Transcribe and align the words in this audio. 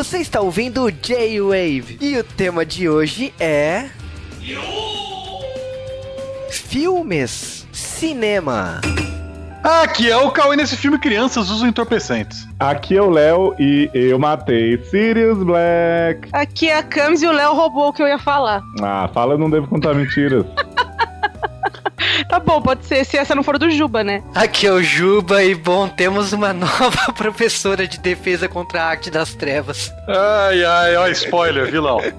Você 0.00 0.16
está 0.16 0.40
ouvindo 0.40 0.84
o 0.84 0.90
J-Wave 0.90 1.98
e 2.00 2.16
o 2.16 2.24
tema 2.24 2.64
de 2.64 2.88
hoje 2.88 3.34
é. 3.38 3.90
Filmes, 6.50 7.66
cinema. 7.70 8.80
Aqui 9.62 10.10
é 10.10 10.16
o 10.16 10.30
Cauê 10.30 10.56
nesse 10.56 10.74
filme 10.74 10.98
Crianças 10.98 11.50
Usam 11.50 11.68
Entorpecentes. 11.68 12.48
Aqui 12.58 12.96
é 12.96 13.02
o 13.02 13.10
Léo 13.10 13.54
e 13.58 13.90
eu 13.92 14.18
matei 14.18 14.82
Sirius 14.84 15.42
Black. 15.42 16.30
Aqui 16.32 16.70
é 16.70 16.78
a 16.78 16.82
Camis 16.82 17.20
e 17.20 17.26
o 17.26 17.32
Léo 17.32 17.52
roubou 17.52 17.88
o 17.88 17.92
que 17.92 18.02
eu 18.02 18.08
ia 18.08 18.18
falar. 18.18 18.62
Ah, 18.82 19.06
fala, 19.12 19.34
eu 19.34 19.38
não 19.38 19.50
devo 19.50 19.68
contar 19.68 19.92
mentiras. 19.92 20.46
Tá 22.30 22.38
bom, 22.38 22.62
pode 22.62 22.86
ser 22.86 23.04
se 23.04 23.18
essa 23.18 23.34
não 23.34 23.42
for 23.42 23.58
do 23.58 23.68
Juba, 23.70 24.04
né? 24.04 24.22
Aqui 24.36 24.64
é 24.66 24.72
o 24.72 24.80
Juba 24.80 25.42
e 25.42 25.52
bom, 25.52 25.88
temos 25.88 26.32
uma 26.32 26.52
nova 26.54 27.12
professora 27.12 27.88
de 27.88 27.98
defesa 27.98 28.48
contra 28.48 28.82
a 28.82 28.86
arte 28.86 29.10
das 29.10 29.34
trevas. 29.34 29.92
Ai, 30.06 30.64
ai, 30.64 30.96
ó, 30.96 31.08
spoiler, 31.08 31.68
vilão. 31.70 31.98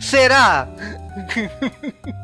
Será? 0.00 0.66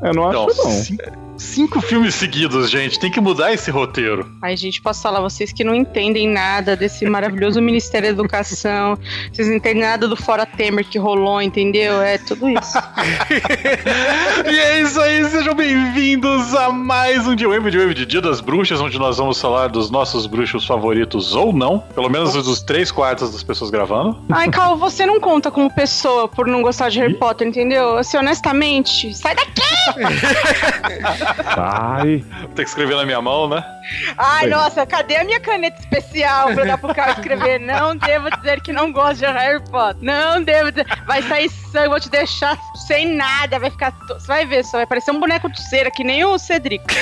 Eu 0.02 0.14
não 0.14 0.28
acho, 0.28 0.50
Então, 0.50 0.72
não. 1.10 1.25
Cinco, 1.38 1.80
filmes 1.80 2.14
seguidos, 2.14 2.70
gente. 2.70 2.98
Tem 2.98 3.10
que 3.10 3.20
mudar 3.20 3.52
esse 3.52 3.70
roteiro. 3.70 4.30
Ai, 4.42 4.56
gente, 4.56 4.80
posso 4.80 5.02
falar, 5.02 5.20
vocês 5.20 5.52
que 5.52 5.64
não 5.64 5.74
entendem 5.74 6.28
nada 6.28 6.76
desse 6.76 7.04
maravilhoso 7.06 7.60
Ministério 7.66 8.08
da 8.08 8.12
Educação, 8.12 8.98
vocês 9.32 9.48
não 9.48 9.56
entendem 9.56 9.82
nada 9.82 10.08
do 10.08 10.16
Fora 10.16 10.46
Temer 10.46 10.84
que 10.84 10.98
rolou, 10.98 11.40
entendeu? 11.40 12.00
É 12.00 12.18
tudo 12.18 12.48
isso. 12.48 12.78
E 14.46 14.58
é 14.58 14.80
isso 14.82 15.00
aí, 15.00 15.24
sejam 15.28 15.54
bem-vindos 15.54 16.54
a 16.54 16.70
mais 16.70 17.26
um 17.26 17.34
Dia 17.34 17.48
Wave, 17.48 17.70
Dia 17.70 17.80
Wave 17.80 17.94
de 17.94 18.06
Dia 18.06 18.20
das 18.20 18.40
Bruxas, 18.40 18.80
onde 18.80 18.98
nós 18.98 19.16
vamos 19.16 19.40
falar 19.40 19.68
dos 19.68 19.90
nossos 19.90 20.26
bruxos 20.26 20.66
favoritos 20.66 21.34
ou 21.34 21.52
não. 21.52 21.78
Pelo 21.78 22.08
menos 22.08 22.32
dos 22.34 22.62
três 22.62 22.90
quartos 22.92 23.32
das 23.32 23.42
pessoas 23.42 23.70
gravando. 23.70 24.18
Ai, 24.30 24.48
Cal, 24.50 24.76
você 24.78 25.04
não 25.04 25.18
conta 25.18 25.50
como 25.50 25.72
pessoa 25.72 26.28
por 26.28 26.46
não 26.46 26.62
gostar 26.62 26.88
de 26.90 27.00
Harry 27.00 27.14
Potter, 27.14 27.48
entendeu? 27.48 27.96
Assim, 27.96 28.16
honestamente, 28.16 29.14
sai 29.14 29.34
daqui! 29.34 29.62
Ai, 31.56 32.24
Vou 32.40 32.48
ter 32.50 32.62
que 32.64 32.68
escrever 32.68 32.96
na 32.96 33.04
minha 33.04 33.20
mão, 33.20 33.48
né? 33.48 33.64
Ai, 34.18 34.46
nossa, 34.46 34.84
cadê 34.86 35.16
a 35.16 35.24
minha 35.24 35.40
caneta 35.40 35.78
especial 35.80 36.52
pra 36.54 36.64
dar 36.64 36.78
pro 36.78 36.94
cara 36.94 37.12
escrever? 37.12 37.58
Não 37.60 37.96
devo 37.96 38.30
dizer 38.36 38.60
que 38.60 38.72
não 38.72 38.92
gosto 38.92 39.18
de 39.18 39.26
Harry 39.26 39.62
Potter. 39.70 40.02
Não 40.02 40.42
devo 40.42 40.70
dizer. 40.70 40.86
Vai 41.06 41.22
sair 41.22 41.48
sangue, 41.50 41.88
vou 41.88 42.00
te 42.00 42.10
deixar 42.10 42.58
sem 42.86 43.14
nada. 43.14 43.58
Vai 43.58 43.70
ficar. 43.70 43.92
to- 43.92 44.14
Você 44.20 44.26
vai 44.26 44.44
ver, 44.46 44.64
só 44.64 44.78
vai 44.78 44.86
parecer 44.86 45.10
um 45.10 45.20
boneco 45.20 45.50
de 45.50 45.60
cera, 45.68 45.90
que 45.90 46.02
nem 46.04 46.24
o 46.24 46.38
Cedric. 46.38 46.84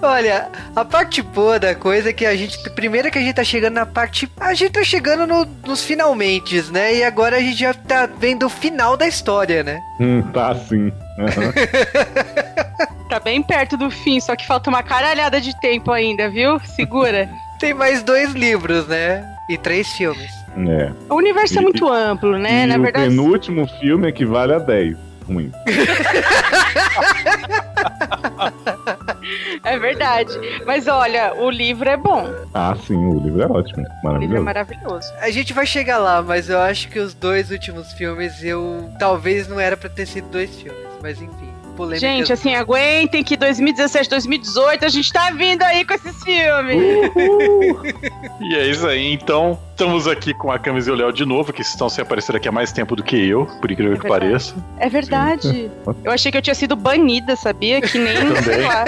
Olha, 0.00 0.48
a 0.74 0.84
parte 0.84 1.20
boa 1.20 1.58
da 1.58 1.74
coisa 1.74 2.10
é 2.10 2.12
que 2.12 2.24
a 2.24 2.36
gente. 2.36 2.58
Primeiro 2.70 3.10
que 3.10 3.18
a 3.18 3.20
gente 3.20 3.34
tá 3.34 3.42
chegando 3.44 3.74
na 3.74 3.84
parte. 3.86 4.30
A 4.40 4.54
gente 4.54 4.72
tá 4.72 4.84
chegando 4.84 5.26
no- 5.26 5.44
nos 5.66 5.82
finalmente, 5.84 6.62
né? 6.70 6.94
E 6.96 7.02
agora 7.04 7.36
a 7.36 7.40
gente 7.40 7.58
já 7.58 7.74
tá 7.74 8.06
vendo 8.06 8.46
o 8.46 8.48
final 8.48 8.96
da 8.96 9.06
história, 9.08 9.62
né? 9.64 9.80
hum, 10.00 10.22
tá 10.32 10.52
assim. 10.52 10.92
Aham. 11.18 11.52
Tá 13.08 13.20
bem 13.20 13.42
perto 13.42 13.76
do 13.76 13.90
fim, 13.90 14.18
só 14.20 14.34
que 14.34 14.46
falta 14.46 14.70
uma 14.70 14.82
caralhada 14.82 15.38
de 15.38 15.54
tempo 15.60 15.92
ainda, 15.92 16.30
viu? 16.30 16.58
Segura. 16.60 17.28
Tem 17.60 17.74
mais 17.74 18.02
dois 18.02 18.32
livros, 18.32 18.86
né? 18.88 19.22
E 19.50 19.58
três 19.58 19.86
filmes. 19.92 20.30
É. 20.56 20.90
O 21.10 21.16
universo 21.16 21.58
é 21.58 21.60
E- 21.60 21.62
muito 21.64 21.86
amplo, 21.92 22.38
né? 22.38 22.62
e 22.64 22.66
Na 22.68 22.76
o 22.78 22.82
verdade. 22.82 23.08
penúltimo 23.10 23.68
filme 23.80 24.08
equivale 24.08 24.54
a 24.54 24.58
10. 24.58 24.96
Ruim. 25.26 25.52
É 29.64 29.78
verdade. 29.78 30.32
Mas 30.66 30.86
olha, 30.88 31.34
o 31.34 31.48
livro 31.50 31.88
é 31.88 31.96
bom. 31.96 32.28
Ah, 32.52 32.74
sim, 32.86 32.96
o 32.96 33.20
livro 33.20 33.42
é 33.42 33.46
ótimo. 33.46 33.84
O 34.04 34.16
livro 34.16 34.36
é 34.36 34.40
Maravilhoso. 34.40 34.44
maravilhoso. 34.44 35.12
A 35.20 35.30
gente 35.30 35.52
vai 35.52 35.64
chegar 35.66 35.98
lá, 35.98 36.20
mas 36.22 36.48
eu 36.48 36.58
acho 36.58 36.88
que 36.88 36.98
os 36.98 37.14
dois 37.14 37.50
últimos 37.50 37.92
filmes 37.92 38.42
eu. 38.42 38.90
Talvez 38.98 39.46
não 39.48 39.60
era 39.60 39.76
pra 39.76 39.88
ter 39.88 40.06
sido 40.06 40.28
dois 40.28 40.50
filmes, 40.60 40.82
mas 41.02 41.20
enfim. 41.20 41.51
Polêmicas. 41.72 42.00
Gente, 42.00 42.32
assim, 42.32 42.54
aguentem 42.54 43.22
que 43.24 43.36
2017, 43.36 44.08
2018 44.08 44.84
a 44.84 44.88
gente 44.88 45.12
tá 45.12 45.30
vindo 45.30 45.62
aí 45.62 45.84
com 45.84 45.94
esses 45.94 46.22
filmes. 46.22 46.82
E 48.40 48.56
é 48.56 48.66
isso 48.66 48.86
aí, 48.86 49.12
então. 49.12 49.58
Estamos 49.70 50.06
aqui 50.06 50.34
com 50.34 50.52
a 50.52 50.58
Camis 50.58 50.86
e 50.86 50.90
o 50.90 50.94
Léo 50.94 51.12
de 51.12 51.24
novo, 51.24 51.52
que 51.52 51.62
estão 51.62 51.88
sem 51.88 52.02
aparecer 52.02 52.36
aqui 52.36 52.46
há 52.46 52.52
mais 52.52 52.70
tempo 52.70 52.94
do 52.94 53.02
que 53.02 53.16
eu, 53.16 53.46
por 53.60 53.70
incrível 53.70 53.94
É 53.94 53.98
que 53.98 54.06
pareça. 54.06 54.54
É 54.78 54.88
verdade. 54.88 55.70
Eu 56.04 56.12
achei 56.12 56.30
que 56.30 56.38
eu 56.38 56.42
tinha 56.42 56.54
sido 56.54 56.76
banida, 56.76 57.34
sabia? 57.34 57.80
Que 57.80 57.98
nem, 57.98 58.16
lá, 58.64 58.84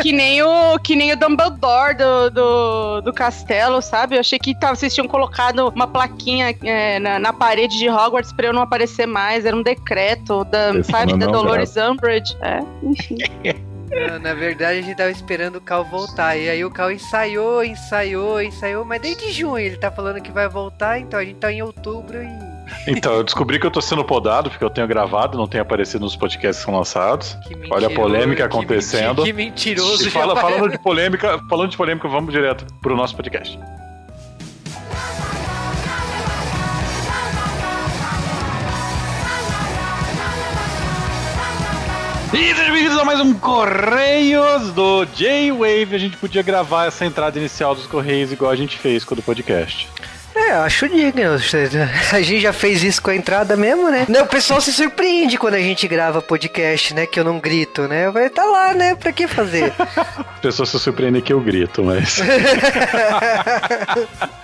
que 0.00 0.12
nem 0.12 0.42
o 0.42 0.78
que 0.78 0.96
nem 0.96 1.12
o 1.12 1.16
Dumbledore 1.16 1.96
do, 1.96 2.30
do, 2.30 3.00
do 3.02 3.12
castelo, 3.12 3.82
sabe? 3.82 4.14
Eu 4.16 4.20
achei 4.20 4.38
que 4.38 4.58
tava, 4.58 4.74
vocês 4.76 4.94
tinham 4.94 5.08
colocado 5.08 5.68
uma 5.68 5.86
plaquinha 5.86 6.54
é, 6.62 6.98
na, 6.98 7.18
na 7.18 7.32
parede 7.32 7.76
de 7.76 7.90
Hogwarts 7.90 8.32
pra 8.32 8.46
eu 8.46 8.52
não 8.52 8.62
aparecer 8.62 9.06
mais. 9.06 9.44
Era 9.44 9.56
um 9.56 9.62
decreto 9.62 10.44
da, 10.44 10.70
Esse 10.70 10.90
sabe, 10.90 11.12
não, 11.12 11.18
da 11.18 11.26
Dolores 11.26 11.76
Umbridge. 11.76 12.27
É, 12.42 12.60
enfim. 12.82 13.16
Não, 13.90 14.18
na 14.20 14.34
verdade, 14.34 14.78
a 14.78 14.82
gente 14.82 14.96
tava 14.96 15.10
esperando 15.10 15.56
o 15.56 15.60
Cal 15.60 15.84
voltar. 15.84 16.36
E 16.36 16.48
aí 16.48 16.64
o 16.64 16.70
Cal 16.70 16.90
ensaiou, 16.92 17.64
ensaiou, 17.64 18.42
ensaiou. 18.42 18.84
Mas 18.84 19.00
desde 19.00 19.30
junho 19.32 19.58
ele 19.58 19.76
tá 19.76 19.90
falando 19.90 20.20
que 20.20 20.30
vai 20.32 20.48
voltar, 20.48 20.98
então 20.98 21.18
a 21.18 21.24
gente 21.24 21.36
tá 21.36 21.52
em 21.52 21.62
outubro 21.62 22.22
e. 22.22 22.28
Então, 22.86 23.14
eu 23.14 23.24
descobri 23.24 23.58
que 23.58 23.64
eu 23.66 23.70
tô 23.70 23.80
sendo 23.80 24.04
podado, 24.04 24.50
porque 24.50 24.62
eu 24.62 24.68
tenho 24.68 24.86
gravado, 24.86 25.38
não 25.38 25.46
tenho 25.46 25.62
aparecido 25.62 26.04
nos 26.04 26.14
podcasts 26.14 26.58
que 26.62 26.70
são 26.70 26.76
lançados. 26.78 27.34
Que 27.46 27.54
Olha 27.70 27.86
a 27.86 27.90
polêmica 27.90 28.46
que 28.46 28.54
acontecendo. 28.54 29.22
menti- 29.22 29.24
Que 29.24 29.32
mentiroso, 29.32 30.06
E 30.06 30.10
fala- 30.10 30.36
falando 30.36 30.70
de 30.70 30.78
polêmica, 30.78 31.38
falando 31.48 31.70
de 31.70 31.76
polêmica, 31.78 32.06
vamos 32.08 32.30
direto 32.30 32.66
pro 32.82 32.94
nosso 32.94 33.16
podcast. 33.16 33.58
E 42.30 42.54
sejam 42.54 42.74
bem-vindos 42.74 42.98
a 42.98 43.04
mais 43.06 43.20
um 43.20 43.32
Correios 43.32 44.70
do 44.74 45.06
J-Wave. 45.06 45.94
A 45.94 45.98
gente 45.98 46.16
podia 46.18 46.42
gravar 46.42 46.84
essa 46.84 47.06
entrada 47.06 47.38
inicial 47.38 47.74
dos 47.74 47.86
Correios 47.86 48.30
igual 48.30 48.50
a 48.50 48.56
gente 48.56 48.76
fez 48.76 49.02
com 49.02 49.14
o 49.14 49.16
do 49.16 49.22
podcast. 49.22 49.88
É, 50.46 50.52
eu 50.52 50.62
acho 50.62 50.88
digno. 50.88 51.34
A 52.12 52.20
gente 52.20 52.40
já 52.40 52.52
fez 52.52 52.82
isso 52.82 53.02
com 53.02 53.10
a 53.10 53.16
entrada 53.16 53.56
mesmo, 53.56 53.90
né? 53.90 54.06
Não, 54.08 54.22
o 54.22 54.26
pessoal 54.26 54.60
se 54.60 54.72
surpreende 54.72 55.36
quando 55.36 55.54
a 55.54 55.60
gente 55.60 55.86
grava 55.88 56.22
podcast, 56.22 56.94
né? 56.94 57.06
Que 57.06 57.18
eu 57.20 57.24
não 57.24 57.38
grito, 57.40 57.88
né? 57.88 58.08
Vai 58.10 58.30
tá 58.30 58.44
lá, 58.44 58.72
né? 58.72 58.94
Pra 58.94 59.12
que 59.12 59.26
fazer? 59.26 59.72
As 60.38 60.40
pessoas 60.40 60.68
se 60.68 60.78
surpreendem 60.78 61.20
que 61.20 61.32
eu 61.32 61.40
grito, 61.40 61.82
mas. 61.82 62.20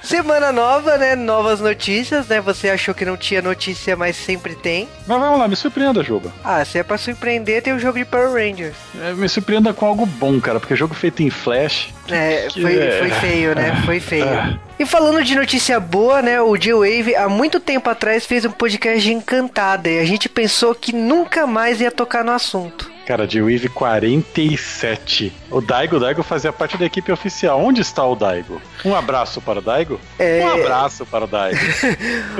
Semana 0.02 0.52
nova, 0.52 0.98
né? 0.98 1.14
Novas 1.14 1.60
notícias, 1.60 2.26
né? 2.28 2.40
Você 2.40 2.68
achou 2.68 2.94
que 2.94 3.04
não 3.04 3.16
tinha 3.16 3.40
notícia, 3.40 3.96
mas 3.96 4.16
sempre 4.16 4.54
tem. 4.54 4.88
Mas 5.06 5.18
vamos 5.18 5.38
lá, 5.38 5.48
me 5.48 5.56
surpreenda, 5.56 6.02
Juba. 6.02 6.32
Ah, 6.44 6.64
se 6.64 6.78
é 6.78 6.82
pra 6.82 6.98
surpreender, 6.98 7.62
tem 7.62 7.72
o 7.72 7.78
jogo 7.78 7.98
de 7.98 8.04
Power 8.04 8.32
Rangers. 8.32 8.74
É, 9.00 9.12
Me 9.12 9.28
surpreenda 9.28 9.72
com 9.72 9.86
algo 9.86 10.04
bom, 10.04 10.40
cara, 10.40 10.60
porque 10.60 10.76
jogo 10.76 10.94
feito 10.94 11.22
em 11.22 11.30
Flash. 11.30 11.88
É, 12.10 12.48
Que- 12.50 12.60
foi, 12.60 12.74
foi 12.98 13.10
feio, 13.20 13.54
né? 13.54 13.82
Foi 13.86 14.00
feio. 14.00 14.60
E 14.78 14.84
falando 14.84 15.22
de 15.22 15.36
notícia 15.36 15.78
boa, 15.78 16.20
né? 16.20 16.40
O 16.40 16.56
G-Wave, 16.56 17.14
há 17.14 17.28
muito 17.28 17.60
tempo 17.60 17.88
atrás, 17.88 18.26
fez 18.26 18.44
um 18.44 18.50
podcast 18.50 19.00
de 19.00 19.12
Encantada 19.12 19.88
e 19.88 20.00
a 20.00 20.04
gente 20.04 20.28
pensou 20.28 20.74
que 20.74 20.92
nunca 20.92 21.46
mais 21.46 21.80
ia 21.80 21.92
tocar 21.92 22.24
no 22.24 22.32
assunto. 22.32 22.93
Cara, 23.06 23.26
de 23.26 23.40
Wave 23.40 23.68
47. 23.68 25.32
O 25.50 25.60
Daigo, 25.60 25.96
o 25.96 26.00
Daigo 26.00 26.22
fazia 26.22 26.52
parte 26.52 26.76
da 26.76 26.86
equipe 26.86 27.12
oficial. 27.12 27.60
Onde 27.60 27.80
está 27.82 28.04
o 28.04 28.16
Daigo? 28.16 28.60
Um 28.84 28.94
abraço 28.94 29.40
para 29.40 29.58
o 29.58 29.62
Daigo? 29.62 30.00
É. 30.18 30.42
Um 30.44 30.62
abraço 30.62 31.04
para 31.06 31.24
o 31.24 31.28
Daigo. 31.28 31.60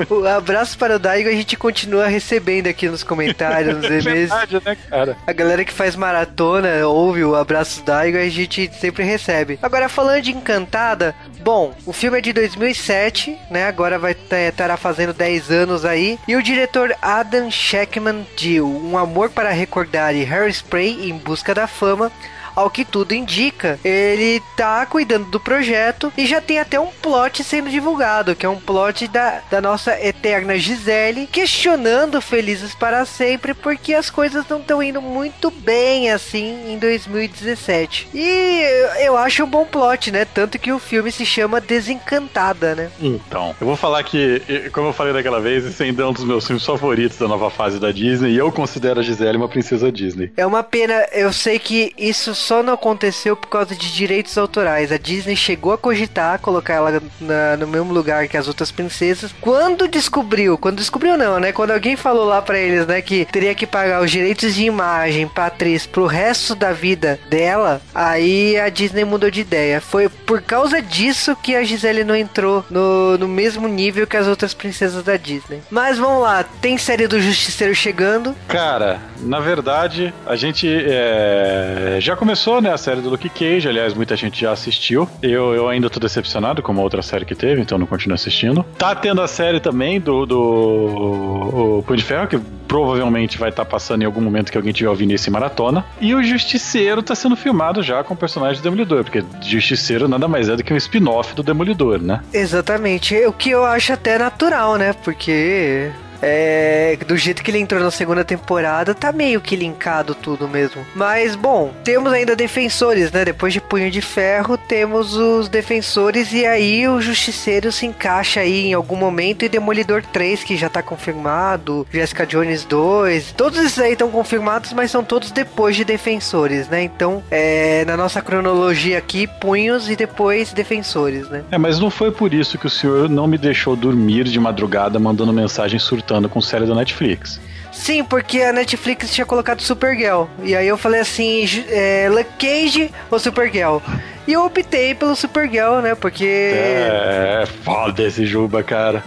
O 0.09 0.25
abraço 0.27 0.77
para 0.77 0.95
o 0.95 0.99
Daigo 0.99 1.29
a 1.29 1.31
gente 1.31 1.55
continua 1.55 2.07
recebendo 2.07 2.67
aqui 2.67 2.89
nos 2.89 3.03
comentários, 3.03 3.77
nos 3.77 3.85
e-mails. 4.05 4.29
Verdade, 4.29 4.61
né, 4.65 4.77
cara? 4.89 5.17
A 5.25 5.33
galera 5.33 5.63
que 5.63 5.71
faz 5.71 5.95
maratona 5.95 6.85
ouve 6.87 7.23
o 7.23 7.35
Abraço 7.35 7.83
Daigo 7.83 8.17
a 8.17 8.27
gente 8.27 8.71
sempre 8.79 9.03
recebe. 9.03 9.59
Agora, 9.61 9.87
falando 9.87 10.23
de 10.23 10.31
Encantada, 10.31 11.15
bom, 11.41 11.73
o 11.85 11.93
filme 11.93 12.17
é 12.17 12.21
de 12.21 12.33
2007, 12.33 13.37
né? 13.51 13.67
Agora 13.67 13.99
vai 13.99 14.13
estar 14.13 14.77
fazendo 14.77 15.13
10 15.13 15.51
anos 15.51 15.85
aí. 15.85 16.19
E 16.27 16.35
o 16.35 16.43
diretor 16.43 16.95
Adam 17.01 17.49
Sheckman 17.51 18.25
de 18.35 18.59
Um 18.59 18.97
Amor 18.97 19.29
para 19.29 19.51
Recordar 19.51 20.15
e 20.15 20.23
Hairspray 20.55 21.09
em 21.09 21.17
Busca 21.17 21.53
da 21.53 21.67
Fama 21.67 22.09
ao 22.55 22.69
que 22.69 22.85
tudo 22.85 23.13
indica, 23.13 23.79
ele 23.83 24.41
tá 24.55 24.85
cuidando 24.85 25.25
do 25.25 25.39
projeto 25.39 26.11
e 26.17 26.25
já 26.25 26.39
tem 26.39 26.59
até 26.59 26.79
um 26.79 26.87
plot 27.01 27.43
sendo 27.43 27.69
divulgado, 27.69 28.35
que 28.35 28.45
é 28.45 28.49
um 28.49 28.59
plot 28.59 29.07
da, 29.07 29.41
da 29.49 29.61
nossa 29.61 29.99
eterna 29.99 30.57
Gisele, 30.57 31.27
questionando 31.27 32.21
Felizes 32.21 32.73
para 32.73 33.05
Sempre 33.05 33.53
porque 33.53 33.93
as 33.93 34.09
coisas 34.09 34.45
não 34.47 34.59
estão 34.59 34.81
indo 34.81 35.01
muito 35.01 35.51
bem 35.51 36.11
assim 36.11 36.71
em 36.71 36.77
2017. 36.77 38.09
E 38.13 38.61
eu, 39.01 39.17
acho 39.17 39.43
um 39.43 39.47
bom 39.47 39.65
plot, 39.65 40.11
né? 40.11 40.25
Tanto 40.25 40.59
que 40.59 40.71
o 40.71 40.79
filme 40.79 41.11
se 41.11 41.25
chama 41.25 41.59
Desencantada, 41.59 42.75
né? 42.75 42.91
Então, 43.01 43.55
eu 43.59 43.67
vou 43.67 43.75
falar 43.75 44.03
que, 44.03 44.41
como 44.71 44.87
eu 44.87 44.93
falei 44.93 45.13
daquela 45.13 45.39
vez, 45.39 45.65
esse 45.65 45.83
ainda 45.83 46.03
é 46.03 46.05
um 46.05 46.13
dos 46.13 46.23
meus 46.23 46.45
filmes 46.45 46.65
favoritos 46.65 47.17
da 47.17 47.27
nova 47.27 47.49
fase 47.49 47.79
da 47.79 47.91
Disney, 47.91 48.31
e 48.31 48.37
eu 48.37 48.51
considero 48.51 48.99
a 48.99 49.03
Gisele 49.03 49.37
uma 49.37 49.49
princesa 49.49 49.91
Disney. 49.91 50.31
É 50.37 50.45
uma 50.45 50.63
pena, 50.63 51.05
eu 51.11 51.33
sei 51.33 51.59
que 51.59 51.93
isso 51.97 52.35
só 52.45 52.61
não 52.63 52.73
aconteceu 52.73 53.35
por 53.35 53.47
causa 53.47 53.75
de 53.75 53.91
direitos 53.93 54.37
autorais. 54.37 54.91
A 54.91 54.97
Disney 54.97 55.35
chegou 55.35 55.73
a 55.73 55.77
cogitar 55.77 56.39
colocar 56.39 56.73
ela 56.75 57.01
na- 57.19 57.57
no 57.57 57.67
mesmo 57.67 57.93
lugar 57.93 58.27
que 58.27 58.37
as 58.37 58.47
outras 58.47 58.71
princesas. 58.71 59.33
Quando 59.41 59.87
descobriu, 59.87 60.57
quando 60.57 60.77
descobriu 60.77 61.17
não, 61.17 61.39
né? 61.39 61.51
Quando 61.51 61.71
alguém 61.71 61.95
falou 61.95 62.25
lá 62.25 62.41
pra 62.41 62.57
eles, 62.59 62.85
né, 62.85 63.01
que 63.01 63.25
teria 63.25 63.55
que 63.55 63.65
pagar 63.65 64.01
os 64.03 64.11
direitos 64.11 64.55
de 64.55 64.65
imagem 64.65 65.27
pra 65.27 65.47
atriz 65.47 65.85
pro 65.85 66.05
resto 66.05 66.53
da 66.55 66.71
vida 66.71 67.19
dela, 67.29 67.81
aí 67.93 68.59
a 68.59 68.69
Disney 68.69 69.03
mudou 69.05 69.31
de 69.31 69.41
ideia. 69.41 69.81
Foi 69.81 70.09
por 70.09 70.41
causa 70.41 70.81
disso 70.81 71.35
que 71.41 71.55
a 71.55 71.63
Gisele 71.63 72.03
não 72.03 72.15
entrou 72.15 72.63
no, 72.69 73.17
no 73.17 73.27
mesmo 73.27 73.67
nível 73.67 74.05
que 74.05 74.17
as 74.17 74.27
outras 74.27 74.53
princesas 74.53 75.03
da 75.03 75.17
Disney. 75.17 75.61
Mas 75.71 75.97
vamos 75.97 76.21
lá, 76.21 76.43
tem 76.61 76.77
série 76.77 77.07
do 77.07 77.19
Justiceiro 77.19 77.73
chegando. 77.73 78.35
Cara, 78.47 78.99
na 79.21 79.39
verdade, 79.39 80.13
a 80.25 80.35
gente 80.35 80.67
é, 80.69 81.97
já 81.99 82.15
começou, 82.15 82.34
né, 82.61 82.71
a 82.71 82.77
série 82.77 83.01
do 83.01 83.09
Luke 83.09 83.29
Cage. 83.29 83.67
Aliás, 83.67 83.93
muita 83.93 84.15
gente 84.15 84.41
já 84.41 84.51
assistiu. 84.51 85.07
Eu, 85.21 85.53
eu 85.53 85.69
ainda 85.69 85.89
tô 85.89 85.99
decepcionado 85.99 86.61
com 86.61 86.71
a 86.71 86.81
outra 86.81 87.01
série 87.01 87.25
que 87.25 87.35
teve, 87.35 87.61
então 87.61 87.77
não 87.77 87.87
continuo 87.87 88.15
assistindo. 88.15 88.63
Tá 88.77 88.95
tendo 88.95 89.21
a 89.21 89.27
série 89.27 89.59
também 89.59 89.99
do, 89.99 90.25
do 90.25 91.79
o 91.79 91.83
Punho 91.83 91.97
de 91.97 92.03
Ferro, 92.03 92.27
que 92.27 92.39
provavelmente 92.67 93.37
vai 93.37 93.49
estar 93.49 93.65
passando 93.65 94.01
em 94.01 94.05
algum 94.05 94.21
momento 94.21 94.51
que 94.51 94.57
alguém 94.57 94.73
tiver 94.73 94.89
ouvindo 94.89 95.11
esse 95.13 95.29
maratona. 95.29 95.85
E 96.01 96.13
o 96.13 96.23
Justiceiro 96.23 97.01
tá 97.01 97.15
sendo 97.15 97.35
filmado 97.35 97.81
já 97.81 98.03
com 98.03 98.13
o 98.13 98.17
personagem 98.17 98.61
do 98.61 98.63
Demolidor, 98.63 99.03
porque 99.03 99.23
Justiceiro 99.41 100.07
nada 100.07 100.27
mais 100.27 100.49
é 100.49 100.55
do 100.55 100.63
que 100.63 100.73
um 100.73 100.77
spin-off 100.77 101.33
do 101.35 101.43
Demolidor, 101.43 102.01
né? 102.01 102.21
Exatamente, 102.33 103.15
o 103.25 103.31
que 103.31 103.49
eu 103.49 103.63
acho 103.65 103.93
até 103.93 104.17
natural, 104.17 104.75
né? 104.75 104.93
Porque 104.93 105.91
é, 106.21 106.97
do 107.07 107.17
jeito 107.17 107.43
que 107.43 107.51
ele 107.51 107.59
entrou 107.59 107.81
na 107.81 107.91
segunda 107.91 108.23
temporada, 108.23 108.93
tá 108.93 109.11
meio 109.11 109.41
que 109.41 109.55
linkado 109.55 110.15
tudo 110.15 110.47
mesmo. 110.47 110.85
Mas 110.95 111.35
bom, 111.35 111.73
temos 111.83 112.11
ainda 112.11 112.35
defensores, 112.35 113.11
né? 113.11 113.25
Depois 113.25 113.53
de 113.53 113.61
Punho 113.61 113.91
de 113.91 114.01
Ferro, 114.01 114.57
temos 114.57 115.15
os 115.15 115.47
defensores 115.49 116.31
e 116.33 116.45
aí 116.45 116.87
o 116.87 117.01
Justiceiro 117.01 117.71
se 117.71 117.85
encaixa 117.85 118.39
aí 118.39 118.67
em 118.67 118.73
algum 118.73 118.95
momento 118.95 119.43
e 119.43 119.49
Demolidor 119.49 120.03
3 120.03 120.43
que 120.43 120.57
já 120.57 120.69
tá 120.69 120.81
confirmado, 120.81 121.87
Jessica 121.91 122.25
Jones 122.25 122.63
2, 122.65 123.33
todos 123.33 123.59
esses 123.59 123.79
aí 123.79 123.93
estão 123.93 124.09
confirmados, 124.09 124.73
mas 124.73 124.91
são 124.91 125.03
todos 125.03 125.31
depois 125.31 125.75
de 125.75 125.83
defensores, 125.83 126.67
né? 126.67 126.83
Então, 126.83 127.23
é, 127.29 127.83
na 127.85 127.97
nossa 127.97 128.21
cronologia 128.21 128.97
aqui, 128.97 129.27
punhos 129.27 129.89
e 129.89 129.95
depois 129.95 130.53
defensores, 130.53 131.29
né? 131.29 131.43
É, 131.51 131.57
mas 131.57 131.79
não 131.79 131.89
foi 131.89 132.11
por 132.11 132.33
isso 132.33 132.57
que 132.57 132.67
o 132.67 132.69
senhor 132.69 133.09
não 133.09 133.27
me 133.27 133.37
deixou 133.37 133.75
dormir 133.75 134.25
de 134.25 134.39
madrugada 134.39 134.99
mandando 134.99 135.33
mensagem 135.33 135.79
surtando 136.05 136.29
com 136.29 136.39
série 136.39 136.65
da 136.65 136.75
Netflix. 136.75 137.41
Sim, 137.71 138.03
porque 138.03 138.41
a 138.41 138.53
Netflix 138.53 139.11
tinha 139.11 139.25
colocado 139.25 139.61
Supergirl. 139.61 140.25
E 140.43 140.55
aí 140.55 140.67
eu 140.67 140.77
falei 140.77 141.01
assim, 141.01 141.45
é, 141.67 142.07
Luke 142.09 142.29
Cage 142.37 142.91
ou 143.09 143.19
Supergirl? 143.19 143.79
E 144.27 144.33
eu 144.33 144.45
optei 144.45 144.95
pelo 144.95 145.15
Supergirl, 145.15 145.81
né? 145.81 145.93
Porque. 145.95 146.25
É, 146.25 147.43
foda 147.63 148.03
esse 148.03 148.25
Juba, 148.25 148.63
cara. 148.63 149.03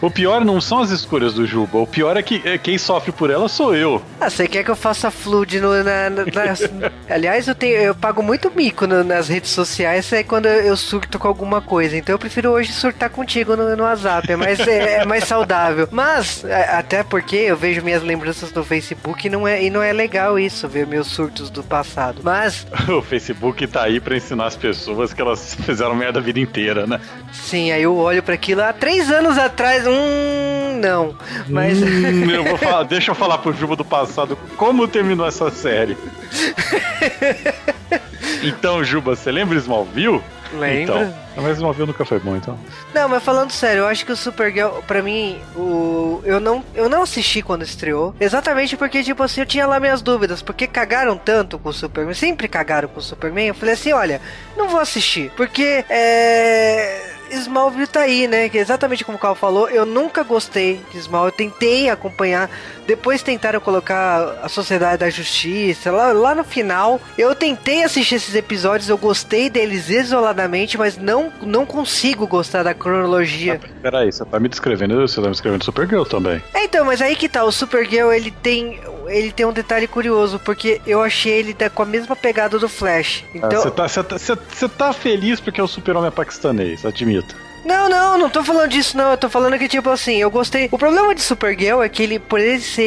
O 0.00 0.10
pior 0.10 0.44
não 0.44 0.60
são 0.60 0.80
as 0.80 0.90
escolhas 0.90 1.34
do 1.34 1.46
Juba, 1.46 1.78
o 1.78 1.86
pior 1.86 2.16
é 2.16 2.22
que 2.22 2.40
é, 2.44 2.56
quem 2.58 2.78
sofre 2.78 3.12
por 3.12 3.30
ela 3.30 3.48
sou 3.48 3.74
eu. 3.74 4.00
Ah, 4.20 4.30
você 4.30 4.46
quer 4.48 4.64
que 4.64 4.70
eu 4.70 4.76
faça 4.76 5.10
flood 5.10 5.60
no, 5.60 5.82
na, 5.84 6.10
na- 6.10 6.24
nas- 6.24 6.62
Aliás, 7.08 7.46
eu, 7.48 7.54
tenho, 7.54 7.76
eu 7.76 7.94
pago 7.94 8.22
muito 8.22 8.50
mico 8.54 8.86
no- 8.86 9.04
nas 9.04 9.28
redes 9.28 9.50
sociais 9.50 10.12
é 10.12 10.22
quando 10.22 10.46
eu 10.46 10.76
surto 10.76 11.18
com 11.18 11.28
alguma 11.28 11.60
coisa. 11.60 11.96
Então 11.96 12.14
eu 12.14 12.18
prefiro 12.18 12.50
hoje 12.50 12.72
surtar 12.72 13.10
contigo 13.10 13.56
no, 13.56 13.76
no 13.76 13.82
WhatsApp. 13.82 14.32
É 14.32 14.36
mais, 14.36 14.58
é, 14.60 15.00
é 15.00 15.04
mais 15.04 15.24
saudável. 15.24 15.88
Mas, 15.90 16.44
a- 16.44 16.78
até 16.78 17.02
porque 17.02 17.36
eu 17.36 17.56
vejo 17.56 17.82
minhas 17.82 18.02
lembranças 18.02 18.52
no 18.52 18.64
Facebook 18.64 19.26
e 19.26 19.30
não 19.30 19.46
é, 19.46 19.62
e 19.62 19.70
não 19.70 19.82
é 19.82 19.92
legal 19.92 20.38
isso, 20.38 20.66
ver 20.68 20.86
meus 20.86 21.08
surtos 21.08 21.50
do 21.50 21.62
passado. 21.62 22.20
Mas, 22.22 22.66
O 22.88 23.02
Facebook 23.02 23.66
tá 23.66 23.82
aí 23.84 24.00
pra 24.00 24.16
ensinar 24.16 24.46
as 24.54 24.56
pessoas 24.56 25.12
que 25.12 25.20
elas 25.20 25.56
fizeram 25.66 25.94
merda 25.94 26.20
a 26.20 26.22
vida 26.22 26.38
inteira, 26.38 26.86
né? 26.86 27.00
sim, 27.32 27.72
aí 27.72 27.82
eu 27.82 27.96
olho 27.96 28.22
para 28.22 28.34
aquilo 28.34 28.62
há 28.62 28.72
três 28.72 29.10
anos 29.10 29.36
atrás. 29.36 29.84
Hum, 29.86 30.80
não. 30.80 31.14
Mas. 31.48 31.82
Hum, 31.82 32.30
eu 32.30 32.44
vou 32.44 32.56
falar, 32.56 32.84
deixa 32.84 33.10
eu 33.10 33.14
falar 33.14 33.38
pro 33.38 33.52
Juba 33.52 33.76
do 33.76 33.84
passado 33.84 34.38
como 34.56 34.88
terminou 34.88 35.26
essa 35.26 35.50
série. 35.50 35.96
Então, 38.48 38.84
Juba, 38.84 39.16
você 39.16 39.30
lembra 39.30 39.56
Smallville? 39.58 40.22
Lembro. 40.52 40.82
Então, 40.82 41.14
mas 41.36 41.56
Smallville 41.56 41.88
nunca 41.88 42.04
foi 42.04 42.20
bom, 42.20 42.36
então. 42.36 42.58
Não, 42.94 43.08
mas 43.08 43.22
falando 43.22 43.50
sério, 43.50 43.80
eu 43.80 43.86
acho 43.88 44.06
que 44.06 44.12
o 44.12 44.16
Supergirl, 44.16 44.80
pra 44.86 45.02
mim, 45.02 45.38
o 45.56 46.22
eu 46.24 46.38
não 46.38 46.64
eu 46.74 46.88
não 46.88 47.02
assisti 47.02 47.42
quando 47.42 47.62
estreou, 47.62 48.14
exatamente 48.20 48.76
porque 48.76 49.02
tipo 49.02 49.22
assim, 49.22 49.40
eu 49.40 49.46
tinha 49.46 49.66
lá 49.66 49.80
minhas 49.80 50.00
dúvidas, 50.00 50.42
porque 50.42 50.66
cagaram 50.66 51.16
tanto 51.16 51.58
com 51.58 51.70
o 51.70 51.72
Superman, 51.72 52.14
sempre 52.14 52.46
cagaram 52.46 52.88
com 52.88 53.00
o 53.00 53.02
Superman. 53.02 53.48
Eu 53.48 53.54
falei 53.54 53.74
assim, 53.74 53.92
olha, 53.92 54.20
não 54.56 54.68
vou 54.68 54.78
assistir, 54.78 55.32
porque 55.36 55.84
é 55.88 57.13
Smallville 57.30 57.86
tá 57.86 58.00
aí, 58.00 58.26
né? 58.26 58.48
Que 58.48 58.58
é 58.58 58.60
exatamente 58.60 59.04
como 59.04 59.16
o 59.16 59.20
Carl 59.20 59.34
falou, 59.34 59.68
eu 59.68 59.84
nunca 59.86 60.22
gostei 60.22 60.80
de 60.90 60.98
Smallville, 60.98 61.32
eu 61.32 61.36
tentei 61.36 61.88
acompanhar, 61.88 62.50
depois 62.86 63.22
tentaram 63.22 63.60
colocar 63.60 64.38
a 64.42 64.48
Sociedade 64.48 64.98
da 64.98 65.10
Justiça, 65.10 65.90
lá, 65.90 66.12
lá 66.12 66.34
no 66.34 66.44
final, 66.44 67.00
eu 67.16 67.34
tentei 67.34 67.82
assistir 67.82 68.16
esses 68.16 68.34
episódios, 68.34 68.88
eu 68.88 68.98
gostei 68.98 69.48
deles 69.48 69.88
isoladamente, 69.88 70.76
mas 70.76 70.96
não, 70.96 71.32
não 71.42 71.64
consigo 71.64 72.26
gostar 72.26 72.62
da 72.62 72.74
cronologia. 72.74 73.60
Peraí, 73.82 74.12
você 74.12 74.24
tá 74.24 74.38
me 74.38 74.48
descrevendo, 74.48 75.00
você 75.00 75.16
tá 75.16 75.26
me 75.26 75.32
descrevendo 75.32 75.64
Supergirl 75.64 76.04
também. 76.04 76.42
É, 76.52 76.64
então, 76.64 76.84
mas 76.84 77.00
aí 77.00 77.16
que 77.16 77.28
tá, 77.28 77.44
o 77.44 77.52
Supergirl, 77.52 78.12
ele 78.12 78.30
tem 78.30 78.80
ele 79.08 79.32
tem 79.32 79.46
um 79.46 79.52
detalhe 79.52 79.86
curioso, 79.86 80.38
porque 80.38 80.80
eu 80.86 81.02
achei 81.02 81.32
ele 81.32 81.54
com 81.70 81.82
a 81.82 81.86
mesma 81.86 82.14
pegada 82.16 82.58
do 82.58 82.68
Flash. 82.68 83.24
Então, 83.34 83.62
Você 83.62 83.70
tá, 83.70 83.88
tá, 83.88 84.18
você 84.18 84.68
tá 84.68 84.92
feliz 84.92 85.40
porque 85.40 85.60
o 85.60 85.66
super-homem 85.66 86.08
é 86.08 86.10
paquistanês, 86.10 86.84
admito. 86.84 87.43
Não, 87.64 87.88
não, 87.88 88.18
não 88.18 88.30
tô 88.30 88.44
falando 88.44 88.68
disso, 88.70 88.96
não. 88.96 89.12
Eu 89.12 89.16
tô 89.16 89.28
falando 89.28 89.58
que, 89.58 89.68
tipo 89.68 89.88
assim, 89.90 90.16
eu 90.16 90.30
gostei. 90.30 90.68
O 90.70 90.78
problema 90.78 91.14
de 91.14 91.22
Supergirl 91.22 91.82
é 91.82 91.88
que 91.88 92.02
ele, 92.02 92.18
por 92.18 92.38
ele 92.38 92.60
ser. 92.60 92.82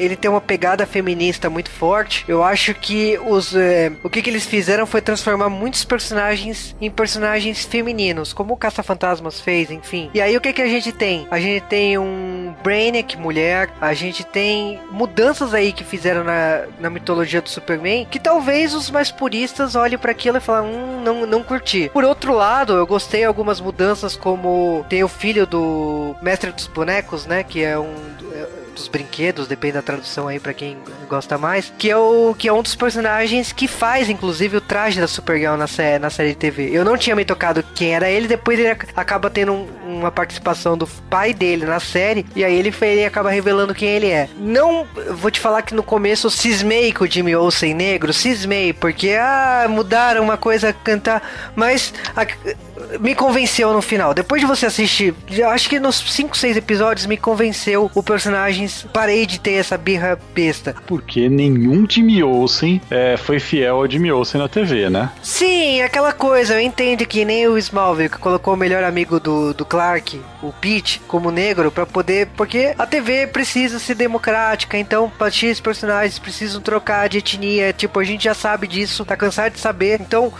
Ele 0.00 0.16
ter 0.16 0.28
uma 0.28 0.40
pegada 0.40 0.86
feminista 0.86 1.48
muito 1.48 1.70
forte, 1.70 2.24
eu 2.28 2.42
acho 2.42 2.74
que 2.74 3.18
os. 3.24 3.54
é, 3.54 3.92
o 4.02 4.10
que, 4.10 4.22
que 4.22 4.30
eles 4.30 4.44
fizeram 4.44 4.86
foi 4.86 5.00
transformar 5.00 5.48
muitos 5.48 5.84
personagens 5.84 6.74
em 6.80 6.90
personagens 6.90 7.64
femininos, 7.64 8.32
como 8.32 8.54
o 8.54 8.56
Caça-Fantasmas 8.56 9.40
fez, 9.40 9.70
enfim. 9.70 10.10
E 10.12 10.20
aí 10.20 10.36
o 10.36 10.40
que, 10.40 10.52
que 10.52 10.62
a 10.62 10.68
gente 10.68 10.92
tem? 10.92 11.26
A 11.30 11.40
gente 11.40 11.62
tem 11.64 11.98
um 11.98 12.54
Brainiac 12.62 13.16
mulher, 13.16 13.70
a 13.80 13.94
gente 13.94 14.24
tem 14.24 14.80
mudanças 14.90 15.54
aí 15.54 15.72
que 15.72 15.84
fizeram 15.84 16.24
na, 16.24 16.64
na 16.78 16.90
mitologia 16.90 17.40
do 17.40 17.48
Superman, 17.48 18.06
que 18.10 18.18
talvez 18.18 18.74
os 18.74 18.90
mais 18.90 19.10
puristas 19.10 19.74
olhem 19.74 19.98
pra 19.98 20.12
aquilo 20.12 20.38
e 20.38 20.40
falem, 20.40 20.70
hum, 20.70 21.02
não, 21.02 21.26
não 21.26 21.42
curti. 21.42 21.90
Por 21.92 22.04
outro 22.04 22.34
lado, 22.34 22.74
eu 22.74 22.86
gostei 22.86 23.24
algumas 23.24 23.60
mudanças, 23.60 24.09
como 24.16 24.84
tem 24.88 25.02
o 25.04 25.08
filho 25.08 25.46
do 25.46 26.14
Mestre 26.22 26.52
dos 26.52 26.66
Bonecos, 26.66 27.26
né? 27.26 27.42
Que 27.42 27.62
é 27.62 27.78
um 27.78 27.94
é, 28.32 28.46
dos 28.74 28.88
brinquedos, 28.88 29.46
depende 29.48 29.74
da 29.74 29.82
tradução 29.82 30.28
aí 30.28 30.38
pra 30.38 30.54
quem 30.54 30.76
gosta 31.08 31.36
mais, 31.36 31.72
que 31.76 31.90
é 31.90 31.96
o 31.96 32.34
que 32.38 32.48
é 32.48 32.52
um 32.52 32.62
dos 32.62 32.74
personagens 32.74 33.52
que 33.52 33.66
faz 33.66 34.08
inclusive 34.08 34.56
o 34.56 34.60
traje 34.60 35.00
da 35.00 35.08
Supergirl 35.08 35.56
na, 35.56 35.66
sé 35.66 35.98
na 35.98 36.08
série 36.10 36.30
de 36.30 36.36
TV. 36.36 36.70
Eu 36.72 36.84
não 36.84 36.96
tinha 36.96 37.16
me 37.16 37.24
tocado 37.24 37.62
quem 37.74 37.94
era 37.94 38.08
ele, 38.08 38.28
depois 38.28 38.58
ele 38.58 38.68
ac- 38.70 38.86
acaba 38.96 39.28
tendo 39.28 39.52
um- 39.52 39.68
uma 39.98 40.10
participação 40.10 40.76
do 40.76 40.86
pai 40.86 41.32
dele 41.34 41.64
na 41.66 41.80
série 41.80 42.24
e 42.34 42.44
aí 42.44 42.54
ele, 42.54 42.72
ele 42.82 43.04
acaba 43.04 43.30
revelando 43.30 43.74
quem 43.74 43.88
ele 43.88 44.06
é. 44.08 44.28
Não 44.38 44.86
vou 45.14 45.30
te 45.30 45.40
falar 45.40 45.62
que 45.62 45.74
no 45.74 45.82
começo 45.82 46.26
eu 46.26 46.30
cismei 46.30 46.92
com 46.92 47.04
o 47.04 47.10
Jimmy 47.10 47.34
Olsen 47.34 47.74
negro, 47.74 48.12
cismei 48.12 48.72
porque 48.72 49.10
ah, 49.18 49.66
mudaram 49.68 50.22
uma 50.22 50.36
coisa 50.36 50.72
cantar, 50.72 51.22
mas 51.54 51.92
a- 52.16 52.26
me 52.98 53.14
convenceu 53.14 53.72
no 53.72 53.82
final. 53.82 54.14
Depois 54.14 54.40
de 54.40 54.46
você 54.46 54.66
assistir, 54.66 55.14
acho 55.52 55.68
que 55.68 55.78
nos 55.78 55.96
5, 55.96 56.36
6 56.36 56.56
episódios 56.56 57.06
me 57.06 57.16
convenceu 57.16 57.90
o 57.94 58.02
personagem. 58.02 58.68
Parei 58.92 59.26
de 59.26 59.38
ter 59.38 59.52
essa 59.52 59.76
birra 59.76 60.18
besta. 60.34 60.74
Porque 60.86 61.28
nenhum 61.28 61.86
Jimmy 61.88 62.22
Olsen 62.22 62.80
é, 62.90 63.16
foi 63.16 63.38
fiel 63.38 63.76
ao 63.76 63.88
Jimmy 63.90 64.10
Olsen 64.10 64.40
na 64.40 64.48
TV, 64.48 64.88
né? 64.90 65.10
Sim, 65.22 65.82
aquela 65.82 66.12
coisa, 66.12 66.54
eu 66.54 66.60
entendo 66.60 67.04
que 67.06 67.24
nem 67.24 67.46
o 67.46 67.56
Smallville 67.58 68.08
que 68.08 68.18
colocou 68.18 68.54
o 68.54 68.56
melhor 68.56 68.82
amigo 68.82 69.20
do, 69.20 69.52
do 69.54 69.64
Clark, 69.64 69.79
o 70.42 70.52
Pete, 70.52 71.00
como 71.08 71.30
negro, 71.30 71.70
pra 71.70 71.86
poder. 71.86 72.28
Porque 72.36 72.74
a 72.78 72.86
TV 72.86 73.26
precisa 73.26 73.78
ser 73.78 73.94
democrática, 73.94 74.76
então 74.76 75.10
X 75.30 75.60
personagens 75.60 76.18
precisam 76.18 76.60
trocar 76.60 77.08
de 77.08 77.18
etnia. 77.18 77.72
Tipo, 77.72 78.00
a 78.00 78.04
gente 78.04 78.24
já 78.24 78.34
sabe 78.34 78.66
disso, 78.66 79.04
tá 79.04 79.16
cansado 79.16 79.52
de 79.52 79.60
saber. 79.60 80.00
Então, 80.00 80.32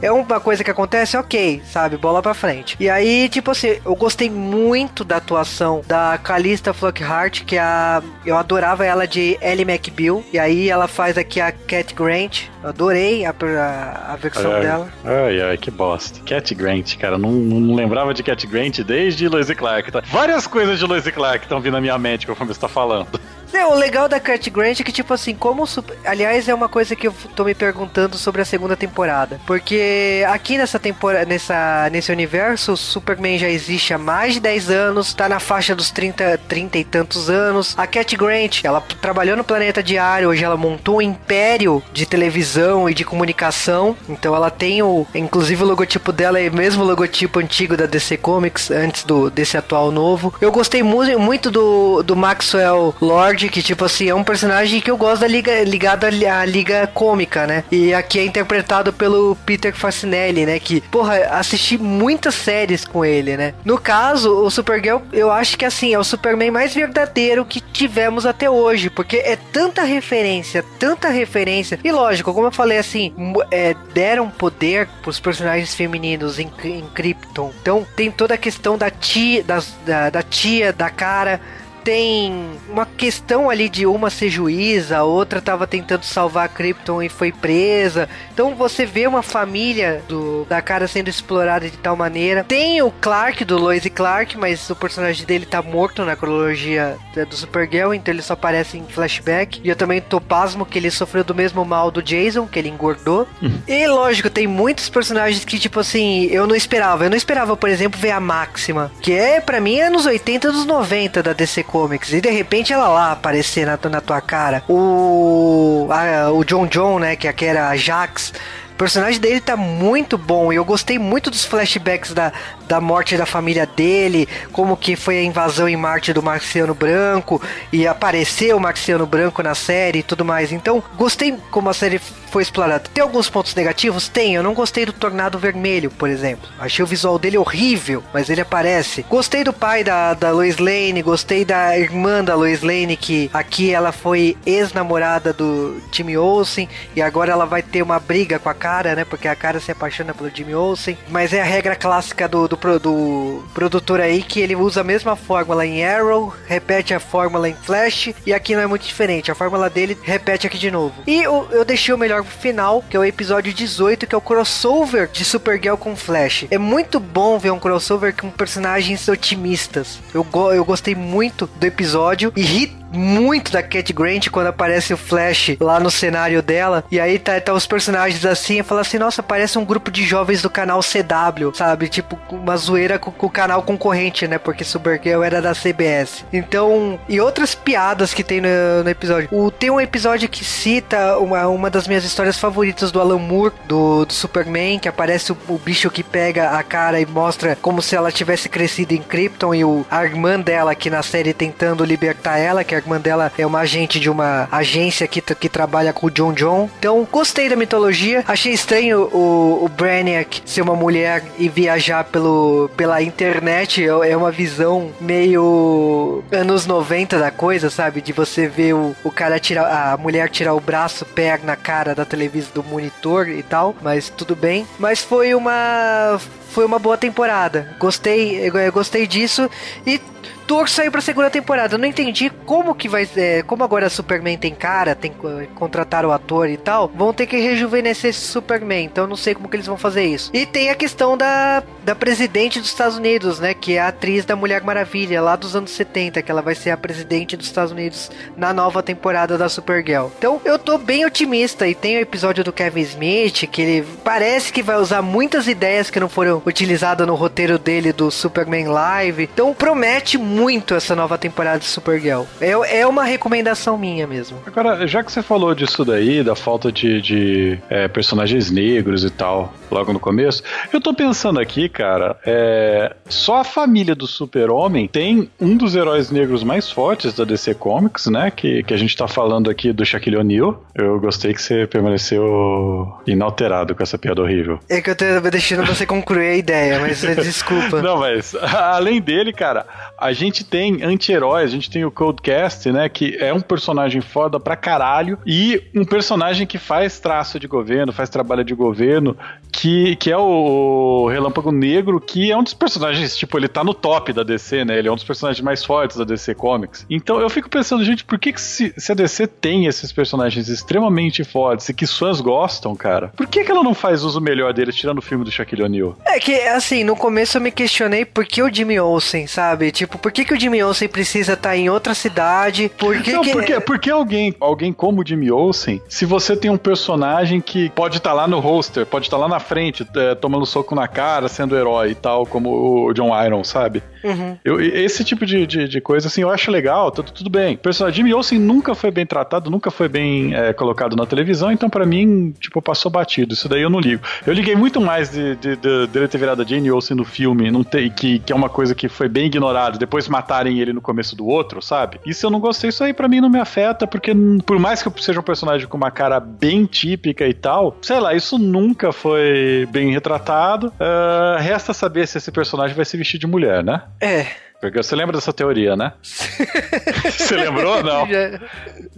é 0.00 0.10
uma 0.10 0.40
coisa 0.40 0.62
que 0.62 0.70
acontece, 0.70 1.16
ok, 1.16 1.62
sabe? 1.64 1.96
Bola 1.96 2.22
pra 2.22 2.34
frente. 2.34 2.76
E 2.78 2.88
aí, 2.88 3.28
tipo 3.28 3.50
assim, 3.50 3.78
eu 3.84 3.94
gostei 3.94 4.30
muito 4.30 5.04
da 5.04 5.16
atuação 5.16 5.82
da 5.86 6.18
Calista 6.18 6.72
Flockhart, 6.72 7.44
que 7.44 7.56
é 7.56 7.60
a. 7.60 8.02
Eu 8.24 8.36
adorava 8.36 8.84
ela 8.84 9.06
de 9.06 9.38
Ellie 9.40 9.68
McBeal. 9.68 10.22
E 10.32 10.38
aí 10.38 10.68
ela 10.68 10.88
faz 10.88 11.16
aqui 11.16 11.40
a 11.40 11.52
Cat 11.52 11.94
Grant. 11.94 12.44
Eu 12.62 12.68
adorei 12.70 13.24
a, 13.24 13.30
a, 13.30 14.12
a 14.12 14.16
versão 14.16 14.52
Ai, 14.52 14.60
dela. 14.60 14.88
Ai, 15.04 15.40
ai, 15.40 15.56
que 15.56 15.70
bosta. 15.70 16.20
Cat 16.24 16.54
Grant, 16.54 16.96
cara, 16.96 17.16
não, 17.16 17.30
não 17.30 17.74
lembrava 17.74 18.12
de 18.12 18.22
Cat 18.22 18.46
Grant 18.46 18.80
desde 18.80 19.28
Lois 19.28 19.50
Clark. 19.50 19.90
Tá? 19.90 20.02
Várias 20.06 20.46
coisas 20.46 20.78
de 20.78 20.84
Lois 20.84 21.08
Clark 21.08 21.44
estão 21.44 21.60
vindo 21.60 21.74
na 21.74 21.80
minha 21.80 21.98
mente 21.98 22.26
conforme 22.26 22.52
você 22.52 22.60
tá 22.60 22.68
falando. 22.68 23.08
É, 23.56 23.64
o 23.64 23.74
legal 23.74 24.06
da 24.06 24.20
Cat 24.20 24.50
Grant 24.50 24.80
é 24.80 24.84
que, 24.84 24.92
tipo 24.92 25.14
assim, 25.14 25.34
como. 25.34 25.64
Aliás, 26.04 26.46
é 26.46 26.54
uma 26.54 26.68
coisa 26.68 26.94
que 26.94 27.06
eu 27.06 27.14
tô 27.34 27.42
me 27.42 27.54
perguntando 27.54 28.18
sobre 28.18 28.42
a 28.42 28.44
segunda 28.44 28.76
temporada. 28.76 29.40
Porque 29.46 30.22
aqui 30.28 30.58
nessa 30.58 30.78
temporada, 30.78 31.24
nessa, 31.24 31.88
nesse 31.90 32.12
universo, 32.12 32.72
o 32.72 32.76
Superman 32.76 33.38
já 33.38 33.48
existe 33.48 33.94
há 33.94 33.98
mais 33.98 34.34
de 34.34 34.40
10 34.40 34.70
anos, 34.70 35.14
tá 35.14 35.26
na 35.26 35.40
faixa 35.40 35.74
dos 35.74 35.90
30, 35.90 36.38
30 36.46 36.78
e 36.78 36.84
tantos 36.84 37.30
anos. 37.30 37.74
A 37.78 37.86
Cat 37.86 38.14
Grant, 38.14 38.62
ela 38.62 38.82
trabalhou 39.00 39.38
no 39.38 39.42
Planeta 39.42 39.82
Diário, 39.82 40.28
hoje 40.28 40.44
ela 40.44 40.56
montou 40.58 40.98
um 40.98 41.02
império 41.02 41.82
de 41.94 42.04
televisão 42.04 42.90
e 42.90 42.92
de 42.92 43.06
comunicação. 43.06 43.96
Então 44.06 44.34
ela 44.34 44.50
tem 44.50 44.82
o. 44.82 45.06
Inclusive 45.14 45.62
o 45.62 45.66
logotipo 45.66 46.12
dela 46.12 46.38
é 46.38 46.50
o 46.50 46.54
mesmo 46.54 46.84
logotipo 46.84 47.38
antigo 47.38 47.74
da 47.74 47.86
DC 47.86 48.18
Comics, 48.18 48.70
antes 48.70 49.02
do 49.02 49.30
desse 49.30 49.56
atual 49.56 49.90
novo. 49.90 50.34
Eu 50.42 50.52
gostei 50.52 50.82
mu 50.82 51.06
muito 51.18 51.50
do, 51.50 52.02
do 52.02 52.16
Maxwell 52.16 52.94
Lord, 53.00 53.45
que 53.48 53.62
tipo 53.62 53.84
assim, 53.84 54.08
é 54.08 54.14
um 54.14 54.24
personagem 54.24 54.80
que 54.80 54.90
eu 54.90 54.96
gosto 54.96 55.20
da 55.22 55.26
liga 55.28 55.62
ligado 55.64 56.04
à, 56.04 56.08
à 56.40 56.44
liga 56.44 56.86
cômica, 56.92 57.46
né? 57.46 57.64
E 57.70 57.92
aqui 57.94 58.18
é 58.18 58.24
interpretado 58.24 58.92
pelo 58.92 59.36
Peter 59.46 59.74
Facinelli, 59.74 60.46
né? 60.46 60.58
Que, 60.58 60.80
porra, 60.80 61.16
assisti 61.32 61.78
muitas 61.78 62.34
séries 62.34 62.84
com 62.84 63.04
ele, 63.04 63.36
né? 63.36 63.54
No 63.64 63.78
caso, 63.78 64.30
o 64.44 64.50
Supergirl, 64.50 64.98
eu 65.12 65.30
acho 65.30 65.56
que 65.56 65.64
assim, 65.64 65.92
é 65.94 65.98
o 65.98 66.04
Superman 66.04 66.50
mais 66.50 66.74
verdadeiro 66.74 67.44
que 67.44 67.60
tivemos 67.60 68.26
até 68.26 68.48
hoje, 68.50 68.90
porque 68.90 69.16
é 69.18 69.36
tanta 69.36 69.82
referência, 69.82 70.64
tanta 70.78 71.08
referência. 71.08 71.78
E 71.82 71.90
lógico, 71.92 72.32
como 72.32 72.46
eu 72.46 72.52
falei 72.52 72.78
assim, 72.78 73.12
é, 73.50 73.74
deram 73.92 74.28
poder 74.30 74.88
pros 75.02 75.18
personagens 75.20 75.74
femininos 75.74 76.38
em, 76.38 76.50
em 76.64 76.84
Krypton. 76.94 77.52
Então 77.60 77.86
tem 77.96 78.10
toda 78.10 78.34
a 78.34 78.38
questão 78.38 78.76
da 78.78 78.90
tia, 78.90 79.42
das- 79.42 79.74
da, 79.86 80.10
da 80.10 80.22
tia, 80.22 80.72
da 80.72 80.90
cara. 80.90 81.40
Tem 81.86 82.58
uma 82.68 82.84
questão 82.84 83.48
ali 83.48 83.68
de 83.68 83.86
uma 83.86 84.10
ser 84.10 84.28
juíza, 84.28 84.98
a 84.98 85.04
outra 85.04 85.40
tava 85.40 85.68
tentando 85.68 86.02
salvar 86.02 86.46
a 86.46 86.48
Krypton 86.48 87.00
e 87.00 87.08
foi 87.08 87.30
presa. 87.30 88.08
Então 88.34 88.56
você 88.56 88.84
vê 88.84 89.06
uma 89.06 89.22
família 89.22 90.02
do, 90.08 90.44
da 90.48 90.60
cara 90.60 90.88
sendo 90.88 91.06
explorada 91.06 91.70
de 91.70 91.76
tal 91.76 91.94
maneira. 91.94 92.42
Tem 92.42 92.82
o 92.82 92.90
Clark, 92.90 93.44
do 93.44 93.56
Lois 93.56 93.84
e 93.84 93.90
Clark, 93.90 94.36
mas 94.36 94.68
o 94.68 94.74
personagem 94.74 95.24
dele 95.24 95.46
tá 95.46 95.62
morto 95.62 96.04
na 96.04 96.16
cronologia 96.16 96.96
do 97.14 97.36
Supergirl, 97.36 97.94
então 97.94 98.12
ele 98.12 98.20
só 98.20 98.32
aparece 98.32 98.76
em 98.76 98.84
flashback. 98.84 99.60
E 99.62 99.68
eu 99.68 99.76
também 99.76 100.00
tô 100.00 100.20
pasmo 100.20 100.66
que 100.66 100.78
ele 100.80 100.90
sofreu 100.90 101.22
do 101.22 101.36
mesmo 101.36 101.64
mal 101.64 101.92
do 101.92 102.02
Jason, 102.02 102.48
que 102.48 102.58
ele 102.58 102.68
engordou. 102.68 103.28
E 103.68 103.86
lógico, 103.86 104.30
tem 104.30 104.46
muitos 104.46 104.88
personagens 104.88 105.44
que, 105.44 105.58
tipo 105.58 105.80
assim, 105.80 106.24
eu 106.26 106.46
não 106.46 106.54
esperava. 106.54 107.04
Eu 107.04 107.10
não 107.10 107.16
esperava, 107.16 107.56
por 107.56 107.68
exemplo, 107.68 107.98
ver 108.00 108.10
a 108.10 108.20
Máxima, 108.20 108.90
que 109.00 109.12
é, 109.12 109.40
pra 109.40 109.60
mim, 109.60 109.80
anos 109.80 110.06
80 110.06 110.52
dos 110.52 110.64
90 110.64 111.22
da 111.22 111.32
DC 111.32 111.62
Comics. 111.80 112.12
E 112.12 112.20
de 112.20 112.30
repente 112.30 112.72
ela 112.72 112.88
lá 112.88 113.12
aparecer 113.12 113.66
na, 113.66 113.78
na 113.90 114.00
tua 114.00 114.20
cara. 114.20 114.62
O. 114.68 115.86
a- 115.90 116.30
o 116.32 116.44
John 116.44 116.66
John, 116.66 116.98
né? 116.98 117.16
Que 117.16 117.28
aqui 117.28 117.44
era 117.44 117.68
a 117.68 117.76
Jax. 117.76 118.32
O 118.72 118.76
personagem 118.76 119.18
dele 119.20 119.40
tá 119.40 119.56
muito 119.56 120.18
bom 120.18 120.52
e 120.52 120.56
eu 120.56 120.64
gostei 120.64 120.98
muito 120.98 121.30
dos 121.30 121.44
flashbacks 121.46 122.12
da, 122.12 122.30
da 122.66 122.80
morte 122.80 123.16
da 123.16 123.26
família 123.26 123.66
dele, 123.66 124.28
como 124.52 124.76
que 124.76 124.96
foi 124.96 125.18
a 125.18 125.22
invasão 125.22 125.68
em 125.68 125.76
Marte 125.76 126.12
do 126.12 126.22
Marciano 126.22 126.74
Branco 126.74 127.40
e 127.72 127.86
apareceu 127.86 128.56
o 128.56 128.60
Marciano 128.60 129.06
Branco 129.06 129.42
na 129.42 129.54
série 129.54 130.00
e 130.00 130.02
tudo 130.02 130.24
mais. 130.24 130.52
Então, 130.52 130.82
gostei 130.96 131.36
como 131.50 131.68
a 131.68 131.74
série 131.74 132.00
foi 132.36 132.42
explorada. 132.42 132.84
Tem 132.92 133.02
alguns 133.02 133.30
pontos 133.30 133.54
negativos? 133.54 134.08
Tem. 134.08 134.34
Eu 134.34 134.42
não 134.42 134.52
gostei 134.52 134.84
do 134.84 134.92
Tornado 134.92 135.38
Vermelho, 135.38 135.90
por 135.90 136.10
exemplo. 136.10 136.48
Achei 136.58 136.82
o 136.82 136.86
visual 136.86 137.18
dele 137.18 137.38
horrível, 137.38 138.02
mas 138.12 138.28
ele 138.28 138.40
aparece. 138.40 139.04
Gostei 139.08 139.42
do 139.42 139.52
pai 139.52 139.82
da, 139.82 140.12
da 140.12 140.30
Lois 140.30 140.58
Lane, 140.58 141.02
gostei 141.02 141.44
da 141.44 141.78
irmã 141.78 142.22
da 142.22 142.34
Lois 142.34 142.62
Lane, 142.62 142.96
que 142.96 143.30
aqui 143.32 143.72
ela 143.72 143.90
foi 143.90 144.36
ex-namorada 144.44 145.32
do 145.32 145.80
Jimmy 145.90 146.16
Olsen 146.16 146.68
e 146.94 147.00
agora 147.00 147.32
ela 147.32 147.46
vai 147.46 147.62
ter 147.62 147.82
uma 147.82 147.98
briga 147.98 148.38
com 148.38 148.48
a 148.48 148.54
cara, 148.54 148.94
né? 148.94 149.04
Porque 149.04 149.28
a 149.28 149.36
cara 149.36 149.60
se 149.60 149.70
apaixona 149.70 150.12
pelo 150.12 150.30
Jimmy 150.30 150.54
Olsen. 150.54 150.98
Mas 151.08 151.32
é 151.32 151.40
a 151.40 151.44
regra 151.44 151.74
clássica 151.74 152.28
do, 152.28 152.46
do, 152.48 152.55
pro- 152.56 152.78
do 152.78 153.42
produtor 153.54 154.00
aí 154.00 154.22
que 154.22 154.40
ele 154.40 154.54
usa 154.56 154.80
a 154.80 154.84
mesma 154.84 155.16
fórmula 155.16 155.64
em 155.66 155.84
Arrow, 155.84 156.32
repete 156.46 156.92
a 156.94 157.00
fórmula 157.00 157.48
em 157.48 157.54
Flash 157.54 158.10
e 158.24 158.32
aqui 158.32 158.54
não 158.54 158.62
é 158.62 158.66
muito 158.66 158.86
diferente. 158.86 159.30
A 159.30 159.34
fórmula 159.34 159.68
dele 159.70 159.96
repete 160.02 160.46
aqui 160.46 160.58
de 160.58 160.70
novo. 160.70 160.94
E 161.06 161.22
eu, 161.22 161.48
eu 161.50 161.64
deixei 161.64 161.94
o 161.94 161.98
melhor 161.98 162.24
final, 162.24 162.82
que 162.88 162.96
é 162.96 163.00
o 163.00 163.04
episódio 163.04 163.52
18, 163.52 164.06
que 164.06 164.14
é 164.14 164.18
o 164.18 164.20
crossover 164.20 165.08
de 165.12 165.24
Supergirl 165.24 165.76
com 165.76 165.96
Flash. 165.96 166.46
É 166.50 166.58
muito 166.58 166.98
bom 167.00 167.38
ver 167.38 167.50
um 167.50 167.58
crossover 167.58 168.14
com 168.14 168.30
personagens 168.30 169.08
otimistas. 169.08 169.98
Eu, 170.14 170.24
go 170.24 170.52
eu 170.52 170.64
gostei 170.64 170.94
muito 170.94 171.46
do 171.56 171.64
episódio 171.66 172.32
e 172.36 172.42
ri 172.42 172.76
muito 172.96 173.52
da 173.52 173.62
Cat 173.62 173.92
Grant 173.92 174.28
quando 174.30 174.48
aparece 174.48 174.92
o 174.92 174.96
Flash 174.96 175.56
lá 175.60 175.78
no 175.78 175.90
cenário 175.90 176.42
dela. 176.42 176.84
E 176.90 176.98
aí 176.98 177.18
tá, 177.18 177.40
tá 177.40 177.52
os 177.52 177.66
personagens 177.66 178.24
assim 178.24 178.60
e 178.60 178.62
fala 178.62 178.80
assim: 178.80 178.98
Nossa, 178.98 179.22
parece 179.22 179.58
um 179.58 179.64
grupo 179.64 179.90
de 179.90 180.04
jovens 180.04 180.42
do 180.42 180.50
canal 180.50 180.80
CW, 180.80 181.54
sabe? 181.54 181.88
Tipo, 181.88 182.18
uma 182.30 182.56
zoeira 182.56 182.98
com, 182.98 183.10
com 183.10 183.26
o 183.26 183.30
canal 183.30 183.62
concorrente, 183.62 184.26
né? 184.26 184.38
Porque 184.38 184.64
Supergirl 184.64 185.22
era 185.22 185.40
da 185.40 185.52
CBS. 185.52 186.24
Então, 186.32 186.98
e 187.08 187.20
outras 187.20 187.54
piadas 187.54 188.14
que 188.14 188.24
tem 188.24 188.40
no, 188.40 188.84
no 188.84 188.90
episódio. 188.90 189.28
O, 189.32 189.50
tem 189.50 189.70
um 189.70 189.80
episódio 189.80 190.28
que 190.28 190.44
cita 190.44 191.18
uma, 191.18 191.46
uma 191.48 191.70
das 191.70 191.86
minhas 191.86 192.04
histórias 192.04 192.38
favoritas 192.38 192.90
do 192.90 193.00
Alan 193.00 193.18
Moore, 193.18 193.54
do, 193.66 194.04
do 194.04 194.12
Superman, 194.12 194.78
que 194.78 194.88
aparece 194.88 195.32
o, 195.32 195.36
o 195.48 195.58
bicho 195.58 195.90
que 195.90 196.02
pega 196.02 196.50
a 196.50 196.62
cara 196.62 197.00
e 197.00 197.06
mostra 197.06 197.56
como 197.56 197.82
se 197.82 197.94
ela 197.94 198.12
tivesse 198.12 198.48
crescido 198.48 198.94
em 198.94 199.02
Krypton 199.02 199.54
e 199.54 199.64
o, 199.64 199.84
a 199.90 200.04
irmã 200.04 200.40
dela 200.40 200.72
aqui 200.72 200.90
na 200.90 201.02
série 201.02 201.32
tentando 201.32 201.84
libertar 201.84 202.38
ela, 202.38 202.64
que 202.64 202.74
a 202.74 202.78
irmã 202.86 203.00
dela 203.00 203.32
é 203.36 203.44
uma 203.44 203.60
agente 203.60 203.98
de 203.98 204.08
uma 204.08 204.48
agência 204.50 205.06
que, 205.06 205.20
que 205.20 205.48
trabalha 205.48 205.92
com 205.92 206.06
o 206.06 206.10
John 206.10 206.32
John. 206.32 206.70
Então, 206.78 207.06
gostei 207.10 207.48
da 207.48 207.56
mitologia. 207.56 208.24
Achei 208.26 208.52
estranho 208.52 209.08
o, 209.12 209.64
o 209.64 209.68
Brainiac 209.68 210.42
ser 210.44 210.62
uma 210.62 210.74
mulher 210.74 211.24
e 211.38 211.48
viajar 211.48 212.04
pelo, 212.04 212.70
pela 212.76 213.02
internet. 213.02 213.86
É 213.86 214.06
é 214.06 214.16
uma 214.16 214.30
visão 214.30 214.92
meio 215.00 216.22
anos 216.32 216.64
90 216.64 217.18
da 217.18 217.30
coisa, 217.30 217.68
sabe? 217.68 218.00
De 218.00 218.12
você 218.12 218.48
ver 218.48 218.74
o, 218.74 218.94
o 219.04 219.10
cara 219.10 219.38
tirar, 219.38 219.92
a 219.92 219.96
mulher 219.96 220.30
tirar 220.30 220.54
o 220.54 220.60
braço, 220.60 221.04
pega 221.04 221.44
na 221.44 221.56
cara 221.56 221.94
da 221.94 222.04
televisão 222.04 222.52
do 222.54 222.64
monitor 222.64 223.28
e 223.28 223.42
tal. 223.42 223.74
Mas 223.82 224.08
tudo 224.08 224.34
bem. 224.36 224.66
Mas 224.78 225.02
foi 225.02 225.34
uma 225.34 226.18
foi 226.50 226.64
uma 226.64 226.78
boa 226.78 226.96
temporada. 226.96 227.76
Gostei, 227.78 228.50
gostei 228.72 229.06
disso 229.06 229.50
e 229.86 230.00
torço 230.46 230.80
aí 230.80 230.90
pra 230.90 231.00
segunda 231.00 231.28
temporada. 231.28 231.74
Eu 231.74 231.78
não 231.78 231.88
entendi 231.88 232.30
como 232.44 232.74
que 232.74 232.88
vai 232.88 233.04
ser. 233.04 233.44
Como 233.44 233.64
agora 233.64 233.90
Superman 233.90 234.38
tem 234.38 234.54
cara, 234.54 234.94
tem 234.94 235.12
contratar 235.54 236.04
o 236.06 236.12
ator 236.12 236.48
e 236.48 236.56
tal. 236.56 236.90
Vão 236.94 237.12
ter 237.12 237.26
que 237.26 237.36
rejuvenescer 237.36 238.10
esse 238.10 238.20
Superman. 238.20 238.84
Então 238.84 239.04
eu 239.04 239.08
não 239.08 239.16
sei 239.16 239.34
como 239.34 239.48
que 239.48 239.56
eles 239.56 239.66
vão 239.66 239.76
fazer 239.76 240.04
isso. 240.04 240.30
E 240.32 240.46
tem 240.46 240.70
a 240.70 240.74
questão 240.74 241.16
da, 241.16 241.62
da 241.84 241.94
presidente 241.94 242.60
dos 242.60 242.68
Estados 242.68 242.96
Unidos, 242.96 243.40
né? 243.40 243.54
Que 243.54 243.74
é 243.74 243.80
a 243.80 243.88
atriz 243.88 244.24
da 244.24 244.36
Mulher 244.36 244.62
Maravilha, 244.62 245.20
lá 245.20 245.36
dos 245.36 245.56
anos 245.56 245.72
70. 245.72 246.22
Que 246.22 246.30
ela 246.30 246.42
vai 246.42 246.54
ser 246.54 246.70
a 246.70 246.76
presidente 246.76 247.36
dos 247.36 247.46
Estados 247.46 247.72
Unidos 247.72 248.10
na 248.36 248.52
nova 248.52 248.82
temporada 248.82 249.36
da 249.36 249.48
Supergirl. 249.48 250.08
Então 250.18 250.40
eu 250.44 250.58
tô 250.58 250.78
bem 250.78 251.04
otimista. 251.04 251.66
E 251.66 251.74
tem 251.74 251.96
o 251.96 252.00
episódio 252.00 252.44
do 252.44 252.52
Kevin 252.52 252.82
Smith, 252.82 253.46
que 253.50 253.62
ele 253.62 253.86
parece 254.04 254.52
que 254.52 254.62
vai 254.62 254.76
usar 254.76 255.02
muitas 255.02 255.48
ideias 255.48 255.90
que 255.90 255.98
não 255.98 256.08
foram 256.08 256.40
utilizadas 256.46 257.06
no 257.06 257.14
roteiro 257.14 257.58
dele 257.58 257.92
do 257.92 258.10
Superman 258.10 258.68
Live. 258.68 259.24
Então 259.24 259.52
promete 259.52 260.16
muito 260.16 260.35
essa 260.74 260.94
nova 260.94 261.16
temporada 261.16 261.58
de 261.58 261.66
Supergirl. 261.66 262.24
É, 262.40 262.80
é 262.80 262.86
uma 262.86 263.04
recomendação 263.04 263.78
minha 263.78 264.06
mesmo. 264.06 264.38
Agora, 264.46 264.86
já 264.86 265.02
que 265.02 265.12
você 265.12 265.22
falou 265.22 265.54
disso 265.54 265.84
daí, 265.84 266.22
da 266.22 266.34
falta 266.34 266.70
de, 266.70 267.00
de, 267.00 267.58
é, 267.68 267.88
personagens 267.88 268.50
negros 268.50 269.04
e 269.04 269.10
tal, 269.10 269.52
logo 269.70 269.92
no 269.92 270.00
começo, 270.00 270.42
eu 270.72 270.80
tô 270.80 270.94
pensando 270.94 271.40
aqui, 271.40 271.68
cara, 271.68 272.16
é, 272.24 272.94
só 273.08 273.38
a 273.38 273.44
família 273.44 273.94
do 273.94 274.06
Super-Homem 274.06 274.88
tem 274.88 275.30
um 275.40 275.56
dos 275.56 275.74
heróis 275.74 276.10
negros 276.10 276.42
mais 276.42 276.70
fortes 276.70 277.14
da 277.14 277.24
DC 277.24 277.54
Comics, 277.54 278.06
né? 278.06 278.30
Que, 278.30 278.62
que 278.62 278.74
a 278.74 278.76
gente 278.76 278.96
tá 278.96 279.08
falando 279.08 279.50
aqui 279.50 279.72
do 279.72 279.84
Shaquille 279.84 280.16
O'Neal. 280.16 280.62
Eu 280.74 281.00
gostei 281.00 281.32
que 281.32 281.42
você 281.42 281.66
permaneceu 281.66 282.92
inalterado 283.06 283.74
com 283.74 283.82
essa 283.82 283.98
piada 283.98 284.22
horrível. 284.22 284.58
É 284.68 284.80
que 284.80 284.90
eu 284.90 284.96
tô 284.96 285.04
deixando 285.30 285.64
você 285.64 285.86
concluir 285.86 286.28
a 286.28 286.36
ideia, 286.36 286.80
mas 286.80 287.00
desculpa. 287.16 287.80
Não, 287.82 287.98
mas 287.98 288.34
além 288.34 289.00
dele, 289.00 289.32
cara, 289.32 289.66
a 289.98 290.12
gente 290.12 290.25
tem 290.44 290.82
anti-heróis, 290.82 291.50
a 291.50 291.54
gente 291.54 291.70
tem 291.70 291.84
o 291.84 291.90
Codecast, 291.90 292.70
né? 292.70 292.88
Que 292.88 293.16
é 293.16 293.32
um 293.32 293.40
personagem 293.40 294.00
foda 294.00 294.38
pra 294.38 294.56
caralho 294.56 295.18
e 295.26 295.62
um 295.74 295.84
personagem 295.84 296.46
que 296.46 296.58
faz 296.58 296.98
traço 296.98 297.38
de 297.38 297.46
governo, 297.46 297.92
faz 297.92 298.08
trabalho 298.08 298.44
de 298.44 298.54
governo, 298.54 299.16
que, 299.52 299.96
que 299.96 300.10
é 300.10 300.16
o 300.16 301.08
Relâmpago 301.08 301.50
Negro, 301.50 302.00
que 302.00 302.30
é 302.30 302.36
um 302.36 302.42
dos 302.42 302.54
personagens, 302.54 303.16
tipo, 303.16 303.38
ele 303.38 303.48
tá 303.48 303.64
no 303.64 303.72
top 303.72 304.12
da 304.12 304.22
DC, 304.22 304.64
né? 304.64 304.78
Ele 304.78 304.88
é 304.88 304.92
um 304.92 304.96
dos 304.96 305.04
personagens 305.04 305.42
mais 305.42 305.64
fortes 305.64 305.96
da 305.96 306.04
DC 306.04 306.34
Comics. 306.34 306.84
Então 306.90 307.20
eu 307.20 307.30
fico 307.30 307.48
pensando, 307.48 307.84
gente, 307.84 308.04
por 308.04 308.18
que, 308.18 308.32
que 308.32 308.40
se, 308.40 308.74
se 308.76 308.92
a 308.92 308.94
DC 308.94 309.26
tem 309.26 309.66
esses 309.66 309.92
personagens 309.92 310.48
extremamente 310.48 311.24
fortes 311.24 311.68
e 311.68 311.74
que 311.74 311.84
os 311.84 311.98
fãs 311.98 312.20
gostam, 312.20 312.74
cara, 312.76 313.08
por 313.16 313.26
que, 313.26 313.44
que 313.44 313.50
ela 313.50 313.62
não 313.62 313.74
faz 313.74 314.04
uso 314.04 314.20
melhor 314.20 314.52
deles, 314.52 314.74
tirando 314.74 314.98
o 314.98 315.02
filme 315.02 315.24
do 315.24 315.30
Shaquille 315.30 315.62
O'Neal? 315.62 315.96
É 316.04 316.18
que, 316.18 316.34
assim, 316.48 316.84
no 316.84 316.96
começo 316.96 317.36
eu 317.36 317.40
me 317.40 317.50
questionei 317.50 318.04
por 318.04 318.26
que 318.26 318.42
o 318.42 318.52
Jimmy 318.52 318.78
Olsen, 318.78 319.26
sabe? 319.26 319.70
Tipo, 319.70 319.98
por 319.98 320.12
que 320.16 320.24
que, 320.24 320.34
o 320.34 320.40
Jimmy 320.40 320.62
Olsen 320.62 320.88
precisa 320.88 321.34
estar 321.34 321.56
em 321.56 321.68
outra 321.68 321.94
cidade? 321.94 322.70
Por 322.78 323.00
que 323.02 323.12
não, 323.12 323.22
que... 323.22 323.32
porque, 323.32 323.60
porque 323.60 323.90
alguém, 323.90 324.34
alguém 324.40 324.72
como 324.72 325.02
o 325.02 325.06
Jimmy 325.06 325.30
Olsen, 325.30 325.80
se 325.88 326.06
você 326.06 326.34
tem 326.34 326.50
um 326.50 326.56
personagem 326.56 327.40
que 327.40 327.68
pode 327.70 327.98
estar 327.98 328.14
lá 328.14 328.26
no 328.26 328.38
roster, 328.38 328.86
pode 328.86 329.06
estar 329.06 329.18
lá 329.18 329.28
na 329.28 329.38
frente, 329.38 329.86
é, 329.94 330.14
tomando 330.14 330.46
soco 330.46 330.74
na 330.74 330.88
cara, 330.88 331.28
sendo 331.28 331.56
herói 331.56 331.90
e 331.90 331.94
tal, 331.94 332.24
como 332.24 332.86
o 332.88 332.94
John 332.94 333.10
Iron, 333.24 333.44
sabe? 333.44 333.82
Uhum. 334.02 334.38
Eu, 334.44 334.60
esse 334.60 335.04
tipo 335.04 335.26
de, 335.26 335.46
de, 335.46 335.68
de, 335.68 335.80
coisa, 335.80 336.08
assim, 336.08 336.22
eu 336.22 336.30
acho 336.30 336.50
legal, 336.50 336.90
tudo, 336.90 337.12
tudo 337.12 337.28
bem. 337.28 337.56
O 337.56 337.58
personagem 337.58 337.96
Jimmy 337.96 338.14
Olsen 338.14 338.38
nunca 338.38 338.74
foi 338.74 338.90
bem 338.90 339.04
tratado, 339.04 339.50
nunca 339.50 339.70
foi 339.70 339.88
bem 339.88 340.34
é, 340.34 340.52
colocado 340.52 340.96
na 340.96 341.04
televisão, 341.04 341.52
então 341.52 341.68
para 341.68 341.84
mim, 341.84 342.32
tipo, 342.40 342.62
passou 342.62 342.90
batido. 342.90 343.34
Isso 343.34 343.48
daí 343.48 343.62
eu 343.62 343.70
não 343.70 343.80
ligo. 343.80 344.02
Eu 344.26 344.32
liguei 344.32 344.54
muito 344.54 344.80
mais 344.80 345.10
de, 345.10 345.36
de, 345.36 345.56
de 345.56 345.86
dele 345.88 346.08
ter 346.08 346.18
virado 346.18 346.42
a 346.42 346.44
Jane 346.44 346.70
Olsen 346.70 346.96
no 346.96 347.04
filme, 347.04 347.50
não 347.50 347.62
ter, 347.62 347.90
que, 347.90 348.18
que 348.20 348.32
é 348.32 348.36
uma 348.36 348.48
coisa 348.48 348.74
que 348.74 348.88
foi 348.88 349.08
bem 349.08 349.26
ignorada, 349.26 349.78
depois 349.78 350.05
matarem 350.08 350.58
ele 350.58 350.72
no 350.72 350.80
começo 350.80 351.14
do 351.16 351.26
outro, 351.26 351.60
sabe? 351.62 352.00
Isso 352.06 352.26
eu 352.26 352.30
não 352.30 352.40
gostei, 352.40 352.70
isso 352.70 352.84
aí 352.84 352.92
para 352.92 353.08
mim 353.08 353.20
não 353.20 353.28
me 353.28 353.38
afeta, 353.38 353.86
porque 353.86 354.12
por 354.44 354.58
mais 354.58 354.82
que 354.82 354.88
eu 354.88 354.92
seja 354.98 355.20
um 355.20 355.22
personagem 355.22 355.66
com 355.66 355.76
uma 355.76 355.90
cara 355.90 356.18
bem 356.20 356.64
típica 356.64 357.26
e 357.26 357.34
tal, 357.34 357.76
sei 357.82 357.98
lá, 358.00 358.14
isso 358.14 358.38
nunca 358.38 358.92
foi 358.92 359.68
bem 359.70 359.92
retratado. 359.92 360.68
Uh, 360.68 361.40
resta 361.40 361.72
saber 361.72 362.06
se 362.06 362.18
esse 362.18 362.30
personagem 362.30 362.74
vai 362.74 362.84
se 362.84 362.96
vestir 362.96 363.18
de 363.18 363.26
mulher, 363.26 363.62
né? 363.62 363.82
É. 364.00 364.45
Porque 364.60 364.82
você 364.82 364.96
lembra 364.96 365.16
dessa 365.16 365.32
teoria, 365.32 365.76
né? 365.76 365.92
você 367.10 367.36
lembrou? 367.36 367.82
Não. 367.82 368.06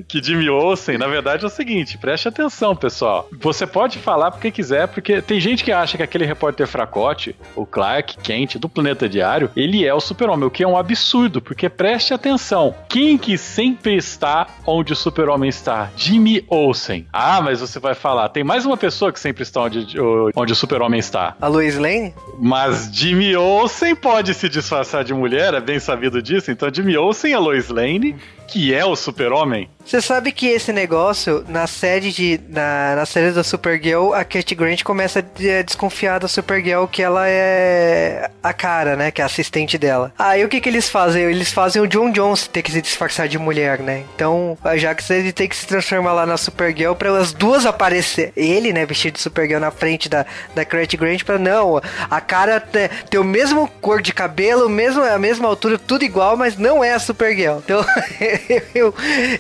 Que 0.07 0.23
Jimmy 0.23 0.49
Olsen, 0.49 0.97
na 0.97 1.07
verdade, 1.07 1.45
é 1.45 1.47
o 1.47 1.51
seguinte: 1.51 1.99
preste 1.99 2.29
atenção, 2.29 2.77
pessoal. 2.77 3.29
Você 3.41 3.67
pode 3.67 3.99
falar 3.99 4.31
porque 4.31 4.51
quiser, 4.51 4.89
porque 4.89 5.21
tem 5.21 5.41
gente 5.41 5.65
que 5.65 5.73
acha 5.73 5.97
que 5.97 6.03
aquele 6.03 6.25
repórter 6.25 6.67
fracote, 6.67 7.35
o 7.57 7.67
Clark 7.67 8.19
Kent 8.19 8.57
do 8.57 8.69
Planeta 8.69 9.09
Diário, 9.09 9.51
ele 9.57 9.85
é 9.85 9.93
o 9.93 10.01
super-homem, 10.01 10.47
o 10.47 10.51
que 10.51 10.63
é 10.63 10.69
um 10.69 10.77
absurdo, 10.77 11.41
porque 11.41 11.69
preste 11.69 12.15
atenção. 12.15 12.75
Quem 12.89 13.19
que 13.19 13.37
sempre 13.37 13.97
está 13.97 14.47
onde 14.67 14.93
o 14.93 14.97
super-homem 14.97 15.49
está? 15.49 15.91
Jimmy 15.97 16.45
Olsen. 16.49 17.07
Ah, 17.13 17.41
mas 17.41 17.61
você 17.61 17.79
vai 17.79 17.95
falar, 17.95 18.29
tem 18.29 18.45
mais 18.45 18.65
uma 18.65 18.77
pessoa 18.77 19.13
que 19.13 19.21
sempre 19.21 19.43
está 19.43 19.63
onde, 19.63 19.97
onde 20.35 20.53
o 20.53 20.57
super-homem 20.57 21.01
está. 21.01 21.37
A 21.41 21.49
Lois 21.49 21.77
Lane? 21.77 22.15
Mas 22.39 22.89
Jimmy 22.93 23.37
Olsen 23.37 23.95
pode 23.95 24.35
se 24.35 24.49
disfarçar 24.49 25.05
de 25.05 25.13
mulher, 25.13 25.48
é 25.57 25.61
bem 25.61 25.81
sabido 25.81 26.21
disso. 26.21 26.51
Então 26.51 26.69
Jimmy 26.73 26.97
Olsen 26.97 27.33
é 27.33 27.39
Lois 27.39 27.69
Lane, 27.69 28.15
que 28.47 28.75
é 28.75 28.85
o 28.85 28.95
super-homem. 28.95 29.69
Você 29.89 30.03
sabe 30.03 30.33
que 30.33 30.47
esse 30.47 30.71
negócio, 30.71 31.47
na 31.49 31.67
série 31.67 32.13
de. 32.13 32.39
Na, 32.51 32.95
na 32.95 33.07
série 33.07 33.31
da 33.31 33.43
Supergirl, 33.43 34.13
a 34.13 34.23
Kate 34.23 34.55
Grant 34.55 34.83
começa 34.83 35.21
a 35.21 35.63
desconfiar 35.63 36.21
da 36.21 36.29
Supergirl 36.29 36.85
que 36.85 37.03
ela 37.03 37.27
é 37.27 38.31
a 38.43 38.53
cara, 38.53 38.97
né? 38.97 39.11
Que 39.11 39.23
é 39.23 39.25
a 39.25 39.27
assistente 39.27 39.79
dela. 39.79 40.13
Aí 40.19 40.45
o 40.45 40.49
que 40.49 40.61
que 40.61 40.69
eles 40.69 40.91
fazem? 40.91 41.23
Eles 41.23 41.51
fazem 41.51 41.81
o 41.81 41.87
John 41.87 42.11
Jones 42.11 42.47
ter 42.47 42.61
que 42.61 42.71
se 42.71 42.83
disfarçar 42.83 43.29
de 43.29 43.39
mulher, 43.39 43.79
né? 43.79 44.05
Então, 44.15 44.59
já 44.77 44.95
que 44.95 45.11
ele 45.11 45.33
tem 45.33 45.49
que 45.49 45.57
se 45.57 45.67
transformar 45.67 46.13
lá 46.13 46.27
na 46.27 46.37
Supergirl 46.37 46.93
pra 46.93 47.17
as 47.17 47.33
duas 47.33 47.65
aparecer. 47.65 48.31
Ele, 48.37 48.75
né, 48.75 48.85
vestido 48.85 49.15
de 49.15 49.21
Supergirl 49.23 49.59
na 49.59 49.71
frente 49.71 50.07
da, 50.07 50.27
da 50.55 50.67
Kate 50.67 50.99
Grant, 50.99 51.25
pra 51.25 51.39
não. 51.39 51.81
A 52.11 52.21
cara 52.21 52.61
ter, 52.61 52.91
ter 53.09 53.19
o 53.19 53.25
mesmo 53.25 53.67
cor 53.81 54.03
de 54.03 54.13
cabelo, 54.13 54.69
mesmo, 54.69 55.03
a 55.03 55.19
mesma 55.19 55.49
altura, 55.49 55.79
tudo 55.79 56.05
igual, 56.05 56.37
mas 56.37 56.59
não 56.59 56.85
é 56.85 56.93
a 56.93 56.99
Supergirl. 56.99 57.61
Então, 57.65 57.83
eu, 58.75 58.95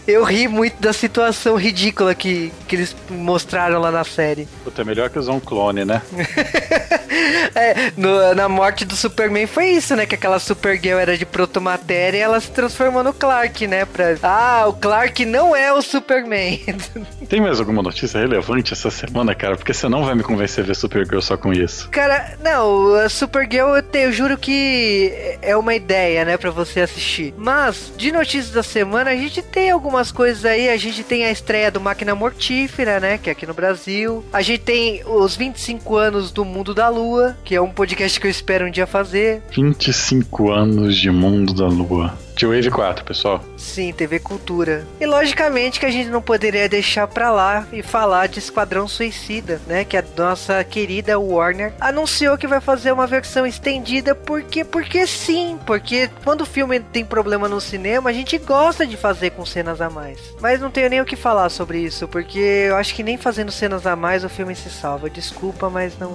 eu 0.06 0.24
ri 0.24 0.37
ri 0.38 0.48
muito 0.48 0.80
da 0.80 0.92
situação 0.92 1.56
ridícula 1.56 2.14
que, 2.14 2.52
que 2.66 2.76
eles 2.76 2.94
mostraram 3.10 3.80
lá 3.80 3.90
na 3.90 4.04
série. 4.04 4.46
Puta, 4.62 4.82
é 4.82 4.84
melhor 4.84 5.10
que 5.10 5.18
usar 5.18 5.32
um 5.32 5.40
clone, 5.40 5.84
né? 5.84 6.00
é, 7.54 7.92
no, 7.96 8.34
na 8.34 8.48
morte 8.48 8.84
do 8.84 8.94
Superman 8.94 9.46
foi 9.46 9.70
isso, 9.70 9.96
né? 9.96 10.06
Que 10.06 10.14
aquela 10.14 10.38
Supergirl 10.38 10.98
era 10.98 11.16
de 11.16 11.26
protomatéria 11.26 12.18
e 12.18 12.20
ela 12.20 12.40
se 12.40 12.50
transformou 12.50 13.02
no 13.02 13.12
Clark, 13.12 13.66
né? 13.66 13.84
Pra... 13.84 14.16
Ah, 14.22 14.64
o 14.68 14.72
Clark 14.74 15.24
não 15.24 15.54
é 15.54 15.72
o 15.72 15.82
Superman. 15.82 16.60
Tem 17.28 17.40
mais 17.40 17.58
alguma 17.58 17.82
notícia 17.82 18.20
relevante 18.20 18.72
essa 18.72 18.90
semana, 18.90 19.34
cara? 19.34 19.56
Porque 19.56 19.74
você 19.74 19.88
não 19.88 20.04
vai 20.04 20.14
me 20.14 20.22
convencer 20.22 20.64
a 20.64 20.66
ver 20.66 20.74
Supergirl 20.74 21.20
só 21.20 21.36
com 21.36 21.52
isso. 21.52 21.88
Cara, 21.90 22.38
não, 22.42 22.94
a 22.94 23.08
Supergirl 23.08 23.76
eu, 23.76 23.82
te, 23.82 23.98
eu 23.98 24.12
juro 24.12 24.38
que 24.38 25.12
é 25.42 25.56
uma 25.56 25.74
ideia, 25.74 26.24
né? 26.24 26.36
Pra 26.36 26.50
você 26.50 26.80
assistir. 26.80 27.34
Mas, 27.36 27.92
de 27.96 28.12
notícias 28.12 28.50
da 28.50 28.62
semana, 28.62 29.10
a 29.10 29.16
gente 29.16 29.42
tem 29.42 29.70
algumas 29.70 30.12
coisas 30.12 30.27
aí, 30.28 30.68
a 30.68 30.76
gente 30.76 31.02
tem 31.02 31.24
a 31.24 31.30
estreia 31.30 31.70
do 31.70 31.80
Máquina 31.80 32.14
Mortífera, 32.14 33.00
né? 33.00 33.18
Que 33.18 33.30
é 33.30 33.32
aqui 33.32 33.46
no 33.46 33.54
Brasil. 33.54 34.24
A 34.32 34.42
gente 34.42 34.60
tem 34.60 35.02
os 35.06 35.36
25 35.36 35.96
anos 35.96 36.30
do 36.30 36.44
Mundo 36.44 36.74
da 36.74 36.88
Lua, 36.88 37.36
que 37.44 37.54
é 37.54 37.60
um 37.60 37.70
podcast 37.70 38.20
que 38.20 38.26
eu 38.26 38.30
espero 38.30 38.66
um 38.66 38.70
dia 38.70 38.86
fazer. 38.86 39.42
25 39.50 40.50
anos 40.50 40.96
de 40.96 41.10
Mundo 41.10 41.54
da 41.54 41.66
Lua. 41.66 42.27
De 42.38 42.46
Wave 42.46 42.70
4, 42.70 43.04
pessoal. 43.04 43.44
Sim, 43.56 43.92
TV 43.92 44.20
Cultura. 44.20 44.86
E 45.00 45.06
logicamente 45.06 45.80
que 45.80 45.86
a 45.86 45.90
gente 45.90 46.08
não 46.08 46.22
poderia 46.22 46.68
deixar 46.68 47.08
pra 47.08 47.32
lá 47.32 47.66
e 47.72 47.82
falar 47.82 48.28
de 48.28 48.38
Esquadrão 48.38 48.86
Suicida, 48.86 49.60
né? 49.66 49.84
Que 49.84 49.96
a 49.96 50.04
nossa 50.16 50.62
querida 50.62 51.18
Warner 51.18 51.72
anunciou 51.80 52.38
que 52.38 52.46
vai 52.46 52.60
fazer 52.60 52.92
uma 52.92 53.08
versão 53.08 53.44
estendida 53.44 54.14
porque 54.14 54.64
porque 54.64 55.04
sim, 55.04 55.58
porque 55.66 56.08
quando 56.22 56.42
o 56.42 56.46
filme 56.46 56.78
tem 56.78 57.04
problema 57.04 57.48
no 57.48 57.60
cinema, 57.60 58.10
a 58.10 58.12
gente 58.12 58.38
gosta 58.38 58.86
de 58.86 58.96
fazer 58.96 59.30
com 59.30 59.44
cenas 59.44 59.80
a 59.80 59.90
mais. 59.90 60.20
Mas 60.40 60.60
não 60.60 60.70
tenho 60.70 60.90
nem 60.90 61.00
o 61.00 61.04
que 61.04 61.16
falar 61.16 61.48
sobre 61.48 61.80
isso, 61.80 62.06
porque 62.06 62.38
eu 62.38 62.76
acho 62.76 62.94
que 62.94 63.02
nem 63.02 63.18
fazendo 63.18 63.50
cenas 63.50 63.84
a 63.84 63.96
mais 63.96 64.22
o 64.22 64.28
filme 64.28 64.54
se 64.54 64.70
salva. 64.70 65.10
Desculpa, 65.10 65.68
mas 65.68 65.98
não 65.98 66.12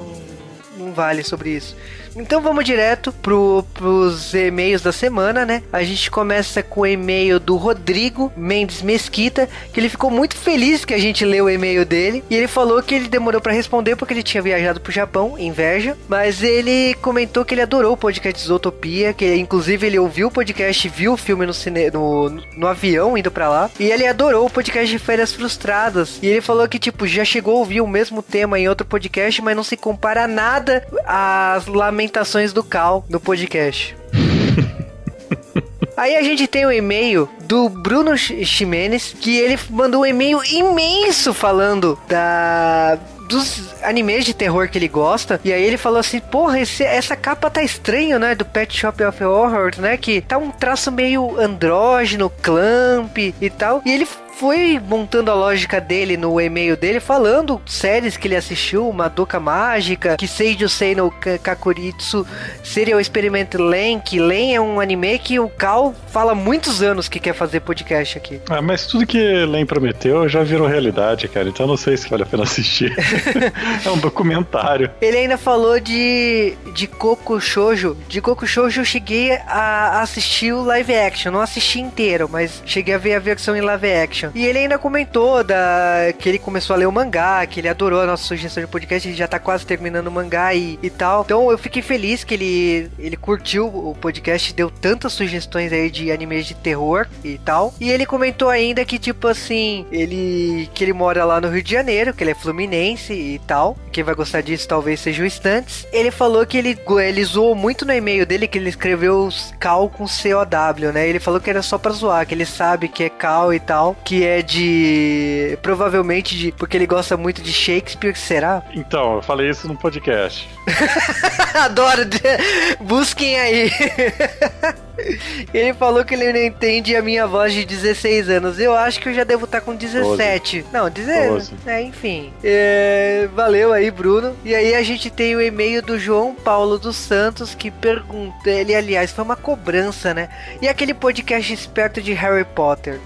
não 0.78 0.92
vale 0.92 1.24
sobre 1.24 1.52
isso. 1.52 1.76
Então 2.16 2.42
vamos 2.42 2.64
direto 2.64 3.12
pro, 3.12 3.66
pros 3.74 4.34
e-mails 4.34 4.82
da 4.82 4.92
semana, 4.92 5.46
né? 5.46 5.64
A 5.72 5.84
gente 5.84 6.12
começa 6.12 6.62
com 6.62 6.82
o 6.82 6.86
e-mail 6.86 7.40
do 7.40 7.56
Rodrigo 7.56 8.32
Mendes 8.38 8.82
Mesquita, 8.82 9.50
que 9.72 9.80
ele 9.80 9.90
ficou 9.90 10.12
muito 10.12 10.36
feliz 10.36 10.86
que 10.86 10.94
a 10.94 11.00
gente 11.00 11.26
leu 11.26 11.46
o 11.46 11.50
e-mail 11.50 11.86
dele. 11.86 12.24
E 12.30 12.36
ele 12.36 12.48
falou 12.48 12.82
que 12.84 12.94
ele 12.94 13.08
demorou 13.08 13.42
para 13.42 13.52
responder 13.52 13.96
porque 13.96 14.14
ele 14.14 14.22
tinha 14.22 14.44
viajado 14.44 14.80
pro 14.80 14.92
Japão, 14.92 15.36
inveja. 15.40 15.98
Mas 16.08 16.44
ele 16.44 16.94
comentou 17.02 17.44
que 17.44 17.56
ele 17.56 17.62
adorou 17.62 17.94
o 17.94 17.98
podcast 17.98 18.48
Zootopia, 18.48 19.12
que 19.14 19.36
inclusive 19.36 19.88
ele 19.88 19.98
ouviu 19.98 20.28
o 20.28 20.32
podcast, 20.32 20.88
viu 20.90 21.14
o 21.14 21.18
filme 21.18 21.46
no, 21.46 21.54
cine, 21.54 21.90
no, 21.90 22.30
no 22.56 22.68
avião 22.68 23.18
indo 23.18 23.32
para 23.32 23.50
lá. 23.50 23.72
E 23.80 23.92
ele 23.92 24.06
adorou 24.06 24.46
o 24.46 24.50
podcast 24.50 24.90
de 24.90 25.00
Férias 25.00 25.34
Frustradas. 25.34 26.20
E 26.22 26.28
ele 26.28 26.42
falou 26.42 26.68
que, 26.68 26.78
tipo, 26.78 27.08
já 27.08 27.26
chegou 27.26 27.56
a 27.56 27.60
ouvir 27.60 27.82
o 27.82 27.88
mesmo 27.88 28.22
tema 28.22 28.60
em 28.60 28.70
outro 28.70 28.86
podcast, 28.86 29.42
mas 29.42 29.56
não 29.56 29.64
se 29.64 29.76
compara 29.76 30.28
nada 30.28 30.86
às 31.06 31.66
lamentações 31.66 32.03
lamentações 32.04 32.52
do 32.52 32.64
Cal 32.64 33.06
no 33.10 33.20
podcast. 33.20 33.96
Aí 35.96 36.16
a 36.16 36.24
gente 36.24 36.48
tem 36.48 36.66
o 36.66 36.70
um 36.70 36.72
e-mail 36.72 37.30
do 37.44 37.70
Bruno 37.70 38.18
Ximenes, 38.18 39.16
que 39.20 39.38
ele 39.38 39.60
mandou 39.70 40.02
um 40.02 40.06
e-mail 40.06 40.44
imenso 40.44 41.34
falando 41.34 41.98
da 42.08 42.98
dos 43.30 43.74
animes 43.82 44.26
de 44.26 44.34
terror 44.34 44.68
que 44.70 44.78
ele 44.78 44.88
gosta. 44.88 45.40
E 45.46 45.54
aí 45.54 45.64
ele 45.64 45.78
falou 45.78 46.00
assim: 46.00 46.20
Porra, 46.20 46.60
esse, 46.60 46.84
essa 46.84 47.16
capa 47.16 47.50
tá 47.50 47.64
estranho, 47.64 48.20
né? 48.20 48.36
Do 48.36 48.44
Pet 48.44 48.76
Shop 48.76 49.02
of 49.04 49.24
Horrors, 49.24 49.78
né? 49.78 49.96
Que 49.96 50.20
tá 50.20 50.38
um 50.38 50.52
traço 50.52 50.92
meio 50.92 51.40
andrógeno, 51.40 52.32
clamp 52.42 53.18
e 53.18 53.50
tal. 53.50 53.82
E 53.86 53.92
ele 53.92 54.08
foi 54.36 54.80
montando 54.80 55.32
a 55.32 55.34
lógica 55.34 55.80
dele 55.80 56.18
no 56.18 56.40
e-mail 56.40 56.76
dele, 56.76 57.00
falando 57.00 57.62
séries 57.66 58.18
que 58.18 58.28
ele 58.28 58.36
assistiu, 58.36 58.92
Madoka 58.92 59.40
Mágica, 59.40 60.18
que 60.18 60.28
Seiju 60.28 60.68
Sei 60.68 60.96
no 60.96 61.12
Kakuritsu, 61.42 62.26
Serial 62.64 63.00
Experiment 63.00 63.50
Len, 63.54 64.00
que 64.00 64.20
Len 64.20 64.56
é 64.56 64.62
um 64.62 64.80
anime 64.80 65.20
que 65.20 65.40
o 65.40 65.48
Cal 65.50 65.94
fala 66.08 66.34
muitos 66.34 66.82
anos 66.82 67.08
que 67.08 67.20
quer 67.20 67.34
fazer 67.34 67.60
podcast 67.60 68.18
aqui. 68.18 68.42
Ah, 68.50 68.62
mas 68.62 68.88
tudo 68.88 69.06
que 69.06 69.46
Len 69.46 69.66
prometeu 69.66 70.28
já 70.28 70.44
virou 70.44 70.68
realidade, 70.68 71.28
cara, 71.28 71.48
então 71.48 71.68
não 71.68 71.78
sei 71.78 71.96
se 71.96 72.10
vale 72.10 72.24
a 72.24 72.26
pena 72.26 72.44
assistir. 72.44 72.94
é 73.86 73.90
um 73.90 73.98
documentário. 73.98 74.92
Ele 75.02 75.18
ainda 75.18 75.38
falou 75.38 75.80
de, 75.80 76.56
de 76.74 76.88
Coco 76.88 77.40
Shoujo. 77.40 77.96
De 78.08 78.22
Coco 78.22 78.48
Shoujo 78.48 78.82
eu 78.82 78.86
cheguei 78.86 79.34
a 79.48 80.02
assistir 80.02 80.54
o 80.54 80.64
live 80.64 80.96
action, 80.96 81.32
não 81.32 81.42
assisti 81.42 81.80
inteiro, 81.80 82.28
mas 82.32 82.62
cheguei 82.66 82.94
a 82.96 82.98
ver 82.98 83.16
a 83.16 83.20
versão 83.20 83.56
em 83.56 83.62
live 83.62 83.92
action. 83.92 84.23
E 84.34 84.46
ele 84.46 84.60
ainda 84.60 84.78
comentou 84.78 85.44
da, 85.44 86.14
que 86.18 86.30
ele 86.30 86.40
começou 86.40 86.76
a 86.76 86.78
ler 86.78 86.88
o 86.88 86.92
mangá, 86.92 87.46
que 87.46 87.60
ele 87.60 87.70
adorou 87.70 88.02
a 88.02 88.06
nossa 88.06 88.24
sugestão 88.24 88.64
de 88.64 88.70
podcast, 88.70 89.08
ele 89.08 89.16
já 89.16 89.28
tá 89.28 89.40
quase 89.40 89.66
terminando 89.66 90.08
o 90.08 90.12
mangá 90.12 90.54
e, 90.54 90.80
e 90.82 90.90
tal. 90.90 91.24
Então 91.24 91.52
eu 91.52 91.58
fiquei 91.58 91.82
feliz 91.82 92.24
que 92.24 92.34
ele, 92.34 92.92
ele 93.00 93.18
curtiu 93.18 93.68
o 93.68 93.96
podcast, 94.00 94.54
deu 94.54 94.70
tantas 94.70 95.14
sugestões 95.14 95.72
aí 95.72 95.90
de 95.90 96.12
animes 96.12 96.46
de 96.46 96.56
terror 96.56 97.08
e 97.24 97.38
tal. 97.38 97.74
E 97.80 97.92
ele 97.92 98.06
comentou 98.06 98.50
ainda 98.50 98.86
que, 98.86 99.00
tipo 99.00 99.28
assim, 99.28 99.86
ele 99.92 100.70
que 100.74 100.84
ele 100.84 100.94
mora 100.94 101.26
lá 101.26 101.40
no 101.40 101.50
Rio 101.50 101.64
de 101.64 101.72
Janeiro, 101.72 102.14
que 102.14 102.24
ele 102.24 102.32
é 102.32 102.36
fluminense 102.36 103.14
e 103.14 103.40
tal. 103.40 103.78
Quem 103.92 104.04
vai 104.04 104.16
gostar 104.16 104.42
disso 104.42 104.68
talvez 104.68 105.00
seja 105.00 105.24
o 105.24 105.26
Stantes. 105.26 105.88
Ele 105.92 106.12
falou 106.12 106.46
que 106.46 106.58
ele, 106.58 106.78
ele 107.02 107.24
zoou 107.24 107.56
muito 107.56 107.86
no 107.86 107.94
e-mail 107.94 108.26
dele 108.26 108.48
que 108.48 108.58
ele 108.58 108.70
escreveu 108.70 109.30
Cal 109.60 109.90
com 109.90 110.08
C-O-W, 110.08 110.92
né? 110.92 111.08
Ele 111.08 111.20
falou 111.20 111.40
que 111.40 111.50
era 111.50 111.62
só 111.62 111.78
pra 111.78 111.92
zoar, 111.92 112.26
que 112.26 112.34
ele 112.34 112.46
sabe 112.46 112.88
que 112.88 113.04
é 113.04 113.10
Cal 113.10 113.54
e 113.54 113.60
tal, 113.60 113.96
que 114.04 114.13
que 114.14 114.24
é 114.24 114.42
de. 114.44 115.58
Provavelmente 115.64 116.38
de. 116.38 116.52
Porque 116.52 116.78
ele 116.78 116.86
gosta 116.86 117.18
muito 117.18 117.42
de 117.42 117.52
Shakespeare, 117.52 118.16
será? 118.16 118.62
Então, 118.76 119.16
eu 119.16 119.22
falei 119.24 119.50
isso 119.50 119.68
no 119.68 119.76
podcast. 119.76 120.48
Adoro! 121.56 122.04
Busquem 122.82 123.40
aí! 123.40 123.72
Ele 125.54 125.74
falou 125.74 126.04
que 126.06 126.14
ele 126.14 126.32
não 126.32 126.44
entende 126.44 126.96
a 126.96 127.02
minha 127.02 127.26
voz 127.26 127.54
de 127.54 127.66
16 127.66 128.30
anos. 128.30 128.60
Eu 128.60 128.76
acho 128.76 129.00
que 129.00 129.10
eu 129.10 129.14
já 129.14 129.24
devo 129.24 129.46
estar 129.46 129.62
com 129.62 129.76
17. 129.76 130.66
Não, 130.72 130.90
16. 130.90 131.54
É, 131.66 131.82
enfim. 131.82 132.32
É, 132.44 133.28
valeu 133.34 133.74
aí, 133.74 133.90
Bruno. 133.90 134.36
E 134.44 134.54
aí 134.54 134.76
a 134.76 134.84
gente 134.84 135.10
tem 135.10 135.36
o 135.36 135.42
e-mail 135.42 135.82
do 135.82 135.98
João 135.98 136.34
Paulo 136.36 136.78
dos 136.78 136.96
Santos 136.96 137.56
que 137.56 137.72
pergunta. 137.72 138.50
Ele, 138.50 138.76
aliás, 138.76 139.12
foi 139.12 139.24
uma 139.24 139.36
cobrança, 139.36 140.14
né? 140.14 140.30
E 140.62 140.68
aquele 140.68 140.94
podcast 140.94 141.52
esperto 141.54 142.02
de 142.02 142.14
Harry 142.14 142.46
Potter? 142.46 143.00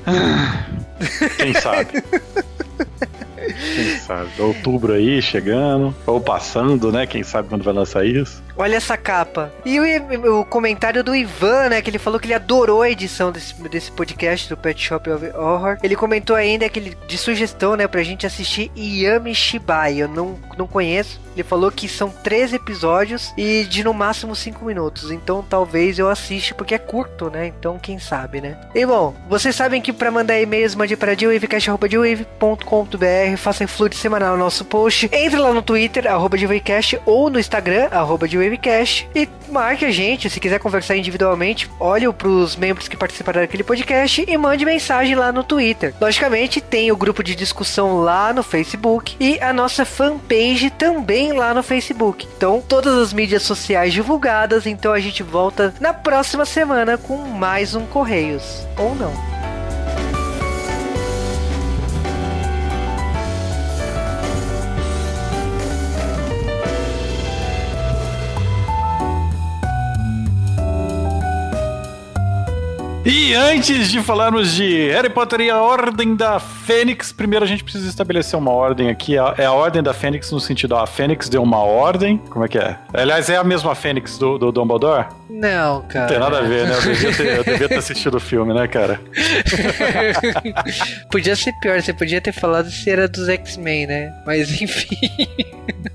Quem 1.38 1.54
sabe? 1.54 2.04
Quem 3.76 3.98
sabe? 4.00 4.30
Outubro 4.40 4.94
aí 4.94 5.22
chegando, 5.22 5.96
ou 6.06 6.20
passando, 6.20 6.92
né? 6.92 7.08
Quem 7.08 7.24
sabe 7.24 7.48
quando 7.48 7.64
vai 7.64 7.74
lançar 7.74 8.06
isso. 8.06 8.44
Olha 8.58 8.76
essa 8.76 8.98
capa. 8.98 9.52
E 9.66 9.80
o, 9.80 10.40
o, 10.40 10.46
comentário 10.46 11.04
do 11.04 11.16
Ivan, 11.16 11.70
né? 11.70 11.82
Que 11.82 11.90
ele 11.90 12.00
falou 12.00 12.20
que 12.20 12.26
ele 12.26 12.34
adorou 12.34 12.82
a 12.82 12.90
edição 12.90 13.32
desse, 13.32 13.54
desse 13.70 13.92
podcast 13.92 14.50
do 14.50 14.58
Pet 14.58 14.82
Shop 14.82 15.10
of 15.10 15.26
Horror. 15.36 15.78
Ele 15.84 15.96
comentou 15.96 16.36
ainda 16.36 16.68
que 16.68 16.80
ele, 16.80 16.98
de 17.08 17.18
sugestão, 17.18 17.76
né? 17.76 17.88
Pra 17.88 18.04
gente 18.04 18.26
assistir 18.26 18.72
Yami 18.76 19.36
Shibai. 19.36 19.98
Eu 19.98 20.08
não, 20.08 20.40
não 20.58 20.68
conheço. 20.68 21.20
Ele 21.38 21.44
falou 21.44 21.72
que 21.72 21.88
são 21.88 22.10
três 22.10 22.52
episódios 22.52 23.32
e 23.38 23.64
de 23.66 23.84
no 23.84 23.94
máximo 23.94 24.36
cinco 24.36 24.66
minutos. 24.66 25.12
Então 25.12 25.46
talvez 25.48 26.00
eu 26.00 26.10
assista 26.10 26.56
porque 26.56 26.74
é 26.74 26.80
curto, 26.80 27.30
né? 27.30 27.46
Então 27.46 27.78
quem 27.78 28.00
sabe, 28.00 28.42
né? 28.42 28.58
E 28.74 28.84
bom, 28.84 29.14
vocês 29.30 29.56
sabem 29.56 29.80
que 29.80 29.94
para 29.94 30.10
mandar 30.10 30.42
e-mails 30.42 30.74
mande 30.74 30.98
para 30.98 31.16
dewavecast.com.br 31.16 33.38
Faça 33.38 33.64
influde 33.64 33.96
semanal 33.96 34.36
no 34.36 34.44
nosso 34.44 34.66
post. 34.66 35.12
Entre 35.14 35.40
lá 35.40 35.54
no 35.54 35.62
Twitter, 35.62 36.08
arroba 36.08 36.38
ou 37.06 37.30
no 37.30 37.40
Instagram, 37.40 37.90
arroba 37.92 38.28
e 39.16 39.28
marque 39.50 39.86
a 39.86 39.92
gente. 39.92 40.30
Se 40.30 40.40
quiser 40.40 40.60
conversar 40.60 40.96
individualmente, 40.96 41.70
olhe 41.80 42.12
pros 42.14 42.56
membros 42.56 42.88
que 42.88 42.98
participaram 42.98 43.42
daquele 43.42 43.64
podcast 43.64 44.24
e 44.28 44.38
mande 44.38 44.66
mensagem 44.66 45.16
lá 45.16 45.32
no 45.32 45.44
Twitter. 45.44 45.94
Logicamente, 46.00 46.62
tem 46.62 46.92
o 46.92 46.98
grupo 46.98 47.24
de 47.24 47.36
discussão 47.36 48.02
lá 48.02 48.34
no 48.34 48.44
Facebook 48.44 49.16
e 49.20 49.40
a 49.42 49.52
nossa 49.52 49.86
fanpage 49.86 50.70
também 50.72 51.34
lá 51.34 51.54
no 51.54 51.64
Facebook. 51.64 52.28
Então, 52.38 52.64
todas 52.66 52.98
as 52.98 53.14
mídias 53.14 53.44
sociais 53.44 53.94
divulgadas. 53.94 54.66
Então, 54.66 54.94
a 54.94 55.00
gente 55.00 55.24
volta 55.24 55.74
na 55.80 55.94
próxima 55.94 56.46
semana 56.46 56.98
com 56.98 57.18
mais 57.18 57.76
um 57.76 57.86
Correios. 57.86 58.68
Ou 58.78 58.96
não. 58.96 59.47
E 73.10 73.34
antes 73.34 73.90
de 73.90 74.02
falarmos 74.02 74.54
de 74.54 74.90
Harry 74.92 75.10
Potter 75.10 75.40
e 75.40 75.50
a 75.50 75.62
Ordem 75.62 76.14
da 76.14 76.42
Fênix, 76.42 77.14
primeiro 77.14 77.46
a 77.46 77.48
gente 77.48 77.64
precisa 77.64 77.88
estabelecer 77.88 78.38
uma 78.38 78.52
ordem 78.52 78.90
aqui. 78.90 79.16
É 79.38 79.46
a 79.46 79.54
Ordem 79.54 79.82
da 79.82 79.94
Fênix 79.94 80.30
no 80.30 80.42
sentido, 80.42 80.76
a 80.76 80.86
Fênix 80.86 81.30
deu 81.30 81.42
uma 81.42 81.60
ordem. 81.60 82.18
Como 82.30 82.44
é 82.44 82.50
que 82.50 82.58
é? 82.58 82.78
Aliás, 82.94 83.30
é 83.30 83.38
a 83.38 83.46
mesma 83.46 83.74
Fênix 83.76 84.18
do, 84.18 84.38
do 84.38 84.52
Dumbledore? 84.52 85.06
Não, 85.30 85.84
cara. 85.84 86.02
Não 86.02 86.08
tem 86.08 86.20
nada 86.20 86.40
a 86.40 86.42
ver, 86.42 86.68
né? 86.68 86.76
Eu 86.76 86.82
devia 86.82 87.16
ter, 87.16 87.38
eu 87.38 87.44
devia 87.46 87.70
ter 87.70 87.78
assistido 87.78 88.16
o 88.16 88.20
filme, 88.20 88.54
né, 88.54 88.68
cara? 88.68 89.00
podia 91.10 91.38
ser 91.38 91.54
pior, 91.62 91.82
você 91.82 91.94
podia 91.94 92.20
ter 92.20 92.34
falado 92.34 92.70
se 92.70 92.90
era 92.90 93.08
dos 93.08 93.30
X-Men, 93.30 93.88
né? 93.88 94.14
Mas 94.26 94.62
enfim. 94.62 94.98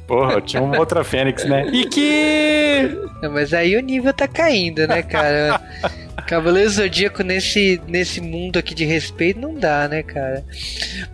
Porra, 0.06 0.40
tinha 0.40 0.62
uma 0.62 0.78
outra 0.78 1.04
Fênix, 1.04 1.44
né? 1.44 1.66
E 1.74 1.84
que. 1.84 2.96
Não, 3.22 3.32
mas 3.32 3.52
aí 3.52 3.76
o 3.76 3.80
nível 3.80 4.14
tá 4.14 4.26
caindo, 4.26 4.86
né, 4.88 5.02
cara? 5.02 5.60
Cavaleiro 6.26 6.70
Zodíaco 6.70 7.22
nesse, 7.22 7.80
nesse 7.86 8.20
mundo 8.20 8.58
aqui 8.58 8.74
de 8.74 8.84
respeito 8.84 9.40
não 9.40 9.54
dá, 9.54 9.88
né, 9.88 10.02
cara? 10.02 10.44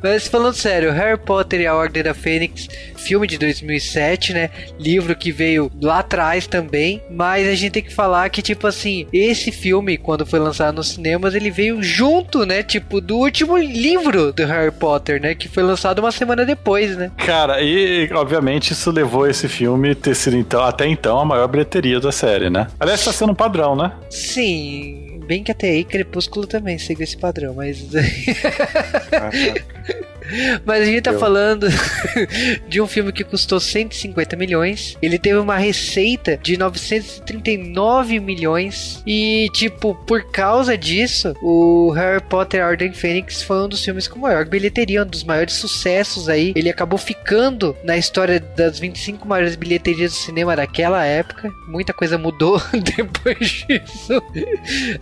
Mas 0.03 0.29
falando 0.29 0.55
sério, 0.55 0.92
Harry 0.92 1.18
Potter 1.18 1.61
e 1.61 1.66
a 1.66 1.75
Ordem 1.75 2.03
da 2.03 2.14
Fênix, 2.14 2.68
filme 2.98 3.26
de 3.26 3.38
2007, 3.38 4.32
né? 4.32 4.50
Livro 4.78 5.14
que 5.16 5.32
veio 5.32 5.70
lá 5.80 6.00
atrás 6.00 6.46
também, 6.46 7.02
mas 7.11 7.46
a 7.46 7.54
gente 7.54 7.72
tem 7.72 7.82
que 7.82 7.94
falar 7.94 8.28
que, 8.28 8.42
tipo 8.42 8.66
assim, 8.66 9.06
esse 9.12 9.50
filme, 9.50 9.96
quando 9.96 10.26
foi 10.26 10.38
lançado 10.38 10.74
nos 10.74 10.88
cinemas, 10.88 11.34
ele 11.34 11.50
veio 11.50 11.82
junto, 11.82 12.44
né? 12.44 12.62
Tipo, 12.62 13.00
do 13.00 13.16
último 13.16 13.56
livro 13.56 14.32
do 14.32 14.44
Harry 14.44 14.72
Potter, 14.72 15.20
né? 15.20 15.34
Que 15.34 15.48
foi 15.48 15.62
lançado 15.62 16.00
uma 16.00 16.12
semana 16.12 16.44
depois, 16.44 16.96
né? 16.96 17.11
Cara, 17.16 17.62
e 17.62 18.08
obviamente 18.12 18.72
isso 18.72 18.90
levou 18.90 19.26
esse 19.26 19.48
filme 19.48 19.94
ter 19.94 20.14
sido 20.14 20.37
então, 20.37 20.62
até 20.62 20.87
então 20.87 21.18
a 21.18 21.24
maior 21.24 21.46
bilheteria 21.48 22.00
da 22.00 22.12
série, 22.12 22.50
né? 22.50 22.66
Aliás, 22.78 23.04
tá 23.04 23.12
sendo 23.12 23.32
um 23.32 23.34
padrão, 23.34 23.76
né? 23.76 23.92
Sim, 24.11 25.20
bem 25.26 25.42
que 25.44 25.52
até 25.52 25.68
aí 25.68 25.84
Crepúsculo 25.84 26.46
também 26.46 26.78
segue 26.78 27.04
esse 27.04 27.16
padrão, 27.16 27.54
mas. 27.54 27.87
Mas 30.64 30.83
a 30.83 30.85
gente 30.85 31.03
tá 31.03 31.12
falando 31.14 31.67
de 32.69 32.81
um 32.81 32.87
filme 32.87 33.12
que 33.12 33.25
custou 33.25 33.61
150 33.61 34.37
milhões. 34.37 34.97
Ele 35.01 35.19
teve 35.19 35.38
uma 35.38 35.57
receita 35.57 36.38
de 36.43 36.57
939 36.57 38.21
milhões. 38.21 39.03
E, 39.07 39.49
tipo, 39.53 39.95
por 40.07 40.31
causa 40.31 40.77
disso, 40.77 41.35
o 41.43 41.91
Harry 41.93 42.23
Potter 42.23 42.64
Ordem 42.64 42.93
Fênix 42.93 43.43
foi 43.43 43.64
um 43.64 43.69
dos 43.69 43.85
filmes 43.85 44.09
com 44.09 44.19
maior 44.19 44.45
bilheteria, 44.45 45.03
um 45.03 45.07
dos 45.07 45.25
maiores 45.25 45.55
sucessos 45.55 46.29
aí. 46.29 46.53
Ele 46.55 46.71
acabou 46.71 46.99
ficando 46.99 47.77
na 47.85 47.97
história 47.97 48.41
das 48.41 48.79
25 48.79 49.27
maiores 49.27 49.57
bilheterias 49.57 50.12
do 50.12 50.17
cinema 50.19 50.55
daquela 50.57 51.05
época. 51.05 51.51
Muita 51.69 51.93
coisa 51.93 52.19
mudou 52.19 52.61
depois 52.73 53.49
disso. 53.67 54.23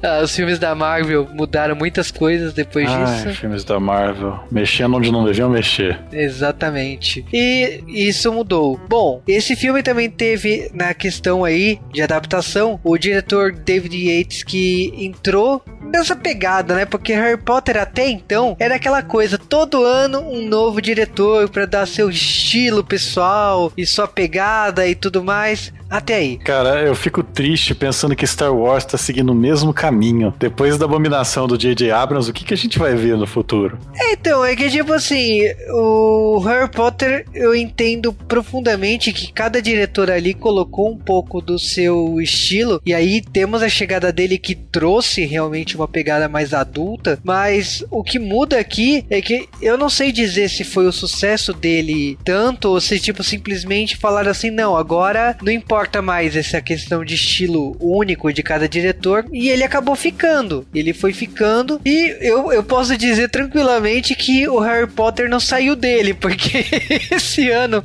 Ah, 0.03 0.21
os 0.23 0.35
filmes 0.35 0.59
da 0.59 0.75
Marvel 0.75 1.29
mudaram 1.33 1.75
muitas 1.75 2.11
coisas 2.11 2.53
depois 2.53 2.89
Ai, 2.89 3.05
disso. 3.05 3.41
filmes 3.41 3.65
da 3.65 3.79
Marvel. 3.81 4.39
Mexendo 4.51 4.97
onde 4.97 5.11
não 5.19 5.25
deviam 5.25 5.49
mexer. 5.49 5.99
Exatamente. 6.13 7.25
E 7.33 7.81
isso 7.87 8.33
mudou. 8.33 8.81
Bom, 8.89 9.23
esse 9.27 9.57
filme 9.57 9.83
também 9.83 10.11
teve 10.11 10.71
na 10.73 10.95
questão 10.95 11.45
aí 11.45 11.81
de 11.93 12.03
adaptação 12.03 12.81
o 12.83 12.97
diretor 12.97 13.53
David 13.53 13.97
Yates 13.97 14.43
que 14.43 14.93
entrou 14.97 15.63
nessa 15.83 16.17
pegada, 16.17 16.75
né? 16.75 16.85
Porque 16.85 17.13
Harry 17.15 17.37
Potter 17.41 17.77
até 17.77 18.09
então 18.09 18.57
era 18.59 18.77
aquela 18.77 19.03
coisa, 19.03 19.39
todo 19.39 19.85
ano 19.85 20.21
um 20.21 20.47
novo 20.47 20.81
diretor 20.81 21.49
para 21.49 21.67
dar 21.67 21.87
seu 21.87 22.11
estilo 22.11 22.85
pessoal 22.85 23.73
e 23.77 23.87
sua 23.87 24.09
pegada 24.09 24.87
e 24.87 24.95
tudo 24.95 25.23
mais. 25.23 25.73
Até 25.89 26.17
aí. 26.17 26.37
Cara, 26.39 26.83
eu 26.83 26.95
fico 26.95 27.23
triste 27.23 27.75
pensando 27.75 28.17
que 28.17 28.27
Star 28.27 28.55
Wars 28.55 28.85
tá 28.85 28.99
seguindo 28.99 29.31
o 29.31 29.35
mesmo 29.35 29.73
caminho. 29.73 30.35
Depois 30.39 30.77
da 30.77 30.85
abominação 30.85 31.47
do 31.47 31.57
J.J. 31.57 31.91
Abrams, 31.91 32.31
o 32.31 32.33
que, 32.33 32.45
que 32.45 32.55
a 32.55 32.57
gente 32.57 32.79
vai 32.79 32.95
ver 32.95 33.17
no 33.17 33.27
futuro? 33.27 33.79
É, 33.95 34.13
então, 34.13 34.45
é 34.45 34.55
que 34.57 34.69
tipo 34.69 34.93
assim, 34.93 35.43
o 35.71 36.39
Harry 36.41 36.71
Potter, 36.71 37.25
eu 37.33 37.55
entendo 37.55 38.13
profundamente 38.13 39.13
que 39.13 39.33
cada 39.33 39.63
diretor 39.63 40.11
ali 40.11 40.35
colocou 40.35 40.91
um 40.91 40.99
pouco 40.99 41.41
do 41.41 41.59
seu 41.59 42.21
estilo, 42.21 42.81
e 42.85 42.93
aí 42.93 43.21
temos 43.21 43.63
a 43.63 43.69
chegada 43.69 44.13
dele 44.13 44.39
que 44.39 44.55
trouxe 44.55 45.25
realmente 45.25 45.77
uma 45.77 45.89
pegada 45.89 46.29
mais 46.29 46.53
adulta, 46.53 47.19
mas 47.23 47.85
o 47.91 48.03
que 48.03 48.19
muda 48.19 48.59
aqui 48.59 49.05
é 49.09 49.21
que 49.21 49.49
eu 49.63 49.79
não 49.79 49.89
sei 49.89 50.11
dizer 50.11 50.49
se 50.49 50.65
foi 50.65 50.87
o 50.87 50.93
sucesso 50.93 51.53
dele 51.53 52.19
tanto, 52.25 52.71
ou 52.71 52.81
se 52.81 52.99
tipo 52.99 53.23
simplesmente 53.23 53.97
falar 53.97 54.27
assim, 54.29 54.51
não, 54.51 54.77
agora 54.77 55.37
não 55.43 55.53
importa 55.53 55.76
importa 55.77 56.01
mais 56.01 56.35
essa 56.35 56.59
questão 56.63 57.05
de 57.05 57.15
estilo 57.15 57.77
único 57.79 58.33
de 58.33 58.43
cada 58.43 58.67
diretor 58.67 59.27
e 59.31 59.51
ele 59.51 59.63
acabou 59.63 59.95
ficando. 59.95 60.67
Ele 60.75 60.95
foi 60.95 61.13
ficando 61.13 61.79
e 61.85 62.17
eu, 62.19 62.51
eu 62.51 62.63
posso 62.63 62.97
dizer 62.97 63.29
tranquilamente 63.29 64.15
que 64.15 64.49
o 64.49 64.59
Harry 64.59 64.87
Potter 64.87 65.29
não 65.29 65.39
saiu 65.39 65.77
dele, 65.77 66.15
porque 66.15 66.65
esse 67.13 67.51
ano 67.51 67.85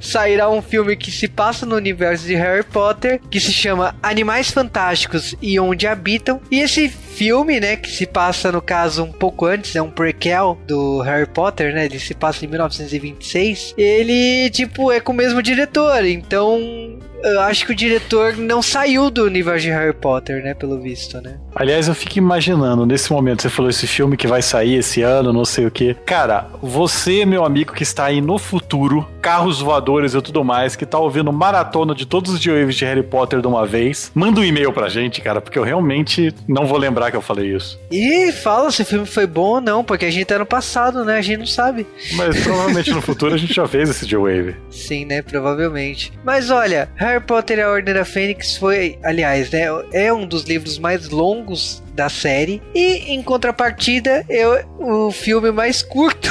sairá 0.00 0.48
um 0.48 0.62
filme 0.62 0.94
que 0.94 1.10
se 1.10 1.26
passa 1.26 1.66
no 1.66 1.74
universo 1.74 2.24
de 2.24 2.36
Harry 2.36 2.62
Potter 2.62 3.20
que 3.28 3.40
se 3.40 3.52
chama 3.52 3.96
Animais 4.00 4.50
Fantásticos 4.50 5.34
e 5.42 5.58
Onde 5.58 5.88
Habitam. 5.88 6.40
E 6.52 6.60
esse 6.60 6.88
filme, 6.88 7.58
né, 7.58 7.74
que 7.74 7.90
se 7.90 8.06
passa 8.06 8.52
no 8.52 8.62
caso 8.62 9.02
um 9.02 9.12
pouco 9.12 9.46
antes, 9.46 9.74
é 9.74 9.82
um 9.82 9.90
prequel 9.90 10.56
do 10.68 11.00
Harry 11.00 11.26
Potter, 11.26 11.74
né? 11.74 11.86
Ele 11.86 11.98
se 11.98 12.14
passa 12.14 12.44
em 12.44 12.48
1926. 12.48 13.74
Ele 13.76 14.50
tipo 14.50 14.92
é 14.92 15.00
com 15.00 15.12
o 15.12 15.16
mesmo 15.16 15.42
diretor, 15.42 16.04
então 16.04 16.94
eu 17.24 17.40
acho 17.40 17.66
que 17.66 17.72
o 17.72 17.74
diretor 17.74 18.36
não 18.36 18.62
saiu 18.62 19.10
do 19.10 19.24
universo 19.24 19.62
de 19.62 19.70
Harry 19.70 19.94
Potter, 19.94 20.42
né? 20.42 20.54
Pelo 20.54 20.80
visto, 20.80 21.20
né? 21.20 21.38
Aliás, 21.54 21.88
eu 21.88 21.94
fico 21.94 22.18
imaginando, 22.18 22.84
nesse 22.84 23.12
momento, 23.12 23.42
você 23.42 23.48
falou 23.48 23.70
esse 23.70 23.86
filme 23.86 24.16
que 24.16 24.26
vai 24.26 24.42
sair 24.42 24.76
esse 24.76 25.02
ano, 25.02 25.32
não 25.32 25.44
sei 25.44 25.66
o 25.66 25.70
que. 25.70 25.94
Cara, 26.06 26.46
você, 26.60 27.24
meu 27.24 27.44
amigo 27.44 27.72
que 27.72 27.82
está 27.82 28.06
aí 28.06 28.20
no 28.20 28.38
futuro, 28.38 29.08
carros 29.22 29.60
voadores 29.60 30.14
e 30.14 30.20
tudo 30.20 30.44
mais, 30.44 30.76
que 30.76 30.84
tá 30.84 30.98
ouvindo 30.98 31.32
maratona 31.32 31.94
de 31.94 32.06
todos 32.06 32.32
os 32.32 32.40
dias 32.40 32.74
de 32.74 32.84
Harry 32.84 33.02
Potter 33.02 33.40
de 33.40 33.46
uma 33.46 33.64
vez, 33.66 34.10
manda 34.14 34.40
um 34.40 34.44
e-mail 34.44 34.72
pra 34.72 34.88
gente, 34.88 35.20
cara, 35.20 35.40
porque 35.40 35.58
eu 35.58 35.62
realmente 35.62 36.34
não 36.46 36.66
vou 36.66 36.76
lembrar 36.76 37.10
que 37.10 37.16
eu 37.16 37.22
falei 37.22 37.54
isso. 37.54 37.78
E 37.90 38.32
fala 38.32 38.70
se 38.70 38.82
o 38.82 38.84
filme 38.84 39.06
foi 39.06 39.26
bom 39.26 39.54
ou 39.54 39.60
não, 39.60 39.82
porque 39.82 40.04
a 40.04 40.10
gente 40.10 40.26
tá 40.26 40.38
no 40.38 40.46
passado, 40.46 41.04
né? 41.04 41.16
A 41.18 41.22
gente 41.22 41.38
não 41.38 41.46
sabe. 41.46 41.86
Mas 42.14 42.42
provavelmente 42.42 42.90
no 42.90 43.00
futuro 43.00 43.34
a 43.34 43.38
gente 43.38 43.54
já 43.54 43.66
fez 43.66 43.88
esse 43.88 44.06
J-Wave. 44.06 44.56
Sim, 44.70 45.04
né? 45.04 45.22
Provavelmente. 45.22 46.12
Mas 46.24 46.50
olha, 46.50 46.88
Harry 46.96 47.13
Harry 47.14 47.24
Potter 47.24 47.58
e 47.58 47.62
a 47.62 47.70
Ordem 47.70 47.94
da 47.94 48.04
Fênix 48.04 48.56
foi, 48.56 48.98
aliás, 49.04 49.50
né, 49.50 49.66
é 49.92 50.12
um 50.12 50.26
dos 50.26 50.42
livros 50.44 50.78
mais 50.78 51.10
longos 51.10 51.82
da 51.94 52.08
série. 52.08 52.60
E 52.74 53.14
em 53.14 53.22
contrapartida, 53.22 54.24
é 54.28 54.44
o 54.78 55.12
filme 55.12 55.52
mais 55.52 55.80
curto. 55.82 56.28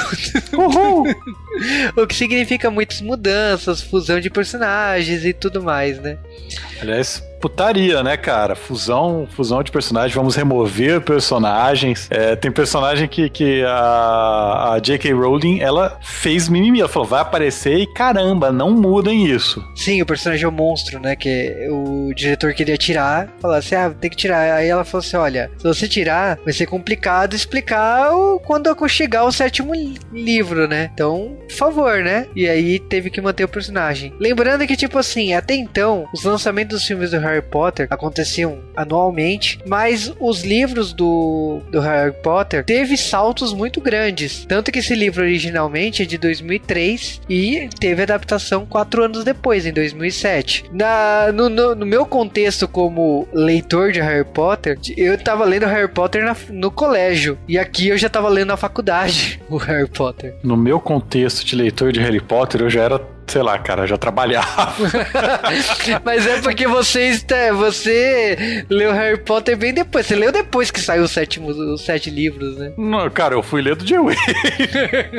o 1.95 2.05
que 2.05 2.15
significa 2.15 2.69
muitas 2.69 2.99
mudanças, 2.99 3.81
fusão 3.81 4.19
de 4.19 4.29
personagens 4.29 5.23
e 5.23 5.31
tudo 5.31 5.63
mais, 5.63 5.99
né? 5.99 6.17
Aliás, 6.81 7.23
putaria, 7.43 8.01
né, 8.01 8.15
cara? 8.15 8.55
Fusão, 8.55 9.27
fusão 9.29 9.61
de 9.61 9.69
personagens, 9.69 10.15
vamos 10.15 10.33
remover 10.33 11.01
personagens. 11.01 12.07
É, 12.09 12.37
tem 12.37 12.49
personagem 12.49 13.05
que, 13.05 13.29
que 13.29 13.61
a, 13.65 14.75
a 14.75 14.79
J.K. 14.79 15.11
Rowling, 15.11 15.59
ela 15.59 15.99
fez 16.01 16.47
mimimi. 16.47 16.79
Ela 16.79 16.87
falou, 16.87 17.05
vai 17.05 17.19
aparecer 17.19 17.79
e 17.79 17.93
caramba, 17.93 18.49
não 18.49 18.71
mudem 18.71 19.25
isso. 19.27 19.61
Sim, 19.75 20.01
o 20.01 20.05
personagem 20.05 20.45
é 20.45 20.47
o 20.47 20.53
monstro, 20.53 21.01
né? 21.01 21.17
Que 21.17 21.67
o 21.69 22.13
diretor 22.15 22.53
queria 22.53 22.77
tirar, 22.77 23.27
falou 23.41 23.57
assim, 23.57 23.75
ah, 23.75 23.89
tem 23.89 24.09
que 24.09 24.15
tirar. 24.15 24.53
Aí 24.53 24.69
ela 24.69 24.85
falou 24.85 25.05
assim, 25.05 25.17
olha, 25.17 25.51
se 25.57 25.63
você 25.65 25.85
tirar, 25.85 26.39
vai 26.45 26.53
ser 26.53 26.65
complicado 26.65 27.35
explicar 27.35 28.13
o, 28.13 28.39
quando 28.39 28.73
chegar 28.87 29.25
o 29.25 29.33
sétimo 29.33 29.73
livro, 30.13 30.65
né? 30.65 30.89
Então, 30.93 31.37
por 31.49 31.55
favor, 31.55 31.97
né? 31.97 32.25
E 32.33 32.47
aí 32.47 32.79
teve 32.79 33.09
que 33.09 33.19
manter 33.19 33.43
o 33.43 33.49
personagem. 33.49 34.13
Lembrando 34.17 34.65
que, 34.65 34.77
tipo 34.77 34.97
assim, 34.97 35.33
até 35.33 35.55
então, 35.55 36.05
os 36.13 36.23
lançamentos 36.23 36.79
dos 36.79 36.87
filmes 36.87 37.11
do 37.11 37.19
Harry 37.19 37.32
Potter 37.41 37.87
aconteciam 37.89 38.59
anualmente, 38.75 39.59
mas 39.65 40.13
os 40.19 40.43
livros 40.43 40.93
do, 40.93 41.61
do 41.71 41.79
Harry 41.79 42.13
Potter 42.23 42.63
teve 42.63 42.97
saltos 42.97 43.53
muito 43.53 43.81
grandes. 43.81 44.45
Tanto 44.45 44.71
que 44.71 44.79
esse 44.79 44.95
livro 44.95 45.23
originalmente 45.23 46.03
é 46.03 46.05
de 46.05 46.17
2003 46.17 47.21
e 47.29 47.69
teve 47.79 48.01
adaptação 48.01 48.65
quatro 48.65 49.03
anos 49.03 49.23
depois, 49.23 49.65
em 49.65 49.73
2007. 49.73 50.65
Na, 50.71 51.31
no, 51.31 51.49
no, 51.49 51.75
no 51.75 51.85
meu 51.85 52.05
contexto 52.05 52.67
como 52.67 53.27
leitor 53.33 53.91
de 53.91 54.01
Harry 54.01 54.25
Potter, 54.25 54.77
eu 54.97 55.17
tava 55.17 55.45
lendo 55.45 55.65
Harry 55.65 55.87
Potter 55.87 56.23
na, 56.23 56.35
no 56.49 56.71
colégio 56.71 57.37
e 57.47 57.57
aqui 57.57 57.87
eu 57.87 57.97
já 57.97 58.09
tava 58.09 58.29
lendo 58.29 58.49
na 58.49 58.57
faculdade 58.57 59.41
o 59.49 59.57
Harry 59.57 59.87
Potter. 59.87 60.35
No 60.43 60.57
meu 60.57 60.79
contexto 60.79 61.45
de 61.45 61.55
leitor 61.55 61.91
de 61.91 61.99
Harry 61.99 62.21
Potter, 62.21 62.61
eu 62.61 62.69
já 62.69 62.83
era 62.83 63.12
sei 63.27 63.41
lá, 63.41 63.57
cara, 63.57 63.87
já 63.87 63.97
trabalhava. 63.97 64.73
Mas 66.03 66.27
é 66.27 66.41
porque 66.41 66.67
você, 66.67 67.19
você 67.55 68.65
leu 68.69 68.91
Harry 68.91 69.17
Potter 69.17 69.57
bem 69.57 69.73
depois. 69.73 70.05
Você 70.05 70.15
leu 70.15 70.31
depois 70.31 70.69
que 70.71 70.79
saiu 70.79 71.03
os, 71.03 71.11
sétimo, 71.11 71.49
os 71.49 71.81
sete 71.81 72.09
livros, 72.09 72.57
né? 72.57 72.73
Não, 72.77 73.09
cara, 73.09 73.35
eu 73.35 73.43
fui 73.43 73.61
ler 73.61 73.75
do 73.75 73.85
J-Way. 73.85 74.15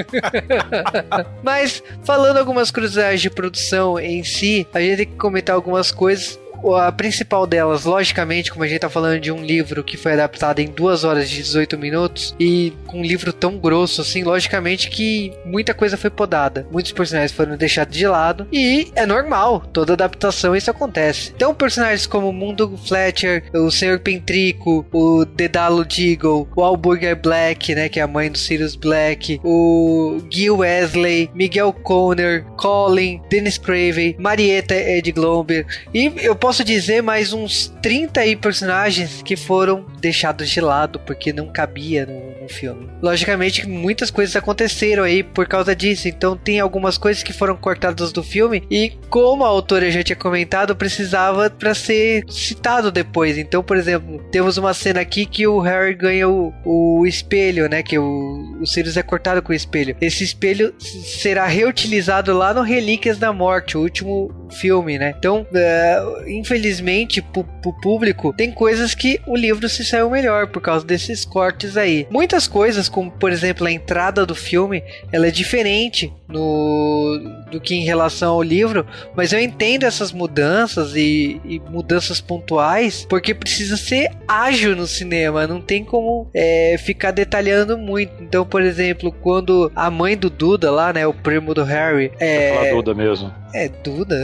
Mas, 1.43 1.83
falando 2.05 2.39
algumas 2.39 2.71
curiosidades 2.71 3.21
de 3.21 3.31
produção 3.31 3.99
em 3.99 4.23
si, 4.23 4.67
a 4.73 4.81
gente 4.81 4.97
tem 4.97 5.07
que 5.07 5.17
comentar 5.17 5.55
algumas 5.55 5.91
coisas 5.91 6.39
a 6.73 6.91
principal 6.93 7.47
delas, 7.47 7.85
logicamente, 7.85 8.51
como 8.51 8.65
a 8.65 8.69
gente 8.69 8.81
tá 8.81 8.89
falando 8.89 9.21
de 9.21 9.33
um 9.33 9.45
livro 9.45 9.83
que 9.83 9.97
foi 9.97 10.13
adaptado 10.13 10.61
em 10.61 10.69
2 10.69 11.05
horas 11.05 11.31
e 11.31 11.35
18 11.35 11.77
minutos 11.77 12.35
e 12.39 12.73
com 12.87 13.01
um 13.01 13.05
livro 13.05 13.33
tão 13.33 13.59
grosso 13.59 14.01
assim, 14.01 14.23
logicamente 14.23 14.89
que 14.89 15.33
muita 15.45 15.75
coisa 15.75 15.97
foi 15.97 16.11
podada. 16.11 16.67
Muitos 16.71 16.93
personagens 16.93 17.33
foram 17.33 17.57
deixados 17.57 17.97
de 17.97 18.07
lado 18.07 18.47
e 18.53 18.91
é 18.95 19.05
normal, 19.05 19.65
toda 19.73 19.93
adaptação 19.93 20.55
isso 20.55 20.71
acontece. 20.71 21.33
Então, 21.35 21.55
personagens 21.55 22.07
como 22.07 22.33
Mundo 22.33 22.79
Fletcher, 22.87 23.45
o 23.53 23.71
Senhor 23.71 23.99
Pentrico, 23.99 24.87
o 24.93 25.25
Dedalo 25.25 25.85
Deagle, 25.85 26.47
o 26.55 26.63
Alburger 26.63 27.21
Black, 27.21 27.75
né, 27.75 27.89
que 27.89 28.01
é 28.01 28.03
a 28.03 28.07
mãe 28.07 28.31
do 28.31 28.39
Sirius 28.39 28.77
Black, 28.77 29.41
o 29.43 30.19
Gil 30.31 30.59
Wesley, 30.59 31.31
Miguel 31.35 31.73
Conner, 31.73 32.45
Colin, 32.57 33.21
Dennis 33.29 33.59
Cravey, 33.59 34.17
Marietta 34.19 34.75
Ed 34.75 35.11
Glomber 35.13 35.67
e 35.93 36.13
eu 36.23 36.35
posso 36.35 36.54
posso 36.55 36.63
dizer 36.63 37.03
mais 37.03 37.33
uns 37.33 37.67
30 37.83 38.21
aí 38.21 38.37
personagens 38.37 39.21
que 39.23 39.35
foram 39.35 39.85
deixados 39.99 40.49
de 40.49 40.61
lado 40.61 41.01
porque 41.01 41.33
não 41.33 41.53
cabia 41.53 42.07
no, 42.07 42.34
no 42.45 42.49
filme. 42.49 42.89
Logicamente, 43.03 43.67
muitas 43.67 44.11
coisas 44.11 44.37
aconteceram 44.37 45.03
aí 45.03 45.23
por 45.23 45.47
causa 45.47 45.75
disso, 45.75 46.09
então 46.09 46.37
tem 46.37 46.61
algumas 46.61 46.97
coisas 46.97 47.23
que 47.23 47.33
foram 47.33 47.57
cortadas 47.57 48.13
do 48.13 48.23
filme 48.23 48.63
e 48.71 48.93
como 49.11 49.45
a 49.45 49.49
autora 49.49 49.91
já 49.91 50.03
tinha 50.03 50.17
comentado, 50.17 50.77
precisava 50.77 51.51
para 51.51 51.75
ser 51.75 52.25
citado 52.29 52.91
depois. 52.91 53.39
Então, 53.39 53.63
por 53.63 53.77
exemplo, 53.77 54.23
temos 54.31 54.57
uma 54.57 54.75
cena 54.75 55.01
aqui 55.01 55.27
que 55.27 55.47
o 55.47 55.59
Harry 55.61 55.95
ganha 55.95 56.29
o, 56.29 56.53
o 56.65 57.07
espelho, 57.07 57.69
né, 57.69 57.83
que 57.83 57.99
o, 57.99 58.59
o 58.61 58.67
Sirius 58.67 58.97
é 58.97 59.03
cortado 59.03 59.43
com 59.43 59.53
o 59.53 59.57
espelho. 59.57 59.97
Esse 60.01 60.25
espelho 60.25 60.75
será 60.79 61.47
reutilizado 61.47 62.37
lá 62.37 62.53
no 62.53 62.63
Relíquias 62.63 63.19
da 63.19 63.33
Morte, 63.33 63.77
o 63.77 63.81
último 63.81 64.31
filme, 64.51 64.99
né? 64.99 65.15
Então, 65.19 65.47
uh, 65.51 66.29
infelizmente, 66.29 67.23
pro, 67.23 67.45
pro 67.45 67.73
público, 67.81 68.33
tem 68.37 68.51
coisas 68.51 68.95
que 68.95 69.21
o 69.27 69.37
livro 69.37 69.69
se 69.69 69.85
saiu 69.85 70.11
melhor 70.11 70.49
por 70.49 70.61
causa 70.61 70.85
desses 70.85 71.25
cortes 71.25 71.77
aí. 71.77 72.07
Muitas 72.11 72.34
coisas, 72.49 72.89
como 72.89 73.11
por 73.11 73.31
exemplo 73.33 73.67
a 73.67 73.73
entrada 73.73 74.27
do 74.27 74.35
filme, 74.35 74.83
ela 75.13 75.29
é 75.29 75.31
diferente 75.31 76.13
no, 76.29 77.21
do 77.51 77.61
que 77.61 77.75
em 77.75 77.85
relação 77.85 78.33
ao 78.33 78.43
livro, 78.43 78.87
mas 79.15 79.33
eu 79.33 79.39
entendo 79.39 79.85
essas 79.85 80.13
mudanças 80.13 80.95
e, 80.97 81.41
e 81.45 81.61
mudanças 81.71 82.21
pontuais 82.21 83.07
porque 83.09 83.35
precisa 83.35 83.77
ser 83.77 84.11
ágil 84.27 84.75
no 84.75 84.87
cinema, 84.87 85.47
não 85.47 85.61
tem 85.61 85.85
como 85.85 86.29
é, 86.35 86.77
ficar 86.79 87.11
detalhando 87.11 87.79
muito. 87.79 88.13
Então, 88.21 88.45
por 88.45 88.63
exemplo, 88.63 89.13
quando 89.13 89.71
a 89.75 89.91
mãe 89.91 90.17
do 90.17 90.29
Duda 90.29 90.71
lá, 90.71 90.93
né, 90.93 91.07
o 91.07 91.15
primo 91.15 91.55
do 91.55 91.65
Harry, 91.65 92.11
é, 92.19 92.73
Duda 92.73 92.95
mesmo. 92.95 93.33
É 93.55 93.69
Duda. 93.69 94.21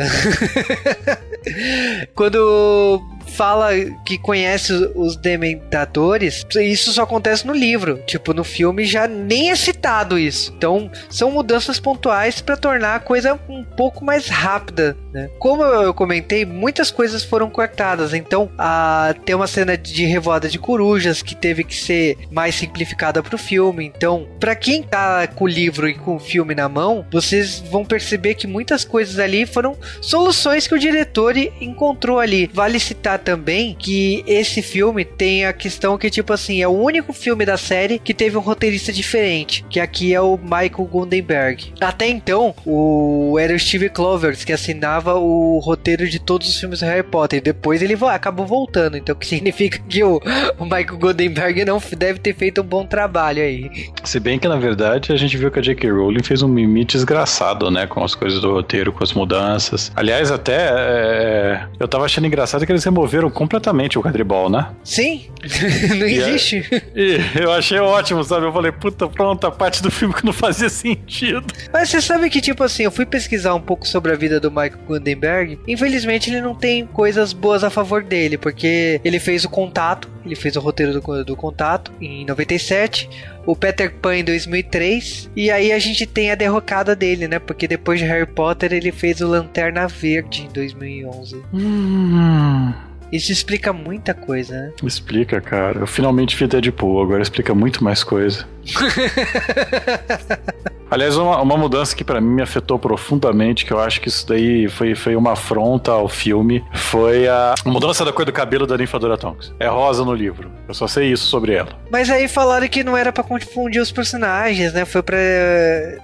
quando 2.15 3.01
fala 3.41 3.71
que 4.05 4.19
conhece 4.19 4.71
os 4.95 5.17
dementadores, 5.17 6.45
isso 6.57 6.93
só 6.93 7.05
acontece 7.05 7.47
no 7.47 7.55
livro. 7.55 7.97
Tipo, 8.07 8.35
no 8.35 8.45
filme 8.45 8.85
já 8.85 9.09
nem 9.09 9.51
é 9.51 9.57
citado 9.57 10.19
isso. 10.19 10.53
Então, 10.55 10.91
são 11.09 11.31
mudanças 11.31 11.81
pontuais 11.81 12.43
para 12.43 12.55
tornar 12.55 12.97
a 12.97 13.01
coisa 13.01 13.41
um 13.49 13.65
pouco 13.65 14.05
mais 14.05 14.29
rápida, 14.29 14.95
né? 15.11 15.31
Como 15.39 15.65
eu 15.65 15.95
comentei, 15.95 16.45
muitas 16.45 16.91
coisas 16.91 17.25
foram 17.25 17.49
cortadas. 17.49 18.13
Então, 18.13 18.51
a, 18.59 19.15
tem 19.25 19.35
uma 19.35 19.47
cena 19.47 19.75
de 19.75 20.05
revoada 20.05 20.47
de 20.47 20.59
corujas 20.59 21.23
que 21.23 21.35
teve 21.35 21.65
que 21.65 21.75
ser 21.75 22.19
mais 22.31 22.57
simplificada 22.57 23.23
pro 23.23 23.39
filme. 23.39 23.87
Então, 23.87 24.29
para 24.39 24.55
quem 24.55 24.83
tá 24.83 25.27
com 25.27 25.47
o 25.47 25.49
livro 25.49 25.89
e 25.89 25.95
com 25.95 26.17
o 26.17 26.21
filme 26.21 26.55
na 26.55 26.69
mão, 26.69 27.07
vocês 27.11 27.59
vão 27.59 27.87
perceber 27.87 28.35
que 28.35 28.47
muitas 28.47 28.85
coisas 28.85 29.19
ali 29.19 29.47
foram 29.47 29.75
soluções 30.03 30.67
que 30.67 30.75
o 30.75 30.79
diretor 30.79 31.39
encontrou 31.39 32.19
ali. 32.19 32.51
Vale 32.53 32.79
citar 32.79 33.19
também 33.19 33.30
que 33.79 34.23
esse 34.27 34.63
filme 34.63 35.05
tem 35.05 35.45
a 35.45 35.53
questão 35.53 35.99
que, 35.99 36.11
tipo 36.11 36.33
assim, 36.33 36.63
é 36.63 36.69
o 36.69 36.73
único 36.73 37.13
filme 37.13 37.45
da 37.45 37.57
série 37.57 37.99
que 37.99 38.15
teve 38.15 38.37
um 38.37 38.41
roteirista 38.41 38.93
diferente, 38.93 39.65
que 39.69 39.81
aqui 39.81 40.15
é 40.15 40.21
o 40.21 40.39
Michael 40.39 40.89
Gundenberg. 40.91 41.73
Até 41.81 42.09
então, 42.09 42.55
o 42.65 43.37
era 43.39 43.55
o 43.55 43.59
Steve 43.59 43.89
Clovers 43.89 44.45
que 44.45 44.53
assinava 44.53 45.15
o 45.15 45.59
roteiro 45.59 46.09
de 46.09 46.19
todos 46.19 46.49
os 46.49 46.59
filmes 46.59 46.81
do 46.81 46.87
Harry 46.87 47.03
Potter. 47.03 47.43
Depois 47.43 47.83
ele 47.83 47.97
acabou 48.11 48.47
voltando, 48.47 48.97
então 48.97 49.15
que 49.15 49.27
significa 49.27 49.79
que 49.89 50.03
o, 50.03 50.21
o 50.59 50.65
Michael 50.65 50.99
Gundenberg 50.99 51.65
não 51.65 51.81
deve 51.97 52.19
ter 52.19 52.35
feito 52.35 52.61
um 52.61 52.65
bom 52.65 52.87
trabalho 52.87 53.43
aí. 53.43 53.71
Se 54.05 54.19
bem 54.19 54.39
que 54.39 54.49
na 54.49 54.57
verdade 54.57 55.13
a 55.13 55.17
gente 55.17 55.37
viu 55.37 55.51
que 55.51 55.59
a 55.59 55.63
J.K. 55.63 55.91
Rowling 55.91 56.23
fez 56.23 56.43
um 56.43 56.49
mimite 56.49 56.97
desgraçado, 56.97 57.71
né, 57.71 57.87
com 57.87 58.03
as 58.03 58.15
coisas 58.15 58.41
do 58.41 58.53
roteiro, 58.53 58.93
com 58.93 59.03
as 59.03 59.13
mudanças. 59.13 59.91
Aliás, 59.95 60.31
até 60.31 60.71
é, 60.73 61.67
eu 61.79 61.89
tava 61.89 62.05
achando 62.05 62.27
engraçado 62.27 62.65
que 62.65 62.73
eles 62.73 62.85
removeram 62.85 63.10
removeram 63.11 63.31
completamente 63.31 63.99
o 63.99 64.03
quadribol, 64.03 64.49
né? 64.49 64.69
Sim, 64.85 65.27
não 65.99 66.07
e 66.07 66.19
é- 66.19 66.29
existe. 66.29 66.65
É, 66.73 66.81
e 66.95 67.43
eu 67.43 67.53
achei 67.53 67.79
ótimo, 67.79 68.23
sabe? 68.23 68.47
Eu 68.47 68.53
falei, 68.53 68.71
puta, 68.71 69.09
pronto, 69.09 69.47
a 69.47 69.51
parte 69.51 69.83
do 69.83 69.91
filme 69.91 70.15
que 70.15 70.25
não 70.25 70.33
fazia 70.33 70.69
sentido. 70.69 71.53
Mas 71.73 71.91
você 71.91 72.01
sabe 72.01 72.31
que, 72.31 72.41
tipo 72.41 72.63
assim, 72.63 72.85
eu 72.85 72.91
fui 72.91 73.05
pesquisar 73.05 73.55
um 73.55 73.61
pouco 73.61 73.87
sobre 73.87 74.13
a 74.13 74.17
vida 74.17 74.39
do 74.39 74.51
Michael 74.51 74.79
Gutenberg. 74.87 75.59
Infelizmente, 75.67 76.31
ele 76.31 76.41
não 76.41 76.55
tem 76.55 76.87
coisas 76.87 77.33
boas 77.33 77.65
a 77.65 77.71
favor 77.71 78.03
dele, 78.03 78.39
porque 78.39 79.01
ele 79.05 79.19
fez 79.19 79.45
o 79.45 79.49
contato, 79.49 80.09
ele 80.25 80.37
fez 80.37 80.57
o 80.57 80.61
roteiro 80.61 80.93
do, 80.93 81.25
do 81.25 81.37
contato 81.37 81.93
em 82.01 82.25
97 82.25 83.09
o 83.47 83.57
Peter 83.57 83.93
Pan 83.93 84.17
em 84.17 84.25
2003 84.25 85.31
e 85.35 85.51
aí 85.51 85.73
a 85.73 85.79
gente 85.79 86.07
tem 86.07 86.31
a 86.31 86.35
derrocada 86.35 86.95
dele, 86.95 87.27
né? 87.27 87.39
Porque 87.39 87.67
depois 87.67 87.99
de 87.99 88.05
Harry 88.05 88.27
Potter 88.27 88.73
ele 88.73 88.93
fez 88.93 89.21
o 89.23 89.27
Lanterna 89.27 89.89
Verde 89.89 90.43
em 90.43 90.53
2011. 90.53 91.43
Hum. 91.53 92.73
Isso 93.13 93.33
explica 93.33 93.73
muita 93.73 94.15
coisa, 94.15 94.55
né? 94.55 94.73
Explica, 94.85 95.41
cara. 95.41 95.81
Eu 95.81 95.87
finalmente 95.87 96.37
vi 96.37 96.47
Deadpool, 96.47 97.03
agora 97.03 97.23
explica 97.23 97.55
muito 97.55 97.83
mais 97.83 98.05
coisa. 98.05 98.47
Aliás, 100.91 101.17
uma, 101.17 101.41
uma 101.41 101.57
mudança 101.57 101.95
que 101.95 102.03
pra 102.03 102.21
mim 102.21 102.35
me 102.35 102.43
afetou 102.43 102.77
profundamente, 102.77 103.65
que 103.65 103.73
eu 103.73 103.79
acho 103.79 104.01
que 104.01 104.09
isso 104.09 104.27
daí 104.27 104.69
foi, 104.69 104.97
foi 104.97 105.15
uma 105.15 105.33
afronta 105.33 105.93
ao 105.93 106.09
filme, 106.09 106.65
foi 106.75 107.29
a 107.29 107.55
mudança 107.65 108.05
da 108.05 108.13
cor 108.13 108.25
do 108.25 108.33
cabelo 108.33 108.67
da 108.67 108.77
Ninfadora 108.77 109.17
Tonks. 109.17 109.53
É 109.61 109.69
rosa 109.69 110.05
no 110.05 110.13
livro. 110.13 110.51
Eu 110.67 110.75
só 110.75 110.89
sei 110.89 111.13
isso 111.13 111.27
sobre 111.27 111.55
ela. 111.55 111.69
Mas 111.93 112.11
aí 112.11 112.27
falaram 112.27 112.67
que 112.67 112.83
não 112.83 112.97
era 112.97 113.13
pra 113.13 113.23
confundir 113.23 113.81
os 113.81 113.93
personagens, 113.93 114.73
né? 114.73 114.85
Foi 114.85 115.01
pra 115.01 115.17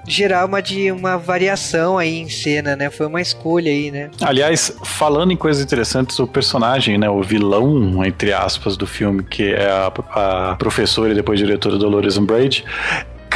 gerar 0.07 0.45
uma, 0.45 0.63
de, 0.63 0.93
uma 0.93 1.19
variação 1.19 1.99
aí 1.99 2.21
em 2.21 2.29
cena, 2.29 2.77
né? 2.77 2.89
Foi 2.89 3.07
uma 3.07 3.21
escolha 3.21 3.71
aí, 3.71 3.91
né? 3.91 4.09
Aliás, 4.21 4.73
falando 4.85 5.33
em 5.33 5.37
coisas 5.37 5.65
interessantes, 5.65 6.17
o 6.21 6.29
personagem, 6.29 6.96
né? 6.99 7.09
O 7.09 7.23
vilão, 7.23 8.05
entre 8.05 8.33
aspas, 8.33 8.77
do 8.77 8.87
filme, 8.87 9.23
que 9.23 9.55
é 9.55 9.71
a, 9.71 10.51
a 10.51 10.57
professora 10.57 11.13
e 11.13 11.15
depois 11.15 11.39
diretora 11.39 11.77
Dolores 11.77 12.17
Umbridge, 12.17 12.65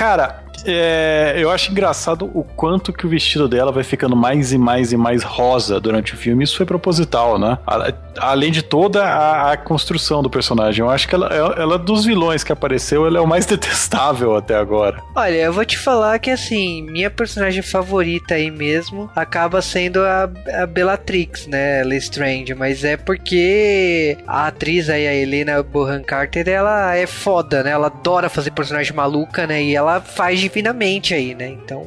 Cara, 0.01 0.43
é, 0.67 1.35
eu 1.37 1.51
acho 1.51 1.71
engraçado 1.71 2.31
o 2.35 2.43
quanto 2.43 2.93
que 2.93 3.07
o 3.07 3.09
vestido 3.09 3.49
dela 3.49 3.73
vai 3.73 3.85
ficando 3.85 4.17
mais 4.17 4.53
e 4.53 4.59
mais 4.59 4.93
e 4.93 4.97
mais 4.97 5.23
rosa 5.23 5.81
durante 5.81 6.15
o 6.15 6.17
filme. 6.17 6.45
Isso 6.45 6.57
foi 6.57 6.67
proposital, 6.67 7.39
né? 7.39 7.59
A, 7.67 7.93
além 8.19 8.51
de 8.51 8.63
toda 8.63 9.05
a, 9.05 9.53
a, 9.53 9.57
construção 9.57 10.23
do 10.23 10.31
personagem. 10.31 10.85
Eu 10.85 10.91
acho 10.91 11.09
que 11.09 11.15
ela, 11.15 11.27
ela, 11.57 11.79
dos 11.79 12.05
vilões 12.05 12.45
que 12.45 12.53
apareceu, 12.53 13.07
ela 13.07 13.19
é 13.19 13.21
o 13.21 13.27
mais 13.27 13.47
detestável 13.47 14.37
até 14.37 14.55
agora. 14.55 15.03
Olha, 15.15 15.37
eu 15.37 15.53
vou 15.53 15.65
te 15.65 15.79
falar 15.79 16.19
que 16.19 16.31
assim, 16.31 16.83
minha 16.83 17.11
personagem 17.11 17.63
favorita 17.63 18.35
aí 18.35 18.51
mesmo 18.51 19.11
acaba 19.15 19.63
sendo 19.63 20.01
a, 20.01 20.29
a 20.63 20.67
Bellatrix, 20.67 21.47
né? 21.47 21.83
Lestrange, 21.85 22.55
mas 22.55 22.85
é 22.85 22.97
porque 22.97 24.17
a 24.27 24.47
atriz 24.49 24.89
aí, 24.89 25.07
a 25.07 25.15
Helena 25.15 25.63
Bonham 25.63 26.03
Carter, 26.03 26.49
ela 26.49 26.95
é 26.95 27.07
foda, 27.07 27.63
né? 27.63 27.71
Ela 27.71 27.87
adora 27.87 28.29
fazer 28.29 28.51
personagem 28.51 28.95
maluca, 28.95 29.47
né? 29.47 29.63
E 29.63 29.75
ela 29.75 30.01
faz 30.01 30.41
divinamente 30.51 31.15
aí, 31.15 31.35
né? 31.35 31.49
Então. 31.49 31.87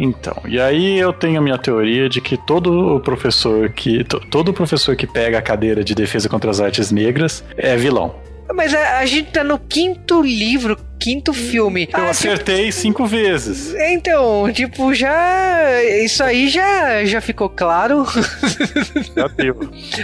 Então, 0.00 0.34
e 0.46 0.60
aí 0.60 0.98
eu 0.98 1.12
tenho 1.12 1.38
a 1.38 1.42
minha 1.42 1.58
teoria 1.58 2.08
de 2.08 2.20
que 2.20 2.36
todo 2.36 3.00
professor 3.00 3.68
que 3.70 4.04
todo 4.30 4.52
professor 4.52 4.94
que 4.94 5.06
pega 5.06 5.38
a 5.38 5.42
cadeira 5.42 5.82
de 5.82 5.92
defesa 5.94 6.28
contra 6.28 6.50
as 6.50 6.60
artes 6.60 6.90
negras 6.90 7.44
é 7.56 7.76
vilão. 7.76 8.14
Mas 8.54 8.72
a, 8.72 8.98
a 8.98 9.06
gente 9.06 9.32
tá 9.32 9.44
no 9.44 9.58
quinto 9.58 10.22
livro 10.22 10.76
quinto 10.98 11.32
filme. 11.32 11.88
Eu 11.92 12.00
ah, 12.00 12.10
acertei 12.10 12.66
tipo... 12.66 12.72
cinco 12.72 13.06
vezes. 13.06 13.74
Então, 13.74 14.50
tipo, 14.52 14.94
já. 14.94 15.82
Isso 16.02 16.22
aí 16.22 16.48
já, 16.48 17.04
já 17.04 17.20
ficou 17.20 17.48
claro. 17.48 18.04
Já 19.14 19.28
deu. 19.28 19.58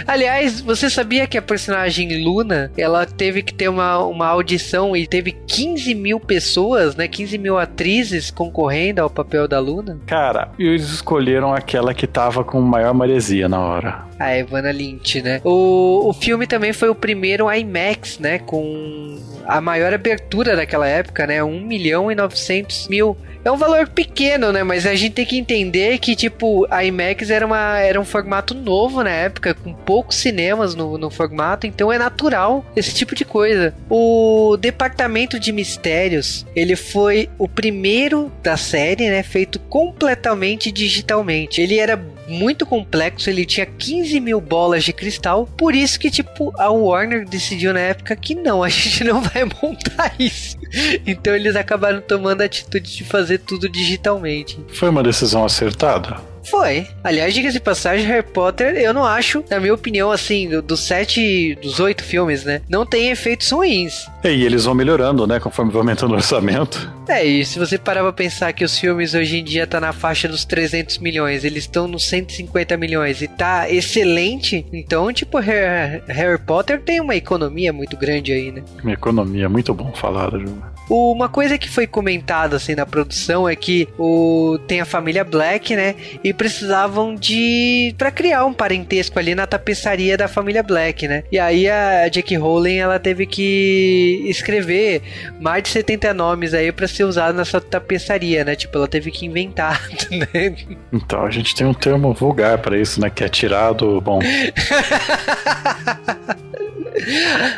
Aliás, 0.07 0.61
você 0.61 0.89
sabia 0.89 1.27
que 1.27 1.37
a 1.37 1.41
personagem 1.41 2.23
Luna 2.23 2.71
ela 2.77 3.05
teve 3.05 3.41
que 3.41 3.53
ter 3.53 3.67
uma, 3.67 3.99
uma 3.99 4.27
audição 4.27 4.95
e 4.95 5.05
teve 5.07 5.31
15 5.31 5.93
mil 5.93 6.19
pessoas, 6.19 6.95
né? 6.95 7.07
15 7.07 7.37
mil 7.37 7.57
atrizes 7.57 8.31
concorrendo 8.31 9.01
ao 9.01 9.09
papel 9.09 9.47
da 9.47 9.59
Luna? 9.59 9.99
Cara, 10.05 10.51
e 10.57 10.65
eles 10.65 10.89
escolheram 10.89 11.53
aquela 11.53 11.93
que 11.93 12.07
tava 12.07 12.43
com 12.43 12.59
maior 12.61 12.93
maresia 12.93 13.47
na 13.49 13.59
hora. 13.59 14.05
A 14.19 14.35
Evana 14.37 14.71
Lynch, 14.71 15.21
né? 15.21 15.41
O, 15.43 16.09
o 16.09 16.13
filme 16.13 16.47
também 16.47 16.71
foi 16.71 16.89
o 16.89 16.95
primeiro 16.95 17.51
IMAX, 17.51 18.17
né? 18.17 18.39
Com 18.39 19.19
a 19.45 19.59
maior 19.59 19.93
abertura 19.93 20.55
daquela 20.55 20.84
época, 20.87 21.27
né? 21.27 21.43
1 21.43 21.61
milhão 21.61 22.11
e 22.11 22.15
900 22.15 22.87
mil. 22.87 23.17
É 23.45 23.51
um 23.51 23.57
valor 23.57 23.87
pequeno, 23.87 24.51
né? 24.51 24.63
Mas 24.63 24.87
a 24.87 24.95
gente 24.95 25.13
tem 25.13 25.25
que 25.25 25.37
entender 25.37 25.99
que, 25.99 26.15
tipo, 26.15 26.65
a 26.71 26.83
IMAX 26.83 27.29
era, 27.29 27.45
uma, 27.45 27.79
era 27.79 28.01
um 28.01 28.03
formato 28.03 28.55
novo 28.55 29.03
na 29.03 29.11
época, 29.11 29.53
com 29.53 29.71
poucos 29.71 30.15
cinemas 30.15 30.73
no, 30.73 30.97
no 30.97 31.11
formato, 31.11 31.67
então 31.67 31.93
é 31.93 31.99
natural 31.99 32.65
esse 32.75 32.91
tipo 32.91 33.13
de 33.13 33.23
coisa. 33.23 33.75
O 33.87 34.57
Departamento 34.59 35.39
de 35.39 35.51
Mistérios, 35.51 36.43
ele 36.55 36.75
foi 36.75 37.29
o 37.37 37.47
primeiro 37.47 38.31
da 38.41 38.57
série, 38.57 39.07
né? 39.11 39.21
Feito 39.21 39.59
completamente 39.59 40.71
digitalmente. 40.71 41.61
Ele 41.61 41.77
era 41.77 42.03
muito 42.27 42.65
complexo, 42.65 43.29
ele 43.29 43.45
tinha 43.45 43.65
15 43.65 44.19
mil 44.19 44.41
bolas 44.41 44.83
de 44.83 44.93
cristal, 44.93 45.47
por 45.57 45.75
isso 45.75 45.99
que, 45.99 46.09
tipo, 46.09 46.53
a 46.59 46.69
Warner 46.69 47.27
decidiu 47.27 47.73
na 47.73 47.79
época 47.79 48.15
que 48.15 48.35
não, 48.35 48.63
a 48.63 48.69
gente 48.69 49.03
não 49.03 49.21
vai 49.21 49.43
montar 49.61 50.13
isso. 50.19 50.57
Então 51.05 51.35
eles 51.35 51.55
acabaram 51.55 52.01
tomando 52.01 52.41
a 52.41 52.45
atitude 52.45 52.95
de 52.95 53.03
fazer 53.03 53.39
tudo 53.39 53.69
digitalmente. 53.69 54.59
Foi 54.69 54.89
uma 54.89 55.03
decisão 55.03 55.45
acertada? 55.45 56.34
Foi. 56.49 56.87
Aliás, 57.03 57.33
diga 57.33 57.51
de 57.51 57.59
passagem, 57.59 58.05
Harry 58.05 58.23
Potter, 58.25 58.75
eu 58.75 58.93
não 58.93 59.03
acho, 59.03 59.43
na 59.49 59.59
minha 59.59 59.73
opinião, 59.73 60.11
assim, 60.11 60.47
dos 60.61 60.75
do 60.75 60.77
sete, 60.77 61.57
dos 61.61 61.79
oito 61.79 62.03
filmes, 62.03 62.43
né? 62.43 62.61
Não 62.69 62.85
tem 62.85 63.09
efeitos 63.09 63.49
ruins. 63.49 64.05
É, 64.21 64.33
e 64.33 64.43
eles 64.43 64.65
vão 64.65 64.75
melhorando, 64.75 65.25
né? 65.25 65.39
Conforme 65.39 65.71
vai 65.71 65.79
aumentando 65.79 66.11
o 66.11 66.15
orçamento. 66.15 66.91
É, 67.07 67.23
e 67.23 67.45
se 67.45 67.57
você 67.59 67.77
parar 67.77 68.01
pra 68.01 68.11
pensar 68.11 68.51
que 68.51 68.63
os 68.63 68.77
filmes 68.77 69.13
hoje 69.13 69.37
em 69.37 69.43
dia 69.43 69.65
tá 69.67 69.79
na 69.79 69.93
faixa 69.93 70.27
dos 70.27 70.43
300 70.43 70.97
milhões, 70.97 71.43
eles 71.43 71.63
estão 71.63 71.87
nos 71.87 72.03
150 72.05 72.75
milhões 72.77 73.21
e 73.21 73.27
tá 73.27 73.69
excelente, 73.69 74.65
então, 74.73 75.13
tipo, 75.13 75.37
Harry, 75.39 76.39
Potter 76.45 76.81
tem 76.81 76.99
uma 76.99 77.15
economia 77.15 77.71
muito 77.71 77.95
grande 77.95 78.33
aí, 78.33 78.51
né? 78.51 78.63
Uma 78.83 78.93
economia, 78.93 79.47
muito 79.47 79.73
bom 79.73 79.93
falado, 79.93 80.39
Ju. 80.39 80.75
Uma 80.89 81.27
coisa 81.27 81.57
que 81.57 81.69
foi 81.69 81.87
comentada 81.87 82.57
assim 82.57 82.75
na 82.75 82.85
produção 82.85 83.49
é 83.49 83.55
que 83.55 83.87
o 83.97 84.59
tem 84.67 84.81
a 84.81 84.85
família 84.85 85.23
Black, 85.23 85.75
né? 85.75 85.95
E 86.23 86.31
precisavam 86.37 87.15
de 87.15 87.93
para 87.97 88.11
criar 88.11 88.45
um 88.45 88.53
parentesco 88.53 89.17
ali 89.17 89.33
na 89.35 89.47
tapeçaria 89.47 90.17
da 90.17 90.27
família 90.27 90.63
Black, 90.63 91.07
né? 91.07 91.23
E 91.31 91.39
aí 91.39 91.69
a 91.69 92.07
Jackie 92.07 92.35
Rowling 92.35 92.77
ela 92.77 92.99
teve 92.99 93.25
que 93.25 94.25
escrever 94.27 95.01
mais 95.39 95.63
de 95.63 95.69
70 95.69 96.13
nomes 96.13 96.53
aí 96.53 96.71
para 96.71 96.87
ser 96.87 97.03
usado 97.03 97.35
nessa 97.35 97.59
tapeçaria, 97.59 98.43
né? 98.43 98.55
Tipo, 98.55 98.77
ela 98.77 98.87
teve 98.87 99.11
que 99.11 99.25
inventar, 99.25 99.81
né? 100.11 100.55
Então, 100.91 101.25
a 101.25 101.31
gente 101.31 101.55
tem 101.55 101.65
um 101.65 101.73
termo 101.73 102.13
vulgar 102.13 102.57
para 102.59 102.77
isso, 102.77 102.99
né, 103.01 103.09
que 103.09 103.23
é 103.23 103.29
tirado, 103.29 103.99
bom. 104.01 104.19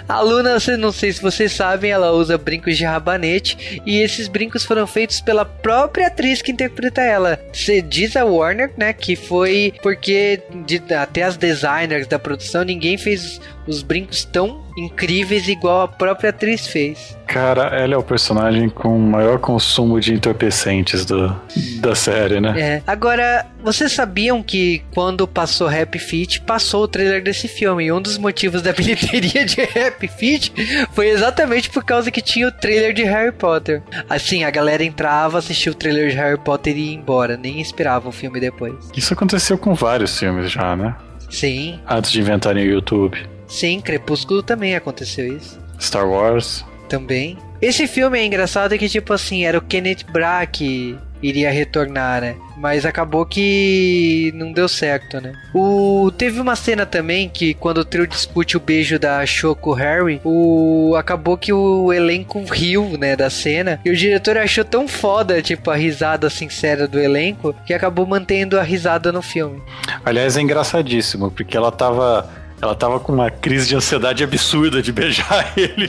A 0.07 0.21
Luna, 0.21 0.57
não 0.77 0.91
sei 0.91 1.13
se 1.13 1.21
vocês 1.21 1.51
sabem, 1.53 1.91
ela 1.91 2.11
usa 2.11 2.37
brincos 2.37 2.77
de 2.77 2.83
rabanete 2.83 3.81
e 3.85 4.01
esses 4.01 4.27
brincos 4.27 4.65
foram 4.65 4.87
feitos 4.87 5.21
pela 5.21 5.45
própria 5.45 6.07
atriz 6.07 6.41
que 6.41 6.51
interpreta 6.51 7.01
ela. 7.01 7.39
Você 7.53 7.81
diz 7.81 8.15
a 8.15 8.25
Warner, 8.25 8.66
né, 8.75 8.93
que 8.93 9.15
foi 9.15 9.73
porque 9.81 10.41
de, 10.65 10.81
até 10.93 11.23
as 11.23 11.37
designers 11.37 12.07
da 12.07 12.19
produção 12.19 12.63
ninguém 12.63 12.97
fez 12.97 13.39
os 13.67 13.83
brincos 13.83 14.23
tão 14.25 14.65
incríveis 14.77 15.47
igual 15.47 15.81
a 15.81 15.87
própria 15.87 16.29
atriz 16.29 16.67
fez. 16.67 17.17
Cara, 17.27 17.63
ela 17.75 17.95
é 17.95 17.97
o 17.97 18.03
personagem 18.03 18.69
com 18.69 18.97
maior 18.97 19.39
consumo 19.39 19.99
de 19.99 20.13
entorpecentes 20.13 21.03
do, 21.03 21.35
da 21.79 21.93
série, 21.93 22.39
né? 22.39 22.53
É. 22.57 22.83
Agora, 22.87 23.45
vocês 23.61 23.91
sabiam 23.91 24.41
que 24.41 24.81
quando 24.93 25.27
passou 25.27 25.67
Happy 25.67 25.99
Feet, 25.99 26.41
passou 26.41 26.83
o 26.83 26.87
trailer 26.87 27.21
desse 27.21 27.47
filme. 27.47 27.85
E 27.85 27.91
um 27.91 28.01
dos 28.01 28.17
motivos 28.17 28.61
da 28.61 28.71
bilheteria 28.73 29.45
de 29.45 29.61
Happy 29.61 30.07
Feet 30.07 30.53
foi 30.93 31.09
exatamente 31.09 31.69
por 31.69 31.83
causa 31.83 32.09
que 32.09 32.21
tinha 32.21 32.47
o 32.47 32.51
trailer 32.51 32.93
de 32.93 33.03
Harry 33.03 33.33
Potter. 33.33 33.81
Assim, 34.09 34.43
a 34.43 34.49
galera 34.49 34.83
entrava, 34.83 35.39
assistia 35.39 35.71
o 35.71 35.75
trailer 35.75 36.09
de 36.09 36.15
Harry 36.15 36.39
Potter 36.39 36.77
e 36.77 36.91
ia 36.91 36.95
embora. 36.95 37.35
Nem 37.35 37.59
esperava 37.59 38.07
o 38.07 38.11
filme 38.11 38.39
depois. 38.39 38.75
Isso 38.95 39.13
aconteceu 39.13 39.57
com 39.57 39.73
vários 39.73 40.17
filmes 40.17 40.51
já, 40.51 40.75
né? 40.75 40.95
Sim. 41.29 41.79
Antes 41.87 42.11
de 42.11 42.21
inventarem 42.21 42.65
o 42.65 42.71
YouTube. 42.71 43.36
Sim, 43.47 43.79
Crepúsculo 43.79 44.43
também 44.43 44.75
aconteceu 44.75 45.35
isso. 45.35 45.59
Star 45.79 46.07
Wars. 46.07 46.65
Também. 46.89 47.37
Esse 47.61 47.87
filme 47.87 48.19
é 48.19 48.25
engraçado 48.25 48.77
que, 48.77 48.87
tipo 48.87 49.13
assim, 49.13 49.45
era 49.45 49.57
o 49.57 49.61
Kenneth 49.61 50.05
Branagh 50.11 50.47
que 50.47 50.97
iria 51.21 51.51
retornar, 51.51 52.21
né? 52.21 52.35
Mas 52.55 52.85
acabou 52.85 53.25
que 53.25 54.31
não 54.35 54.51
deu 54.51 54.67
certo, 54.67 55.19
né? 55.19 55.33
O 55.53 56.11
teve 56.15 56.39
uma 56.39 56.55
cena 56.55 56.85
também 56.85 57.29
que 57.29 57.53
quando 57.53 57.79
o 57.79 57.85
trio 57.85 58.07
discute 58.07 58.57
o 58.57 58.59
beijo 58.59 58.99
da 58.99 59.25
Shoko 59.25 59.73
Harry, 59.73 60.21
o 60.23 60.95
acabou 60.95 61.37
que 61.37 61.53
o 61.53 61.91
elenco 61.91 62.43
riu, 62.43 62.97
né, 62.97 63.15
da 63.15 63.29
cena, 63.29 63.79
e 63.83 63.89
o 63.89 63.95
diretor 63.95 64.37
achou 64.37 64.63
tão 64.63 64.87
foda, 64.87 65.41
tipo, 65.41 65.69
a 65.69 65.75
risada 65.75 66.29
sincera 66.29 66.87
do 66.87 66.99
elenco, 66.99 67.55
que 67.65 67.73
acabou 67.73 68.05
mantendo 68.05 68.59
a 68.59 68.63
risada 68.63 69.11
no 69.11 69.21
filme. 69.21 69.61
Aliás, 70.03 70.37
é 70.37 70.41
engraçadíssimo, 70.41 71.31
porque 71.31 71.55
ela 71.57 71.71
tava 71.71 72.29
ela 72.61 72.75
tava 72.75 72.99
com 72.99 73.13
uma 73.13 73.29
crise 73.29 73.67
de 73.67 73.75
ansiedade 73.75 74.23
absurda 74.23 74.81
de 74.81 74.91
beijar 74.91 75.53
ele. 75.57 75.87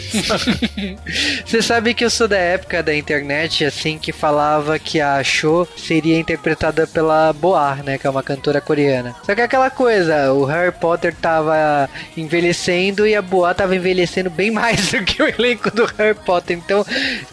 Você 1.44 1.62
sabe 1.62 1.94
que 1.94 2.04
eu 2.04 2.10
sou 2.10 2.28
da 2.28 2.36
época 2.36 2.82
da 2.82 2.94
internet, 2.94 3.64
assim, 3.64 3.98
que 3.98 4.12
falava 4.12 4.78
que 4.78 5.00
a 5.00 5.22
Cho 5.22 5.66
seria 5.76 6.18
interpretada 6.18 6.86
pela 6.86 7.32
Boar, 7.32 7.82
né? 7.82 7.96
Que 7.96 8.06
é 8.06 8.10
uma 8.10 8.22
cantora 8.22 8.60
coreana. 8.60 9.16
Só 9.24 9.34
que 9.34 9.40
é 9.40 9.44
aquela 9.44 9.70
coisa, 9.70 10.32
o 10.32 10.44
Harry 10.44 10.72
Potter 10.72 11.14
tava 11.14 11.88
envelhecendo 12.16 13.06
e 13.06 13.14
a 13.14 13.22
Boar 13.22 13.54
tava 13.54 13.74
envelhecendo 13.74 14.28
bem 14.28 14.50
mais 14.50 14.88
do 14.92 15.02
que 15.04 15.22
o 15.22 15.28
elenco 15.28 15.70
do 15.70 15.86
Harry 15.96 16.18
Potter. 16.18 16.56
Então, 16.56 16.84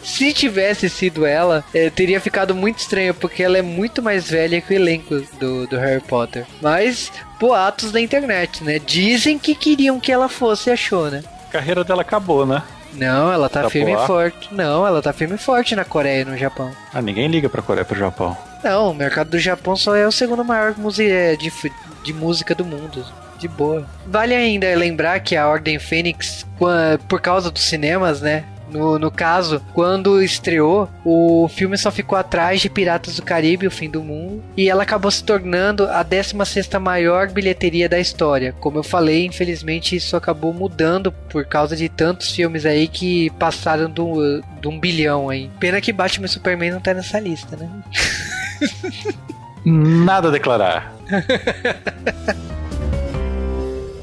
se 0.02 0.32
tivesse 0.32 0.88
sido 0.88 1.26
ela, 1.26 1.64
é, 1.74 1.90
teria 1.90 2.20
ficado 2.20 2.54
muito 2.54 2.78
estranho, 2.78 3.12
porque 3.12 3.42
ela 3.42 3.58
é 3.58 3.62
muito 3.62 4.02
mais 4.02 4.30
velha 4.30 4.60
que 4.60 4.72
o 4.72 4.76
elenco 4.76 5.22
do, 5.38 5.66
do 5.66 5.76
Harry 5.76 6.00
Potter. 6.00 6.46
Mas 6.62 7.12
boatos 7.38 7.92
da 7.92 8.00
internet, 8.00 8.62
né? 8.64 8.78
Dizem 8.78 9.38
que 9.38 9.54
queriam 9.54 10.00
que 10.00 10.12
ela 10.12 10.28
fosse 10.28 10.70
a 10.70 10.76
show, 10.76 11.10
né? 11.10 11.22
A 11.48 11.52
carreira 11.52 11.84
dela 11.84 12.02
acabou, 12.02 12.46
né? 12.46 12.62
Não, 12.92 13.30
ela 13.32 13.48
tá 13.48 13.68
firme 13.68 13.92
e 13.92 14.06
forte. 14.06 14.48
Não, 14.52 14.86
ela 14.86 15.02
tá 15.02 15.12
firme 15.12 15.34
e 15.34 15.38
forte 15.38 15.76
na 15.76 15.84
Coreia 15.84 16.22
e 16.22 16.24
no 16.24 16.36
Japão. 16.36 16.70
Ah, 16.92 17.02
ninguém 17.02 17.28
liga 17.28 17.48
pra 17.48 17.62
Coreia 17.62 17.82
e 17.82 17.86
pro 17.86 17.98
Japão. 17.98 18.36
Não, 18.64 18.90
o 18.90 18.94
mercado 18.94 19.30
do 19.30 19.38
Japão 19.38 19.76
só 19.76 19.94
é 19.94 20.06
o 20.06 20.12
segundo 20.12 20.44
maior 20.44 20.74
é, 20.98 21.36
de, 21.36 21.52
de 22.02 22.12
música 22.12 22.54
do 22.54 22.64
mundo. 22.64 23.04
De 23.38 23.48
boa. 23.48 23.86
Vale 24.06 24.34
ainda 24.34 24.74
lembrar 24.74 25.20
que 25.20 25.36
a 25.36 25.46
Ordem 25.46 25.78
Fênix, 25.78 26.46
por 27.06 27.20
causa 27.20 27.50
dos 27.50 27.64
cinemas, 27.64 28.22
né? 28.22 28.44
No, 28.70 28.98
no 28.98 29.10
caso, 29.10 29.62
quando 29.72 30.22
estreou, 30.22 30.88
o 31.04 31.48
filme 31.48 31.78
só 31.78 31.90
ficou 31.90 32.18
atrás 32.18 32.60
de 32.60 32.68
Piratas 32.68 33.16
do 33.16 33.22
Caribe, 33.22 33.66
O 33.66 33.70
Fim 33.70 33.88
do 33.88 34.02
Mundo, 34.02 34.42
e 34.56 34.68
ela 34.68 34.82
acabou 34.82 35.10
se 35.10 35.22
tornando 35.22 35.84
a 35.84 36.04
16ª 36.04 36.78
maior 36.78 37.30
bilheteria 37.30 37.88
da 37.88 37.98
história. 37.98 38.54
Como 38.60 38.78
eu 38.78 38.82
falei, 38.82 39.26
infelizmente 39.26 39.96
isso 39.96 40.16
acabou 40.16 40.52
mudando 40.52 41.12
por 41.12 41.44
causa 41.44 41.76
de 41.76 41.88
tantos 41.88 42.30
filmes 42.30 42.66
aí 42.66 42.88
que 42.88 43.30
passaram 43.30 43.88
do, 43.88 44.42
de 44.60 44.68
um 44.68 44.78
bilhão 44.78 45.28
aí. 45.30 45.50
Pena 45.60 45.80
que 45.80 45.92
Batman 45.92 46.26
e 46.26 46.28
Superman 46.28 46.72
não 46.72 46.80
tá 46.80 46.92
nessa 46.92 47.20
lista, 47.20 47.56
né? 47.56 47.70
Nada 49.64 50.28
a 50.28 50.30
declarar. 50.30 50.94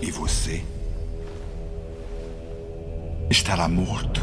E 0.05 0.11
você 0.11 0.61
estará 3.29 3.69
morto. 3.69 4.21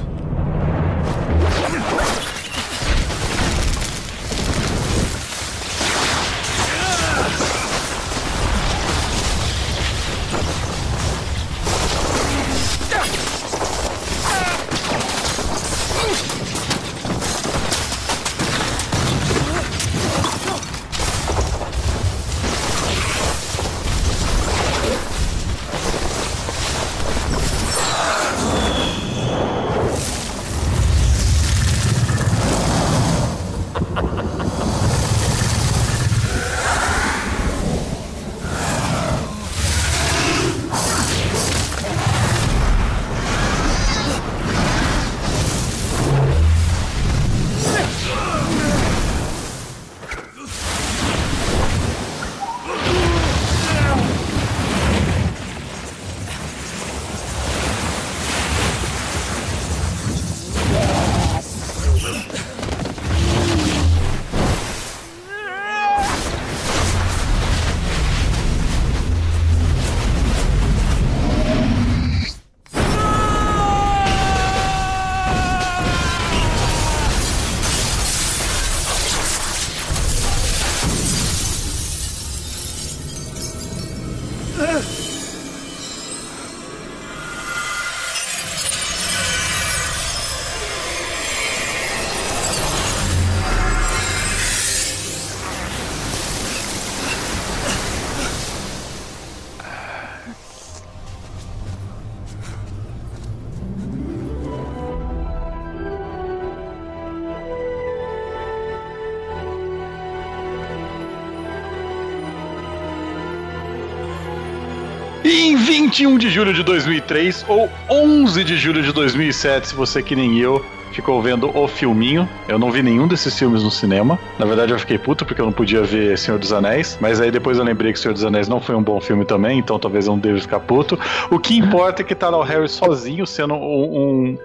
21 116.00 116.16
de 116.16 116.30
julho 116.30 116.54
de 116.54 116.62
2003, 116.62 117.44
ou 117.46 117.70
11 117.90 118.42
de 118.42 118.56
julho 118.56 118.82
de 118.82 118.90
2007, 118.90 119.68
se 119.68 119.74
você 119.74 120.02
que 120.02 120.16
nem 120.16 120.38
eu 120.38 120.64
ficou 120.92 121.20
vendo 121.22 121.56
o 121.56 121.68
filminho. 121.68 122.28
Eu 122.48 122.58
não 122.58 122.70
vi 122.70 122.82
nenhum 122.82 123.06
desses 123.06 123.38
filmes 123.38 123.62
no 123.62 123.70
cinema. 123.70 124.18
Na 124.38 124.46
verdade, 124.46 124.72
eu 124.72 124.78
fiquei 124.78 124.98
puto 124.98 125.24
porque 125.24 125.40
eu 125.40 125.46
não 125.46 125.52
podia 125.52 125.82
ver 125.82 126.18
Senhor 126.18 126.38
dos 126.38 126.52
Anéis. 126.52 126.98
Mas 127.00 127.20
aí 127.20 127.30
depois 127.30 127.58
eu 127.58 127.64
lembrei 127.64 127.92
que 127.92 127.98
Senhor 127.98 128.14
dos 128.14 128.24
Anéis 128.24 128.48
não 128.48 128.60
foi 128.60 128.74
um 128.74 128.82
bom 128.82 129.00
filme 129.00 129.24
também, 129.24 129.58
então 129.58 129.78
talvez 129.78 130.06
eu 130.06 130.12
não 130.12 130.18
deva 130.18 130.38
ficar 130.40 130.60
puto. 130.60 130.98
O 131.30 131.38
que 131.38 131.56
importa 131.56 132.02
é 132.02 132.04
que 132.04 132.14
tá 132.14 132.28
lá 132.28 132.38
o 132.38 132.42
Harry 132.42 132.68
sozinho, 132.68 133.26
sendo 133.26 133.54
um, 133.54 133.58
um, 133.58 134.38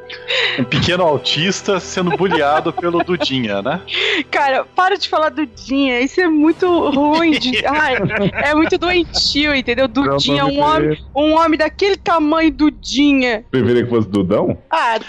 um 0.60 0.64
pequeno 0.64 1.04
autista, 1.04 1.80
sendo 1.80 2.16
bulliado 2.18 2.72
pelo 2.74 3.04
Dudinha, 3.04 3.62
né? 3.62 3.82
Cara, 4.32 4.66
para 4.76 4.98
de 4.98 5.10
falar 5.10 5.30
do 5.30 5.46
Dinha. 5.46 6.00
Isso 6.00 6.22
é 6.22 6.28
muito 6.28 6.90
ruim. 6.90 7.32
De... 7.32 7.64
Ai, 7.66 7.98
é 8.34 8.54
muito 8.56 8.78
doentio, 8.78 9.56
entendeu? 9.56 9.88
Dudinha, 9.88 10.46
um 10.46 10.60
homem, 10.60 10.98
um 11.16 11.34
homem 11.34 11.58
daquele 11.58 11.98
tamanho, 11.98 12.52
Dudinha. 12.52 13.44
Preferia 13.50 13.84
que 13.84 13.90
fosse 13.90 14.08
Dudão? 14.08 14.58
Ah. 14.70 15.00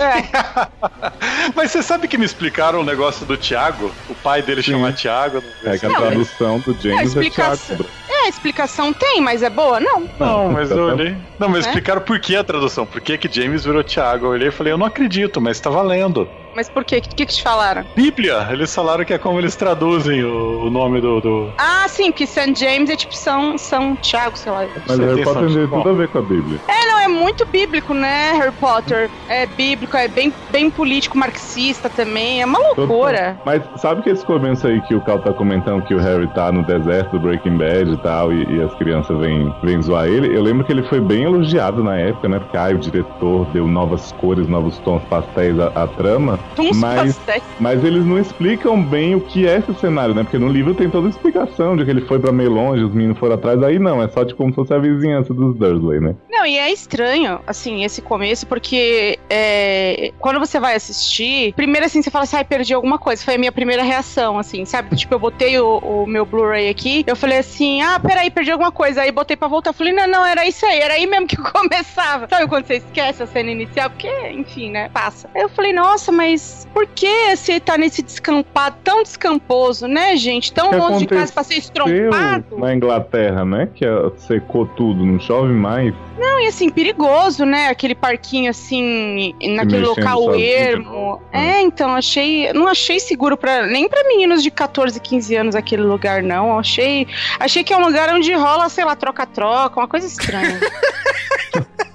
É. 0.00 1.50
Mas 1.54 1.70
você 1.70 1.82
sabe 1.82 2.06
que 2.08 2.18
me 2.18 2.24
explicaram 2.24 2.80
o 2.80 2.84
negócio 2.84 3.24
do 3.26 3.36
Thiago? 3.36 3.90
O 4.08 4.14
pai 4.14 4.42
dele 4.42 4.62
Sim. 4.62 4.72
chama 4.72 4.92
Thiago. 4.92 5.42
É 5.64 5.78
que 5.78 5.86
a 5.86 5.88
Não, 5.88 6.00
mas- 6.00 6.08
tradução 6.10 6.58
do 6.60 6.72
É, 6.72 6.82
James 6.82 7.00
é 7.00 7.04
explicação. 7.04 7.76
Thiago. 7.76 7.90
É, 8.08 8.26
a 8.26 8.28
explicação 8.28 8.92
tem, 8.92 9.20
mas 9.20 9.42
é 9.42 9.50
boa? 9.50 9.80
Não. 9.80 10.08
Não, 10.18 10.48
mas 10.52 10.70
eu 10.70 10.84
olhei. 10.84 11.16
Não, 11.38 11.48
mas 11.48 11.64
É? 11.64 11.68
explicaram 11.68 12.00
por 12.00 12.18
que 12.18 12.36
a 12.36 12.44
tradução. 12.44 12.84
Por 12.86 13.00
que, 13.00 13.16
que 13.18 13.28
James 13.32 13.64
virou 13.64 13.82
Thiago. 13.84 14.26
Eu 14.26 14.30
olhei 14.30 14.48
e 14.48 14.52
falei, 14.52 14.72
eu 14.72 14.78
não 14.78 14.86
acredito, 14.86 15.40
mas 15.40 15.58
tá 15.60 15.70
valendo. 15.70 16.28
Mas 16.56 16.70
por 16.70 16.86
quê? 16.86 16.96
O 16.96 17.02
que, 17.02 17.26
que 17.26 17.34
te 17.34 17.42
falaram? 17.42 17.84
Bíblia, 17.94 18.48
eles 18.50 18.74
falaram 18.74 19.04
que 19.04 19.12
é 19.12 19.18
como 19.18 19.38
eles 19.38 19.54
traduzem 19.54 20.24
o, 20.24 20.64
o 20.64 20.70
nome 20.70 21.02
do. 21.02 21.20
do... 21.20 21.52
Ah, 21.58 21.84
sim, 21.86 22.10
que 22.10 22.26
St. 22.26 22.54
James 22.56 22.88
é 22.88 22.96
tipo 22.96 23.14
São, 23.14 23.58
São 23.58 23.94
Tiago, 23.96 24.38
sei 24.38 24.50
lá. 24.50 24.66
Mas 24.88 24.98
Harry 24.98 25.22
Potter 25.22 25.52
tem 25.52 25.68
tudo 25.68 25.90
a 25.90 25.92
ver 25.92 26.08
com 26.08 26.18
a 26.18 26.22
Bíblia. 26.22 26.58
É, 26.66 26.86
não, 26.86 27.00
é 27.00 27.08
muito 27.08 27.44
bíblico, 27.44 27.92
né, 27.92 28.32
Harry 28.38 28.52
Potter? 28.52 29.10
É 29.28 29.44
bíblico, 29.44 29.98
é 29.98 30.08
bem, 30.08 30.32
bem 30.50 30.70
político, 30.70 31.18
marxista 31.18 31.90
também. 31.90 32.40
É 32.40 32.46
uma 32.46 32.58
loucura. 32.58 33.38
Mas 33.44 33.62
sabe 33.76 34.00
que 34.00 34.08
esse 34.08 34.24
começo 34.24 34.66
aí 34.66 34.80
que 34.88 34.94
o 34.94 35.00
Cal 35.02 35.18
tá 35.18 35.34
comentando 35.34 35.84
que 35.84 35.94
o 35.94 35.98
Harry 35.98 36.26
tá 36.28 36.50
no 36.50 36.64
deserto 36.64 37.10
do 37.12 37.20
Breaking 37.20 37.58
Bad 37.58 37.92
e 37.92 37.96
tal, 37.98 38.32
e, 38.32 38.44
e 38.56 38.62
as 38.62 38.74
crianças 38.76 39.18
vêm, 39.18 39.52
vêm 39.62 39.82
zoar 39.82 40.06
ele? 40.06 40.34
Eu 40.34 40.42
lembro 40.42 40.64
que 40.64 40.72
ele 40.72 40.84
foi 40.84 41.02
bem 41.02 41.24
elogiado 41.24 41.84
na 41.84 41.98
época, 41.98 42.30
né? 42.30 42.38
Porque 42.38 42.56
ah, 42.56 42.70
o 42.74 42.78
diretor 42.78 43.44
deu 43.52 43.68
novas 43.68 44.10
cores, 44.12 44.48
novos 44.48 44.78
tons 44.78 45.04
pastéis 45.04 45.58
à, 45.60 45.66
à 45.74 45.86
trama. 45.86 46.45
Mas, 46.74 47.20
mas 47.60 47.84
eles 47.84 48.04
não 48.04 48.18
explicam 48.18 48.82
bem 48.82 49.14
o 49.14 49.20
que 49.20 49.46
é 49.46 49.58
esse 49.58 49.74
cenário, 49.80 50.14
né? 50.14 50.22
Porque 50.22 50.38
no 50.38 50.48
livro 50.48 50.74
tem 50.74 50.88
toda 50.88 51.06
a 51.06 51.10
explicação 51.10 51.76
de 51.76 51.84
que 51.84 51.90
ele 51.90 52.02
foi 52.02 52.18
pra 52.18 52.32
meio 52.32 52.50
longe, 52.50 52.82
os 52.84 52.92
meninos 52.92 53.18
foram 53.18 53.34
atrás. 53.34 53.62
Aí 53.62 53.78
não, 53.78 54.02
é 54.02 54.08
só 54.08 54.24
tipo 54.24 54.38
como 54.38 54.50
se 54.50 54.56
fosse 54.56 54.74
a 54.74 54.78
vizinhança 54.78 55.32
dos 55.32 55.56
Dursley, 55.56 56.00
né? 56.00 56.14
Não, 56.30 56.46
e 56.46 56.58
é 56.58 56.70
estranho, 56.72 57.40
assim, 57.46 57.84
esse 57.84 58.02
começo, 58.02 58.46
porque 58.46 59.18
é, 59.28 60.12
quando 60.18 60.38
você 60.38 60.60
vai 60.60 60.74
assistir, 60.74 61.52
primeiro 61.54 61.86
assim, 61.86 62.02
você 62.02 62.10
fala 62.10 62.24
assim, 62.24 62.36
ai, 62.36 62.44
perdi 62.44 62.74
alguma 62.74 62.98
coisa. 62.98 63.24
Foi 63.24 63.34
a 63.34 63.38
minha 63.38 63.52
primeira 63.52 63.82
reação, 63.82 64.38
assim, 64.38 64.64
sabe? 64.64 64.94
Tipo, 64.96 65.14
eu 65.14 65.18
botei 65.18 65.58
o, 65.58 65.78
o 65.78 66.06
meu 66.06 66.24
Blu-ray 66.24 66.68
aqui, 66.68 67.04
eu 67.06 67.16
falei 67.16 67.38
assim, 67.38 67.82
ah, 67.82 67.98
peraí, 67.98 68.30
perdi 68.30 68.50
alguma 68.50 68.72
coisa. 68.72 69.02
Aí 69.02 69.10
botei 69.10 69.36
pra 69.36 69.48
voltar, 69.48 69.70
eu 69.70 69.74
falei, 69.74 69.92
não, 69.92 70.06
não, 70.06 70.24
era 70.24 70.46
isso 70.46 70.64
aí, 70.66 70.78
era 70.78 70.94
aí 70.94 71.06
mesmo 71.06 71.26
que 71.26 71.36
começava. 71.40 72.28
Sabe 72.28 72.46
quando 72.48 72.66
você 72.66 72.76
esquece 72.76 73.22
a 73.22 73.26
cena 73.26 73.50
inicial? 73.50 73.90
Porque, 73.90 74.08
enfim, 74.30 74.70
né, 74.70 74.88
passa. 74.90 75.28
Aí 75.34 75.42
eu 75.42 75.48
falei, 75.48 75.72
nossa, 75.72 76.12
mas 76.12 76.35
por 76.72 76.86
que 76.86 77.36
você 77.36 77.58
tá 77.60 77.76
nesse 77.78 78.02
descampado, 78.02 78.76
tão 78.84 79.02
descamposo, 79.02 79.86
né, 79.86 80.16
gente? 80.16 80.52
Tão 80.52 80.70
Que 80.70 80.76
longe 80.76 80.98
de 81.00 81.06
casa 81.06 81.32
pra 81.32 81.42
ser 81.42 81.54
estrompado? 81.56 82.56
na 82.58 82.74
Inglaterra, 82.74 83.44
né? 83.44 83.68
Que 83.74 83.84
secou 84.16 84.66
tudo, 84.66 85.04
não 85.04 85.18
chove 85.20 85.52
mais. 85.52 85.94
Não, 86.18 86.40
e 86.40 86.46
assim, 86.46 86.70
perigoso, 86.70 87.44
né? 87.44 87.68
Aquele 87.68 87.94
parquinho 87.94 88.50
assim, 88.50 89.34
naquele 89.54 89.84
local 89.86 90.34
ermo. 90.34 90.84
novo, 90.84 91.22
É, 91.32 91.60
então, 91.60 91.90
achei. 91.94 92.52
Não 92.52 92.66
achei 92.68 92.98
seguro 92.98 93.36
para 93.36 93.66
nem 93.66 93.88
pra 93.88 94.02
meninos 94.04 94.42
de 94.42 94.50
14, 94.50 94.98
15 95.00 95.36
anos 95.36 95.54
aquele 95.54 95.82
lugar, 95.82 96.22
não. 96.22 96.58
Achei. 96.58 97.06
Achei 97.38 97.62
que 97.62 97.72
é 97.72 97.76
um 97.76 97.84
lugar 97.84 98.08
onde 98.14 98.32
rola, 98.32 98.68
sei 98.68 98.84
lá, 98.84 98.96
troca-troca, 98.96 99.78
uma 99.78 99.88
coisa 99.88 100.06
estranha. 100.06 100.58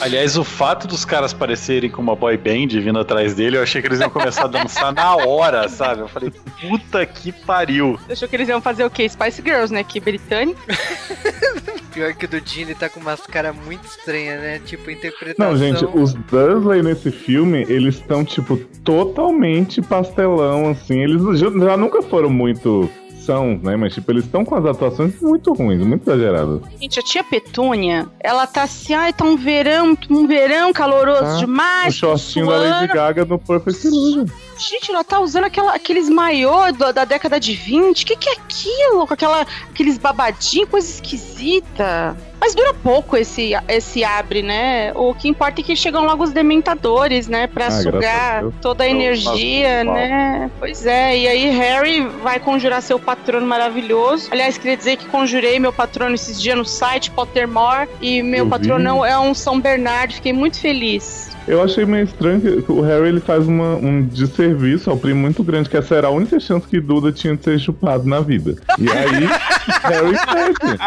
Aliás, 0.00 0.36
o 0.38 0.44
fato 0.44 0.86
dos 0.86 1.04
caras 1.04 1.32
parecerem 1.32 1.90
com 1.90 2.00
uma 2.00 2.16
boy 2.16 2.36
band 2.36 2.68
vindo 2.68 2.98
atrás 2.98 3.34
dele, 3.34 3.58
eu 3.58 3.62
achei 3.62 3.82
que 3.82 3.88
eles 3.88 4.00
iam 4.00 4.08
começar 4.08 4.44
a 4.44 4.48
dançar 4.48 4.92
na 4.92 5.16
hora, 5.16 5.68
sabe? 5.68 6.00
Eu 6.00 6.08
falei, 6.08 6.32
puta 6.60 7.04
que 7.04 7.32
pariu. 7.32 7.98
Você 8.06 8.12
achou 8.12 8.28
que 8.28 8.36
eles 8.36 8.48
iam 8.48 8.62
fazer 8.62 8.84
o 8.84 8.90
quê? 8.90 9.08
Spice 9.08 9.42
Girls, 9.42 9.72
né? 9.72 9.84
Que 9.84 10.00
britânico. 10.00 10.60
Pior 11.92 12.14
que 12.14 12.24
o 12.24 12.28
do 12.28 12.40
Gene 12.44 12.74
tá 12.74 12.88
com 12.88 13.00
umas 13.00 13.20
caras 13.26 13.54
muito 13.66 13.84
estranhas, 13.84 14.40
né? 14.40 14.60
Tipo, 14.64 14.90
interpretação. 14.90 15.52
Não, 15.52 15.58
gente, 15.58 15.84
os 15.84 16.14
Dursley 16.14 16.82
nesse 16.82 17.10
filme, 17.10 17.66
eles 17.68 17.96
estão, 17.96 18.24
tipo, 18.24 18.56
totalmente 18.84 19.82
pastelão, 19.82 20.70
assim. 20.70 21.00
Eles 21.00 21.38
já, 21.38 21.50
já 21.50 21.76
nunca 21.76 22.00
foram 22.00 22.30
muito 22.30 22.88
são, 23.24 23.58
né? 23.62 23.76
Mas, 23.76 23.94
tipo, 23.94 24.10
eles 24.10 24.24
estão 24.24 24.44
com 24.44 24.54
as 24.54 24.64
atuações 24.64 25.20
muito 25.20 25.52
ruins, 25.52 25.80
muito 25.84 26.02
exageradas. 26.08 26.60
Gente, 26.80 26.98
a 26.98 27.02
tia 27.02 27.22
Petúnia, 27.24 28.08
ela 28.20 28.46
tá 28.46 28.62
assim, 28.62 28.94
ai, 28.94 29.12
tá 29.12 29.24
um 29.24 29.36
verão, 29.36 29.96
um 30.08 30.26
verão 30.26 30.72
caloroso 30.72 31.20
Tá. 31.20 31.36
demais. 31.36 31.94
o 31.94 31.98
shortinho 31.98 32.46
da 32.46 32.56
Lady. 32.56 32.92
Gaga 32.92 33.24
no 33.24 33.38
Perfect 33.38 33.86
Illusion. 33.86 34.24
Gente, 34.58 34.90
ela 34.90 35.02
tá 35.04 35.20
usando 35.20 35.44
aquela, 35.44 35.74
aqueles 35.74 36.08
maiô 36.08 36.70
do- 36.72 36.92
da 36.92 37.04
década 37.04 37.40
de 37.40 37.54
20. 37.54 38.02
O 38.02 38.06
que, 38.06 38.16
que 38.16 38.28
é 38.28 38.32
aquilo? 38.32 39.06
Com 39.06 39.14
aquela, 39.14 39.46
aqueles 39.70 39.96
babadinhos, 39.98 40.68
coisa 40.68 40.86
esquisita. 40.88 42.16
Mas 42.40 42.54
dura 42.54 42.72
pouco 42.72 43.16
esse, 43.16 43.52
esse 43.68 44.02
abre, 44.02 44.42
né? 44.42 44.92
O 44.94 45.14
que 45.14 45.28
importa 45.28 45.60
é 45.60 45.64
que 45.64 45.76
chegam 45.76 46.04
logo 46.04 46.24
os 46.24 46.30
dementadores, 46.32 47.28
né? 47.28 47.46
Pra 47.46 47.66
Ah, 47.66 47.68
a 47.68 47.70
sugar 47.82 48.40
Deus. 48.40 48.54
toda 48.62 48.82
a 48.84 48.88
Então, 48.88 49.00
energia, 49.00 49.84
né? 49.84 50.50
Pois 50.58 50.86
é. 50.86 51.18
E 51.18 51.28
aí 51.28 51.50
Harry 51.50 52.00
vai 52.22 52.40
conjurar 52.40 52.80
seu 52.82 52.98
patrono 52.98 53.46
maravilhoso. 53.46 54.28
Aliás, 54.32 54.56
queria 54.56 54.76
dizer 54.76 54.96
que 54.96 55.06
conjurei 55.06 55.58
meu 55.58 55.72
patrono 55.72 56.14
esses 56.14 56.40
dias 56.40 56.56
no 56.56 56.64
site 56.64 57.10
Pottermore. 57.10 57.88
E 58.00 58.22
meu 58.22 58.38
Eu 58.40 58.44
vi. 58.46 58.50
patrono 58.50 59.04
é 59.04 59.18
um 59.18 59.34
São 59.34 59.60
Bernardo. 59.60 60.14
Fiquei 60.14 60.32
muito 60.32 60.58
feliz. 60.58 61.28
Eu 61.46 61.62
achei 61.62 61.84
meio 61.84 62.04
estranho 62.04 62.40
que 62.40 62.70
o 62.70 62.80
Harry 62.80 63.08
ele 63.08 63.20
faz 63.20 63.46
uma, 63.48 63.74
um 63.74 64.02
desserviço 64.06 64.88
ao 64.90 64.96
primo 64.96 65.20
muito 65.20 65.42
grande, 65.42 65.68
que 65.68 65.76
essa 65.76 65.94
era 65.96 66.06
a 66.06 66.10
única 66.10 66.38
chance 66.38 66.66
que 66.66 66.80
Duda 66.80 67.10
tinha 67.12 67.36
de 67.36 67.42
ser 67.42 67.58
chupado 67.58 68.04
na 68.08 68.20
vida. 68.20 68.54
E 68.78 68.88
aí, 68.88 69.26
Harry 69.82 70.16
perde. 70.26 70.78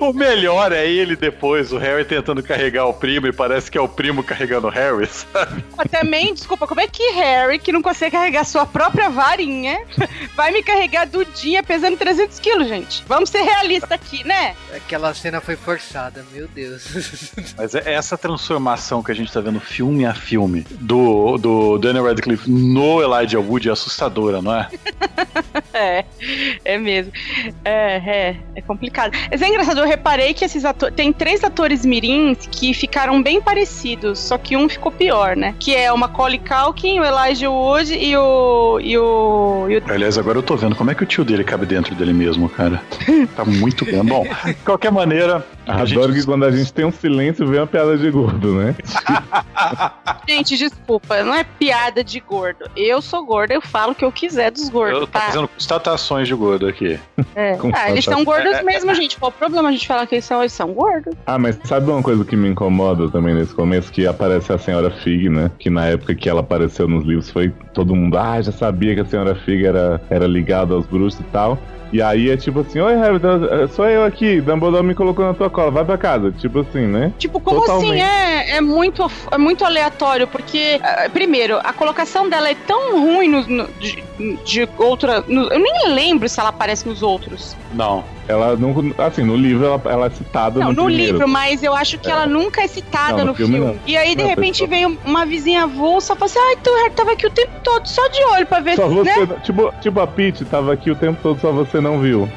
O 0.00 0.12
melhor 0.12 0.72
é 0.72 0.86
ele 0.86 1.16
depois, 1.16 1.72
o 1.72 1.78
Harry 1.78 2.04
tentando 2.04 2.42
carregar 2.42 2.86
o 2.86 2.94
primo 2.94 3.26
e 3.26 3.32
parece 3.32 3.70
que 3.70 3.78
é 3.78 3.80
o 3.80 3.88
primo 3.88 4.22
carregando 4.22 4.66
o 4.66 4.70
Harry, 4.70 5.06
sabe? 5.10 5.64
Mas 5.76 5.90
também, 5.90 6.34
desculpa, 6.34 6.66
como 6.66 6.80
é 6.80 6.86
que 6.86 7.02
Harry, 7.12 7.58
que 7.58 7.72
não 7.72 7.82
consegue 7.82 8.12
carregar 8.12 8.44
sua 8.44 8.66
própria 8.66 9.08
varinha, 9.08 9.82
vai 10.34 10.50
me 10.50 10.62
carregar 10.62 11.06
Dudinha 11.06 11.62
pesando 11.62 11.96
300 11.96 12.38
quilos, 12.40 12.68
gente? 12.68 13.04
Vamos 13.06 13.30
ser 13.30 13.42
realistas 13.42 13.92
aqui, 13.92 14.24
né? 14.24 14.54
Aquela 14.74 15.14
cena 15.14 15.40
foi 15.40 15.56
forçada, 15.56 16.24
meu 16.32 16.48
Deus. 16.48 16.84
Mas 17.56 17.74
é 17.74 17.92
essa 17.92 18.16
transformação 18.16 19.02
que 19.02 19.12
a 19.12 19.14
gente 19.14 19.32
tá 19.32 19.40
vendo 19.40 19.60
filme 19.60 20.04
a 20.04 20.14
filme 20.14 20.66
do, 20.70 21.36
do 21.38 21.78
Daniel 21.78 22.04
Radcliffe 22.04 22.50
no 22.50 23.02
Elijah 23.02 23.40
Wood 23.40 23.68
é 23.68 23.72
assustadora, 23.72 24.40
não 24.40 24.54
é? 24.54 24.68
É, 25.72 26.04
é 26.64 26.78
mesmo. 26.78 27.12
É, 27.64 27.96
é, 27.96 28.36
é 28.56 28.60
complicado. 28.62 29.16
Mas 29.30 29.42
é 29.42 29.48
engraçado, 29.48 29.81
eu 29.82 29.88
reparei 29.88 30.34
que 30.34 30.44
esses 30.44 30.64
atores. 30.64 30.94
Tem 30.94 31.12
três 31.12 31.44
atores 31.44 31.84
mirins 31.84 32.46
que 32.50 32.72
ficaram 32.74 33.22
bem 33.22 33.40
parecidos, 33.40 34.18
só 34.18 34.38
que 34.38 34.56
um 34.56 34.68
ficou 34.68 34.90
pior, 34.90 35.36
né? 35.36 35.54
Que 35.58 35.74
é 35.74 35.92
o 35.92 35.98
Macaulay 35.98 36.38
Culkin, 36.38 37.00
o 37.00 37.04
Elijah 37.04 37.50
Wood 37.50 37.94
e 37.94 38.16
o. 38.16 38.80
e 38.80 38.98
o. 38.98 39.66
E 39.68 39.76
o 39.78 39.82
Aliás, 39.88 40.18
agora 40.18 40.38
eu 40.38 40.42
tô 40.42 40.56
vendo 40.56 40.74
como 40.74 40.90
é 40.90 40.94
que 40.94 41.02
o 41.02 41.06
tio 41.06 41.24
dele 41.24 41.44
cabe 41.44 41.66
dentro 41.66 41.94
dele 41.94 42.12
mesmo, 42.12 42.48
cara. 42.48 42.82
Tá 43.36 43.44
muito 43.44 43.84
bem. 43.84 44.02
Bom, 44.04 44.24
de 44.44 44.54
qualquer 44.54 44.90
maneira. 44.90 45.46
A 45.66 45.84
gente- 45.84 45.98
Adoro 45.98 46.12
que 46.14 46.24
quando 46.24 46.44
a 46.44 46.50
gente 46.50 46.72
tem 46.72 46.84
um 46.84 46.92
silêncio, 46.92 47.46
vem 47.46 47.60
uma 47.60 47.66
piada 47.66 47.96
de 47.96 48.10
gordo, 48.10 48.54
né? 48.54 48.74
Gente, 50.28 50.56
desculpa, 50.56 51.22
não 51.24 51.34
é 51.34 51.44
piada 51.44 52.02
de 52.04 52.20
gordo. 52.20 52.64
Eu 52.76 53.02
sou 53.02 53.24
gorda, 53.24 53.54
eu 53.54 53.60
falo 53.60 53.92
o 53.92 53.94
que 53.94 54.04
eu 54.04 54.12
quiser 54.12 54.50
dos 54.50 54.68
gordos, 54.68 54.94
Eu 54.94 55.00
tô 55.00 55.06
tá? 55.08 55.20
fazendo 55.20 55.48
constatações 55.48 56.28
de 56.28 56.34
gordo 56.34 56.66
aqui. 56.68 56.98
É. 57.34 57.56
Com 57.56 57.70
Ah, 57.74 57.90
eles 57.90 58.04
são 58.04 58.24
gordos 58.24 58.62
mesmo, 58.62 58.94
gente. 58.94 59.16
Qual 59.18 59.30
o 59.30 59.34
problema 59.34 59.68
a 59.68 59.72
gente 59.72 59.86
falar 59.86 60.06
que 60.06 60.14
eles 60.16 60.24
são, 60.24 60.40
eles 60.40 60.52
são 60.52 60.72
gordos? 60.72 61.14
Ah, 61.26 61.38
mas 61.38 61.58
sabe 61.64 61.90
uma 61.90 62.02
coisa 62.02 62.24
que 62.24 62.36
me 62.36 62.48
incomoda 62.48 63.08
também 63.10 63.34
nesse 63.34 63.54
começo? 63.54 63.90
Que 63.92 64.06
aparece 64.06 64.52
a 64.52 64.58
senhora 64.58 64.90
Fig, 64.90 65.28
né? 65.28 65.50
Que 65.58 65.68
na 65.70 65.86
época 65.86 66.14
que 66.14 66.28
ela 66.28 66.40
apareceu 66.40 66.86
nos 66.88 67.04
livros 67.04 67.30
foi 67.30 67.52
todo 67.74 67.94
mundo, 67.94 68.16
ah, 68.16 68.40
já 68.40 68.52
sabia 68.52 68.94
que 68.94 69.00
a 69.00 69.04
senhora 69.04 69.34
Fig 69.34 69.66
era, 69.66 70.00
era 70.08 70.26
ligada 70.26 70.74
aos 70.74 70.86
bruxos 70.86 71.20
e 71.20 71.24
tal. 71.24 71.58
E 71.92 72.00
aí 72.00 72.30
é 72.30 72.36
tipo 72.36 72.60
assim, 72.60 72.80
oi 72.80 72.94
Harry, 72.96 73.18
Dan- 73.18 73.68
sou 73.68 73.86
eu 73.86 74.04
aqui, 74.04 74.40
Dumbledore 74.40 74.82
me 74.84 74.94
colocou 74.94 75.24
na 75.26 75.34
tua 75.34 75.50
cola, 75.50 75.70
vai 75.70 75.84
pra 75.84 75.98
casa. 75.98 76.32
Tipo 76.32 76.60
assim, 76.60 76.86
né? 76.86 77.12
Tipo, 77.18 77.38
como 77.38 77.60
Totalmente. 77.60 78.00
assim? 78.00 78.02
É, 78.02 78.56
é, 78.56 78.60
muito, 78.60 79.10
é 79.30 79.36
muito 79.38 79.64
aleatório, 79.64 80.26
porque, 80.26 80.80
ah, 80.82 81.08
primeiro, 81.12 81.58
a 81.62 81.72
colocação 81.72 82.28
dela 82.28 82.48
é 82.48 82.54
tão 82.66 83.00
ruim 83.02 83.28
no, 83.28 83.46
no- 83.46 83.68
de, 83.78 84.02
de 84.44 84.68
outra. 84.78 85.22
no- 85.28 85.52
eu 85.52 85.58
nem 85.58 85.88
lembro 85.94 86.28
se 86.28 86.40
ela 86.40 86.48
aparece 86.48 86.88
nos 86.88 87.02
outros. 87.02 87.54
Não. 87.74 88.04
Ela 88.28 88.54
não. 88.56 88.72
Assim, 88.98 89.24
no 89.24 89.34
livro 89.36 89.66
ela, 89.66 89.82
ela 89.86 90.06
é 90.06 90.10
citada 90.10 90.60
Não, 90.60 90.68
no, 90.68 90.72
no 90.74 90.84
primeiro. 90.84 91.12
livro, 91.14 91.28
mas 91.28 91.60
eu 91.62 91.74
acho 91.74 91.98
que 91.98 92.08
ela 92.08 92.24
nunca 92.24 92.62
é 92.62 92.68
citada 92.68 93.14
Não, 93.18 93.24
no 93.24 93.24
no 93.26 93.34
filme 93.34 93.56
filme. 93.56 93.80
E 93.84 93.96
aí, 93.96 94.14
de 94.14 94.22
Não, 94.22 94.28
repente, 94.30 94.60
pessoal. 94.64 94.70
veio 94.70 94.98
uma 95.04 95.26
vizinha 95.26 95.64
avulsa 95.64 96.12
e 96.12 96.16
falou 96.16 96.26
assim: 96.30 96.38
ai, 96.38 96.56
tu 96.62 96.70
Harry 96.70 96.90
tava 96.94 97.12
aqui 97.12 97.26
o 97.26 97.30
tempo 97.30 97.50
todo, 97.64 97.84
só 97.86 98.06
de 98.08 98.22
olho 98.36 98.46
pra 98.46 98.60
ver 98.60 98.76
Só 98.76 98.88
se. 98.88 98.94
você. 98.94 99.26
Né? 99.26 99.36
Tipo, 99.42 99.74
tipo 99.80 100.00
a 100.00 100.06
Peach 100.06 100.44
tava 100.44 100.72
aqui 100.72 100.90
o 100.92 100.94
tempo 100.94 101.18
todo, 101.20 101.40
só 101.40 101.50
você 101.50 101.80
não 101.82 101.98
viu. 101.98 102.28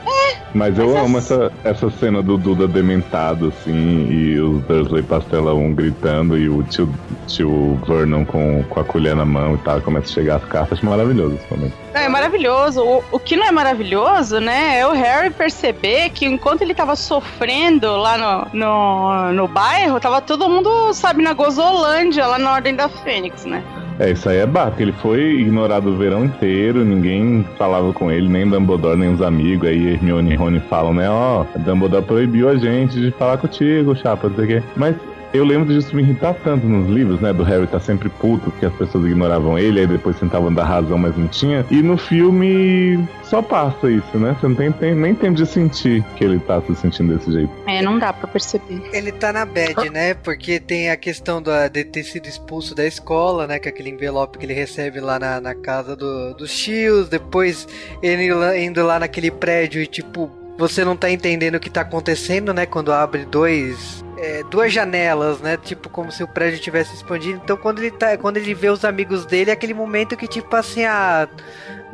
Mas 0.53 0.79
eu 0.79 0.93
Mas 0.93 1.03
amo 1.03 1.17
essa- 1.17 1.51
essa, 1.65 1.89
cena 1.89 2.21
do 2.23 2.37
Duda 2.37 2.65
dementado, 2.65 3.47
assim, 3.49 4.07
e 4.09 4.39
os 4.39 4.63
Dursley 4.63 5.03
Pastelão 5.03 5.73
gritando, 5.73 6.37
e 6.37 6.47
o 6.47 6.63
tio, 6.63 6.89
tio 7.27 7.77
Vernon 7.85 8.23
com, 8.23 8.63
com 8.69 8.79
a 8.79 8.83
colher 8.85 9.17
na 9.17 9.25
mão 9.25 9.55
e 9.55 9.57
tal, 9.57 9.81
começa 9.81 10.09
a 10.09 10.13
chegar 10.13 10.35
as 10.37 10.45
cartas. 10.45 10.77
Acho 10.77 10.85
maravilhoso 10.85 11.35
esse 11.35 11.53
momento. 11.53 11.73
É 11.93 12.07
maravilhoso. 12.07 12.81
O, 12.81 13.03
o 13.11 13.19
que 13.19 13.35
não 13.35 13.45
é 13.45 13.51
maravilhoso, 13.51 14.39
né, 14.39 14.79
é 14.79 14.87
o 14.87 14.93
Harry 14.93 15.29
perceber 15.29 16.11
que 16.11 16.25
enquanto 16.25 16.61
ele 16.61 16.73
tava 16.73 16.95
sofrendo 16.95 17.91
lá 17.97 18.17
no, 18.53 18.57
no, 18.57 19.33
no 19.33 19.47
bairro, 19.49 19.99
tava 19.99 20.21
todo 20.21 20.47
mundo, 20.47 20.93
sabe, 20.93 21.21
na 21.21 21.33
Gozolândia, 21.33 22.25
lá 22.27 22.39
na 22.39 22.53
Ordem 22.53 22.73
da 22.75 22.87
Fênix, 22.87 23.43
né? 23.43 23.61
É, 23.97 24.11
isso 24.11 24.27
aí 24.27 24.37
é 24.37 24.47
porque 24.47 24.83
ele 24.83 24.91
foi 24.91 25.21
ignorado 25.39 25.89
o 25.89 25.95
verão 25.95 26.25
inteiro, 26.25 26.83
ninguém 26.83 27.45
falava 27.57 27.93
com 27.93 28.11
ele, 28.11 28.27
nem 28.27 28.47
Dumbledore, 28.47 28.97
nem 28.97 29.13
os 29.13 29.21
amigos. 29.21 29.69
Aí 29.69 29.93
Hermione 29.93 30.33
e 30.33 30.35
Rony 30.35 30.59
falam, 30.59 30.93
né, 30.93 31.09
ó, 31.09 31.45
Dumbledore 31.59 32.03
proibiu 32.03 32.49
a 32.49 32.57
gente 32.57 32.99
de 32.99 33.11
falar 33.11 33.37
contigo, 33.37 33.95
chapa, 33.95 34.27
não 34.27 34.35
sei 34.35 34.43
o 34.43 34.47
quê. 34.47 34.63
Mas 34.75 34.95
eu 35.35 35.43
lembro 35.45 35.73
disso 35.73 35.95
me 35.95 36.01
irritar 36.01 36.33
tanto 36.43 36.65
nos 36.67 36.89
livros, 36.89 37.19
né, 37.19 37.31
do 37.33 37.43
Harry 37.43 37.67
tá 37.67 37.79
sempre 37.79 38.09
puto, 38.09 38.51
porque 38.51 38.65
as 38.65 38.73
pessoas 38.73 39.05
ignoravam 39.05 39.57
ele, 39.57 39.79
aí 39.79 39.87
depois 39.87 40.19
tentavam 40.19 40.53
dar 40.53 40.65
razão, 40.65 40.97
mas 40.97 41.15
não 41.17 41.27
tinha. 41.27 41.65
E 41.69 41.81
no 41.81 41.97
filme 41.97 43.03
só 43.23 43.41
passa 43.41 43.89
isso, 43.89 44.17
né, 44.17 44.35
você 44.39 44.47
não 44.47 44.55
tem, 44.55 44.71
tem- 44.71 44.95
nem 44.95 45.13
tempo 45.15 45.35
de 45.35 45.45
sentir 45.45 46.03
que 46.15 46.23
ele 46.23 46.39
tá 46.39 46.61
se 46.61 46.75
sentindo 46.75 47.15
desse 47.17 47.31
jeito. 47.31 47.51
É, 47.67 47.81
não 47.81 47.97
dá 47.99 48.13
pra 48.13 48.27
perceber. 48.27 48.81
Ele 48.93 49.11
tá 49.11 49.33
na 49.33 49.45
bad, 49.45 49.89
né? 49.89 50.13
Porque 50.13 50.59
tem 50.59 50.89
a 50.89 50.95
questão 50.97 51.41
do, 51.41 51.51
de 51.71 51.83
ter 51.83 52.03
sido 52.03 52.27
expulso 52.27 52.73
da 52.75 52.85
escola, 52.85 53.47
né? 53.47 53.59
Com 53.59 53.67
aquele 53.69 53.89
envelope 53.89 54.37
que 54.37 54.45
ele 54.45 54.53
recebe 54.53 54.99
lá 54.99 55.17
na, 55.19 55.41
na 55.41 55.55
casa 55.55 55.95
do, 55.95 56.33
dos 56.35 56.55
tios. 56.55 57.09
Depois 57.09 57.67
ele 58.01 58.29
indo 58.63 58.85
lá 58.85 58.99
naquele 58.99 59.31
prédio 59.31 59.81
e 59.81 59.87
tipo, 59.87 60.31
você 60.57 60.85
não 60.85 60.95
tá 60.95 61.09
entendendo 61.09 61.55
o 61.55 61.59
que 61.59 61.69
tá 61.69 61.81
acontecendo, 61.81 62.53
né? 62.53 62.65
Quando 62.65 62.93
abre 62.93 63.25
dois. 63.25 64.04
É, 64.17 64.43
duas 64.49 64.71
janelas, 64.71 65.39
né? 65.39 65.57
Tipo, 65.57 65.89
como 65.89 66.11
se 66.11 66.23
o 66.23 66.27
prédio 66.27 66.59
tivesse 66.59 66.95
expandido. 66.95 67.39
Então, 67.43 67.57
quando 67.57 67.79
ele 67.79 67.91
tá, 67.91 68.17
quando 68.17 68.37
ele 68.37 68.53
vê 68.53 68.69
os 68.69 68.83
amigos 68.85 69.25
dele, 69.25 69.49
é 69.49 69.53
aquele 69.53 69.73
momento 69.73 70.15
que, 70.17 70.27
tipo, 70.27 70.55
assim, 70.55 70.83
ah, 70.85 71.27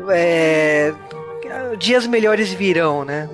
é, 0.09 0.93
dias 1.77 2.05
melhores 2.07 2.53
virão, 2.53 3.03
né? 3.05 3.27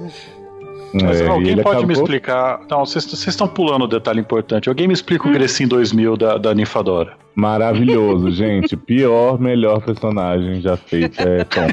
Mas 0.94 1.20
É, 1.22 1.28
alguém 1.28 1.58
pode 1.62 1.86
me 1.86 1.94
acabou- 1.94 2.04
explicar. 2.06 2.62
Não, 2.70 2.86
vocês 2.86 3.06
estão 3.28 3.48
pulando 3.48 3.84
o 3.84 3.88
detalhe 3.88 4.20
importante. 4.22 4.70
Alguém 4.70 4.88
me 4.88 4.94
explica 4.94 5.28
Hum. 5.28 5.32
o 5.32 5.34
Grecinho 5.34 5.68
2000 5.70 6.16
da, 6.16 6.38
da 6.38 6.56
Ninfadora. 6.56 7.14
Maravilhoso, 7.36 8.32
gente. 8.32 8.76
Pior, 8.78 9.38
melhor 9.40 9.82
personagem 9.82 10.62
já 10.62 10.78
feito 10.78 11.22
é 11.22 11.44
Tom. 11.44 11.68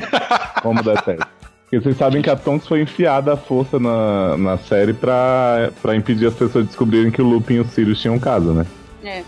Como 0.62 0.82
detesto. 0.82 1.26
Porque 1.74 1.80
vocês 1.80 1.96
sabem 1.96 2.22
que 2.22 2.30
a 2.30 2.36
Tonks 2.36 2.68
foi 2.68 2.82
enfiada 2.82 3.32
à 3.32 3.36
força 3.36 3.78
na, 3.80 4.36
na 4.36 4.58
série 4.58 4.92
pra, 4.92 5.70
pra 5.82 5.96
impedir 5.96 6.26
as 6.26 6.34
pessoas 6.34 6.64
de 6.64 6.68
descobrirem 6.68 7.10
que 7.10 7.20
o 7.20 7.24
Lupin 7.24 7.54
e 7.54 7.60
o 7.60 7.64
Sirius 7.68 8.00
tinham 8.00 8.18
casa, 8.18 8.52
né? 8.52 8.66
É. 9.02 9.22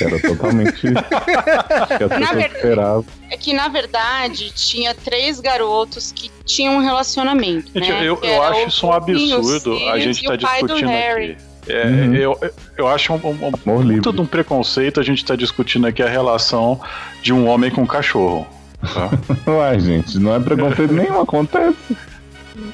Era 0.00 0.20
totalmente. 0.20 0.80
que 0.80 0.88
as 0.96 1.98
pessoas 1.98 2.30
verdade- 2.30 2.54
esperavam. 2.54 3.04
É 3.30 3.36
que, 3.36 3.52
na 3.52 3.68
verdade, 3.68 4.50
tinha 4.54 4.94
três 4.94 5.40
garotos 5.40 6.10
que 6.12 6.30
tinham 6.44 6.76
um 6.76 6.80
relacionamento, 6.80 7.70
Gente, 7.74 7.90
né? 7.90 8.00
eu, 8.08 8.18
eu 8.22 8.42
acho 8.42 8.68
isso 8.68 8.86
um 8.86 8.92
absurdo. 8.92 9.76
A 9.90 9.98
gente 9.98 10.22
tá 10.24 10.36
discutindo 10.36 10.90
aqui. 10.90 11.36
É, 11.68 11.84
Uhum. 11.84 12.14
eu, 12.14 12.40
eu 12.78 12.88
acho 12.88 13.12
um, 13.12 13.16
um, 13.16 13.52
um 13.66 14.22
um 14.22 14.26
preconceito 14.26 14.98
a 14.98 15.02
gente 15.02 15.22
tá 15.22 15.36
discutindo 15.36 15.86
aqui 15.86 16.02
a 16.02 16.08
relação 16.08 16.80
de 17.20 17.30
um 17.30 17.46
homem 17.46 17.70
com 17.70 17.82
um 17.82 17.86
cachorro. 17.86 18.46
Tá? 18.80 19.10
Uai, 19.50 19.80
gente, 19.80 20.18
não 20.18 20.34
é 20.34 20.40
preconceito 20.40 20.92
nenhum, 20.92 21.20
acontece. 21.20 21.96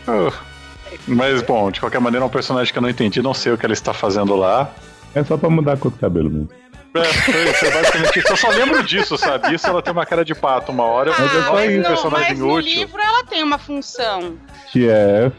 Ah, 0.07 0.32
Mas, 1.07 1.42
bom, 1.42 1.70
de 1.70 1.80
qualquer 1.80 2.00
maneira, 2.00 2.24
é 2.24 2.26
um 2.26 2.30
personagem 2.30 2.72
que 2.72 2.78
eu 2.78 2.82
não 2.82 2.88
entendi, 2.90 3.20
não 3.22 3.34
sei 3.34 3.52
o 3.52 3.59
que 3.59 3.64
ela 3.66 3.72
está 3.72 3.92
fazendo 3.92 4.34
lá. 4.36 4.70
É 5.14 5.22
só 5.22 5.36
pra 5.36 5.48
mudar 5.50 5.74
a 5.74 5.76
cor 5.76 5.90
do 5.90 5.98
cabelo 5.98 6.30
mesmo. 6.30 6.48
É, 6.94 7.02
foi, 7.05 7.46
foi 7.55 7.70
basicamente 7.72 8.18
isso. 8.20 8.28
Eu 8.28 8.36
só 8.36 8.48
lembro 8.50 8.82
disso, 8.84 9.18
sabe? 9.18 9.52
Isso 9.52 9.66
ela 9.66 9.82
tem 9.82 9.92
uma 9.92 10.07
cara 10.07 10.24
de 10.24 10.32
pato 10.34 10.70
uma 10.70 10.84
hora. 10.84 11.11
Ah, 11.12 11.16
Mas 11.18 11.34
é 11.34 11.42
só 11.42 11.59
é 11.59 11.66
um 11.66 11.70
isso. 11.70 11.88
personagem 11.88 12.28
mas 12.30 12.38
no 12.38 12.52
útil. 12.52 12.72
livro 12.72 13.00
ela 13.00 13.24
tem 13.24 13.42
uma 13.42 13.59
função. 13.59 14.36
Que 14.70 14.88
é 14.88 15.32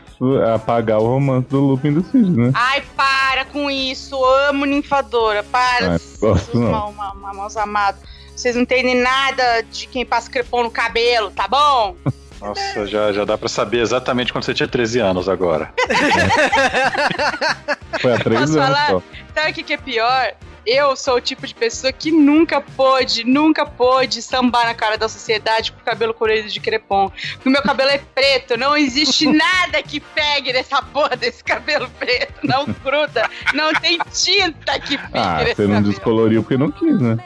apagar 0.53 0.99
o 0.99 1.07
romance 1.07 1.47
do 1.47 1.61
Lupin 1.61 1.93
do 1.93 2.03
Cid, 2.03 2.29
né? 2.29 2.51
Ai, 2.53 2.83
para 2.95 3.45
com 3.45 3.71
isso. 3.71 4.21
Amo 4.49 4.65
ninfadora. 4.65 5.43
Para, 5.43 5.97
seus 5.97 6.19
gosto 6.19 6.59
não. 6.59 6.71
mal, 6.71 6.91
mal, 6.91 7.33
mal, 7.33 7.47
amados. 7.57 8.01
Vocês 8.35 8.55
não 8.55 8.63
entendem 8.63 8.95
nada 8.95 9.61
de 9.71 9.87
quem 9.87 10.05
passa 10.05 10.29
crepom 10.29 10.63
no 10.63 10.71
cabelo, 10.71 11.31
tá 11.31 11.47
bom? 11.47 11.95
Nossa, 12.41 12.85
já, 12.85 13.11
já 13.13 13.23
dá 13.25 13.37
pra 13.37 13.47
saber 13.47 13.79
exatamente 13.79 14.31
quando 14.31 14.43
você 14.43 14.53
tinha 14.53 14.67
13 14.67 14.99
anos 14.99 15.29
agora. 15.29 15.73
Foi 18.01 18.13
há 18.13 18.17
três 18.19 18.41
Posso 18.41 18.59
anos 18.59 18.77
falar? 18.77 18.89
só. 18.89 19.03
Sabe 19.33 19.51
o 19.51 19.53
que, 19.53 19.63
que 19.63 19.73
é 19.73 19.77
pior? 19.77 20.33
Eu 20.65 20.95
sou 20.95 21.17
o 21.17 21.21
tipo 21.21 21.45
de 21.45 21.53
pessoa 21.53 21.93
que 21.93 22.11
nunca 22.11 22.59
pôde, 22.59 23.23
nunca 23.23 23.65
pôde 23.67 24.19
sambar 24.21 24.65
na 24.65 24.73
cara 24.73 24.97
da 24.97 25.07
sociedade 25.07 25.71
com 25.71 25.79
o 25.79 25.83
cabelo 25.83 26.11
colorido 26.13 26.49
de 26.49 26.59
crepom. 26.59 27.11
Porque 27.33 27.49
o 27.49 27.51
meu 27.51 27.61
cabelo 27.61 27.91
é 27.91 27.99
preto, 27.99 28.57
não 28.57 28.75
existe 28.75 29.27
nada 29.31 29.81
que 29.83 29.99
pegue 29.99 30.51
nessa 30.51 30.81
porra 30.81 31.15
desse 31.15 31.43
cabelo 31.43 31.87
preto. 31.99 32.33
Não 32.43 32.65
gruda, 32.65 33.29
não 33.53 33.73
tem 33.75 33.99
tinta 34.11 34.79
que 34.79 34.97
fique 34.97 35.09
Ah, 35.13 35.37
nesse 35.43 35.55
você 35.55 35.61
não 35.67 35.75
cabelo. 35.75 35.93
descoloriu 35.93 36.41
porque 36.43 36.57
não 36.57 36.71
quis, 36.71 36.99
né? 36.99 37.17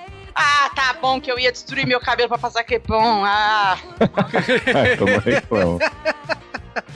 Ah, 0.42 0.70
tá 0.74 0.94
bom 1.02 1.20
que 1.20 1.30
eu 1.30 1.38
ia 1.38 1.52
destruir 1.52 1.86
meu 1.86 2.00
cabelo 2.00 2.30
pra 2.30 2.38
passar 2.38 2.64
crepom. 2.64 3.24
Ah, 3.26 3.78
Ah, 4.00 4.96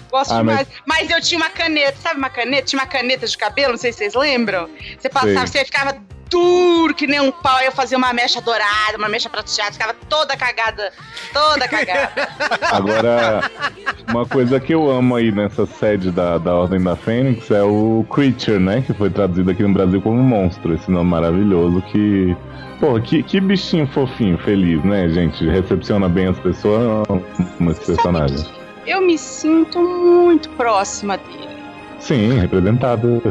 gosto 0.09 0.33
Ah, 0.33 0.37
demais. 0.37 0.67
Mas... 0.85 1.09
eu 1.09 1.19
tinha 1.21 1.37
uma 1.39 1.49
caneta, 1.49 1.97
sabe 1.99 2.17
uma 2.19 2.29
caneta? 2.29 2.67
Tinha 2.67 2.81
uma 2.81 2.87
caneta 2.87 3.27
de 3.27 3.37
cabelo, 3.37 3.71
não 3.71 3.77
sei 3.77 3.91
se 3.91 3.97
vocês 3.99 4.13
lembram. 4.13 4.69
Você 4.97 5.09
passava, 5.09 5.45
você 5.47 5.65
ficava 5.65 5.97
duro 6.33 6.95
que 6.95 7.05
nem 7.05 7.21
um 7.21 7.31
pau, 7.31 7.57
aí 7.57 7.67
eu 7.67 7.71
fazia 7.71 7.95
uma 7.95 8.11
mecha 8.11 8.41
dourada, 8.41 8.97
uma 8.97 9.07
mecha 9.07 9.29
prateada, 9.29 9.71
ficava 9.71 9.93
toda 10.09 10.35
cagada, 10.35 10.91
toda 11.31 11.67
cagada. 11.67 12.27
Agora, 12.71 13.51
uma 14.09 14.25
coisa 14.25 14.59
que 14.59 14.73
eu 14.73 14.89
amo 14.89 15.15
aí 15.15 15.31
nessa 15.31 15.67
sede 15.67 16.09
da, 16.09 16.39
da 16.39 16.55
Ordem 16.55 16.81
da 16.81 16.95
Fênix 16.95 17.51
é 17.51 17.61
o 17.61 18.03
Creature, 18.09 18.57
né? 18.57 18.81
Que 18.81 18.93
foi 18.93 19.11
traduzido 19.11 19.51
aqui 19.51 19.61
no 19.61 19.73
Brasil 19.73 20.01
como 20.01 20.17
Monstro. 20.17 20.73
Esse 20.73 20.89
nome 20.89 21.11
maravilhoso 21.11 21.81
que. 21.83 22.35
Pô, 22.79 22.99
que, 22.99 23.21
que 23.21 23.39
bichinho 23.39 23.87
fofinho, 23.87 24.37
feliz, 24.39 24.83
né, 24.83 25.07
gente? 25.09 25.47
Recepciona 25.47 26.09
bem 26.09 26.27
as 26.27 26.39
pessoas. 26.39 27.07
esse 27.69 27.85
personagem. 27.85 28.45
Eu 28.87 29.01
me 29.01 29.17
sinto 29.17 29.79
muito 29.79 30.49
próxima 30.49 31.17
dele. 31.17 31.53
Sim, 31.99 32.39
representado. 32.39 33.21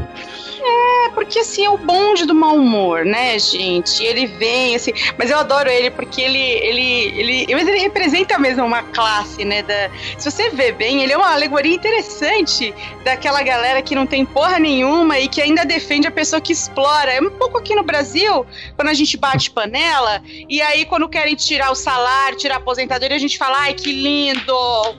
É, 1.03 1.09
porque 1.11 1.41
assim, 1.41 1.65
é 1.65 1.71
o 1.71 1.77
bonde 1.77 2.25
do 2.25 2.35
mau 2.35 2.55
humor, 2.55 3.05
né, 3.05 3.37
gente? 3.39 4.05
Ele 4.05 4.27
vem, 4.27 4.77
assim. 4.77 4.93
Mas 5.19 5.31
eu 5.31 5.39
adoro 5.39 5.69
ele 5.69 5.91
porque 5.91 6.21
ele. 6.21 6.39
ele, 6.39 7.19
ele 7.19 7.55
mas 7.55 7.67
ele 7.67 7.79
representa 7.79 8.39
mesmo 8.39 8.65
uma 8.65 8.85
classe, 8.85 9.45
né? 9.45 9.63
Da, 9.63 9.91
se 10.17 10.31
você 10.31 10.51
vê 10.51 10.71
bem, 10.71 11.03
ele 11.03 11.13
é 11.13 11.17
uma 11.17 11.33
alegoria 11.33 11.75
interessante 11.75 12.73
daquela 13.03 13.43
galera 13.43 13.83
que 13.83 13.97
não 13.97 14.07
tem 14.07 14.25
porra 14.25 14.61
nenhuma 14.61 15.19
e 15.19 15.27
que 15.27 15.43
ainda 15.43 15.65
defende 15.65 16.07
a 16.07 16.11
pessoa 16.11 16.41
que 16.41 16.53
explora. 16.53 17.13
É 17.13 17.21
um 17.21 17.31
pouco 17.31 17.59
aqui 17.59 17.75
no 17.75 17.83
Brasil, 17.83 18.47
quando 18.77 18.89
a 18.89 18.95
gente 18.95 19.17
bate 19.17 19.51
panela, 19.51 20.23
e 20.49 20.63
aí 20.63 20.85
quando 20.85 21.09
querem 21.09 21.35
tirar 21.35 21.73
o 21.73 21.75
salário, 21.75 22.39
tirar 22.39 22.55
a 22.55 22.59
aposentadoria, 22.59 23.17
a 23.17 23.21
gente 23.21 23.37
fala, 23.37 23.59
ai, 23.59 23.75
que 23.75 23.91
lindo, 23.93 24.55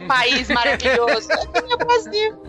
país 0.08 0.50
maravilhoso. 0.50 1.30
É 1.54 1.76
o 1.76 1.78
Brasil. 1.78 2.43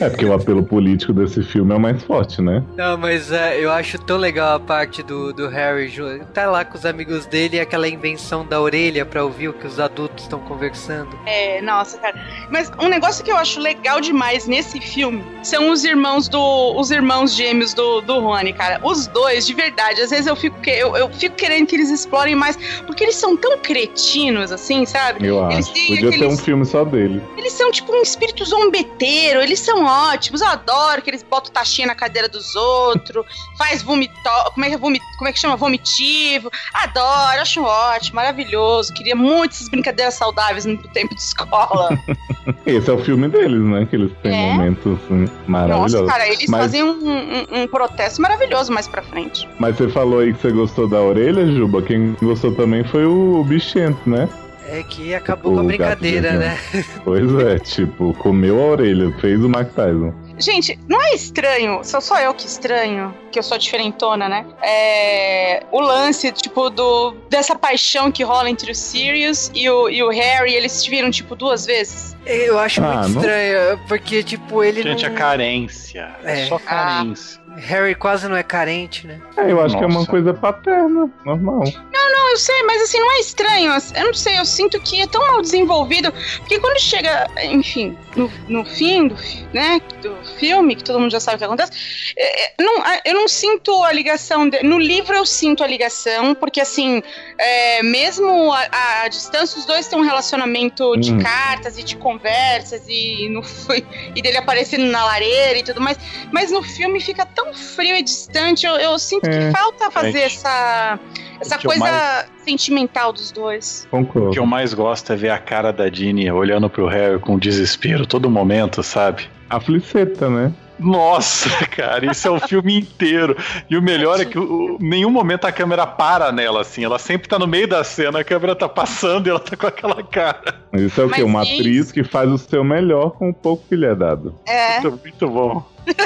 É 0.00 0.08
porque 0.10 0.24
o 0.24 0.32
apelo 0.32 0.62
político 0.62 1.12
desse 1.12 1.42
filme 1.42 1.72
é 1.72 1.76
o 1.76 1.80
mais 1.80 2.02
forte, 2.02 2.42
né? 2.42 2.62
Não, 2.76 2.96
mas 2.98 3.32
é, 3.32 3.58
eu 3.62 3.70
acho 3.72 3.98
tão 3.98 4.16
legal 4.16 4.56
a 4.56 4.60
parte 4.60 5.02
do, 5.02 5.32
do 5.32 5.48
Harry 5.48 5.88
ju- 5.88 6.20
tá 6.34 6.46
lá 6.50 6.64
com 6.64 6.76
os 6.76 6.84
amigos 6.84 7.24
dele 7.26 7.56
e 7.56 7.60
aquela 7.60 7.88
invenção 7.88 8.44
da 8.44 8.60
orelha 8.60 9.04
pra 9.06 9.24
ouvir 9.24 9.48
o 9.48 9.52
que 9.52 9.66
os 9.66 9.80
adultos 9.80 10.24
estão 10.24 10.38
conversando. 10.40 11.08
É, 11.26 11.60
nossa, 11.62 11.98
cara. 11.98 12.18
Mas 12.50 12.70
um 12.80 12.88
negócio 12.88 13.24
que 13.24 13.30
eu 13.30 13.36
acho 13.36 13.58
legal 13.60 14.00
demais 14.00 14.46
nesse 14.46 14.80
filme 14.80 15.22
são 15.42 15.70
os 15.70 15.84
irmãos 15.84 16.28
do. 16.28 16.74
Os 16.78 16.90
irmãos 16.90 17.34
gêmeos 17.34 17.72
do, 17.72 18.00
do 18.02 18.20
Rony, 18.20 18.52
cara. 18.52 18.80
Os 18.82 19.06
dois, 19.06 19.46
de 19.46 19.54
verdade. 19.54 20.00
Às 20.02 20.10
vezes 20.10 20.26
eu 20.26 20.36
fico, 20.36 20.60
que- 20.60 20.70
eu, 20.70 20.96
eu 20.96 21.08
fico 21.10 21.34
querendo 21.36 21.66
que 21.66 21.76
eles 21.76 21.90
explorem 21.90 22.34
mais. 22.34 22.56
Porque 22.86 23.02
eles 23.04 23.16
são 23.16 23.36
tão 23.36 23.58
cretinos, 23.58 24.52
assim, 24.52 24.84
sabe? 24.84 25.26
Eu 25.26 25.42
Eles 25.50 25.66
acho. 25.66 25.74
têm 25.74 25.86
Podia 25.88 26.10
ter 26.10 26.16
um 26.16 26.20
aqueles- 26.24 26.40
filme 26.40 26.64
só 26.66 26.84
dele. 26.84 27.22
Eles 27.36 27.52
são 27.52 27.70
tipo 27.70 27.92
um 27.92 28.02
espírito 28.02 28.44
zombeteiro, 28.44 29.40
eles 29.46 29.60
são 29.60 29.84
ótimos. 29.84 30.40
Eu 30.40 30.48
adoro 30.48 31.00
que 31.02 31.10
eles 31.10 31.22
botam 31.22 31.52
taxinha 31.52 31.86
na 31.86 31.94
cadeira 31.94 32.28
dos 32.28 32.54
outros, 32.54 33.24
faz 33.56 33.82
vomitó. 33.82 34.50
Como 34.52 34.64
é 34.64 34.68
que 34.68 34.74
é 34.74 34.78
vomit... 34.78 35.04
como 35.18 35.28
é 35.28 35.32
que 35.32 35.38
chama? 35.38 35.56
Vomitivo. 35.56 36.50
Adoro, 36.74 37.40
acho 37.40 37.62
ótimo, 37.62 38.16
maravilhoso. 38.16 38.92
Queria 38.92 39.14
muito 39.16 39.52
essas 39.52 39.68
brincadeiras 39.68 40.14
saudáveis 40.14 40.64
no 40.66 40.76
tempo 40.88 41.14
de 41.14 41.20
escola. 41.20 41.90
Esse 42.66 42.90
é 42.90 42.92
o 42.92 42.98
filme 42.98 43.28
deles, 43.28 43.60
né? 43.60 43.86
Que 43.86 43.96
eles 43.96 44.12
têm 44.22 44.32
É. 44.34 44.52
momentos 44.54 44.98
assim, 45.04 45.28
maravilhosos. 45.46 46.00
Nossa, 46.00 46.12
cara, 46.12 46.28
eles 46.28 46.48
Mas- 46.48 46.60
fazem 46.62 46.82
um, 46.84 46.90
um- 46.90 47.62
um 47.62 47.66
protesto 47.68 48.20
maravilhoso 48.22 48.72
mais 48.72 48.86
pra 48.88 49.02
frente. 49.02 49.48
Mas 49.58 49.76
você 49.76 49.88
falou 49.88 50.20
aí 50.20 50.32
que 50.32 50.40
você 50.40 50.50
gostou 50.52 50.88
da 50.88 51.00
orelha, 51.00 51.46
Juba. 51.46 51.82
Quem 51.82 52.16
gostou 52.22 52.52
também 52.54 52.84
foi 52.84 53.04
o 53.04 53.42
Bichento, 53.44 54.08
né? 54.08 54.28
É 54.68 54.82
que 54.82 55.14
acabou 55.14 55.52
O 55.52 55.54
com 55.56 55.60
a 55.60 55.64
brincadeira, 55.64 56.30
de 56.32 56.38
né? 56.38 56.58
Pois 57.04 57.32
é, 57.38 57.58
tipo, 57.64 58.12
comeu 58.14 58.60
a 58.60 58.66
orelha, 58.72 59.12
fez 59.20 59.42
o 59.42 59.48
Mike 59.48 59.70
Tyson. 59.74 60.12
Gente, 60.38 60.78
não 60.88 61.00
é 61.02 61.14
estranho, 61.14 61.82
sou 61.82 62.00
só 62.00 62.18
eu 62.20 62.34
que 62.34 62.46
estranho, 62.46 63.14
que 63.32 63.38
eu 63.38 63.42
sou 63.42 63.56
diferentona, 63.56 64.28
né? 64.28 64.44
É, 64.62 65.62
o 65.72 65.80
lance, 65.80 66.30
tipo, 66.32 66.68
do, 66.68 67.12
dessa 67.30 67.56
paixão 67.56 68.10
que 68.12 68.22
rola 68.22 68.50
entre 68.50 68.70
o 68.70 68.74
Sirius 68.74 69.50
e 69.54 69.70
o, 69.70 69.88
e 69.88 70.02
o 70.02 70.10
Harry, 70.10 70.52
eles 70.54 70.72
se 70.72 70.90
viram, 70.90 71.10
tipo, 71.10 71.34
duas 71.34 71.64
vezes. 71.64 72.14
Eu 72.26 72.58
acho 72.58 72.82
Ah, 72.82 72.98
muito 73.02 73.14
não- 73.14 73.20
estranho, 73.22 73.80
porque, 73.88 74.22
tipo, 74.22 74.62
ele 74.62 74.82
Gente, 74.82 75.06
não... 75.06 75.14
é 75.14 75.14
carência. 75.16 76.10
É, 76.24 76.42
É. 76.42 76.46
só 76.46 76.58
carência. 76.58 77.40
Harry 77.56 77.94
quase 77.94 78.28
não 78.28 78.36
é 78.36 78.42
carente, 78.42 79.06
né? 79.06 79.20
É, 79.36 79.50
eu 79.50 79.60
acho 79.60 79.76
que 79.76 79.82
é 79.82 79.86
uma 79.86 80.00
Nossa. 80.00 80.10
coisa 80.10 80.34
paterna, 80.34 81.10
normal. 81.24 81.62
Não, 81.92 82.30
eu 82.30 82.36
sei, 82.38 82.62
mas 82.64 82.82
assim, 82.82 82.98
não 83.00 83.12
é 83.12 83.20
estranho. 83.20 83.72
Eu 83.94 84.04
não 84.06 84.14
sei, 84.14 84.38
eu 84.38 84.44
sinto 84.44 84.80
que 84.80 85.00
é 85.00 85.06
tão 85.06 85.26
mal 85.28 85.40
desenvolvido. 85.40 86.12
Porque 86.38 86.58
quando 86.58 86.78
chega, 86.80 87.26
enfim, 87.44 87.96
no, 88.16 88.30
no 88.48 88.64
fim 88.64 89.08
do, 89.08 89.16
né, 89.52 89.80
do 90.02 90.16
filme, 90.38 90.76
que 90.76 90.84
todo 90.84 90.98
mundo 91.00 91.10
já 91.10 91.20
sabe 91.20 91.36
o 91.36 91.38
que 91.38 91.44
acontece, 91.44 91.72
é, 92.16 92.46
é, 92.46 92.54
não, 92.60 92.82
eu 93.04 93.14
não 93.14 93.28
sinto 93.28 93.82
a 93.84 93.92
ligação. 93.92 94.48
de- 94.48 94.62
no 94.62 94.78
livro 94.78 95.14
eu 95.14 95.24
sinto 95.26 95.62
a 95.62 95.66
ligação, 95.66 96.34
porque 96.34 96.60
assim, 96.60 97.02
é, 97.38 97.82
mesmo 97.82 98.52
a, 98.52 99.02
a 99.04 99.08
distância, 99.08 99.58
os 99.58 99.64
dois 99.64 99.86
têm 99.88 99.98
um 99.98 100.02
relacionamento 100.04 100.96
de 100.98 101.12
Hum. 101.12 101.18
cartas 101.22 101.78
e 101.78 101.82
de 101.82 101.96
conversas 101.96 102.82
e, 102.88 103.28
no, 103.30 103.42
e 104.14 104.20
dele 104.22 104.36
aparecendo 104.38 104.84
na 104.90 105.04
lareira 105.04 105.58
e 105.58 105.62
tudo 105.62 105.80
mais. 105.80 105.96
Mas 106.32 106.50
no 106.50 106.62
filme 106.62 107.00
fica 107.00 107.24
tão 107.24 107.45
frio 107.54 107.96
e 107.96 108.02
distante, 108.02 108.66
eu, 108.66 108.74
eu 108.76 108.98
sinto 108.98 109.26
É. 109.28 109.30
que 109.50 109.58
falta 109.58 109.90
fazer 109.90 110.12
Gente, 110.12 110.24
essa, 110.36 110.98
essa 111.40 111.58
coisa 111.58 112.26
sentimental 112.44 113.12
dos 113.12 113.30
dois. 113.30 113.86
O 113.90 113.98
que 113.98 114.04
Concordo. 114.06 114.36
eu 114.38 114.46
mais 114.46 114.72
gosto 114.74 115.12
é 115.12 115.16
ver 115.16 115.30
a 115.30 115.38
cara 115.38 115.72
da 115.72 115.88
Dini 115.88 116.30
olhando 116.30 116.68
pro 116.70 116.86
Harry 116.86 117.18
com 117.18 117.38
desespero 117.38 118.06
todo 118.06 118.28
momento, 118.30 118.82
sabe? 118.82 119.28
A 119.48 119.60
fliceta, 119.60 120.28
né? 120.28 120.52
Nossa, 120.78 121.48
cara, 121.74 122.04
isso 122.10 122.28
é 122.28 122.30
o 122.30 122.38
filme 122.38 122.78
inteiro. 122.80 123.34
E 123.70 123.78
o 123.78 123.82
melhor 123.82 124.20
é 124.20 124.26
que 124.26 124.38
o, 124.38 124.76
nenhum 124.78 125.08
momento 125.08 125.46
a 125.46 125.52
câmera 125.52 125.86
para 125.86 126.30
nela, 126.30 126.60
assim. 126.60 126.84
Ela 126.84 126.98
sempre 126.98 127.26
tá 127.28 127.38
no 127.38 127.46
meio 127.46 127.66
da 127.66 127.82
cena, 127.82 128.18
a 128.20 128.24
câmera 128.24 128.54
tá 128.54 128.68
passando 128.68 129.26
e 129.26 129.30
ela 129.30 129.40
tá 129.40 129.56
com 129.56 129.66
aquela 129.66 130.02
cara. 130.02 130.54
Mas 130.70 130.82
isso 130.82 131.00
é 131.00 131.04
o 131.04 131.08
Mas 131.08 131.16
quê? 131.16 131.22
Uma 131.22 131.42
isso- 131.44 131.52
atriz 131.54 131.92
que 131.92 132.04
faz 132.04 132.30
o 132.30 132.36
seu 132.36 132.62
melhor 132.62 133.10
com 133.12 133.30
o 133.30 133.34
pouco 133.34 133.64
que 133.66 133.74
lhe 133.74 133.86
é 133.86 133.94
dado. 133.94 134.34
É. 134.46 134.80
Muito, 134.80 135.00
muito 135.02 135.30
bom. 135.30 135.64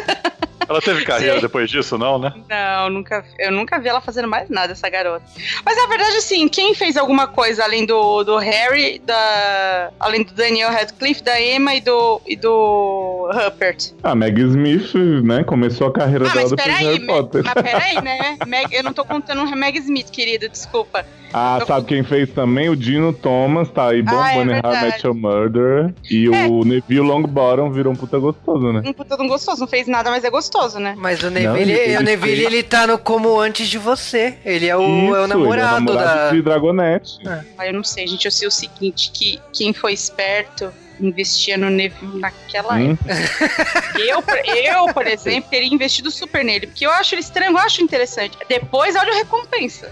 Ela 0.69 0.81
teve 0.81 1.05
carreira 1.05 1.37
Sim. 1.37 1.41
depois 1.41 1.71
disso, 1.71 1.97
não, 1.99 2.19
né? 2.19 2.33
Não, 2.49 2.91
nunca, 2.91 3.25
eu 3.39 3.51
nunca 3.51 3.79
vi 3.79 3.89
ela 3.89 4.01
fazendo 4.01 4.29
mais 4.29 4.49
nada, 4.49 4.73
essa 4.73 4.89
garota. 4.89 5.25
Mas 5.65 5.77
na 5.77 5.87
verdade, 5.87 6.17
assim, 6.17 6.49
quem 6.49 6.75
fez 6.75 6.97
alguma 6.97 7.27
coisa 7.27 7.65
além 7.65 7.85
do, 7.87 8.23
do 8.25 8.37
Harry, 8.39 9.01
da, 9.05 9.91
além 9.99 10.23
do 10.23 10.33
Daniel 10.33 10.71
Radcliffe, 10.71 11.23
da 11.23 11.41
Emma 11.41 11.75
e 11.75 11.81
do, 11.81 12.21
e 12.27 12.37
do 12.37 13.31
Rupert? 13.33 13.93
A 14.03 14.15
Meg 14.15 14.41
Smith, 14.41 14.95
né? 15.25 15.43
Começou 15.45 15.89
a 15.89 15.93
carreira 15.93 16.27
Ah, 16.29 16.33
dela 16.35 16.49
depois 16.49 16.51
de 16.51 16.57
peraí, 16.57 16.85
Harry 16.87 17.07
Potter. 17.07 17.43
mas 17.45 17.55
peraí, 17.55 18.01
né? 18.03 18.37
Meg, 18.47 18.75
eu 18.75 18.83
não 18.83 18.93
tô 18.93 19.05
contando 19.05 19.43
o 19.43 19.57
Meg 19.57 19.79
Smith, 19.79 20.11
querido, 20.11 20.49
desculpa. 20.49 21.05
Ah, 21.33 21.59
eu- 21.61 21.67
sabe 21.67 21.87
quem 21.87 22.03
fez 22.03 22.29
também? 22.31 22.69
O 22.69 22.77
Dino 22.77 23.13
Thomas, 23.13 23.69
tá 23.71 23.89
aí 23.89 24.03
Ah, 24.07 24.13
é 24.13 24.15
How 24.37 24.43
I 24.43 24.47
verdade. 24.47 24.85
Met 24.87 25.07
Your 25.07 25.15
Murder. 25.17 25.95
E 26.11 26.27
É. 26.27 26.47
o 26.49 26.65
Neville 26.65 27.01
Longbottom 27.07 27.71
virou 27.71 27.93
um 27.93 27.97
puta 27.97 28.19
gostoso, 28.19 28.73
né? 28.73 28.83
Um 28.85 28.93
puta 28.93 29.21
um 29.23 29.29
gostoso, 29.29 29.61
não 29.61 29.69
fez 29.69 29.87
nada, 29.87 30.11
mas 30.11 30.25
é 30.25 30.31
gostoso, 30.31 30.50
né? 30.81 30.95
Mas 30.97 31.21
o 31.23 31.31
Não, 31.31 31.53
Neville, 31.55 31.73
ele- 31.73 31.97
o 31.99 32.03
Neville 32.03 32.45
ele 32.47 32.63
tá 32.63 32.87
no 32.87 32.99
como 32.99 33.39
antes 33.41 33.69
de 33.69 33.79
você. 33.79 34.39
Ele 34.45 34.67
é 34.67 34.77
o, 34.77 34.81
Isso, 34.81 35.17
é 35.17 35.21
o 35.23 35.27
namorado, 35.27 35.53
ele 35.55 35.63
é 35.63 35.65
o 35.65 35.71
namorado 35.71 36.19
da. 36.19 36.31
de 36.33 36.43
Dragonette. 36.43 37.19
Ah, 37.57 37.67
eu 37.67 37.73
não 37.73 37.85
sei, 37.85 38.07
gente, 38.07 38.25
eu 38.25 38.31
sei 38.33 38.47
o 38.49 38.51
seguinte, 38.51 39.11
que 39.13 39.41
quem 39.53 39.73
foi 39.73 39.93
esperto 39.93 40.73
investia 41.01 41.57
no 41.57 41.71
Neville 41.71 42.21
naquela 42.21 42.75
Hum? 42.77 42.93
época. 43.09 43.99
Eu, 43.99 44.21
por- 44.23 44.37
eu, 44.47 44.87
por 44.93 45.07
exemplo, 45.09 45.49
teria 45.51 45.73
investido 45.73 46.11
super 46.11 46.45
nele, 46.45 46.67
porque 46.67 46.85
eu 46.85 46.91
acho 46.91 47.15
ele 47.15 47.23
estranho, 47.23 47.53
eu 47.53 47.59
acho 47.59 47.83
interessante. 47.83 48.37
Depois, 48.49 48.95
olha 48.97 49.13
a 49.13 49.17
recompensa. 49.17 49.91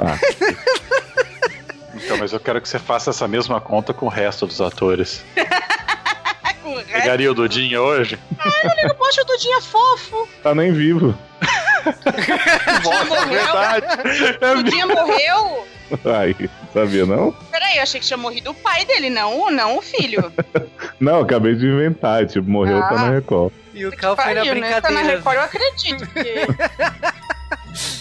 Ah, 0.00 0.18
Então, 1.94 2.16
mas 2.16 2.32
eu 2.32 2.40
quero 2.40 2.60
que 2.60 2.68
você 2.68 2.78
faça 2.78 3.10
essa 3.10 3.26
mesma 3.26 3.60
conta 3.60 3.92
com 3.92 4.06
o 4.06 4.08
resto 4.08 4.46
dos 4.46 4.60
atores. 4.60 5.24
Ah, 6.68 6.72
o 6.72 6.76
resto, 6.76 6.92
Pegaria 6.92 7.30
o 7.30 7.34
Dudinha 7.34 7.80
hoje? 7.80 8.18
eu 8.84 8.94
poxa, 8.94 9.22
o 9.22 9.24
Dudinha 9.24 9.58
é 9.58 9.60
fofo. 9.60 10.28
tá 10.42 10.54
nem 10.54 10.72
vivo. 10.72 11.16
Dudinha 12.82 13.04
morreu. 13.06 14.34
Dudinha 14.56 14.86
morreu. 14.86 15.66
Ai, 16.04 16.36
sabia 16.74 17.06
não? 17.06 17.32
Peraí, 17.50 17.76
eu 17.78 17.82
achei 17.82 18.00
que 18.00 18.06
tinha 18.06 18.16
morrido 18.18 18.50
o 18.50 18.54
pai 18.54 18.84
dele, 18.84 19.08
não, 19.08 19.40
o- 19.40 19.50
não 19.50 19.78
o 19.78 19.82
filho. 19.82 20.30
Não, 21.00 21.20
acabei 21.20 21.54
de 21.54 21.64
inventar. 21.64 22.26
Tipo, 22.26 22.50
morreu, 22.50 22.80
tá 22.80 22.88
Ah. 22.90 22.94
na 22.96 23.10
Record. 23.10 23.52
E 23.72 23.86
o 23.86 23.92
Cal 23.96 24.16
foi 24.16 24.34
na 24.34 24.44
Pariu, 24.44 24.54
né? 24.56 24.80
Tá 24.80 24.90
na 24.90 25.00
brincadeira. 25.02 25.16
Record, 25.18 25.36
eu 25.36 25.42
acredito, 25.42 26.06
porque... 26.08 26.34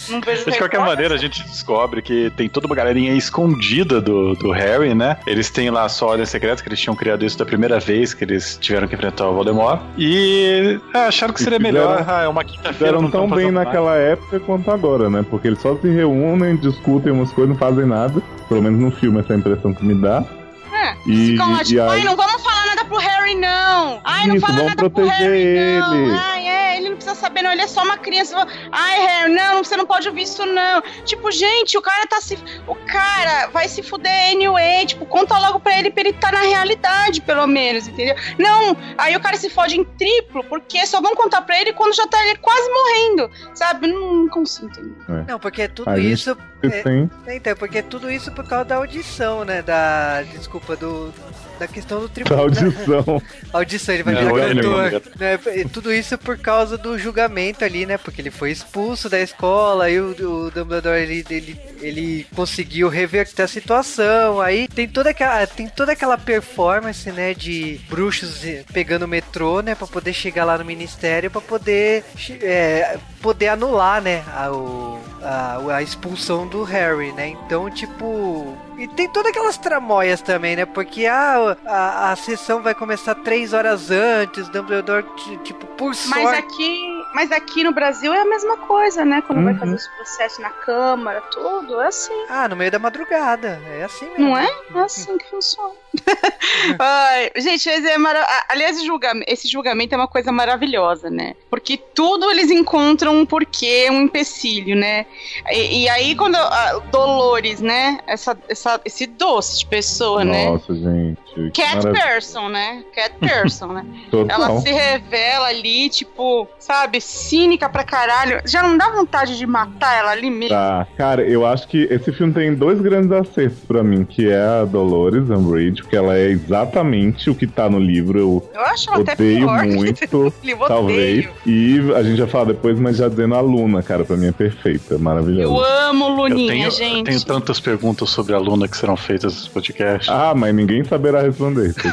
Não 0.10 0.22
vejo 0.22 0.44
Mas 0.46 0.54
de 0.54 0.60
qualquer 0.60 0.80
maneira, 0.80 1.16
a 1.16 1.18
gente 1.18 1.44
descobre 1.44 2.02
que 2.02 2.32
tem 2.38 2.48
toda 2.48 2.66
uma 2.68 2.76
galerinha 2.76 3.14
escondida 3.14 4.00
do, 4.00 4.34
do 4.36 4.52
Harry, 4.52 4.94
né? 4.94 5.18
Eles 5.28 5.50
têm 5.50 5.70
lá 5.70 5.88
só 5.90 6.08
a 6.08 6.12
ordem 6.12 6.26
secreta, 6.26 6.62
que 6.64 6.70
eles 6.70 6.80
tinham 6.80 6.96
criado 6.96 7.26
isso 7.26 7.38
da 7.38 7.46
primeira 7.46 7.80
vez 7.80 8.14
que 8.14 8.24
eles 8.24 8.58
tiveram 8.62 8.88
que 8.88 8.96
enfrentar 8.96 9.28
o 9.28 9.34
Voldemort. 9.34 9.82
E 9.98 10.80
ah, 10.94 11.08
acharam 11.08 11.34
que 11.34 11.42
seria 11.44 11.58
fizeram- 11.60 11.80
melhor. 11.90 12.06
Ah, 12.08 12.22
é 12.24 12.28
uma 12.28 12.44
quinta-feira. 12.44 12.74
Fizeram 12.78 13.02
não 13.02 13.12
tão 13.12 13.28
tão 13.28 13.38
bem 13.38 13.52
naquela 13.52 13.96
época 13.96 14.40
quanto 14.40 14.72
agora, 14.72 15.10
né? 15.10 15.26
Porque 15.30 15.48
eles 15.48 15.60
só 15.62 15.76
se 15.76 15.88
reúnem, 15.90 16.56
discutem 16.56 17.12
umas 17.12 17.32
coisas, 17.32 17.50
não 17.54 17.60
fazem 17.60 17.86
nada. 17.86 18.22
Pelo 18.48 18.62
menos 18.62 18.80
no 18.80 18.92
filme, 18.92 19.20
essa 19.20 19.34
é 19.34 19.36
a 19.36 19.40
impressão 19.40 19.74
que 19.74 19.84
me 19.86 19.94
dá. 19.96 20.24
É, 20.72 20.94
E, 21.10 21.32
Ficam 21.32 21.52
lá, 21.52 21.62
e 21.62 21.66
tipo, 21.66 21.82
ai, 21.82 22.00
aí, 22.00 22.04
não 22.06 22.16
vamos 22.16 22.42
falar 22.44 22.66
nada 22.68 22.86
pro 22.86 22.98
Harry, 22.98 23.36
não. 23.36 24.00
Ai, 24.04 24.28
não 24.28 24.36
Isso, 24.36 24.46
fala 24.46 24.58
vamos 24.58 24.76
nada 24.76 24.90
pro 24.90 25.06
proteger 25.06 25.28
Harry, 25.32 25.80
não. 25.80 25.96
ele. 26.06 26.12
Ai, 26.18 26.48
é, 26.48 26.77
ele 26.78 26.90
não 26.90 26.96
precisa 26.98 27.16
saber, 27.16 27.42
não. 27.42 27.52
Ele 27.52 27.62
é 27.62 27.68
só 27.68 27.84
uma 27.84 27.98
criança. 27.98 28.36
Ai, 28.72 29.06
Harry, 29.06 29.34
não, 29.34 29.64
você 29.64 29.76
não 29.78 29.86
pode 29.86 30.08
ouvir 30.08 30.24
isso, 30.24 30.46
não. 30.46 30.82
Tipo, 31.06 31.32
gente, 31.32 31.78
o 31.78 31.82
cara 31.82 32.06
tá 32.08 32.22
se. 32.22 32.38
O 32.68 32.76
cara 32.76 33.48
vai 33.48 33.68
se 33.68 33.82
fuder 33.84 34.32
anyway. 34.32 34.86
Tipo, 34.86 35.06
conta 35.06 35.38
logo 35.40 35.60
pra 35.60 35.78
ele 35.80 35.90
pra 35.92 36.02
ele 36.02 36.14
tá 36.14 36.32
na 36.32 36.42
realidade, 36.42 37.22
pelo 37.22 37.46
menos, 37.48 37.88
entendeu? 37.88 38.16
Não, 38.38 38.76
aí 38.98 39.16
o 39.16 39.20
cara 39.20 39.38
se 39.38 39.50
fode 39.50 39.80
em 39.80 39.84
triplo, 39.84 40.44
porque 40.46 40.86
só 40.86 41.02
vão 41.02 41.16
contar 41.16 41.42
pra 41.42 41.60
ele 41.60 41.74
quando 41.74 41.96
já 41.96 42.08
tá 42.08 42.24
ele 42.26 42.38
quase 42.38 42.70
morrendo. 42.70 43.32
Sabe? 43.54 43.88
Não, 43.88 44.14
não 44.14 44.30
consigo 44.30 44.68
entender. 44.68 45.26
Não, 45.28 45.40
porque 45.40 45.68
tudo 45.68 45.90
A 45.90 45.98
gente- 45.98 46.14
isso. 46.14 46.38
É, 46.64 46.82
sim. 46.82 47.10
então, 47.28 47.56
porque 47.56 47.84
tudo 47.84 48.10
isso 48.10 48.32
por 48.32 48.48
causa 48.48 48.66
da 48.66 48.76
audição, 48.78 49.46
né? 49.46 49.62
Da. 49.62 50.24
Desculpa, 50.24 50.76
do. 50.76 51.14
Da 51.60 51.68
questão 51.68 52.00
do 52.00 52.08
Da 52.08 52.14
tribunal. 52.14 52.44
audição. 52.46 53.22
Audição, 53.54 53.96
ele 53.96 54.04
vai 54.04 54.14
É, 54.14 54.18
virar 54.26 54.50
ele 54.50 54.62
cantor. 54.62 54.92
Né? 55.18 55.38
Tudo 55.74 55.92
isso 55.92 56.16
por 56.18 56.38
causa 56.38 56.67
do 56.76 56.98
julgamento 56.98 57.64
ali, 57.64 57.86
né? 57.86 57.98
Porque 57.98 58.20
ele 58.20 58.32
foi 58.32 58.52
expulso 58.52 59.08
da 59.08 59.20
escola, 59.20 59.86
aí 59.86 60.00
o, 60.00 60.10
o 60.10 60.50
Dumbledore 60.50 61.00
ele, 61.00 61.24
ele, 61.30 61.62
ele 61.80 62.28
conseguiu 62.36 62.90
reverter 62.90 63.44
a 63.44 63.48
situação. 63.48 64.42
Aí 64.42 64.68
tem 64.68 64.88
toda 64.88 65.12
aquela, 65.12 65.46
tem 65.46 65.70
toda 65.70 65.92
aquela 65.92 66.18
performance, 66.18 67.12
né? 67.12 67.36
De 67.36 67.80
bruxos 67.88 68.42
pegando 68.74 69.04
o 69.04 69.08
metrô, 69.08 69.62
né? 69.62 69.76
Pra 69.76 69.86
poder 69.86 70.14
chegar 70.14 70.46
lá 70.46 70.58
no 70.58 70.66
ministério, 70.66 71.30
pra 71.30 71.42
poder, 71.42 72.04
é, 72.42 72.98
poder 73.22 73.50
anular, 73.50 74.02
né? 74.02 74.24
A, 74.34 74.52
o, 74.52 75.00
a, 75.24 75.58
a 75.76 75.82
expulsão 75.82 76.48
do 76.48 76.64
Harry, 76.64 77.12
né? 77.14 77.28
Então, 77.30 77.70
tipo. 77.70 78.56
E 78.78 78.88
tem 78.88 79.10
todas 79.10 79.32
aquelas 79.32 79.58
tramóias 79.58 80.22
também, 80.22 80.56
né? 80.56 80.64
Porque 80.66 81.08
a, 81.08 81.58
a, 81.66 82.12
a 82.12 82.16
sessão 82.16 82.62
vai 82.62 82.76
começar 82.76 83.16
três 83.16 83.52
horas 83.52 83.90
antes, 83.90 84.48
Dumbledore, 84.50 85.04
tipo, 85.44 85.66
por 85.66 85.88
Mas 85.88 86.06
sorte. 86.06 86.38
aqui, 86.40 87.04
mas 87.16 87.32
aqui 87.32 87.64
no 87.64 87.72
Brasil 87.74 88.14
é 88.14 88.22
a 88.22 88.26
mesma 88.26 88.56
coisa, 88.58 89.04
né? 89.04 89.22
Quando 89.26 89.44
vai 89.44 89.54
Uhum. 89.54 89.60
fazer 89.60 89.76
os 89.76 89.88
processos 89.88 90.40
na 90.40 90.52
Câmara, 90.52 91.22
tudo, 91.32 91.82
é 91.82 91.88
assim. 91.88 92.14
Ah, 92.30 92.48
no 92.48 92.56
meio 92.56 92.70
da 92.70 92.78
madrugada. 92.78 93.60
É 93.68 93.84
assim 93.84 94.06
mesmo. 94.10 94.26
Não 94.26 94.38
é? 94.38 94.48
É 94.76 94.80
assim 94.80 95.18
que 95.18 95.28
funciona. 95.30 95.74
Ai, 96.80 97.32
gente, 97.38 97.70
é 97.70 97.98
mara... 97.98 98.26
aliás, 98.50 98.78
esse 98.78 98.86
julgamento, 98.86 99.26
esse 99.28 99.48
julgamento 99.48 99.94
é 99.94 99.98
uma 99.98 100.08
coisa 100.08 100.32
maravilhosa, 100.32 101.10
né? 101.10 101.36
Porque 101.50 101.78
tudo 101.78 102.30
eles 102.32 102.52
encontram 102.52 103.16
um 103.16 103.26
porquê, 103.26 103.88
um 103.90 104.02
empecilho, 104.02 104.76
né? 104.76 105.06
E, 105.52 105.84
e 105.84 105.90
aí, 105.90 106.16
quando 106.16 106.36
a 106.36 106.82
Dolores, 106.92 107.62
né? 107.62 108.00
Essa, 108.08 108.38
essa, 108.50 108.82
esse 108.86 109.08
doce 109.08 109.60
de 109.60 109.66
pessoa, 109.66 110.24
né? 110.24 110.50
Nossa, 110.50 110.74
gente. 110.74 111.52
Cat 111.54 111.76
maravilha. 111.76 112.04
person, 112.04 112.50
né? 112.50 112.84
Cat 112.94 113.14
person, 113.20 113.68
né? 113.68 113.86
Ela 114.30 114.60
se 114.60 114.72
revela 114.72 115.48
ali, 115.48 115.90
tipo, 115.90 116.48
sabe, 116.60 117.00
cínica 117.00 117.70
pra 117.70 117.84
caralho. 117.84 118.42
Já 118.46 118.64
não 118.64 118.78
dá 118.78 118.90
vontade 118.90 119.38
de 119.38 119.46
matar 119.46 120.00
ela 120.00 120.12
ali 120.12 120.30
mesmo. 120.30 120.56
Tá, 120.56 120.88
cara, 120.98 121.22
eu 121.24 121.46
acho 121.46 121.68
que 121.68 121.88
esse 121.90 122.12
filme 122.12 122.34
tem 122.34 122.54
dois 122.54 122.80
grandes 122.82 123.12
acertos 123.12 123.60
pra 123.68 123.84
mim, 123.84 124.04
que 124.04 124.30
é 124.30 124.62
a 124.62 124.66
Dolores 124.66 125.30
Umbridge, 125.30 125.84
porque 125.88 125.96
ela 125.96 126.18
é 126.18 126.26
exatamente 126.30 127.30
o 127.30 127.36
que 127.36 127.48
tá 127.48 127.70
no 127.70 127.80
livro, 127.80 128.20
eu 128.20 128.50
Eu 128.54 128.62
acho 128.66 128.92
ela 128.92 129.02
até 129.02 129.14
odeio 129.14 129.40
pior. 129.48 129.66
muito, 129.66 130.04
Eu 130.44 130.58
talvez. 130.68 131.26
odeio. 131.26 131.30
E 131.46 131.94
a 131.96 132.04
gente 132.04 132.18
já 132.18 132.28
fala 132.28 132.48
depois, 132.48 132.78
mas 132.78 132.98
já 132.98 133.08
dizendo 133.08 133.34
a 133.36 133.40
Luna, 133.40 133.82
cara, 133.82 134.04
pra 134.04 134.18
mim 134.18 134.28
é 134.28 134.32
perfeita, 134.34 134.96
Eu 134.96 135.00
maravilhosa. 135.00 135.66
amo 135.90 136.06
Eu 136.06 136.10
Luninha, 136.10 136.52
tenho, 136.52 136.66
eu 136.68 136.72
gente. 136.72 137.06
tenho 137.06 137.24
tantas 137.26 137.60
perguntas 137.62 138.10
sobre 138.10 138.34
a 138.34 138.38
Luna 138.38 138.68
que 138.68 138.76
serão 138.76 138.98
feitas 138.98 139.34
nesse 139.34 139.50
podcast. 139.50 140.10
Ah, 140.12 140.34
mas 140.36 140.54
ninguém 140.54 140.84
saberá 140.84 141.22
responder? 141.22 141.74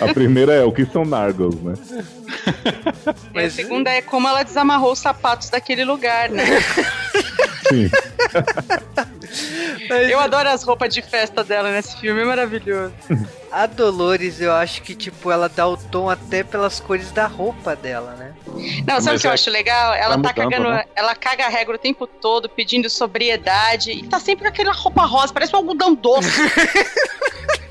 A 0.00 0.12
primeira 0.12 0.52
é 0.54 0.64
o 0.64 0.72
que 0.72 0.84
são 0.86 1.04
Nargles, 1.04 1.54
né? 1.62 1.74
E 1.86 3.08
a 3.08 3.14
Mas- 3.34 3.52
segunda 3.52 3.90
é 3.90 4.00
como 4.02 4.26
ela 4.26 4.42
desamarrou 4.42 4.92
os 4.92 4.98
sapatos 4.98 5.48
daquele 5.50 5.84
lugar, 5.84 6.28
né? 6.30 6.44
Sim. 7.72 7.90
Eu 10.10 10.20
adoro 10.20 10.48
as 10.48 10.62
roupas 10.62 10.92
de 10.92 11.02
festa 11.02 11.42
dela 11.42 11.70
nesse 11.70 11.96
filme, 11.98 12.20
é 12.20 12.24
maravilhoso. 12.24 12.92
A 13.50 13.66
Dolores, 13.66 14.40
eu 14.40 14.50
acho 14.50 14.80
que, 14.80 14.94
tipo, 14.94 15.30
ela 15.30 15.46
dá 15.46 15.68
o 15.68 15.76
tom 15.76 16.08
até 16.08 16.42
pelas 16.42 16.80
cores 16.80 17.12
da 17.12 17.26
roupa 17.26 17.76
dela, 17.76 18.14
né? 18.14 18.32
Não, 18.86 18.98
sabe 18.98 19.18
o 19.18 19.20
que 19.20 19.26
eu 19.26 19.30
é- 19.30 19.34
acho 19.34 19.50
legal? 19.50 19.92
Ela 19.92 20.16
tá 20.16 20.32
tá 20.32 20.42
mudando, 20.42 20.50
cagando, 20.50 20.70
né? 20.70 20.84
ela 20.96 21.14
caga 21.14 21.44
a 21.44 21.48
regra 21.50 21.76
o 21.76 21.78
tempo 21.78 22.06
todo, 22.06 22.48
pedindo 22.48 22.88
sobriedade. 22.88 23.92
E 23.92 24.08
tá 24.08 24.18
sempre 24.18 24.44
com 24.44 24.48
aquela 24.48 24.72
roupa 24.72 25.04
rosa, 25.04 25.34
parece 25.34 25.54
um 25.54 25.58
algodão 25.58 25.94
doce. 25.94 26.30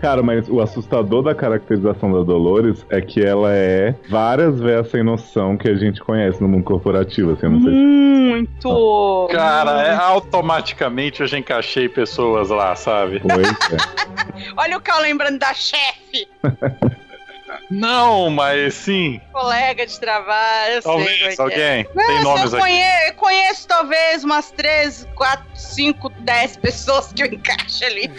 Cara, 0.00 0.22
mas 0.22 0.48
o 0.48 0.60
assustador 0.60 1.22
da 1.22 1.34
caracterização 1.34 2.12
da 2.12 2.22
Dolores 2.22 2.86
é 2.88 3.00
que 3.00 3.24
ela 3.24 3.52
é 3.52 3.94
várias 4.08 4.60
vezes 4.60 4.90
sem 4.90 5.02
noção 5.02 5.56
que 5.56 5.68
a 5.68 5.74
gente 5.74 6.00
conhece 6.00 6.40
no 6.40 6.48
mundo 6.48 6.64
corporativo, 6.64 7.32
assim, 7.32 7.46
eu 7.46 7.50
não 7.50 7.62
sei 7.62 7.72
se 7.72 7.78
Muito. 7.78 9.28
Cara, 9.32 9.82
é, 9.82 9.94
automaticamente 9.94 11.20
eu 11.20 11.26
já 11.26 11.38
encaixei 11.38 11.88
pessoas 11.88 12.50
lá, 12.50 12.74
sabe? 12.76 13.20
foi. 13.20 13.42
é. 13.42 14.48
Olha 14.56 14.76
o 14.76 14.80
Cal 14.80 15.00
lembrando 15.00 15.38
da 15.38 15.52
chefe, 15.52 16.28
Não, 17.70 18.30
mas 18.30 18.74
sim. 18.74 19.20
colega 19.32 19.86
de 19.86 19.98
trabalho. 19.98 20.74
Eu 20.74 20.82
sei 20.82 20.90
é 20.92 20.94
Talvez 20.94 21.18
que 21.18 21.24
é. 21.24 21.42
alguém. 21.42 21.84
Tem 22.06 22.22
nomes 22.22 22.52
eu 22.52 22.58
aqui. 22.58 22.68
conheço, 22.68 23.08
eu 23.08 23.14
conheço 23.14 23.68
talvez 23.68 24.24
umas 24.24 24.50
3, 24.50 25.06
4, 25.14 25.44
5, 25.54 26.10
10 26.20 26.56
pessoas 26.58 27.12
que 27.12 27.22
eu 27.22 27.26
encaixo 27.26 27.84
ali. 27.84 28.10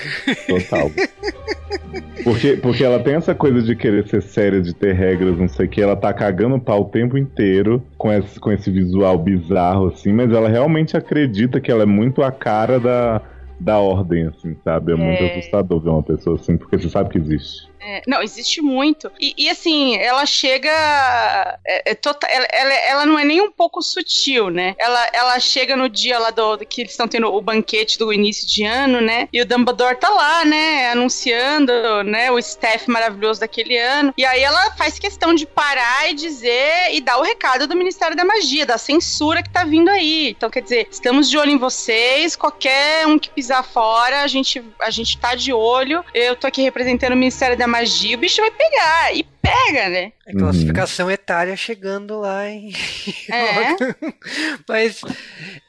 Total. 0.47 0.91
Porque, 2.23 2.57
porque 2.57 2.83
ela 2.83 2.99
tem 2.99 3.15
essa 3.15 3.33
coisa 3.33 3.61
de 3.61 3.75
querer 3.75 4.07
ser 4.07 4.21
séria, 4.21 4.61
de 4.61 4.73
ter 4.73 4.93
regras, 4.93 5.37
não 5.37 5.47
sei 5.47 5.65
o 5.65 5.69
que. 5.69 5.81
Ela 5.81 5.95
tá 5.95 6.13
cagando 6.13 6.59
pau 6.59 6.81
o 6.81 6.85
tempo 6.85 7.17
inteiro 7.17 7.83
com 7.97 8.11
esse, 8.11 8.39
com 8.39 8.51
esse 8.51 8.69
visual 8.69 9.17
bizarro, 9.17 9.87
assim, 9.87 10.11
mas 10.11 10.31
ela 10.31 10.49
realmente 10.49 10.97
acredita 10.97 11.59
que 11.61 11.71
ela 11.71 11.83
é 11.83 11.85
muito 11.85 12.21
a 12.21 12.31
cara 12.31 12.79
da, 12.79 13.21
da 13.59 13.77
ordem, 13.79 14.27
assim, 14.27 14.55
sabe? 14.63 14.91
É, 14.91 14.95
muito 14.95 15.23
É. 15.23 15.31
assustador 15.31 15.79
ver 15.79 15.89
uma 15.89 16.03
pessoa 16.03 16.35
assim, 16.35 16.57
porque 16.57 16.77
você 16.77 16.89
sabe 16.89 17.09
que 17.09 17.17
existe. 17.17 17.69
É, 17.81 18.01
não, 18.05 18.21
existe 18.21 18.61
muito. 18.61 19.11
E, 19.19 19.33
e, 19.37 19.49
assim, 19.49 19.95
ela 19.97 20.25
chega. 20.25 20.69
É, 21.65 21.91
é 21.91 21.95
tota- 21.95 22.27
ela, 22.27 22.45
ela, 22.51 22.73
ela 22.73 23.05
não 23.05 23.17
é 23.17 23.23
nem 23.23 23.41
um 23.41 23.51
pouco 23.51 23.81
sutil, 23.81 24.49
né? 24.49 24.75
Ela, 24.77 25.09
ela 25.13 25.39
chega 25.39 25.75
no 25.75 25.87
dia 25.87 26.19
lá 26.19 26.29
do, 26.29 26.57
do 26.57 26.65
que 26.65 26.81
eles 26.81 26.91
estão 26.91 27.07
tendo 27.07 27.33
o 27.33 27.41
banquete 27.41 27.97
do 27.97 28.11
início 28.11 28.45
de 28.47 28.63
ano, 28.65 28.99
né? 28.99 29.29
E 29.31 29.41
o 29.41 29.45
Dumbledore 29.45 29.95
tá 29.95 30.09
lá, 30.09 30.43
né? 30.43 30.89
Anunciando, 30.91 32.03
né? 32.03 32.29
O 32.31 32.37
staff 32.39 32.89
maravilhoso 32.89 33.39
daquele 33.39 33.77
ano. 33.77 34.13
E 34.17 34.25
aí 34.25 34.41
ela 34.41 34.71
faz 34.71 34.99
questão 34.99 35.33
de 35.33 35.45
parar 35.45 36.09
e 36.09 36.13
dizer 36.13 36.93
e 36.93 36.99
dar 36.99 37.17
o 37.17 37.23
recado 37.23 37.67
do 37.67 37.75
Ministério 37.75 38.15
da 38.15 38.25
Magia, 38.25 38.65
da 38.65 38.77
censura 38.77 39.41
que 39.41 39.49
tá 39.49 39.63
vindo 39.63 39.89
aí. 39.89 40.31
Então, 40.31 40.49
quer 40.49 40.61
dizer, 40.61 40.87
estamos 40.91 41.29
de 41.29 41.37
olho 41.37 41.51
em 41.51 41.57
vocês. 41.57 42.35
Qualquer 42.35 43.07
um 43.07 43.17
que 43.17 43.29
pisar 43.29 43.63
fora, 43.63 44.21
a 44.21 44.27
gente, 44.27 44.61
a 44.81 44.89
gente 44.89 45.17
tá 45.17 45.33
de 45.35 45.53
olho. 45.53 46.03
Eu 46.13 46.35
tô 46.35 46.45
aqui 46.45 46.61
representando 46.61 47.13
o 47.13 47.17
Ministério 47.17 47.57
da 47.57 47.68
magia, 47.69 48.17
o 48.17 48.19
bicho 48.19 48.41
vai 48.41 48.51
pegar. 48.51 49.15
E 49.15 49.23
pega, 49.41 49.89
né? 49.89 50.11
A 50.27 50.31
classificação 50.37 51.09
etária 51.09 51.55
chegando 51.55 52.19
lá, 52.19 52.47
hein? 52.47 52.71
É. 53.31 53.75
Mas, 54.67 55.01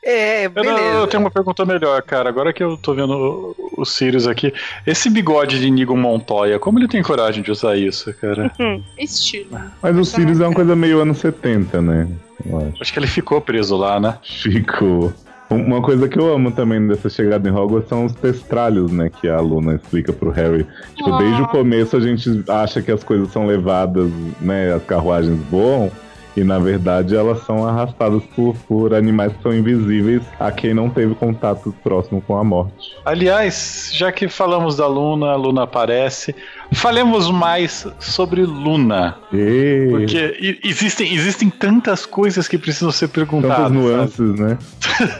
é, 0.05 0.47
Eu, 0.47 0.51
não- 0.51 0.63
beleza. 0.63 0.81
eu 0.99 1.07
tenho 1.07 1.23
uma 1.23 1.31
pergunta 1.31 1.65
melhor, 1.65 2.03
cara. 2.03 2.29
Agora 2.29 2.53
que 2.53 2.63
eu 2.63 2.77
tô 2.77 2.95
vendo 2.95 3.13
o, 3.59 3.83
o 3.83 3.85
Sirius 3.85 4.27
aqui, 4.27 4.53
esse 4.87 5.09
bigode 5.09 5.59
de 5.61 5.71
Nigo 5.71 5.97
Montoya, 5.97 6.59
como 6.59 6.79
ele 6.79 6.89
tem 6.89 7.03
coragem 7.03 7.43
de 7.43 7.51
usar 7.51 7.77
isso, 7.77 8.13
cara? 8.15 8.51
Hum, 8.61 8.83
estilo. 8.99 9.59
Mas 9.83 9.97
o 9.97 10.05
Sirius 10.05 10.41
é 10.41 10.47
uma 10.47 10.55
coisa 10.55 10.75
meio 10.77 11.01
anos 11.01 11.19
70, 11.19 11.81
né? 11.81 12.07
Eu 12.45 12.59
acho. 12.59 12.83
Acho 12.83 12.93
que 12.93 12.99
ele 12.99 13.07
ficou 13.07 13.41
preso 13.41 13.77
lá, 13.77 13.99
né? 14.01 14.19
Chico. 14.23 15.13
Uma 15.51 15.83
coisa 15.83 16.09
que 16.09 16.17
eu 16.17 16.33
amo 16.33 16.53
também 16.53 16.87
dessa 16.87 17.09
chegada 17.11 17.49
em 17.49 17.53
Hogwarts 17.53 17.89
são 17.89 18.05
os 18.05 18.13
testralhos, 18.15 18.93
né? 18.93 19.11
Que 19.21 19.29
a 19.29 19.41
Luna 19.41 19.75
explica 19.75 20.13
pro 20.13 20.31
Harry. 20.31 20.65
Tipo, 20.95 21.11
Ah. 21.13 21.19
desde 21.19 21.43
o 21.43 21.49
começo 21.49 21.97
a 21.97 22.01
gente 22.01 22.45
acha 22.49 22.81
que 22.81 22.93
as 22.93 23.03
coisas 23.03 23.31
são 23.33 23.47
levadas, 23.47 24.09
né? 24.41 24.73
As 24.73 24.85
carruagens 24.85 25.37
voam. 25.51 25.91
E 26.37 26.45
na 26.45 26.59
verdade 26.59 27.17
elas 27.17 27.43
são 27.45 27.67
arrastadas 27.67 28.23
por, 28.37 28.55
por 28.69 28.95
animais 28.95 29.33
que 29.33 29.43
são 29.43 29.53
invisíveis 29.55 30.23
a 30.39 30.51
quem 30.53 30.73
não 30.73 30.89
teve 30.89 31.15
contato 31.15 31.75
próximo 31.83 32.21
com 32.21 32.37
a 32.37 32.45
morte. 32.45 32.97
Aliás, 33.05 33.91
já 33.93 34.13
que 34.13 34.29
falamos 34.29 34.77
da 34.77 34.87
Luna, 34.87 35.33
a 35.33 35.37
Luna 35.37 35.65
aparece, 35.65 36.35
falemos 36.73 37.31
mais 37.31 37.87
sobre 37.99 38.43
Luna. 38.43 39.17
E 39.33 39.89
Porque 39.91 40.59
existem, 40.65 41.13
existem 41.13 41.51
tantas 41.51 42.07
coisas 42.07 42.47
que 42.47 42.59
precisam 42.59 42.93
ser 42.93 43.09
perguntadas. 43.09 43.57
tantas 43.57 43.73
sabe? 43.73 44.23
nuances, 44.29 44.41
né? 44.41 44.59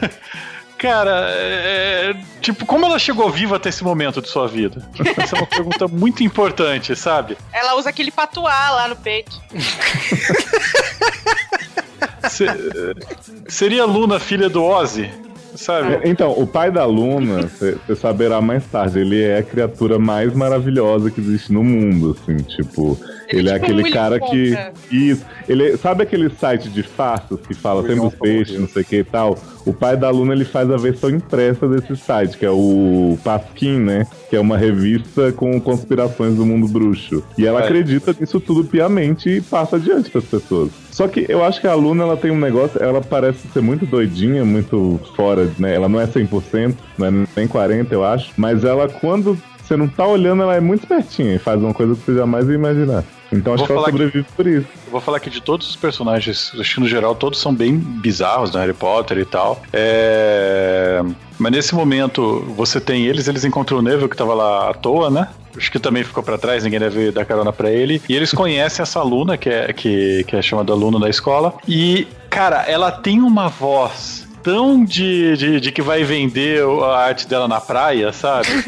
Cara, 0.81 1.27
é, 1.29 2.15
tipo, 2.41 2.65
como 2.65 2.87
ela 2.87 2.97
chegou 2.97 3.29
viva 3.29 3.57
até 3.57 3.69
esse 3.69 3.83
momento 3.83 4.19
de 4.19 4.27
sua 4.27 4.47
vida? 4.47 4.83
Essa 5.15 5.35
é 5.35 5.39
uma 5.39 5.45
pergunta 5.45 5.87
muito 5.87 6.23
importante, 6.23 6.95
sabe? 6.95 7.37
Ela 7.53 7.75
usa 7.75 7.91
aquele 7.91 8.09
patuá 8.09 8.71
lá 8.71 8.87
no 8.87 8.95
peito. 8.95 9.39
Se- 12.27 12.45
seria 13.47 13.85
Luna 13.85 14.19
filha 14.19 14.49
do 14.49 14.63
Ozzy? 14.63 15.11
Sabe? 15.55 15.93
É, 15.95 16.01
Então, 16.09 16.31
o 16.31 16.47
pai 16.47 16.71
da 16.71 16.85
Luna, 16.85 17.41
você 17.47 17.77
saberá 17.95 18.41
mais 18.41 18.65
tarde, 18.65 18.99
ele 18.99 19.21
é 19.21 19.37
a 19.39 19.43
criatura 19.43 19.99
mais 19.99 20.33
maravilhosa 20.33 21.09
que 21.11 21.19
existe 21.19 21.51
no 21.51 21.63
mundo, 21.63 22.15
assim, 22.19 22.37
tipo, 22.37 22.97
Ele 23.29 23.39
ele, 23.41 23.49
é 23.49 23.53
é 23.53 23.59
tipo 23.59 23.65
aquele 23.71 23.89
um 23.89 23.91
cara 23.91 24.19
que. 24.19 24.57
Isso. 24.91 25.25
Ele, 25.47 25.77
sabe 25.77 26.03
aquele 26.03 26.29
site 26.29 26.69
de 26.69 26.83
farsas 26.83 27.39
que 27.41 27.53
fala 27.53 27.81
sempre 27.81 28.05
os 28.05 28.15
peixes, 28.15 28.59
não 28.59 28.67
sei 28.67 28.81
o 28.81 28.85
que 28.85 28.95
e 28.97 29.03
tal? 29.03 29.37
O 29.65 29.73
pai 29.73 29.95
da 29.95 30.09
Luna 30.09 30.33
ele 30.33 30.45
faz 30.45 30.69
a 30.71 30.77
versão 30.77 31.09
impressa 31.09 31.67
desse 31.67 31.95
site, 31.95 32.37
que 32.37 32.45
é 32.45 32.49
o 32.51 33.17
Pasquim, 33.23 33.79
né? 33.79 34.07
Que 34.29 34.35
é 34.35 34.39
uma 34.39 34.57
revista 34.57 35.31
com 35.31 35.59
conspirações 35.61 36.35
do 36.35 36.45
mundo 36.45 36.67
bruxo. 36.67 37.23
E 37.37 37.45
ela 37.45 37.61
É. 37.61 37.63
acredita 37.65 38.15
nisso 38.19 38.39
tudo 38.39 38.63
piamente 38.63 39.29
e 39.29 39.41
passa 39.41 39.75
adiante 39.75 40.09
para 40.09 40.19
as 40.19 40.25
pessoas. 40.25 40.71
Só 41.01 41.07
que 41.07 41.25
eu 41.27 41.43
acho 41.43 41.59
que 41.59 41.65
a 41.65 41.73
Luna 41.73 42.03
ela 42.03 42.15
tem 42.15 42.29
um 42.29 42.37
negócio, 42.37 42.79
ela 42.79 43.01
parece 43.01 43.47
ser 43.47 43.59
muito 43.59 43.87
doidinha, 43.87 44.45
muito 44.45 44.99
fora, 45.15 45.49
né? 45.57 45.73
Ela 45.73 45.89
não 45.89 45.99
é 45.99 46.05
100%, 46.05 46.75
não 46.95 47.07
é 47.07 47.11
nem 47.35 47.47
40, 47.47 47.91
eu 47.91 48.05
acho, 48.05 48.31
mas 48.37 48.63
ela 48.63 48.87
quando 48.87 49.35
você 49.63 49.75
não 49.75 49.87
tá 49.87 50.05
olhando, 50.05 50.43
ela 50.43 50.55
é 50.55 50.59
muito 50.59 50.81
espertinha 50.81 51.33
e 51.33 51.39
faz 51.39 51.59
uma 51.59 51.73
coisa 51.73 51.95
que 51.95 52.01
você 52.01 52.13
jamais 52.13 52.47
ia 52.47 52.53
imaginar. 52.53 53.03
Então 53.33 53.51
acho 53.55 53.61
Vou 53.61 53.65
que 53.65 53.71
ela 53.73 53.81
falar 53.81 53.91
que- 53.91 53.97
sobrevive 54.03 54.27
por 54.37 54.45
isso. 54.45 54.67
Eu 54.85 54.91
vou 54.91 55.01
falar 55.01 55.19
que 55.19 55.31
de 55.31 55.41
todos 55.41 55.67
os 55.67 55.75
personagens, 55.75 56.51
acho 56.59 56.75
que 56.75 56.79
no 56.81 56.87
geral 56.87 57.15
todos 57.15 57.39
são 57.41 57.51
bem 57.51 57.77
bizarros 57.77 58.51
no 58.51 58.59
Harry 58.59 58.73
Potter 58.73 59.17
e 59.17 59.25
tal. 59.25 59.59
É... 59.73 61.01
Mas 61.39 61.51
nesse 61.51 61.73
momento 61.73 62.41
você 62.55 62.79
tem 62.79 63.07
eles, 63.07 63.27
eles 63.27 63.43
encontram 63.43 63.79
o 63.79 63.81
Neville 63.81 64.07
que 64.07 64.15
tava 64.15 64.35
lá 64.35 64.69
à 64.69 64.73
toa, 64.75 65.09
né? 65.09 65.29
Acho 65.55 65.71
que 65.71 65.79
também 65.79 66.03
ficou 66.03 66.23
pra 66.23 66.37
trás, 66.37 66.63
ninguém 66.63 66.79
deve 66.79 67.11
dar 67.11 67.25
carona 67.25 67.51
pra 67.51 67.71
ele. 67.71 68.01
E 68.07 68.15
eles 68.15 68.31
conhecem 68.31 68.81
essa 68.81 68.99
aluna, 68.99 69.37
que 69.37 69.49
é, 69.49 69.73
que, 69.73 70.23
que 70.25 70.35
é 70.35 70.41
chamada 70.41 70.71
aluna 70.71 70.99
da 70.99 71.09
escola. 71.09 71.53
E, 71.67 72.07
cara, 72.29 72.63
ela 72.67 72.91
tem 72.91 73.21
uma 73.21 73.47
voz 73.49 74.27
tão 74.43 74.83
de, 74.83 75.37
de, 75.37 75.59
de 75.59 75.71
que 75.71 75.81
vai 75.81 76.03
vender 76.03 76.63
a 76.83 76.97
arte 76.97 77.27
dela 77.27 77.47
na 77.47 77.61
praia, 77.61 78.11
sabe? 78.11 78.47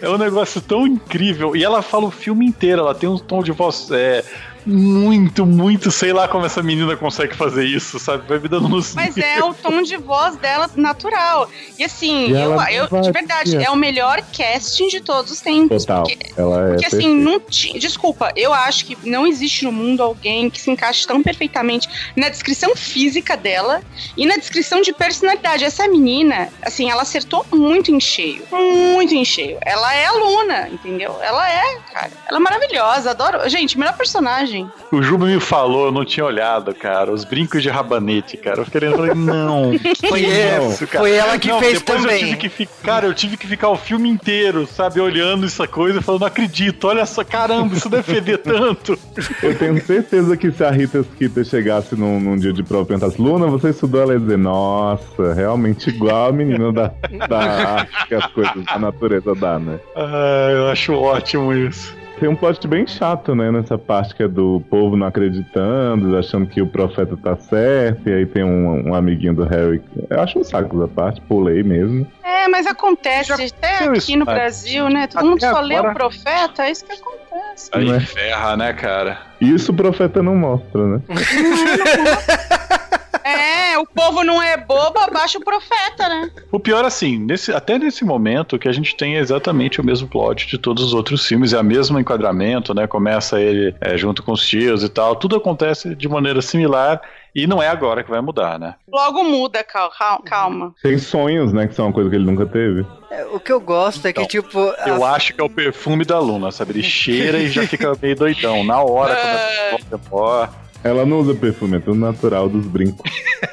É 0.00 0.08
um 0.08 0.18
negócio 0.18 0.60
tão 0.60 0.86
incrível. 0.86 1.54
E 1.54 1.62
ela 1.62 1.80
fala 1.82 2.06
o 2.06 2.10
filme 2.10 2.44
inteiro, 2.44 2.80
ela 2.80 2.94
tem 2.94 3.08
um 3.08 3.18
tom 3.18 3.42
de 3.42 3.52
voz 3.52 3.88
é, 3.90 4.24
muito, 4.66 5.44
muito, 5.46 5.90
sei 5.90 6.12
lá 6.12 6.28
como 6.28 6.46
essa 6.46 6.62
menina 6.62 6.96
consegue 6.96 7.34
fazer 7.34 7.64
isso, 7.64 7.98
sabe? 7.98 8.26
Vai 8.28 8.38
me 8.38 8.48
dando 8.48 8.68
nos 8.68 8.94
Mas 8.94 9.16
é 9.16 9.42
o 9.42 9.52
tom 9.54 9.82
de 9.82 9.96
voz 9.96 10.36
dela 10.36 10.70
natural. 10.76 11.48
E 11.78 11.84
assim, 11.84 12.28
E 12.28 12.32
eu, 12.32 12.52
ela 12.52 12.72
eu- 12.72 12.86
de 13.00 13.10
verdade, 13.12 13.56
é 13.56 13.70
o 13.70 13.76
melhor 13.76 14.22
casting 14.36 14.88
de 14.88 15.00
todos 15.00 15.30
os 15.32 15.40
tempos. 15.40 15.84
Total. 15.84 16.02
Porque, 16.04 16.18
Ela 16.36 16.60
é 16.66 16.68
porque 16.72 16.86
assim, 16.86 17.14
não 17.14 17.40
ti- 17.40 17.78
desculpa, 17.78 18.32
eu 18.36 18.52
acho 18.52 18.84
que 18.86 18.96
não 19.04 19.26
existe 19.26 19.64
no 19.64 19.72
mundo 19.72 20.02
alguém 20.02 20.48
que 20.50 20.60
se 20.60 20.70
encaixe 20.70 21.06
tão 21.06 21.22
perfeitamente 21.22 21.88
na 22.16 22.28
descrição 22.28 22.74
física 22.76 23.36
dela 23.36 23.82
e 24.16 24.26
na 24.26 24.36
descrição 24.36 24.80
de 24.80 24.92
personalidade. 24.92 25.64
Essa 25.64 25.86
menina, 25.88 26.48
assim, 26.62 26.90
ela 26.90 27.02
acertou 27.02 27.44
muito 27.52 27.90
em 27.90 28.00
cheio. 28.00 28.42
Muito 28.50 29.14
em 29.14 29.24
cheio. 29.24 29.58
Ela 29.62 29.94
é 29.94 30.06
aluna, 30.06 30.68
entendeu? 30.70 31.16
Ela 31.22 31.50
é, 31.50 31.76
cara. 31.92 32.10
Ela 32.28 32.38
é 32.38 32.40
maravilhosa, 32.40 33.10
adoro. 33.10 33.48
Gente, 33.48 33.78
melhor 33.78 33.96
personagem. 33.96 34.51
O 34.90 35.02
Juba 35.02 35.26
me 35.26 35.40
falou, 35.40 35.86
eu 35.86 35.92
não 35.92 36.04
tinha 36.04 36.24
olhado, 36.24 36.74
cara. 36.74 37.10
Os 37.10 37.24
brincos 37.24 37.62
de 37.62 37.68
rabanete, 37.68 38.36
cara. 38.36 38.60
Eu 38.60 38.64
fiquei 38.64 38.80
olhando 38.80 38.94
e 38.94 39.08
falei, 39.08 39.14
não. 39.14 39.72
Foi, 40.08 40.24
é 40.24 40.58
isso, 40.68 40.86
cara? 40.86 41.04
foi 41.04 41.12
ela 41.12 41.38
que 41.38 41.48
Não, 41.48 41.60
fez 41.60 41.78
depois 41.78 42.02
também. 42.02 42.14
Eu 42.14 42.26
tive 42.26 42.36
que 42.36 42.48
ficar, 42.48 42.82
cara, 42.82 43.06
eu 43.06 43.14
tive 43.14 43.36
que 43.36 43.46
ficar 43.46 43.68
o 43.70 43.76
filme 43.76 44.08
inteiro, 44.08 44.66
sabe, 44.66 45.00
olhando 45.00 45.46
essa 45.46 45.66
coisa 45.66 46.00
e 46.00 46.02
falando, 46.02 46.20
não 46.20 46.26
acredito, 46.26 46.86
olha 46.86 47.06
só, 47.06 47.24
caramba, 47.24 47.74
isso 47.74 47.88
deve 47.88 48.02
feder 48.02 48.38
tanto. 48.42 48.98
Eu 49.42 49.56
tenho 49.56 49.80
certeza 49.84 50.36
que 50.36 50.50
se 50.50 50.64
a 50.64 50.70
Rita 50.70 51.02
Skeeter 51.02 51.44
chegasse 51.44 51.94
num, 51.94 52.20
num 52.20 52.36
dia 52.36 52.52
de 52.52 52.62
prova 52.62 52.84
e 52.84 52.86
perguntasse, 52.88 53.20
Luna, 53.20 53.46
você 53.46 53.70
estudou? 53.70 54.02
Ela 54.02 54.14
ia 54.14 54.20
dizer, 54.20 54.38
nossa, 54.38 55.32
realmente 55.34 55.88
igual 55.90 56.28
a 56.28 56.32
menina 56.32 56.72
da, 56.72 56.92
da 57.28 57.38
arte 57.78 58.06
que 58.06 58.14
as 58.14 58.26
coisas 58.26 58.64
da 58.64 58.78
natureza 58.78 59.34
dá, 59.34 59.58
né? 59.58 59.78
Ah, 59.96 60.48
eu 60.50 60.68
acho 60.68 60.92
ótimo 60.94 61.52
isso. 61.52 62.01
Tem 62.22 62.28
um 62.28 62.36
plot 62.36 62.68
bem 62.68 62.86
chato, 62.86 63.34
né, 63.34 63.50
nessa 63.50 63.76
parte 63.76 64.14
que 64.14 64.22
é 64.22 64.28
do 64.28 64.62
povo 64.70 64.96
não 64.96 65.08
acreditando, 65.08 66.16
achando 66.16 66.46
que 66.46 66.62
o 66.62 66.68
profeta 66.68 67.16
tá 67.16 67.34
certo, 67.34 68.08
e 68.08 68.12
aí 68.14 68.24
tem 68.26 68.44
um, 68.44 68.90
um 68.90 68.94
amiguinho 68.94 69.34
do 69.34 69.42
Harry. 69.42 69.82
Eu 70.08 70.20
acho 70.20 70.38
um 70.38 70.44
saco 70.44 70.76
essa 70.76 70.86
parte, 70.86 71.20
pulei 71.22 71.64
mesmo. 71.64 72.06
É, 72.22 72.46
mas 72.46 72.64
acontece 72.64 73.30
Já 73.30 73.34
até 73.34 73.86
aqui 73.86 73.98
isso, 73.98 74.16
no 74.16 74.24
cara. 74.24 74.38
Brasil, 74.38 74.88
né? 74.88 75.08
Todo 75.08 75.18
Até 75.18 75.28
mundo 75.28 75.40
só 75.40 75.60
lê 75.62 75.74
agora- 75.74 75.90
o 75.90 75.96
profeta, 75.96 76.62
é 76.62 76.70
isso 76.70 76.84
que 76.84 76.92
acontece. 76.92 77.70
Aí 77.72 77.86
Não 77.86 77.94
é? 77.96 77.98
ferra, 78.00 78.56
né, 78.56 78.72
cara? 78.72 79.18
Isso 79.40 79.72
o 79.72 79.74
profeta 79.74 80.22
não 80.22 80.36
mostra, 80.36 80.86
né? 80.86 81.00
É, 83.24 83.78
o 83.78 83.86
povo 83.86 84.22
não 84.24 84.42
é 84.42 84.56
bobo, 84.56 84.98
abaixa 84.98 85.38
o 85.38 85.44
profeta, 85.44 86.08
né? 86.08 86.30
O 86.50 86.58
pior, 86.60 86.84
assim, 86.84 87.18
nesse, 87.18 87.52
até 87.52 87.78
nesse 87.78 88.04
momento 88.04 88.58
que 88.58 88.68
a 88.68 88.72
gente 88.72 88.96
tem 88.96 89.14
exatamente 89.16 89.80
o 89.80 89.84
mesmo 89.84 90.08
plot 90.08 90.46
de 90.46 90.58
todos 90.58 90.84
os 90.84 90.94
outros 90.94 91.26
filmes, 91.26 91.52
é 91.52 91.60
o 91.60 91.64
mesmo 91.64 91.98
enquadramento, 91.98 92.74
né? 92.74 92.86
Começa 92.86 93.40
ele 93.40 93.74
é, 93.80 93.96
junto 93.96 94.22
com 94.22 94.32
os 94.32 94.46
tios 94.46 94.82
e 94.82 94.88
tal, 94.88 95.16
tudo 95.16 95.36
acontece 95.36 95.94
de 95.94 96.08
maneira 96.08 96.42
similar 96.42 97.00
e 97.34 97.46
não 97.46 97.62
é 97.62 97.68
agora 97.68 98.02
que 98.04 98.10
vai 98.10 98.20
mudar, 98.20 98.58
né? 98.58 98.74
Logo 98.92 99.24
muda, 99.24 99.64
cal- 99.64 99.90
cal- 99.90 100.22
calma. 100.22 100.74
Tem 100.82 100.98
sonhos, 100.98 101.50
né, 101.52 101.66
que 101.66 101.74
são 101.74 101.86
uma 101.86 101.92
coisa 101.92 102.10
que 102.10 102.16
ele 102.16 102.26
nunca 102.26 102.44
teve. 102.44 102.84
É, 103.10 103.24
O 103.26 103.40
que 103.40 103.50
eu 103.52 103.60
gosto 103.60 104.06
é 104.06 104.12
que, 104.12 104.20
Então, 104.20 104.28
tipo. 104.42 104.58
Eu 104.86 105.02
a- 105.04 105.12
acho 105.12 105.32
que 105.34 105.40
é 105.40 105.44
o 105.44 105.48
perfume 105.48 106.04
da 106.04 106.18
Luna, 106.18 106.50
sabe? 106.52 106.72
Ele 106.72 106.82
cheira 106.82 107.38
e 107.38 107.48
já 107.48 107.66
fica 107.66 107.92
meio 108.02 108.14
doidão. 108.16 108.62
Na 108.64 108.82
hora, 108.82 109.16
começa 109.16 109.96
a 109.96 109.98
ó, 110.12 110.48
Ela 110.84 111.06
não 111.06 111.20
usa 111.20 111.34
perfume, 111.34 111.76
é 111.76 111.80
tudo 111.80 111.96
natural 111.96 112.48
dos 112.48 112.66
brincos. 112.66 113.02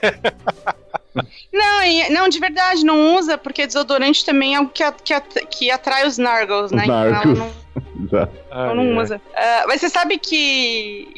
Não, 1.52 1.84
e- 1.84 2.10
não, 2.10 2.30
de 2.30 2.40
verdade, 2.40 2.86
não 2.86 3.18
usa, 3.18 3.38
porque 3.38 3.66
desodorante 3.66 4.24
também 4.24 4.54
é 4.54 4.58
algo 4.58 4.72
que, 4.72 4.84
que, 5.04 5.20
que 5.48 5.72
atrai 5.72 6.08
os 6.08 6.18
nargles, 6.18 6.72
né? 6.72 6.84
Os 6.84 7.26
Então 7.28 7.34
não, 7.36 8.08
Já. 8.12 8.30
ela 8.52 8.76
não 8.76 8.98
usa. 8.98 9.20
Ah, 9.36 9.66
mas 9.68 9.82
você 9.82 9.90
sabe 9.90 10.18
que. 10.18 11.10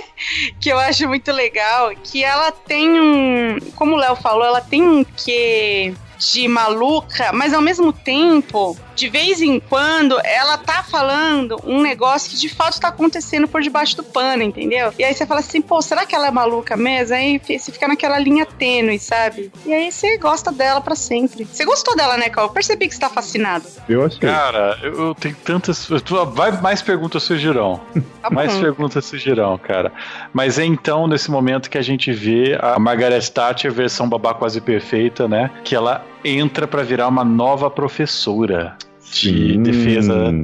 que 0.60 0.70
eu 0.70 0.78
acho 0.78 1.06
muito 1.06 1.30
legal 1.30 1.92
que 2.02 2.24
ela 2.24 2.50
tem 2.50 2.88
um. 2.98 3.58
Como 3.76 3.94
o 3.94 3.98
Léo 3.98 4.16
falou, 4.16 4.44
ela 4.44 4.60
tem 4.60 4.82
um 4.82 5.04
quê 5.04 5.94
de 6.18 6.48
maluca, 6.48 7.32
mas 7.32 7.52
ao 7.52 7.60
mesmo 7.60 7.92
tempo, 7.92 8.76
de 8.94 9.08
vez 9.08 9.42
em 9.42 9.60
quando, 9.60 10.18
ela 10.24 10.56
tá 10.58 10.82
falando 10.82 11.60
um 11.64 11.82
negócio 11.82 12.30
que 12.30 12.36
de 12.36 12.48
fato 12.48 12.80
tá 12.80 12.88
acontecendo 12.88 13.46
por 13.46 13.60
debaixo 13.60 13.96
do 13.96 14.02
pano, 14.02 14.42
entendeu? 14.42 14.92
E 14.98 15.04
aí 15.04 15.14
você 15.14 15.26
fala 15.26 15.40
assim, 15.40 15.60
pô, 15.60 15.80
será 15.82 16.06
que 16.06 16.14
ela 16.14 16.28
é 16.28 16.30
maluca 16.30 16.76
mesmo? 16.76 17.14
Aí 17.14 17.38
você 17.38 17.70
fica 17.70 17.86
naquela 17.86 18.18
linha 18.18 18.46
tênue, 18.46 18.98
sabe? 18.98 19.52
E 19.64 19.72
aí 19.72 19.92
você 19.92 20.16
gosta 20.16 20.50
dela 20.50 20.80
pra 20.80 20.94
sempre. 20.94 21.44
Você 21.44 21.64
gostou 21.64 21.94
dela, 21.94 22.16
né, 22.16 22.30
Cal? 22.30 22.46
Eu 22.46 22.50
percebi 22.50 22.88
que 22.88 22.94
você 22.94 23.00
tá 23.00 23.10
fascinado. 23.10 23.66
Eu 23.88 24.04
achei. 24.04 24.20
Cara, 24.20 24.78
eu, 24.82 25.08
eu 25.08 25.14
tenho 25.14 25.36
tantas. 25.44 25.86
Vai 26.32 26.52
mais 26.60 26.82
perguntas 26.82 27.22
surgirão. 27.22 27.80
Tá 28.26 28.30
Mais 28.30 28.56
perguntas 28.56 29.04
surgirão, 29.04 29.56
cara. 29.56 29.92
Mas 30.32 30.58
é 30.58 30.64
então, 30.64 31.06
nesse 31.06 31.30
momento, 31.30 31.70
que 31.70 31.78
a 31.78 31.82
gente 31.82 32.12
vê 32.12 32.58
a 32.60 32.76
Margaret 32.76 33.20
Thatcher, 33.20 33.72
versão 33.72 34.08
babá 34.08 34.34
quase 34.34 34.60
perfeita, 34.60 35.28
né? 35.28 35.48
Que 35.62 35.76
ela 35.76 36.04
entra 36.26 36.66
pra 36.66 36.82
virar 36.82 37.08
uma 37.08 37.24
nova 37.24 37.70
professora. 37.70 38.76
de 39.12 39.56
defesa 39.58 40.34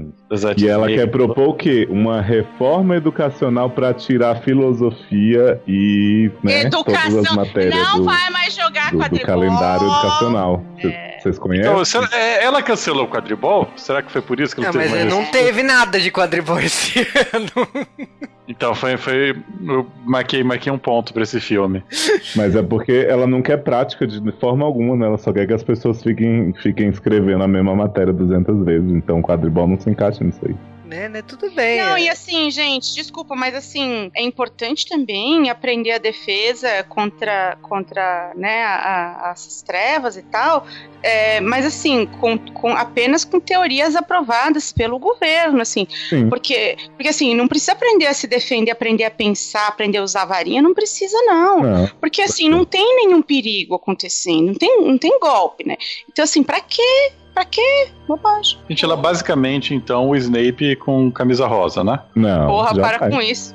artes 0.44 0.62
E 0.64 0.68
ela 0.68 0.86
quer 0.88 1.06
propor 1.10 1.48
o 1.50 1.54
quê? 1.54 1.86
Uma 1.90 2.20
reforma 2.20 2.96
educacional 2.96 3.68
para 3.70 3.92
tirar 3.94 4.36
filosofia 4.42 5.60
e 5.66 6.30
né, 6.42 6.68
todas 6.68 6.94
as 6.94 7.06
Educação. 7.06 7.36
matérias 7.36 7.74
Não 7.76 7.98
do, 7.98 8.04
vai 8.04 8.30
mais 8.30 8.54
jogar 8.54 8.90
do- 8.90 8.96
do 8.96 9.02
quadribol. 9.02 9.26
calendário 9.26 9.86
educacional. 9.86 10.64
Vocês 11.20 11.38
conhecem? 11.38 11.70
Então, 11.70 11.84
será- 11.84 12.08
é, 12.12 12.44
ela 12.44 12.62
cancelou 12.62 13.04
o 13.04 13.08
quadribol? 13.08 13.68
Será 13.76 14.02
que 14.02 14.10
foi 14.10 14.20
por 14.22 14.40
isso 14.40 14.54
que 14.56 14.60
não, 14.62 14.68
Não, 14.72 14.80
teve 14.80 14.88
mas 14.90 15.00
mais? 15.04 15.12
não 15.14 15.24
teve 15.30 15.62
nada 15.62 16.00
de 16.00 16.10
quadribol 16.10 16.58
esse 16.58 17.00
ano. 17.32 17.68
Então 18.48 18.74
foi, 18.74 18.96
foi. 18.96 19.36
Eu 19.64 19.86
marquei, 20.04 20.42
marquei 20.42 20.70
um 20.72 20.76
ponto 20.76 21.14
pra 21.14 21.22
esse 21.22 21.40
filme. 21.40 21.82
Mas 22.34 22.56
é 22.56 22.62
porque 22.62 23.06
ela 23.08 23.24
não 23.24 23.40
quer 23.40 23.58
prática 23.58 24.04
de 24.04 24.20
forma 24.32 24.64
alguma, 24.64 24.96
né? 24.96 25.06
Ela 25.06 25.16
só 25.16 25.32
quer 25.32 25.46
que 25.46 25.52
as 25.52 25.62
pessoas 25.62 26.02
fiquem, 26.02 26.52
fiquem 26.60 26.88
escrevendo 26.88 27.44
a 27.44 27.48
mesma 27.48 27.74
matéria 27.74 28.12
200 28.12 28.64
vezes. 28.64 28.90
Então 28.90 29.20
o 29.20 29.22
quadribol 29.22 29.68
não 29.68 29.78
se 29.78 29.88
encaixa 29.88 30.21
nisso 30.22 30.40
aí. 30.46 30.54
né, 30.84 31.08
né? 31.08 31.22
Tudo 31.22 31.50
bem. 31.52 31.78
Não, 31.80 31.96
é. 31.96 32.02
e 32.02 32.08
assim, 32.10 32.50
gente, 32.50 32.94
desculpa, 32.94 33.34
mas 33.34 33.54
assim, 33.54 34.10
é 34.14 34.22
importante 34.22 34.86
também 34.86 35.48
aprender 35.48 35.92
a 35.92 35.98
defesa 35.98 36.82
contra, 36.86 37.56
contra 37.62 38.30
né, 38.36 38.62
a- 38.62 38.76
a- 39.24 39.30
as 39.30 39.62
trevas 39.62 40.18
e 40.18 40.22
tal, 40.22 40.66
é, 41.02 41.40
mas 41.40 41.64
assim, 41.64 42.04
com, 42.20 42.36
com- 42.36 42.76
apenas 42.76 43.24
com 43.24 43.40
teorias 43.40 43.96
aprovadas 43.96 44.70
pelo 44.70 44.98
governo, 44.98 45.62
assim, 45.62 45.86
Sim. 46.10 46.28
porque, 46.28 46.76
porque 46.94 47.08
assim, 47.08 47.34
não 47.34 47.48
precisa 47.48 47.72
aprender 47.72 48.06
a 48.06 48.12
se 48.12 48.26
defender, 48.26 48.70
aprender 48.70 49.04
a 49.04 49.10
pensar, 49.10 49.68
aprender 49.68 49.96
a 49.96 50.02
usar 50.02 50.26
varinha, 50.26 50.60
não 50.60 50.74
precisa 50.74 51.16
não, 51.22 51.60
Não. 51.60 51.88
porque 52.02 52.20
assim, 52.20 52.50
não 52.50 52.66
tem 52.66 52.96
nenhum 52.96 53.22
perigo 53.22 53.74
acontecendo, 53.76 54.48
não 54.48 54.54
tem, 54.54 54.82
não 54.82 54.98
tem 54.98 55.18
golpe, 55.18 55.66
né, 55.66 55.76
então 56.06 56.22
assim, 56.22 56.42
pra 56.42 56.60
quê? 56.60 57.12
Pra 57.34 57.44
quê? 57.46 57.88
Bobagem. 58.06 58.58
Gente, 58.68 58.84
ela 58.84 58.96
basicamente, 58.96 59.74
então, 59.74 60.10
o 60.10 60.16
Snape 60.16 60.76
com 60.76 61.10
camisa 61.10 61.46
rosa, 61.46 61.82
né? 61.82 61.98
Não. 62.14 62.46
Porra, 62.46 62.74
já 62.74 62.82
para 62.82 62.98
faz. 62.98 63.14
com 63.14 63.22
isso. 63.22 63.54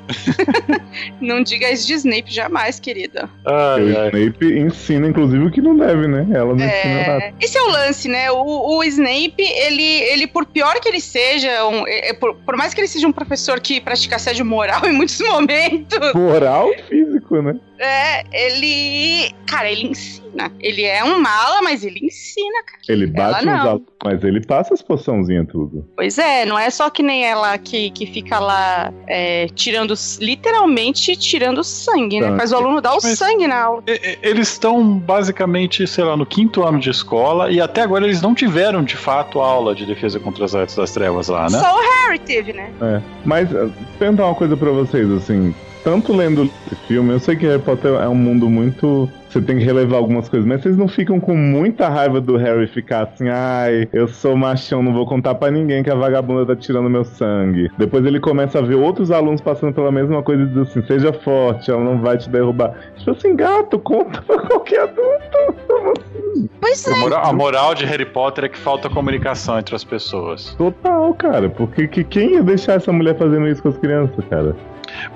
não 1.20 1.42
diga 1.42 1.70
isso 1.70 1.86
de 1.86 1.94
Snape 1.94 2.32
jamais, 2.32 2.80
querida. 2.80 3.28
Ai, 3.46 3.82
O 3.92 3.98
ai. 4.00 4.08
Snape 4.08 4.58
ensina, 4.58 5.06
inclusive, 5.08 5.44
o 5.44 5.50
que 5.50 5.60
não 5.60 5.76
deve, 5.76 6.08
né? 6.08 6.26
Ela 6.32 6.54
não 6.54 6.64
ensina 6.66 7.06
nada. 7.06 7.24
É, 7.24 7.32
esse 7.40 7.56
é 7.56 7.62
o 7.62 7.68
lance, 7.70 8.08
né? 8.08 8.30
O, 8.30 8.78
o 8.78 8.84
Snape, 8.84 9.34
ele, 9.42 9.82
ele, 9.82 10.26
por 10.26 10.44
pior 10.46 10.80
que 10.80 10.88
ele 10.88 11.00
seja, 11.00 11.64
um- 11.66 11.86
é- 11.86 12.08
é 12.10 12.12
por, 12.12 12.34
por 12.34 12.56
mais 12.56 12.74
que 12.74 12.80
ele 12.80 12.88
seja 12.88 13.06
um 13.06 13.12
professor 13.12 13.60
que 13.60 13.80
pratica 13.80 14.16
assédio 14.16 14.44
moral 14.44 14.84
em 14.86 14.92
muitos 14.92 15.20
momentos, 15.20 15.98
Moral 16.14 16.70
e 16.72 16.82
físico, 16.82 17.40
né? 17.42 17.54
é, 17.78 18.24
ele. 18.32 19.32
Cara, 19.46 19.70
ele 19.70 19.88
ensina. 19.88 20.27
Ele 20.60 20.82
é 20.84 21.02
um 21.04 21.20
mala, 21.20 21.62
mas 21.62 21.84
ele 21.84 22.00
ensina, 22.02 22.62
cara. 22.64 22.78
Ele 22.88 23.06
bate 23.06 23.42
Ela 23.48 23.56
nos 23.56 23.66
alunos, 23.66 23.86
mas 24.04 24.24
ele 24.24 24.44
passa 24.44 24.74
as 24.74 24.82
poçãozinhas 24.82 25.46
tudo. 25.48 25.84
Pois 25.96 26.18
é, 26.18 26.44
não 26.44 26.58
é 26.58 26.70
só 26.70 26.88
que 26.90 27.02
nem 27.02 27.24
ela 27.24 27.56
que, 27.58 27.90
que 27.90 28.06
fica 28.06 28.38
lá 28.38 28.92
é, 29.06 29.46
tirando, 29.54 29.94
literalmente 30.20 31.16
tirando 31.16 31.64
sangue, 31.64 32.20
né? 32.20 32.26
Sangue. 32.28 32.38
Faz 32.38 32.52
o 32.52 32.56
aluno 32.56 32.80
dar 32.80 32.92
o 32.92 32.98
Mas- 33.02 33.18
sangue 33.18 33.46
na 33.46 33.60
aula. 33.60 33.82
Eles 34.22 34.48
estão 34.48 34.98
basicamente, 34.98 35.86
sei 35.86 36.04
lá, 36.04 36.16
no 36.16 36.26
quinto 36.26 36.62
ano 36.62 36.78
de 36.78 36.90
escola 36.90 37.50
e 37.50 37.60
até 37.60 37.82
agora 37.82 38.04
eles 38.04 38.20
não 38.22 38.34
tiveram 38.34 38.82
de 38.82 38.96
fato 38.96 39.40
aula 39.40 39.74
de 39.74 39.84
defesa 39.86 40.20
contra 40.20 40.44
as 40.44 40.54
artes 40.54 40.76
das 40.76 40.92
trevas 40.92 41.28
lá, 41.28 41.48
né? 41.50 41.58
Só 41.58 41.74
o 41.76 41.80
Harry 41.80 42.18
teve, 42.18 42.52
né? 42.52 42.70
É. 42.80 43.00
Mas, 43.24 43.52
eh, 43.52 43.68
perguntar 43.98 44.26
uma 44.26 44.34
coisa 44.34 44.56
pra 44.56 44.70
vocês, 44.70 45.10
assim. 45.10 45.54
Tanto 45.84 46.12
lendo 46.12 46.50
esse 46.66 46.76
filme, 46.86 47.12
eu 47.12 47.20
sei 47.20 47.36
que 47.36 47.46
Harry 47.46 47.62
Potter 47.62 47.92
é 47.94 48.08
um 48.08 48.14
mundo 48.14 48.48
muito. 48.50 49.08
Você 49.28 49.42
tem 49.42 49.58
que 49.58 49.64
relevar 49.64 49.98
algumas 49.98 50.28
coisas, 50.28 50.48
mas 50.48 50.62
vocês 50.62 50.76
não 50.76 50.88
ficam 50.88 51.20
com 51.20 51.36
muita 51.36 51.88
raiva 51.88 52.20
do 52.20 52.36
Harry 52.36 52.66
ficar 52.66 53.04
assim, 53.04 53.28
ai, 53.28 53.88
eu 53.92 54.08
sou 54.08 54.36
machão, 54.36 54.82
não 54.82 54.92
vou 54.92 55.06
contar 55.06 55.34
pra 55.34 55.50
ninguém 55.50 55.82
que 55.82 55.90
a 55.90 55.94
vagabunda 55.94 56.46
tá 56.46 56.56
tirando 56.56 56.88
meu 56.88 57.04
sangue. 57.04 57.70
Depois 57.76 58.04
ele 58.06 58.20
começa 58.20 58.58
a 58.58 58.62
ver 58.62 58.76
outros 58.76 59.10
alunos 59.10 59.40
passando 59.40 59.74
pela 59.74 59.92
mesma 59.92 60.22
coisa 60.22 60.42
e 60.42 60.46
diz 60.46 60.58
assim, 60.58 60.82
seja 60.86 61.12
forte, 61.12 61.70
ela 61.70 61.82
não 61.82 62.00
vai 62.00 62.16
te 62.16 62.28
derrubar. 62.30 62.74
Tipo 62.96 63.10
assim, 63.10 63.36
gato, 63.36 63.78
conta 63.78 64.22
pra 64.22 64.38
qualquer 64.38 64.80
adulto. 64.82 66.48
Pois 66.60 66.86
é. 66.86 66.92
A 66.92 66.96
moral, 66.96 67.24
a 67.26 67.32
moral 67.32 67.74
de 67.74 67.84
Harry 67.84 68.06
Potter 68.06 68.44
é 68.44 68.48
que 68.48 68.58
falta 68.58 68.88
comunicação 68.88 69.58
entre 69.58 69.74
as 69.74 69.84
pessoas. 69.84 70.54
Total, 70.56 71.12
cara. 71.14 71.48
Porque 71.48 71.86
que, 71.86 72.04
quem 72.04 72.32
ia 72.34 72.42
deixar 72.42 72.74
essa 72.74 72.92
mulher 72.92 73.16
fazendo 73.16 73.46
isso 73.48 73.62
com 73.62 73.68
as 73.68 73.78
crianças, 73.78 74.24
cara? 74.30 74.56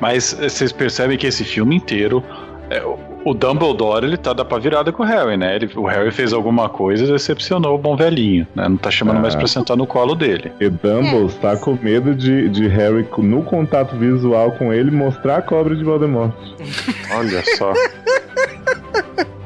Mas 0.00 0.38
eh, 0.40 0.48
vocês 0.48 0.72
percebem 0.72 1.16
que 1.16 1.26
esse 1.26 1.44
filme 1.44 1.76
inteiro. 1.76 2.22
é, 2.70 2.82
o- 3.24 3.34
Dumbledore, 3.34 4.04
ele 4.06 4.16
tá 4.16 4.32
da 4.32 4.44
pra 4.44 4.58
virada 4.58 4.92
com 4.92 5.02
o 5.02 5.06
Harry, 5.06 5.36
né? 5.36 5.56
Ele- 5.56 5.70
o 5.76 5.86
Harry 5.86 6.10
fez 6.10 6.32
alguma 6.32 6.68
coisa 6.68 7.04
e 7.04 7.06
decepcionou 7.10 7.74
o 7.74 7.78
bom 7.78 7.96
velhinho, 7.96 8.46
né? 8.54 8.68
Não 8.68 8.76
tá 8.76 8.90
chamando 8.90 9.20
mais 9.20 9.34
Ah. 9.34 9.38
pra 9.38 9.46
sentar 9.46 9.76
no 9.76 9.86
colo 9.86 10.14
dele. 10.14 10.52
E 10.60 10.68
Dumbledore 10.68 11.32
tá 11.40 11.56
com 11.56 11.76
medo 11.80 12.14
de, 12.14 12.48
de 12.48 12.66
Harry, 12.68 13.06
no 13.18 13.42
contato 13.42 13.96
visual 13.96 14.52
com 14.52 14.72
ele, 14.72 14.90
mostrar 14.90 15.36
a 15.38 15.42
cobra 15.42 15.74
de 15.74 15.82
Voldemort. 15.84 16.32
Olha 17.16 17.42
só. 17.56 17.72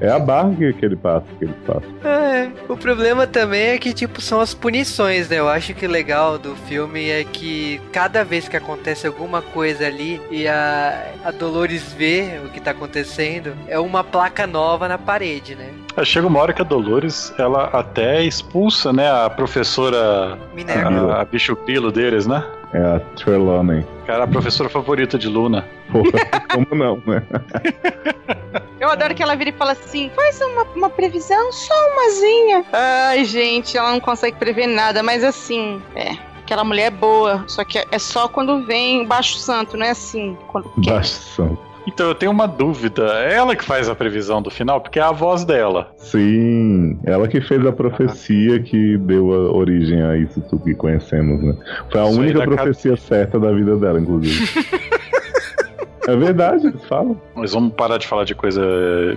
É 0.00 0.10
a 0.10 0.18
barra 0.18 0.54
que, 0.54 0.84
ele 0.84 0.96
passa, 0.96 1.26
que 1.38 1.44
ele 1.44 1.54
passa. 1.66 1.82
É, 2.04 2.48
o 2.68 2.76
problema 2.76 3.26
também 3.26 3.68
é 3.68 3.78
que, 3.78 3.92
tipo, 3.92 4.20
são 4.20 4.40
as 4.40 4.52
punições, 4.54 5.28
né? 5.28 5.38
Eu 5.38 5.48
acho 5.48 5.74
que 5.74 5.86
o 5.86 5.90
legal 5.90 6.38
do 6.38 6.54
filme 6.54 7.08
é 7.08 7.24
que 7.24 7.80
cada 7.92 8.24
vez 8.24 8.48
que 8.48 8.56
acontece 8.56 9.06
alguma 9.06 9.40
coisa 9.40 9.86
ali 9.86 10.20
e 10.30 10.46
a, 10.46 11.06
a 11.24 11.30
Dolores 11.30 11.92
vê 11.92 12.40
o 12.44 12.48
que 12.48 12.60
tá 12.60 12.72
acontecendo, 12.72 13.54
é 13.68 13.78
uma 13.78 14.04
placa 14.04 14.46
nova 14.46 14.86
na 14.88 14.98
parede, 14.98 15.54
né? 15.54 15.70
Aí 15.96 16.04
Chega 16.04 16.26
uma 16.26 16.40
hora 16.40 16.52
que 16.52 16.60
a 16.60 16.64
Dolores, 16.64 17.32
ela 17.38 17.64
até 17.72 18.22
expulsa, 18.22 18.92
né, 18.92 19.10
a 19.10 19.30
professora, 19.30 20.38
Minerva. 20.54 21.14
a, 21.14 21.22
a 21.22 21.24
bicho 21.24 21.56
grilo 21.64 21.90
deles, 21.90 22.26
né? 22.26 22.44
É 22.72 22.78
a 22.78 23.00
Trelawney. 23.16 23.86
Cara, 24.06 24.24
a 24.24 24.26
professora 24.26 24.68
favorita 24.68 25.18
de 25.18 25.28
Luna. 25.28 25.66
Porra, 25.90 26.10
como 26.52 26.74
não, 26.74 27.02
né? 27.06 27.22
Eu 28.78 28.90
adoro 28.90 29.14
que 29.14 29.22
ela 29.22 29.34
vira 29.34 29.50
e 29.50 29.52
fala 29.52 29.72
assim: 29.72 30.10
faz 30.14 30.40
uma, 30.40 30.62
uma 30.74 30.90
previsão, 30.90 31.52
só 31.52 31.74
umazinha. 31.92 32.64
Ai, 32.72 33.24
gente, 33.24 33.76
ela 33.76 33.92
não 33.92 34.00
consegue 34.00 34.36
prever 34.36 34.66
nada, 34.66 35.02
mas 35.02 35.24
assim, 35.24 35.80
é. 35.94 36.16
Aquela 36.42 36.62
mulher 36.62 36.86
é 36.86 36.90
boa, 36.90 37.44
só 37.48 37.64
que 37.64 37.84
é 37.90 37.98
só 37.98 38.28
quando 38.28 38.64
vem 38.64 39.04
baixo 39.04 39.36
santo, 39.36 39.76
não 39.76 39.84
é 39.84 39.90
assim. 39.90 40.38
Baixo 40.76 41.10
santo. 41.10 41.58
Então 41.86 42.08
eu 42.08 42.14
tenho 42.14 42.32
uma 42.32 42.46
dúvida. 42.48 43.04
É 43.22 43.34
ela 43.34 43.54
que 43.54 43.64
faz 43.64 43.88
a 43.88 43.94
previsão 43.94 44.42
do 44.42 44.50
final, 44.50 44.80
porque 44.80 44.98
é 44.98 45.02
a 45.02 45.12
voz 45.12 45.44
dela. 45.44 45.92
Sim, 45.96 46.98
ela 47.04 47.28
que 47.28 47.40
fez 47.40 47.64
a 47.64 47.72
profecia 47.72 48.60
que 48.60 48.96
deu 48.98 49.32
a 49.32 49.52
origem 49.56 50.02
a 50.02 50.16
isso 50.16 50.40
tudo 50.50 50.64
que 50.64 50.74
conhecemos, 50.74 51.42
né? 51.42 51.54
Foi 51.90 52.00
a 52.00 52.10
Isso 52.10 52.20
única 52.20 52.42
profecia 52.44 52.96
certa 52.96 53.38
da 53.38 53.52
vida 53.52 53.76
dela, 53.76 54.00
inclusive. 54.00 54.46
é 56.08 56.16
verdade, 56.16 56.66
eles 56.66 56.84
falam. 56.86 57.20
Mas 57.34 57.52
vamos 57.52 57.72
parar 57.74 57.98
de 57.98 58.06
falar 58.06 58.24
de 58.24 58.34
coisa 58.34 58.62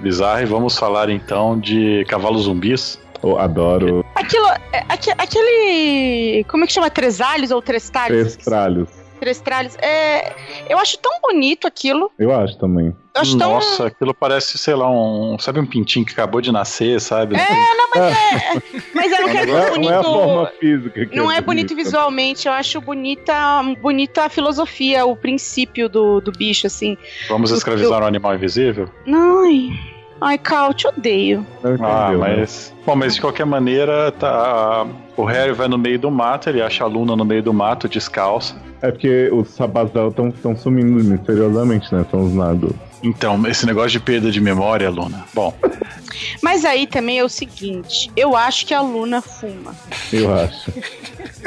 bizarra 0.02 0.42
e 0.42 0.46
vamos 0.46 0.78
falar 0.78 1.10
então 1.10 1.60
de 1.60 2.06
cavalos 2.08 2.44
zumbis. 2.44 3.00
Eu 3.22 3.38
adoro 3.38 4.06
Aquilo, 4.16 4.48
é, 4.72 4.84
aque- 4.88 5.12
aquele. 5.18 6.46
Como 6.48 6.64
é 6.64 6.68
que 6.68 6.72
chama? 6.74 6.90
Tresalhos 6.90 7.52
ou 7.52 7.62
trestalhos? 7.62 8.34
Trestralhos. 8.36 8.88
Trestralhos. 9.20 9.76
É, 9.78 10.34
eu 10.70 10.78
acho 10.80 10.98
tão 10.98 11.12
bonito 11.22 11.68
aquilo. 11.68 12.12
Eu 12.18 12.34
acho 12.34 12.58
também. 12.58 12.96
Eu 13.16 13.22
acho 13.22 13.38
tão. 13.38 13.54
Nossa, 13.54 13.88
aquilo 13.88 14.14
parece, 14.14 14.58
sei 14.58 14.76
lá, 14.76 14.90
um. 14.90 15.38
Sabe 15.40 15.60
um 15.60 15.66
pintinho 15.66 16.06
que 16.06 16.14
acabou 16.14 16.42
de 16.42 16.52
nascer, 16.52 17.00
sabe? 17.02 17.36
Mas 18.94 19.12
eu 19.12 19.22
não 19.22 19.30
quero 19.30 19.52
Não 19.52 19.60
dizer 19.60 19.68
é, 19.68 19.72
bonito. 19.72 19.90
não 19.90 19.92
é 19.92 19.98
a 19.98 20.04
forma 20.04 20.52
física 20.60 21.06
que 21.06 21.16
Não 21.16 21.32
é 21.32 21.42
bonito 21.42 21.76
visualmente, 21.76 22.48
eu 22.48 22.54
acho 22.54 22.80
bonita, 22.82 23.34
bonita 23.82 24.26
a 24.26 24.30
filosofia, 24.30 25.06
o 25.06 25.16
princípio 25.16 25.90
do, 25.90 26.22
do 26.22 26.32
bicho, 26.32 26.68
assim. 26.68 26.98
Vamos 27.28 27.52
escravizar 27.52 28.04
um 28.04 28.08
animal 28.08 28.36
invisível? 28.36 28.90
Ai, 29.08 29.70
ai, 30.22 30.38
Cal, 30.38 30.74
te 30.74 30.88
odeio. 30.88 31.46
Ah, 31.82 32.12
né? 32.12 32.18
mas. 32.18 32.74
Bom, 32.86 32.96
mas 32.96 33.16
de 33.16 33.22
qualquer 33.22 33.46
maneira, 33.46 34.12
tá. 34.12 34.86
O 35.16 35.26
Harry 35.26 35.54
vai 35.54 35.68
no 35.68 35.78
meio 35.78 36.00
do 36.00 36.10
mato, 36.10 36.50
ele 36.50 36.62
acha 36.62 36.84
a 36.84 36.88
Luna 36.88 37.16
no 37.16 37.26
meio 37.26 37.44
do 37.44 37.54
mato, 37.54 37.88
descalça. 37.90 38.56
É 38.82 38.92
porque 38.92 39.30
os 39.32 39.50
sapatos 39.50 39.92
dela 39.92 40.08
estão 40.10 40.56
sumindo 40.56 41.04
misteriosamente, 41.04 41.94
né? 41.94 42.06
São 42.10 42.24
os 42.24 42.34
nagos. 42.34 42.72
Então, 43.04 43.46
esse 43.48 43.66
negócio 43.66 43.92
de 43.92 44.00
perda 44.00 44.32
de 44.32 44.40
memória, 44.42 44.90
Luna. 44.90 45.26
Bom, 45.34 45.54
Mas 46.42 46.66
aí 46.66 46.88
também 46.88 47.20
é 47.20 47.24
o 47.24 47.30
seguinte, 47.30 48.12
eu 48.16 48.36
acho 48.36 48.66
que 48.66 48.74
a 48.74 48.82
Luna 48.82 49.22
fuma. 49.22 49.76
Eu 50.12 50.34
acho. 50.34 50.74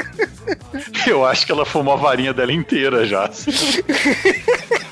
eu 1.07 1.25
acho 1.25 1.45
que 1.45 1.51
ela 1.51 1.65
fumou 1.65 1.93
a 1.93 1.97
varinha 1.97 2.33
dela 2.33 2.51
inteira 2.51 3.05
já. 3.05 3.29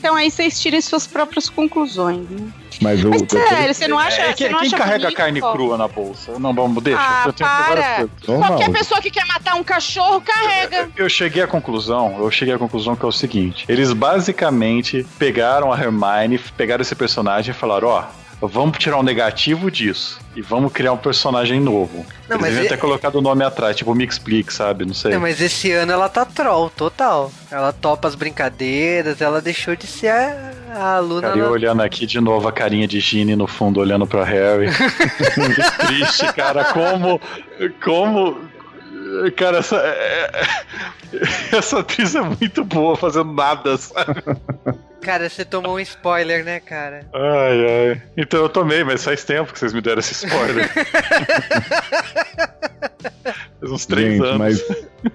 Então 0.00 0.14
aí 0.16 0.30
vocês 0.30 0.58
tirem 0.58 0.80
suas 0.80 1.06
próprias 1.06 1.50
conclusões. 1.50 2.26
Né? 2.30 2.48
Mas 2.80 3.02
depois- 3.02 3.48
sério, 3.48 3.74
você 3.74 3.86
não 3.86 3.98
acha, 3.98 4.22
É, 4.22 4.28
você 4.28 4.34
quem, 4.34 4.50
não 4.50 4.58
quem 4.60 4.68
acha 4.68 4.76
carrega 4.78 4.98
bonito, 5.04 5.16
carne 5.16 5.40
crua 5.42 5.76
na 5.76 5.86
bolsa? 5.86 6.38
Não, 6.38 6.54
vamos, 6.54 6.82
deixa. 6.82 6.98
Ah, 6.98 7.24
eu 7.26 7.32
tenho 7.34 7.50
várias 7.50 7.86
coisas. 7.96 8.10
Normal. 8.26 8.48
Qualquer 8.48 8.72
pessoa 8.72 9.00
que 9.02 9.10
quer 9.10 9.26
matar 9.26 9.56
um 9.56 9.62
cachorro, 9.62 10.22
carrega. 10.22 10.88
Eu 10.96 11.06
cheguei 11.10 11.42
à 11.42 11.46
conclusão, 11.46 12.16
eu 12.18 12.30
cheguei 12.30 12.54
à 12.54 12.58
conclusão 12.58 12.96
que 12.96 13.04
é 13.04 13.08
o 13.08 13.12
seguinte: 13.12 13.66
eles 13.68 13.92
basicamente 13.92 15.06
pegaram 15.18 15.70
a 15.70 15.78
Hermione, 15.78 16.38
pegaram 16.56 16.80
esse 16.80 16.94
personagem 16.94 17.50
e 17.50 17.54
falaram: 17.54 17.88
ó, 17.88 18.04
vamos 18.48 18.78
tirar 18.78 18.96
o 18.98 19.02
negativo 19.02 19.70
disso 19.70 20.18
e 20.34 20.40
vamos 20.42 20.72
criar 20.72 20.92
um 20.92 20.96
personagem 20.96 21.60
novo. 21.60 22.06
Não, 22.28 22.36
Eles 22.36 22.40
mas 22.40 22.44
deviam 22.50 22.64
e- 22.64 22.68
ter 22.68 22.78
colocado 22.78 23.16
o 23.16 23.20
nome 23.20 23.44
atrás, 23.44 23.76
tipo 23.76 23.94
Me 23.94 24.04
Explique, 24.04 24.52
sabe? 24.52 24.84
Não 24.86 24.94
sei. 24.94 25.12
Não, 25.12 25.20
mas 25.20 25.40
esse 25.40 25.70
ano 25.72 25.92
ela 25.92 26.08
tá 26.08 26.24
troll, 26.24 26.70
total. 26.70 27.30
Ela 27.50 27.72
topa 27.72 28.06
as 28.08 28.14
brincadeiras, 28.14 29.20
ela 29.20 29.40
deixou 29.40 29.74
de 29.76 29.86
ser 29.86 30.08
a, 30.08 30.52
a 30.74 30.94
aluna. 30.96 31.28
Cara, 31.28 31.38
eu 31.38 31.46
lá- 31.46 31.50
olhando 31.50 31.82
aqui 31.82 32.06
de 32.06 32.20
novo 32.20 32.46
a 32.48 32.52
carinha 32.52 32.86
de 32.88 33.00
Ginny 33.00 33.34
no 33.36 33.46
fundo, 33.46 33.80
olhando 33.80 34.06
pra 34.06 34.24
Harry. 34.24 34.68
que 34.70 35.86
triste, 35.86 36.32
cara. 36.32 36.64
Como. 36.72 37.20
Como. 37.84 38.38
Cara, 39.36 39.58
essa. 39.58 39.76
é- 39.76 40.30
Essa 41.56 41.80
atriz 41.80 42.14
é 42.14 42.20
muito 42.20 42.64
boa 42.64 42.94
fazendo 42.96 43.32
nada, 43.32 43.76
sabe? 43.76 44.22
Cara, 45.00 45.28
você 45.28 45.44
tomou 45.44 45.74
um 45.74 45.80
spoiler, 45.80 46.44
né, 46.44 46.60
cara? 46.60 47.04
Ai, 47.12 47.90
ai. 47.90 48.02
Então 48.16 48.40
eu 48.40 48.48
tomei, 48.48 48.84
mas 48.84 49.02
faz 49.04 49.24
tempo 49.24 49.52
que 49.52 49.58
vocês 49.58 49.72
me 49.72 49.80
deram 49.80 49.98
esse 49.98 50.12
spoiler. 50.12 50.70
faz 53.60 53.72
uns 53.72 53.86
três 53.86 54.12
Gente, 54.14 54.24
anos. 54.24 54.38
mas 54.38 54.64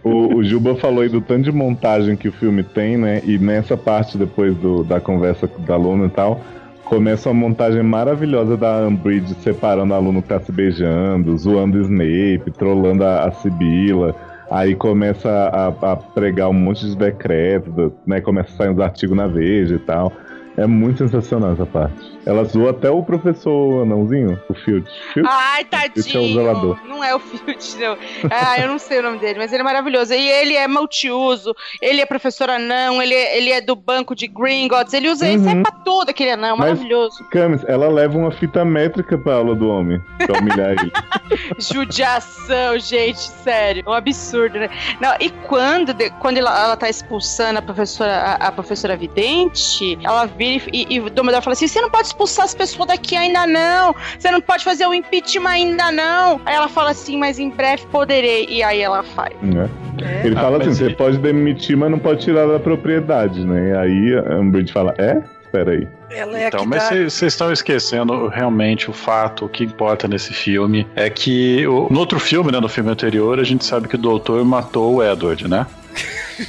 o, 0.03 0.35
o 0.37 0.43
Juba 0.43 0.75
falou 0.75 1.01
aí 1.01 1.09
do 1.09 1.21
tanto 1.21 1.43
de 1.43 1.51
montagem 1.51 2.15
que 2.15 2.27
o 2.27 2.31
filme 2.31 2.63
tem, 2.63 2.97
né? 2.97 3.21
E 3.23 3.37
nessa 3.37 3.77
parte, 3.77 4.17
depois 4.17 4.55
do, 4.57 4.83
da 4.83 4.99
conversa 4.99 5.47
da 5.59 5.75
Luna 5.75 6.07
e 6.07 6.09
tal, 6.09 6.41
começa 6.85 7.29
uma 7.29 7.47
montagem 7.47 7.83
maravilhosa 7.83 8.55
da 8.55 8.87
Umbridge 8.87 9.35
separando 9.41 9.93
a 9.93 9.97
Luna 9.97 10.21
que 10.21 10.29
tá 10.29 10.39
se 10.39 10.51
beijando, 10.51 11.37
zoando 11.37 11.77
o 11.77 11.81
Snape, 11.81 12.51
trollando 12.51 13.03
a, 13.03 13.25
a 13.25 13.31
Sibila. 13.31 14.15
Aí 14.49 14.75
começa 14.75 15.29
a, 15.29 15.91
a 15.91 15.95
pregar 15.95 16.49
um 16.49 16.53
monte 16.53 16.85
de 16.85 16.95
decretos, 16.95 17.91
né? 18.05 18.21
Começa 18.21 18.53
a 18.53 18.57
sair 18.57 18.69
uns 18.69 18.79
artigos 18.79 19.17
na 19.17 19.27
Veja 19.27 19.75
e 19.75 19.79
tal. 19.79 20.13
É 20.55 20.67
muito 20.67 20.99
sensacional 20.99 21.53
essa 21.53 21.65
parte. 21.65 22.14
Ela 22.25 22.43
zoou 22.45 22.69
até 22.69 22.89
o 22.89 23.03
professor 23.03 23.83
anãozinho, 23.83 24.39
o 24.49 24.53
Field. 24.53 24.89
Field? 25.13 25.29
Ai, 25.31 25.65
Esse 25.95 26.15
é 26.15 26.19
o 26.19 26.45
tadinho. 26.45 26.79
não 26.87 27.03
é 27.03 27.13
o 27.15 27.19
Field, 27.19 27.75
não. 27.79 27.97
Ah, 28.31 28.59
eu 28.59 28.67
não 28.67 28.79
sei 28.79 28.99
o 28.99 29.03
nome 29.03 29.19
dele, 29.19 29.37
mas 29.39 29.51
ele 29.53 29.61
é 29.61 29.63
maravilhoso. 29.63 30.13
E 30.13 30.29
ele 30.29 30.55
é 30.55 30.67
multiuso, 30.67 31.53
ele 31.81 32.01
é 32.01 32.05
professor 32.05 32.49
anão, 32.49 33.01
ele 33.01 33.13
é, 33.13 33.37
ele 33.37 33.51
é 33.51 33.61
do 33.61 33.75
banco 33.75 34.15
de 34.15 34.27
Gringotts, 34.27 34.93
ele 34.93 35.09
usa 35.09 35.27
ele 35.27 35.37
Uhum. 35.37 35.43
sai 35.43 35.61
pra 35.61 35.71
tudo 35.71 36.09
aquele 36.09 36.31
anão, 36.31 36.57
Mas- 36.57 36.69
maravilhoso. 36.69 37.23
Camis, 37.29 37.63
ela 37.67 37.87
leva 37.89 38.17
uma 38.17 38.31
fita 38.31 38.63
métrica 38.65 39.17
pra 39.17 39.35
aula 39.35 39.53
do 39.55 39.67
homem, 39.69 40.01
pra 40.25 40.39
humilhar 40.39 40.71
ele. 40.71 40.91
Judiação, 41.59 42.79
gente, 42.79 43.19
sério. 43.19 43.83
É 43.85 43.89
um 43.89 43.93
absurdo, 43.93 44.57
né? 44.59 44.69
Não, 44.99 45.13
e 45.19 45.29
quando, 45.29 45.93
quando 46.19 46.37
ela, 46.37 46.57
ela 46.63 46.77
tá 46.77 46.89
expulsando 46.89 47.59
a 47.59 47.61
professora, 47.61 48.11
a, 48.17 48.47
a 48.47 48.51
professora 48.51 48.95
vidente, 48.97 49.97
ela 50.03 50.25
vira 50.25 50.63
e, 50.71 50.85
e 50.95 50.99
o 50.99 51.09
Dumbledore 51.09 51.43
fala 51.43 51.53
assim: 51.53 51.67
você 51.67 51.81
não 51.81 51.89
pode 51.89 52.07
expulsar 52.15 52.45
as 52.45 52.55
pessoas 52.55 52.87
daqui 52.87 53.15
ainda 53.15 53.45
não. 53.45 53.93
Você 54.17 54.31
não 54.31 54.39
pode 54.41 54.63
fazer 54.63 54.87
o 54.87 54.93
impeachment 54.93 55.49
ainda 55.49 55.91
não. 55.91 56.39
Aí 56.45 56.55
ela 56.55 56.69
fala 56.69 56.91
assim, 56.91 57.17
mas 57.17 57.37
em 57.39 57.49
breve 57.49 57.85
poderei. 57.91 58.47
E 58.49 58.63
aí 58.63 58.81
ela 58.81 59.03
faz. 59.03 59.33
né? 59.41 59.69
É. 60.01 60.25
Ele 60.27 60.35
Ah, 60.37 60.41
fala 60.41 60.57
assim: 60.57 60.67
mas 60.69 60.77
você 60.77 60.89
pode 60.91 61.17
demitir, 61.17 61.75
mas 61.77 61.91
não 61.91 61.99
pode 61.99 62.21
tirar 62.23 62.47
da 62.47 62.59
propriedade, 62.59 63.45
né? 63.45 63.69
E 63.69 63.77
aí 63.77 64.17
a 64.17 64.39
Umbridge 64.39 64.71
fala: 64.71 64.93
é? 64.97 65.21
Espera 65.43 65.71
aí. 65.71 65.87
Ela 66.09 66.39
é 66.39 66.47
Então, 66.47 66.65
mas 66.65 66.83
dá... 66.83 66.89
vocês 66.89 67.23
estão 67.23 67.51
esquecendo 67.51 68.27
realmente 68.27 68.89
o 68.89 68.93
fato, 68.93 69.45
o 69.45 69.49
que 69.49 69.63
importa 69.63 70.07
nesse 70.07 70.33
filme 70.33 70.85
é 70.95 71.09
que 71.09 71.65
o- 71.67 71.87
no 71.89 71.99
outro 71.99 72.19
filme, 72.19 72.51
né, 72.51 72.59
no 72.59 72.67
filme 72.69 72.89
anterior, 72.91 73.39
a 73.39 73.43
gente 73.43 73.63
sabe 73.65 73.87
que 73.87 73.95
o 73.95 73.97
doutor 73.97 74.43
matou 74.43 74.95
o 74.95 75.03
Edward, 75.03 75.47
né? 75.47 75.65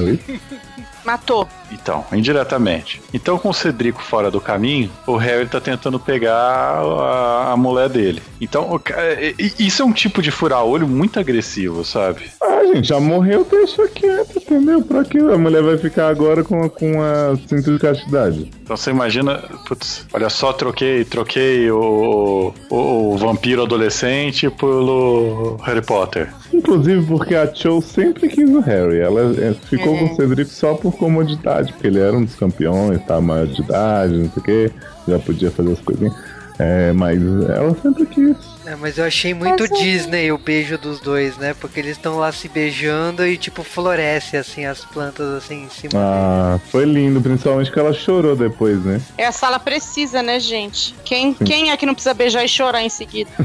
Oi? 0.00 0.18
Matou. 1.06 1.46
Então, 1.72 2.04
indiretamente. 2.12 3.00
Então, 3.14 3.38
com 3.38 3.48
o 3.50 3.54
Cedrico 3.54 4.02
fora 4.02 4.30
do 4.30 4.40
caminho, 4.40 4.90
o 5.06 5.16
Harry 5.16 5.46
tá 5.46 5.60
tentando 5.60 5.98
pegar 5.98 6.32
a, 6.34 7.52
a 7.52 7.56
mulher 7.56 7.88
dele. 7.88 8.22
Então, 8.40 8.80
e- 9.20 9.34
e- 9.58 9.66
isso 9.66 9.82
é 9.82 9.84
um 9.84 9.92
tipo 9.92 10.20
de 10.22 10.30
furar-olho 10.30 10.86
muito 10.86 11.18
agressivo, 11.18 11.84
sabe? 11.84 12.30
Ah, 12.42 12.64
gente, 12.72 12.88
já 12.88 13.00
morreu, 13.00 13.46
deixa 13.50 13.86
quieto, 13.88 14.36
entendeu? 14.36 14.82
Pra 14.82 15.04
que 15.04 15.18
a 15.18 15.38
mulher 15.38 15.62
vai 15.62 15.76
ficar 15.78 16.08
agora 16.08 16.44
com, 16.44 16.68
com 16.68 17.02
a 17.02 17.36
cinta 17.48 17.72
de 17.72 17.78
castidade? 17.78 18.50
Então 18.62 18.76
você 18.76 18.90
imagina, 18.90 19.42
putz, 19.66 20.06
olha 20.12 20.28
só, 20.28 20.52
troquei, 20.52 21.04
troquei 21.04 21.70
o, 21.70 22.52
o, 22.70 23.12
o 23.12 23.16
vampiro 23.16 23.62
adolescente 23.62 24.48
pelo 24.50 25.56
Harry 25.64 25.82
Potter. 25.82 26.32
Inclusive 26.52 27.04
porque 27.06 27.34
a 27.34 27.52
Cho 27.52 27.80
sempre 27.82 28.28
quis 28.28 28.48
o 28.48 28.60
Harry. 28.60 28.98
Ela 29.00 29.20
é, 29.38 29.52
ficou 29.68 29.94
É. 29.94 29.98
com 29.98 30.04
o 30.12 30.16
Cedric 30.16 30.50
só 30.50 30.74
por 30.74 30.95
comodidade, 30.96 31.72
porque 31.72 31.86
ele 31.86 32.00
era 32.00 32.16
um 32.16 32.24
dos 32.24 32.34
campeões, 32.34 33.02
tá 33.04 33.20
maior 33.20 33.46
de 33.46 33.62
idade, 33.62 34.14
não 34.14 34.30
sei 34.30 34.40
o 34.40 34.44
quê, 34.44 34.72
já 35.06 35.18
podia 35.18 35.50
fazer 35.50 35.72
as 35.72 35.80
coisinhas. 35.80 36.14
É, 36.58 36.92
mas 36.92 37.20
ela 37.50 37.74
sempre 37.82 38.06
quis. 38.06 38.55
É, 38.66 38.74
mas 38.74 38.98
eu 38.98 39.04
achei 39.04 39.32
muito 39.32 39.64
Mas 39.70 39.78
Disney 39.78 40.32
o 40.32 40.38
beijo 40.38 40.76
dos 40.76 40.98
dois, 40.98 41.36
né? 41.36 41.54
Porque 41.60 41.78
eles 41.78 41.92
estão 41.92 42.18
lá 42.18 42.32
se 42.32 42.48
beijando 42.48 43.24
e, 43.24 43.36
tipo, 43.36 43.62
floresce, 43.62 44.36
assim, 44.36 44.66
as 44.66 44.84
plantas, 44.84 45.34
assim, 45.34 45.62
em 45.64 45.68
cima. 45.68 45.92
Ah, 45.94 46.58
foi 46.70 46.84
lindo, 46.84 47.20
principalmente 47.20 47.70
que 47.70 47.78
ela 47.78 47.92
chorou 47.92 48.34
depois, 48.34 48.84
né? 48.84 49.00
É 49.16 49.26
a 49.26 49.32
sala 49.32 49.60
precisa, 49.60 50.20
né, 50.20 50.40
gente? 50.40 50.96
Quem, 51.04 51.32
quem 51.32 51.70
é 51.70 51.76
que 51.76 51.86
não 51.86 51.94
precisa 51.94 52.12
beijar 52.12 52.44
e 52.44 52.48
chorar 52.48 52.82
em 52.82 52.90
seguida? 52.90 53.30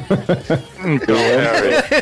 Então, 0.84 1.16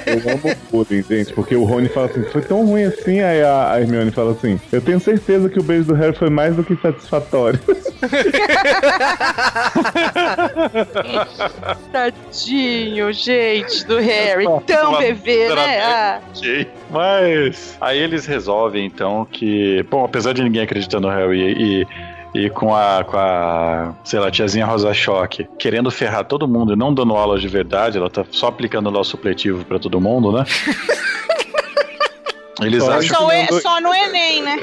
Eu 0.05 0.19
amo 0.31 0.53
o 0.53 0.55
bullying, 0.85 1.03
gente, 1.03 1.33
porque 1.33 1.53
o 1.53 1.65
Rony 1.65 1.89
fala 1.89 2.05
assim, 2.05 2.23
foi 2.31 2.41
tão 2.41 2.65
ruim 2.65 2.85
assim, 2.85 3.19
aí 3.19 3.43
a 3.43 3.73
a 3.73 3.81
Hermione 3.81 4.09
fala 4.09 4.31
assim, 4.31 4.57
eu 4.71 4.79
tenho 4.81 5.01
certeza 5.01 5.49
que 5.49 5.59
o 5.59 5.63
beijo 5.63 5.83
do 5.83 5.93
Harry 5.93 6.15
foi 6.15 6.29
mais 6.29 6.55
do 6.55 6.63
que 6.63 6.77
satisfatório. 6.77 7.59
Tadinho, 11.91 13.08
gente, 13.11 13.85
do 13.85 13.97
Harry. 13.99 14.45
Tão 14.65 14.97
bebê, 14.97 15.49
né? 15.53 15.79
Ah. 15.81 16.19
Mas 16.89 17.77
aí 17.81 17.97
eles 17.99 18.25
resolvem 18.25 18.85
então 18.85 19.25
que, 19.29 19.83
bom, 19.89 20.03
apesar 20.05 20.33
de 20.33 20.43
ninguém 20.43 20.61
acreditar 20.63 20.99
no 20.99 21.09
Harry 21.09 21.55
e 21.57 21.87
e 22.33 22.47
com 22.47 22.75
a, 22.75 23.03
com 23.03 23.17
a, 23.17 23.95
sei 24.03 24.19
lá, 24.19 24.29
tiazinha 24.29 24.63
Rosa 24.63 24.93
Choque, 24.93 25.47
querendo 25.57 25.89
ferrar 25.89 26.23
todo 26.23 26.47
mundo 26.47 26.73
e 26.73 26.75
não 26.75 26.93
dando 26.93 27.15
aula 27.15 27.39
de 27.39 27.47
verdade, 27.47 27.97
ela 27.97 28.07
tá 28.09 28.23
só 28.29 28.47
aplicando 28.47 28.89
lá 28.91 28.99
o 28.99 29.03
supletivo 29.03 29.65
pra 29.65 29.79
todo 29.79 29.99
mundo, 29.99 30.31
né? 30.31 30.43
Eles 32.61 32.83
Só 32.83 32.91
acham 32.91 33.15
Só, 33.21 33.25
que 33.27 33.35
é- 33.35 33.41
mandou- 33.43 33.61
só 33.61 33.81
no 33.81 33.93
Enem, 33.93 34.41
né? 34.43 34.57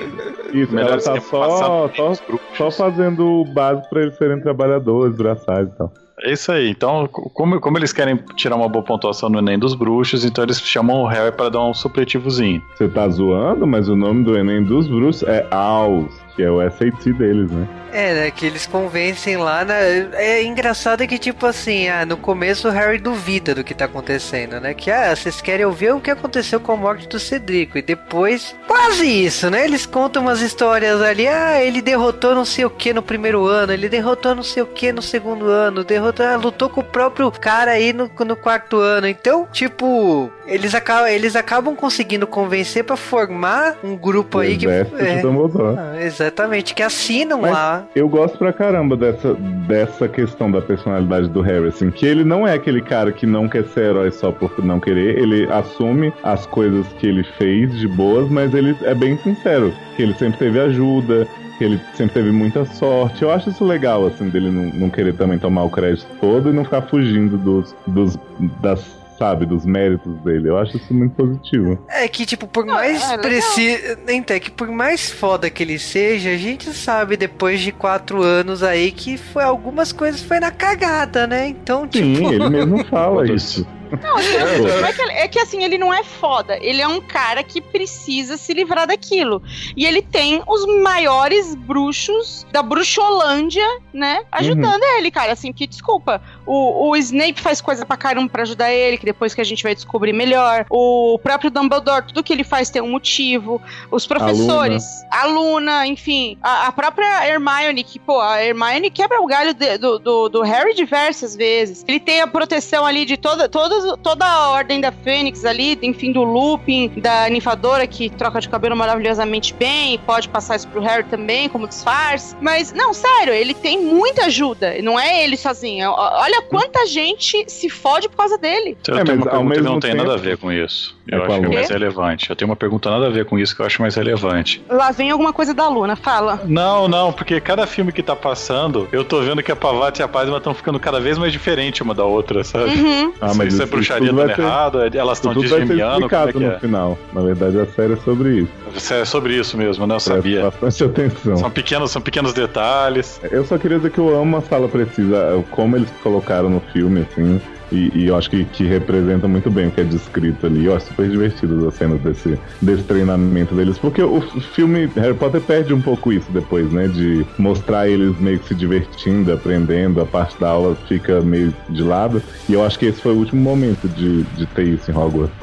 Isso, 0.53 0.73
melhor 0.73 0.93
ela 0.93 1.03
tá 1.03 1.21
só, 1.21 1.91
só, 1.95 2.13
só 2.55 2.71
fazendo 2.71 3.41
o 3.41 3.45
básico 3.47 3.89
pra 3.89 4.03
eles 4.03 4.17
serem 4.17 4.39
trabalhadores, 4.41 5.17
braçais 5.17 5.67
e 5.67 5.71
tal. 5.79 5.91
É 6.23 6.33
isso 6.33 6.51
aí. 6.51 6.71
Então, 6.71 7.07
co- 7.07 7.29
como, 7.31 7.61
como 7.61 7.77
eles 7.79 7.93
querem 7.93 8.17
tirar 8.37 8.57
uma 8.57 8.69
boa 8.69 8.83
pontuação 8.85 9.29
no 9.29 9.39
Enem 9.39 9.59
dos 9.59 9.75
bruxos, 9.75 10.25
então 10.25 10.43
eles 10.45 10.59
chamam 10.61 11.03
o 11.03 11.07
Harry 11.07 11.31
para 11.31 11.51
dar 11.51 11.63
um 11.63 11.75
supletivozinho. 11.75 12.63
Você 12.75 12.89
tá 12.89 13.07
zoando, 13.09 13.67
mas 13.67 13.89
o 13.89 13.95
nome 13.95 14.25
do 14.25 14.37
Enem 14.37 14.63
dos 14.65 14.89
bruxos 14.89 15.23
é 15.29 15.47
AUS, 15.51 16.15
que 16.37 16.43
é 16.43 16.51
o 16.51 16.61
SAT 16.71 17.13
deles, 17.15 17.51
né? 17.51 17.67
É, 17.93 18.13
né? 18.15 18.31
Que 18.31 18.45
eles 18.45 18.67
convencem 18.67 19.39
lá. 19.39 19.65
Na... 19.65 19.75
É 19.75 20.43
engraçado 20.45 21.07
que, 21.07 21.19
tipo 21.19 21.47
assim, 21.47 21.89
ah, 21.89 22.05
no 22.05 22.19
começo 22.19 22.69
o 22.69 22.71
Harry 22.71 22.99
duvida 22.99 23.55
do 23.55 23.65
que 23.65 23.73
tá 23.73 23.87
acontecendo, 23.87 24.61
né? 24.61 24.75
Que, 24.75 24.91
ah, 24.91 25.17
vocês 25.17 25.41
querem 25.41 25.65
ouvir 25.65 25.93
o 25.95 26.01
que 26.01 26.11
aconteceu 26.11 26.61
com 26.61 26.73
a 26.73 26.77
morte 26.77 27.09
do 27.09 27.19
Cedrico. 27.19 27.79
E 27.79 27.83
depois, 27.83 28.55
quase 28.67 29.07
isso, 29.07 29.49
né? 29.49 29.65
Eles 29.65 29.87
contam 29.87 30.23
umas 30.23 30.43
histórias 30.43 31.01
ali. 31.01 31.27
Ah, 31.27 31.63
ele 31.63 31.81
derrotou 31.81 32.35
não 32.35 32.45
sei 32.45 32.67
o 32.67 32.71
que 32.71 32.93
no 32.93 33.03
primeiro 33.03 33.47
ano, 33.47 33.73
ele 33.73 33.89
derrotou 33.89 34.35
não 34.35 34.43
sei 34.43 34.63
o 34.63 34.67
que 34.67 34.93
no 34.93 35.01
segundo 35.01 35.47
ano, 35.47 35.83
derrotou, 35.83 36.27
ah, 36.27 36.37
lutou 36.37 36.69
com 36.69 36.83
o 36.83 36.85
próprio 36.85 37.31
cara 37.31 37.71
aí 37.71 37.95
no, 37.95 38.11
no 38.27 38.37
quarto 38.37 38.77
ano. 38.79 39.07
Então, 39.09 39.49
tipo, 39.51 40.31
eles 40.47 40.75
acabam, 40.75 41.09
eles 41.09 41.35
acabam 41.35 41.75
conseguindo 41.75 42.27
convencer 42.27 42.85
pra 42.85 42.97
formar 42.97 43.79
um 43.83 43.97
grupo 43.97 44.39
O 44.39 44.41
aí 44.41 44.57
que. 44.59 44.67
é, 44.67 44.85
Dumbledore. 45.23 45.79
ah, 45.79 45.95
exatamente, 45.99 46.26
que 46.75 46.83
assinam 46.83 47.43
Mas- 47.43 47.53
lá. 47.53 47.85
Eu 47.95 48.09
gosto 48.09 48.39
pra 48.39 48.53
caramba 48.53 48.97
dessa, 48.97 49.35
dessa 49.67 50.09
questão 50.09 50.51
da 50.51 50.61
personalidade 50.61 51.29
do 51.29 51.41
Harry, 51.41 51.69
assim, 51.69 51.91
que 51.91 52.07
ele 52.07 52.25
não 52.25 52.47
é 52.47 52.55
aquele 52.55 52.81
cara 52.81 53.13
que 53.13 53.27
não 53.27 53.49
quer 53.49 53.65
ser 53.65 53.91
herói 53.91 54.11
só 54.11 54.31
por 54.33 54.65
não 54.65 54.81
querer, 54.81 55.19
ele 55.19 55.51
assume 55.53 56.13
as 56.23 56.47
coisas 56.47 56.87
que 56.99 57.07
ele 57.07 57.23
fez 57.23 57.77
de 57.79 57.89
boas, 57.89 58.29
mas 58.31 58.55
ele 58.55 58.77
é 58.83 58.95
bem 58.95 59.17
sincero, 59.19 59.73
que 59.97 60.03
ele 60.03 60.15
sempre 60.15 60.39
teve 60.39 60.61
ajuda, 60.61 61.27
que 61.59 61.65
ele 61.65 61.81
sempre 61.95 62.15
teve 62.15 62.31
muita 62.31 62.65
sorte. 62.65 63.23
Eu 63.23 63.31
acho 63.31 63.51
isso 63.51 63.65
legal, 63.65 64.07
assim, 64.07 64.29
dele 64.29 64.51
não, 64.51 64.65
não 64.81 64.91
querer 64.91 65.15
também 65.15 65.39
tomar 65.39 65.65
o 65.65 65.71
crédito 65.71 66.07
todo 66.21 66.51
e 66.51 66.53
não 66.53 66.65
ficar 66.65 66.83
fugindo 66.83 67.37
dos, 67.39 67.75
dos 67.87 68.19
das 68.61 68.85
sabe, 69.19 69.47
dos 69.47 69.65
méritos 69.65 70.19
dele. 70.21 70.49
Eu 70.49 70.59
acho 70.59 70.77
isso 70.77 70.93
muito 70.93 71.15
positivo. 71.15 71.79
É 71.89 72.07
que, 72.09 72.25
tipo, 72.27 72.47
por 72.47 72.65
mais 72.65 73.03
é 73.11 73.19
preciso. 73.19 73.99
Então, 74.09 74.37
é 74.37 74.41
que 74.41 74.51
por 74.51 74.69
mais 74.69 75.11
foda 75.11 75.51
que 75.51 75.63
ele 75.63 75.79
seja, 75.79 76.31
a 76.31 76.37
gente 76.37 76.73
sabe 76.73 77.17
depois 77.17 77.61
de 77.61 77.73
quatro 77.73 78.23
anos 78.23 78.63
aí 78.63 78.93
que 78.93 79.17
foi 79.17 79.43
algumas 79.43 79.93
coisas 79.93 80.23
foi 80.23 80.41
na 80.41 80.51
cagada, 80.51 81.27
né? 81.27 81.49
Então, 81.49 81.89
Sim, 81.91 82.15
tipo. 82.15 82.33
ele 82.33 82.49
mesmo 82.49 82.85
fala 82.87 83.31
isso. 83.31 83.67
Não, 84.03 84.17
assim, 84.17 84.63
não 84.81 84.87
é, 84.87 84.93
que, 84.93 85.03
é 85.03 85.29
que 85.29 85.39
assim, 85.39 85.65
ele 85.65 85.79
não 85.79 85.93
é 85.93 86.03
foda. 86.03 86.59
Ele 86.61 86.81
é 86.83 86.89
um 86.89 87.01
cara 87.01 87.43
que 87.43 87.61
precisa 87.61 88.37
se 88.37 88.53
livrar 88.53 88.87
daquilo. 88.87 89.43
E 89.77 89.85
ele 89.87 90.03
tem 90.03 90.43
os 90.47 90.65
maiores 90.83 91.55
bruxos 91.55 92.47
da 92.53 92.63
bruxolândia, 92.63 93.67
né? 93.93 94.23
Ajudando 94.33 94.83
ele, 94.99 95.11
cara. 95.11 95.33
Assim, 95.33 95.53
que 95.53 95.67
desculpa. 95.67 96.21
O, 96.47 96.91
o 96.91 96.97
Snape 96.97 97.41
faz 97.41 97.61
coisa 97.61 97.85
pra 97.85 97.97
caramba 97.97 98.29
pra 98.31 98.43
ajudar 98.43 98.73
ele, 98.73 98.97
que 98.99 99.05
depois 99.05 99.35
que 99.35 99.41
a 99.41 99.45
gente 99.45 99.63
vai 99.63 99.75
descobrir 99.75 100.13
melhor. 100.13 100.67
O 100.71 101.19
próprio 101.23 101.51
Dumbledore, 101.51 102.07
tudo 102.09 102.23
que 102.23 102.33
ele 102.33 102.45
faz 102.45 102.71
tem 102.71 102.83
um 102.83 102.91
motivo. 102.91 103.61
Os 103.91 104.07
professores, 104.07 104.85
a 105.11 105.27
Luna, 105.27 105.87
enfim. 105.87 106.39
A, 106.43 106.67
a 106.69 106.73
própria 106.73 107.27
Hermione, 107.27 107.85
que, 107.85 107.99
pô, 107.99 108.21
a 108.21 108.43
Hermione 108.43 108.91
quebra 108.91 109.21
o 109.21 109.27
galho 109.27 109.55
de- 109.55 109.79
do, 109.79 109.99
do, 109.99 110.29
do 110.29 110.43
Harry 110.43 110.75
diversas 110.75 111.37
vezes. 111.37 111.85
Ele 111.87 112.01
tem 112.01 112.21
a 112.21 112.27
proteção 112.27 112.85
ali 112.87 113.05
de 113.05 113.17
toda, 113.17 113.49
toda, 113.49 113.76
toda 114.03 114.25
a 114.25 114.51
ordem 114.51 114.81
da 114.81 114.91
Fênix 114.93 115.45
ali, 115.45 115.79
enfim, 115.83 116.13
do 116.13 116.23
Lupin, 116.23 116.89
da 116.97 117.29
Ninfadora, 117.29 117.87
que 117.87 118.11
troca 118.11 118.41
de 118.41 118.49
cabelo 118.49 118.77
maravilhosamente 118.77 119.55
bem, 119.55 119.95
e 119.95 119.99
pode 119.99 120.29
passar 120.29 120.57
isso 120.57 120.69
pro 120.69 120.81
Harry 120.81 121.05
também, 121.05 121.49
como 121.49 121.67
disfarce. 121.69 122.35
Mas, 122.41 122.73
não, 122.73 122.93
sério, 122.95 123.33
ele 123.33 123.55
tem 123.55 123.81
muita 123.83 124.27
ajuda. 124.27 124.77
Não 124.83 124.99
é 124.99 125.23
ele 125.25 125.37
sozinho. 125.37 125.91
Olha 125.91 126.43
quanta 126.43 126.87
gente 126.87 127.45
se 127.49 127.69
fode 127.69 128.09
por 128.09 128.17
causa 128.17 128.39
dele. 128.39 128.77
Eu 128.87 128.99
É, 128.99 129.05
tenho 129.05 129.19
mas 129.19 129.27
uma 129.27 129.37
ao 129.37 129.47
pergunta 129.47 129.55
que 129.55 129.61
não 129.63 129.81
tem 129.81 129.91
tempo- 129.93 130.03
nada 130.05 130.15
a 130.15 130.21
ver 130.21 130.37
com 130.39 130.51
isso. 130.53 130.97
É 131.11 131.15
Eu 131.15 131.21
qual 131.21 131.33
acho 131.33 131.41
que 131.41 131.47
é 131.47 131.51
é? 131.51 131.55
mais 131.55 131.69
relevante. 131.71 132.31
Eu 132.31 132.37
tenho 132.37 132.51
uma 132.51 132.57
pergunta 132.57 132.91
nada 132.91 133.07
a 133.07 133.11
ver 133.11 133.25
com 133.27 133.39
isso 133.39 133.55
que 133.55 133.63
eu 133.63 133.67
acho 133.67 133.81
mais 133.81 133.95
relevante. 133.95 134.61
Lá 134.69 134.91
vem 134.91 135.11
alguma 135.11 135.33
coisa 135.33 135.55
da 135.55 135.69
Luna, 135.69 135.95
fala. 135.95 136.41
Não, 136.47 136.89
não, 136.89 137.13
porque 137.13 137.41
cada 137.41 137.67
filme 137.67 137.93
que 137.93 138.03
tá 138.03 138.17
passando, 138.17 138.89
eu 138.91 139.05
tô 139.05 139.21
vendo 139.21 139.43
que 139.43 139.53
a 139.53 139.57
Pavati 139.57 140.01
e 140.01 140.03
a 140.03 140.09
Padma 140.09 140.39
estão 140.39 140.53
ficando 140.53 140.81
cada 140.81 140.99
vez 141.01 141.17
mais 141.17 141.33
diferentes 141.33 141.81
uma 141.81 141.95
da 141.95 142.05
outra, 142.05 142.43
sabe? 142.43 142.71
Uhum. 142.71 143.13
Ah, 143.21 143.31
isso, 143.31 143.43
isso 143.45 143.63
é 143.63 143.66
bruxaria 143.67 144.09
tudo 144.09 144.19
dando 144.23 144.35
ter- 144.35 144.43
errado, 144.43 144.79
elas 144.95 145.19
estão 145.19 145.33
Tudo 145.35 145.49
vai 145.49 145.59
ser 145.61 145.67
desgemiando, 145.67 146.09
como 146.09 146.29
é 146.29 146.33
que 146.33 146.39
no 146.39 146.51
é? 146.53 146.59
final. 146.61 146.99
Na 147.13 147.21
verdade, 147.21 147.59
a 147.61 147.67
série 147.67 147.93
é 147.93 147.97
sobre 147.97 148.29
isso. 148.41 148.53
Isso 148.75 148.95
É 148.95 149.05
sobre 149.05 149.35
isso 149.35 149.57
mesmo, 149.57 149.87
né? 149.87 149.95
Eu 149.95 149.97
Presta 149.99 150.15
sabia. 150.15 150.43
bastante 150.51 150.85
atenção. 150.85 151.37
São 151.37 151.51
pequenos, 151.51 151.91
são 151.91 152.03
pequenos 152.03 152.33
detalhes. 152.33 153.21
Eu 153.31 153.45
só 153.45 153.59
queria 153.59 153.77
dizer 153.79 153.91
que 153.91 153.99
eu 153.99 154.15
amo 154.21 154.37
a 154.37 154.41
Sala 154.43 154.69
Precisa, 154.69 155.45
como 155.51 155.77
eles 155.77 155.89
colocaram 156.03 156.49
no 156.51 156.61
filme, 156.73 157.07
assim. 157.11 157.41
E, 157.71 157.91
e 157.95 158.07
eu 158.07 158.17
acho 158.17 158.31
que, 158.31 158.45
que 158.45 158.65
representa 158.65 159.27
muito 159.27 159.51
bem 159.51 159.69
o 159.69 159.71
que 159.71 159.81
é 159.81 159.85
descrito 159.85 160.47
ali. 160.47 160.67
Eu 160.67 160.77
acho 160.77 160.87
super 160.87 161.09
divertido 161.09 161.67
as 161.67 161.75
cenas 161.75 162.01
desse, 162.01 162.39
desse 162.63 162.83
treinamento 162.85 163.55
deles. 163.55 163.79
Porque 163.79 164.03
o 164.03 164.21
filme 164.55 164.87
Harry 164.97 165.15
Potter 165.15 165.41
perde 165.41 165.75
um 165.75 165.81
pouco 165.81 166.13
isso 166.13 166.31
depois, 166.31 166.71
né? 166.73 166.89
De 166.89 167.27
mostrar 167.39 167.89
eles 167.89 168.19
meio 168.19 168.39
que 168.39 168.49
se 168.49 168.55
divertindo, 168.55 169.33
aprendendo. 169.33 170.01
A 170.01 170.07
parte 170.07 170.39
da 170.39 170.51
aula 170.51 170.77
fica 170.89 171.21
meio 171.21 171.55
de 171.69 171.83
lado. 171.83 172.23
E 172.49 172.53
eu 172.53 172.65
acho 172.65 172.79
que 172.79 172.87
esse 172.87 173.01
foi 173.01 173.13
o 173.13 173.17
último 173.17 173.41
momento 173.41 173.89
de, 173.89 174.23
de 174.23 174.47
ter 174.47 174.65
isso 174.65 174.91
em 174.91 174.97
Hogwarts. 174.97 175.35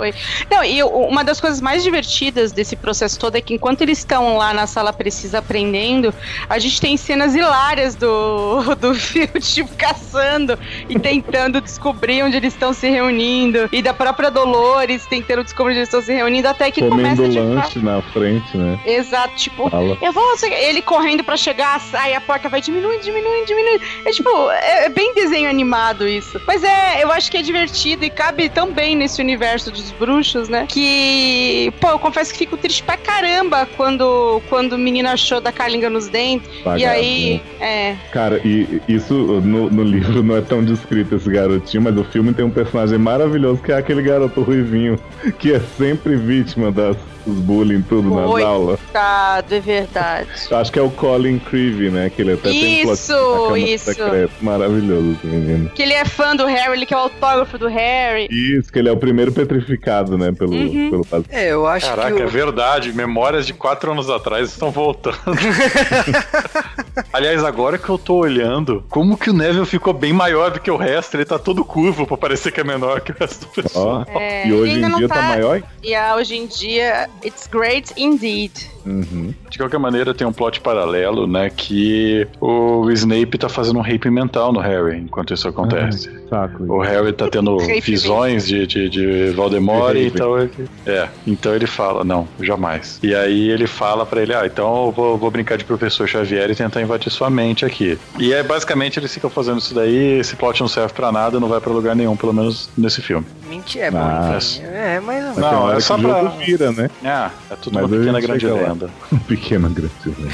Não, 0.50 0.64
e 0.64 0.82
uma 0.84 1.24
das 1.24 1.42
coisas 1.42 1.60
mais 1.62 1.84
divertidas 1.84 2.52
desse 2.52 2.76
processo 2.76 3.20
todo 3.20 3.36
é 3.36 3.42
que 3.42 3.54
enquanto 3.54 3.82
eles 3.82 4.00
estão 4.00 4.38
lá 4.38 4.54
na 4.54 4.68
sala 4.68 4.94
precisa 4.94 5.40
aprendendo, 5.40 6.14
a 6.50 6.60
gente 6.60 6.80
tem 6.80 6.96
cenas 6.98 7.36
hilárias 7.36 7.96
do, 7.96 8.76
do 8.80 8.94
Field, 8.94 9.40
tipo, 9.42 9.74
caçando 9.76 10.58
e 10.90 11.00
tentando 11.00 11.60
descobrir 11.62 12.13
onde 12.22 12.38
eles 12.38 12.54
estão 12.54 12.74
se 12.74 12.90
reunindo. 12.90 13.70
E 13.72 13.82
da 13.82 13.94
própria 13.94 14.30
Dolores 14.30 15.06
tentando 15.06 15.44
descobrir 15.44 15.72
onde 15.72 15.80
eles 15.80 15.90
estão 15.90 16.02
se 16.02 16.14
reunindo, 16.14 16.48
até 16.48 16.70
que 16.70 16.82
Comendo 16.82 17.16
começa 17.16 17.30
de 17.30 17.40
lanche 17.40 17.80
na 17.80 18.02
frente, 18.02 18.58
né? 18.58 18.80
Exato, 18.86 19.36
tipo, 19.36 19.70
Fala. 19.70 19.98
eu 20.02 20.12
vou. 20.12 20.24
Ele 20.44 20.82
correndo 20.82 21.24
pra 21.24 21.38
chegar, 21.38 21.82
aí 21.94 22.14
a 22.14 22.22
porta 22.22 22.50
vai 22.50 22.62
diminuindo, 22.62 23.02
diminuindo, 23.02 23.46
diminuindo. 23.46 23.84
É 24.06 24.12
tipo, 24.12 24.30
é, 24.52 24.86
é 24.86 24.90
bem 24.90 25.14
desenho 25.14 25.50
animado 25.50 26.08
isso. 26.08 26.40
Mas 26.46 26.64
é, 26.64 27.04
eu 27.04 27.12
acho 27.12 27.32
que 27.32 27.38
é 27.38 27.42
divertido 27.42 28.04
e 28.04 28.10
cabe 28.10 28.50
tão 28.50 28.72
bem 28.72 28.96
nesse 28.96 29.22
universo 29.22 29.72
dos 29.72 29.92
bruxos, 29.92 30.50
né? 30.50 30.66
Que, 30.68 31.72
pô, 31.80 31.90
eu 31.90 32.00
confesso 32.00 32.32
que 32.32 32.40
fico 32.40 32.58
triste 32.58 32.84
pra 32.84 32.98
caramba 32.98 33.68
quando, 33.78 34.42
quando 34.50 34.74
o 34.74 34.78
menino 34.78 35.10
achou 35.10 35.40
da 35.40 35.52
Carlinga 35.52 35.90
nos 35.90 36.08
dentes. 36.08 36.50
e 36.78 36.86
aí, 36.86 37.42
é. 37.60 37.96
Cara, 38.12 38.42
e 38.44 38.82
isso 38.88 39.14
no, 39.14 39.70
no 39.70 39.84
livro 39.84 40.24
não 40.24 40.38
é 40.38 40.42
tão 40.42 40.64
descrito 40.64 41.16
esse 41.16 41.30
garotinho, 41.30 41.84
mas 41.84 41.98
o 42.04 42.12
filme 42.12 42.34
tem 42.34 42.46
um 42.46 42.50
personagem 42.50 42.98
maravilhoso 42.98 43.62
que 43.62 43.72
é 43.72 43.78
aquele 43.78 44.02
garoto 44.02 44.42
ruivinho 44.42 45.00
que 45.40 45.54
é 45.54 45.60
sempre 45.60 46.16
vítima 46.16 46.72
das, 46.72 46.98
dos 47.26 47.40
bullying 47.40 47.82
tudo 47.82 48.10
nas 48.14 48.30
Oi. 48.30 48.44
aulas. 48.44 48.80
Coitado, 48.80 49.56
é 49.56 49.60
verdade. 49.60 50.28
Acho 50.52 50.72
que 50.72 50.80
é 50.80 50.82
o 50.82 50.90
Colin 50.92 51.40
Creevy, 51.40 51.90
né? 51.90 52.10
Que 52.10 52.22
ele 52.22 52.34
até 52.34 52.50
tem 52.50 52.80
um 52.80 52.84
plot 52.84 52.94
Isso, 53.00 53.14
Câmara 53.14 53.60
isso. 53.60 53.86
Secreta. 53.86 54.34
Maravilhoso 54.42 55.12
esse 55.14 55.28
menino. 55.28 55.70
Que 55.70 55.82
ele 55.84 55.94
é 55.94 56.06
fã 56.06 56.36
do 56.36 56.46
Harry, 56.46 56.74
ele 56.74 56.86
quer 56.86 56.96
o 56.96 57.00
autógrafo 57.00 57.58
do 57.58 57.68
Harry. 57.68 58.28
Isso, 58.30 58.72
que 58.72 58.80
ele 58.80 58.90
é 58.90 58.92
o 58.92 58.98
primeiro 58.98 59.32
petrificado, 59.32 60.18
né? 60.18 60.32
Pelo, 60.32 60.54
Uhum. 60.54 61.02
pelo. 61.02 61.26
É, 61.30 61.52
eu 61.52 61.66
acho 61.68 61.88
Caraca, 61.88 62.16
que. 62.16 62.22
é 62.22 62.26
o- 62.26 62.30
verdade. 62.30 62.94
Memórias 62.94 63.46
de 63.46 63.54
quatro 63.54 63.92
anos 63.92 64.10
atrás 64.10 64.50
estão 64.50 64.72
voltando. 64.72 65.18
Aliás, 67.12 67.44
agora 67.44 67.78
que 67.78 67.90
eu 67.90 67.98
tô 67.98 68.16
olhando, 68.16 68.84
como 68.90 69.18
que 69.18 69.30
o 69.30 69.34
Neville 69.34 69.66
ficou 69.66 69.94
bem 69.94 70.14
maior 70.14 70.52
do 70.52 70.60
que 70.60 70.70
o 70.70 70.78
resto? 70.78 71.16
Ele 71.16 71.26
tá 71.26 71.38
todo 71.40 71.64
curvo 71.64 72.06
pra 72.06 72.18
parecer 72.18 72.52
que 72.52 72.60
é 72.60 72.64
menor 72.64 73.02
que 73.02 73.12
o 73.12 73.16
resto 73.20 73.46
do 73.46 73.52
pessoal. 73.52 74.06
Ó, 74.14 74.20
É, 74.20 74.48
e 74.48 74.54
hoje 74.54 74.80
em 74.82 74.96
dia 74.96 75.08
tá, 75.08 75.16
tá- 75.16 75.22
maior? 75.22 75.62
E 75.82 75.96
ah, 75.96 76.16
hoje 76.16 76.36
em 76.36 76.46
dia, 76.48 77.10
it's 77.26 77.48
great 77.48 77.94
indeed. 77.98 78.52
Uhum. 78.86 79.34
De 79.50 79.58
qualquer 79.58 79.80
maneira, 79.80 80.14
tem 80.14 80.28
um 80.28 80.34
plot 80.34 80.60
paralelo, 80.60 81.26
né? 81.26 81.50
Que 81.50 82.28
o 82.42 82.90
Snape 82.92 83.38
tá 83.38 83.48
fazendo 83.48 83.80
um 83.80 83.82
rape 83.82 84.10
mental 84.10 84.52
no 84.52 84.60
Harry 84.60 84.98
enquanto 84.98 85.34
isso 85.34 85.48
acontece. 85.48 86.10
Saco. 86.30 86.64
O 86.64 86.82
Harry 86.82 87.14
tá 87.14 87.30
tendo 87.30 87.58
visões 87.82 88.46
de, 88.46 88.68
de, 88.68 88.90
de 88.90 89.30
Voldemort, 89.32 89.94
De 89.94 90.08
então 90.08 90.38
ele, 90.38 90.52
é, 90.86 91.08
então 91.26 91.56
ele 91.56 91.66
fala, 91.68 92.04
não, 92.04 92.28
jamais. 92.42 93.00
E 93.02 93.16
aí 93.16 93.50
ele 93.50 93.68
fala 93.68 94.06
pra 94.06 94.22
ele, 94.22 94.34
ah, 94.34 94.46
então 94.46 94.88
eu 94.88 94.92
vou, 94.92 95.18
vou 95.18 95.32
brincar 95.32 95.58
de 95.58 95.64
professor 95.64 96.06
Xavier 96.08 96.50
e 96.50 96.56
tentar 96.56 96.82
invadir 96.82 97.10
sua 97.10 97.30
mente 97.30 97.66
aqui. 97.66 97.98
E 98.20 98.34
aí 98.34 98.44
basicamente 98.44 99.00
eles 99.00 99.14
ficam 99.14 99.30
fazendo 99.30 99.60
isso 99.60 99.74
daí, 99.74 100.20
esse 100.20 100.36
plot 100.36 100.60
não 100.60 100.68
serve 100.68 100.94
pra 100.94 101.10
nada, 101.12 101.40
não 101.40 101.48
vai 101.48 101.62
pra 101.62 101.72
lugar 101.72 101.96
nenhum, 101.96 102.18
pelo 102.18 102.34
menos 102.34 102.70
nesse 102.78 103.02
filme. 103.02 103.26
Mentira, 103.48 103.86
é 103.86 103.92
bom. 103.92 103.98
Ah. 104.00 104.36
enfim. 104.38 104.62
É, 104.64 105.00
mas 105.00 105.24
Mas 105.24 105.38
Não, 105.38 105.72
é 105.72 105.80
só 105.80 105.98
pra- 105.98 106.24
vira, 106.46 106.72
né? 106.74 106.90
Ah, 107.04 107.32
é 107.50 107.56
tudo 107.56 107.74
Mas 107.74 107.84
uma 107.92 107.96
a 107.96 108.00
pequena 108.00 108.22
grande 108.22 108.48
lenda. 108.48 108.90
Pequeno 109.28 109.70
grande. 109.72 109.94
né? 110.08 110.32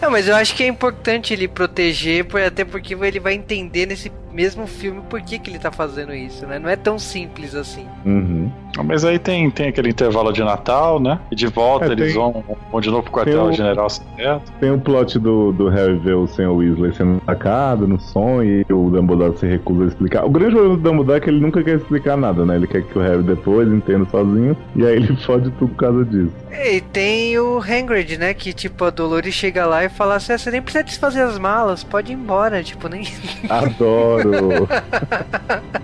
Não, 0.00 0.10
mas 0.10 0.28
eu 0.28 0.36
acho 0.36 0.54
que 0.54 0.62
é 0.62 0.66
importante 0.66 1.32
ele 1.32 1.48
proteger, 1.48 2.26
até 2.46 2.64
porque 2.64 2.94
ele 2.94 3.20
vai 3.20 3.34
entender 3.34 3.86
nesse 3.86 4.10
mesmo 4.34 4.66
filme 4.66 5.00
por 5.08 5.22
que, 5.22 5.38
que 5.38 5.48
ele 5.50 5.58
tá 5.58 5.70
fazendo 5.70 6.12
isso, 6.12 6.44
né? 6.46 6.58
Não 6.58 6.68
é 6.68 6.74
tão 6.76 6.98
simples 6.98 7.54
assim. 7.54 7.86
Uhum. 8.04 8.50
Mas 8.84 9.04
aí 9.04 9.18
tem, 9.20 9.48
tem 9.50 9.68
aquele 9.68 9.90
intervalo 9.90 10.32
de 10.32 10.42
Natal, 10.42 10.98
né? 10.98 11.20
E 11.30 11.36
de 11.36 11.46
volta 11.46 11.86
É, 11.86 11.92
eles 11.92 12.06
tem- 12.12 12.14
vão, 12.14 12.44
vão 12.72 12.80
de 12.80 12.90
novo 12.90 13.04
pro 13.04 13.12
quartel 13.12 13.44
o- 13.44 13.52
general 13.52 13.88
secreto. 13.88 14.52
Tem 14.58 14.72
o 14.72 14.78
plot 14.80 15.18
do, 15.20 15.52
do 15.52 15.68
Harry 15.68 15.96
ver 15.96 16.14
o 16.14 16.26
Sr. 16.26 16.50
Weasley 16.50 16.92
sendo 16.92 17.18
atacado 17.18 17.86
no 17.86 18.00
sonho 18.00 18.64
e 18.68 18.72
o 18.72 18.90
Dumbledore 18.90 19.38
se 19.38 19.46
recusa 19.46 19.84
a 19.84 19.86
explicar. 19.86 20.24
O 20.24 20.30
grande 20.30 20.52
problema 20.54 20.76
do 20.76 20.82
Dumbledore 20.82 21.18
é 21.18 21.20
que 21.20 21.30
ele 21.30 21.40
nunca 21.40 21.62
quer 21.62 21.76
explicar 21.76 22.16
nada, 22.16 22.44
né? 22.44 22.56
Ele 22.56 22.66
quer 22.66 22.82
que 22.82 22.98
o 22.98 23.02
Harry 23.02 23.22
depois 23.22 23.68
entenda 23.68 24.04
sozinho 24.10 24.56
e 24.74 24.84
aí 24.84 24.96
ele 24.96 25.14
fode 25.24 25.50
tudo 25.52 25.68
por 25.68 25.76
causa 25.76 26.04
disso. 26.04 26.32
E 26.52 26.80
tem 26.80 27.38
o 27.38 27.58
Hagrid, 27.58 28.16
né? 28.18 28.34
Que 28.34 28.52
tipo, 28.52 28.84
a 28.84 28.90
Dolores 28.90 29.34
chega 29.34 29.66
lá 29.66 29.84
e 29.84 29.88
fala 29.88 30.16
assim: 30.16 30.32
"Ah, 30.32 30.38
você 30.38 30.50
nem 30.50 30.62
precisa 30.62 30.82
desfazer 30.84 31.20
as 31.22 31.38
malas, 31.38 31.84
pode 31.84 32.10
ir 32.12 32.16
embora. 32.16 32.62
Tipo, 32.62 32.88
nem. 32.88 33.04
Adoro! 33.48 34.23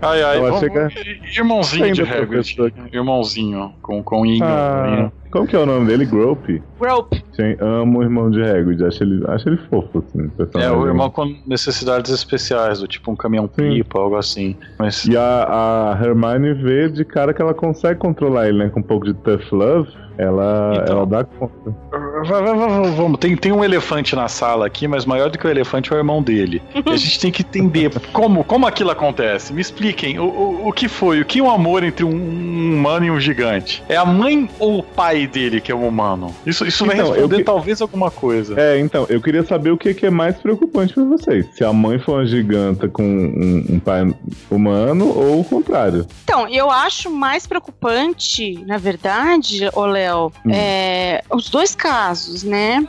Ai, 0.00 0.22
ai, 0.22 0.38
vamos- 0.40 0.60
chega- 0.60 0.88
irmãozinho 1.36 1.92
de 1.92 2.02
Hagrid. 2.02 2.56
Irmãozinho, 2.92 3.72
com, 3.82 4.00
com 4.04 4.24
Inho. 4.24 4.44
Ah, 4.44 5.10
como 5.32 5.48
que 5.48 5.56
é 5.56 5.58
o 5.58 5.66
nome 5.66 5.86
dele? 5.86 6.06
Grope? 6.06 6.62
Grope. 6.80 7.24
Gente, 7.36 7.60
amo 7.60 7.98
o 7.98 8.02
irmão 8.04 8.30
de 8.30 8.40
Hagrid, 8.40 8.84
acho 8.84 9.02
ele, 9.02 9.20
acho 9.26 9.48
ele 9.48 9.56
fofo, 9.68 9.98
assim. 9.98 10.30
É, 10.62 10.70
o 10.70 10.86
irmão 10.86 11.10
com 11.10 11.34
necessidades 11.44 12.12
especiais, 12.12 12.78
do 12.78 12.86
tipo 12.86 13.10
um 13.10 13.16
caminhão-pipa, 13.16 13.98
algo 13.98 14.16
assim. 14.16 14.54
Mas 14.78 15.04
E 15.06 15.16
a, 15.16 15.92
a 15.98 16.04
Hermione 16.04 16.54
vê 16.54 16.88
de 16.88 17.04
cara 17.04 17.34
que 17.34 17.42
ela 17.42 17.52
consegue 17.52 17.98
controlar 17.98 18.48
ele, 18.48 18.58
né? 18.58 18.68
Com 18.68 18.78
um 18.78 18.82
pouco 18.82 19.04
de 19.06 19.14
tough 19.14 19.42
love, 19.52 19.88
ela, 20.16 20.72
Então. 20.82 20.96
ela 20.98 21.06
dá 21.06 21.24
conta. 21.24 21.74
Vamos. 22.24 23.18
Tem, 23.18 23.36
tem 23.36 23.52
um 23.52 23.64
elefante 23.64 24.14
na 24.16 24.28
sala 24.28 24.66
aqui, 24.66 24.86
mas 24.88 25.04
maior 25.04 25.30
do 25.30 25.38
que 25.38 25.46
o 25.46 25.50
elefante 25.50 25.92
é 25.92 25.96
o 25.96 25.98
irmão 25.98 26.22
dele. 26.22 26.62
E 26.74 26.90
a 26.90 26.96
gente 26.96 27.18
tem 27.20 27.30
que 27.30 27.42
entender 27.42 27.90
como, 28.12 28.44
como 28.44 28.66
aquilo 28.66 28.90
acontece. 28.90 29.52
Me 29.52 29.60
expliquem 29.60 30.18
o, 30.18 30.24
o, 30.24 30.68
o 30.68 30.72
que 30.72 30.88
foi, 30.88 31.20
o 31.20 31.24
que 31.24 31.38
é 31.40 31.42
um 31.42 31.50
amor 31.50 31.82
entre 31.84 32.04
um, 32.04 32.10
um 32.10 32.74
humano 32.74 33.06
e 33.06 33.10
um 33.10 33.20
gigante? 33.20 33.82
É 33.88 33.96
a 33.96 34.04
mãe 34.04 34.48
ou 34.58 34.78
o 34.78 34.82
pai 34.82 35.26
dele 35.26 35.60
que 35.60 35.70
é 35.72 35.74
um 35.74 35.86
humano? 35.86 36.34
Isso, 36.46 36.66
isso 36.66 36.84
vai 36.84 36.96
Então, 36.96 37.10
responder 37.12 37.36
que- 37.38 37.44
talvez 37.44 37.80
alguma 37.82 38.10
coisa. 38.10 38.58
É, 38.60 38.78
então, 38.78 39.06
eu 39.08 39.20
queria 39.20 39.42
saber 39.44 39.70
o 39.70 39.76
que, 39.78 39.94
que 39.94 40.06
é 40.06 40.10
mais 40.10 40.36
preocupante 40.36 40.94
pra 40.94 41.04
vocês. 41.04 41.46
Se 41.54 41.64
a 41.64 41.72
mãe 41.72 41.98
for 41.98 42.14
uma 42.18 42.26
giganta 42.26 42.88
com 42.88 43.02
um, 43.04 43.64
um 43.74 43.78
pai 43.78 44.12
humano 44.50 45.08
ou 45.16 45.40
o 45.40 45.44
contrário. 45.44 46.06
Então, 46.24 46.48
eu 46.48 46.70
acho 46.70 47.10
mais 47.10 47.46
preocupante, 47.46 48.62
na 48.66 48.76
verdade, 48.78 49.68
ô 49.74 49.86
Léo, 49.86 50.32
Hum. 50.44 50.50
é, 50.52 51.22
os 51.32 51.48
dois 51.48 51.74
casos. 51.74 52.07
Casos, 52.08 52.42
né? 52.42 52.86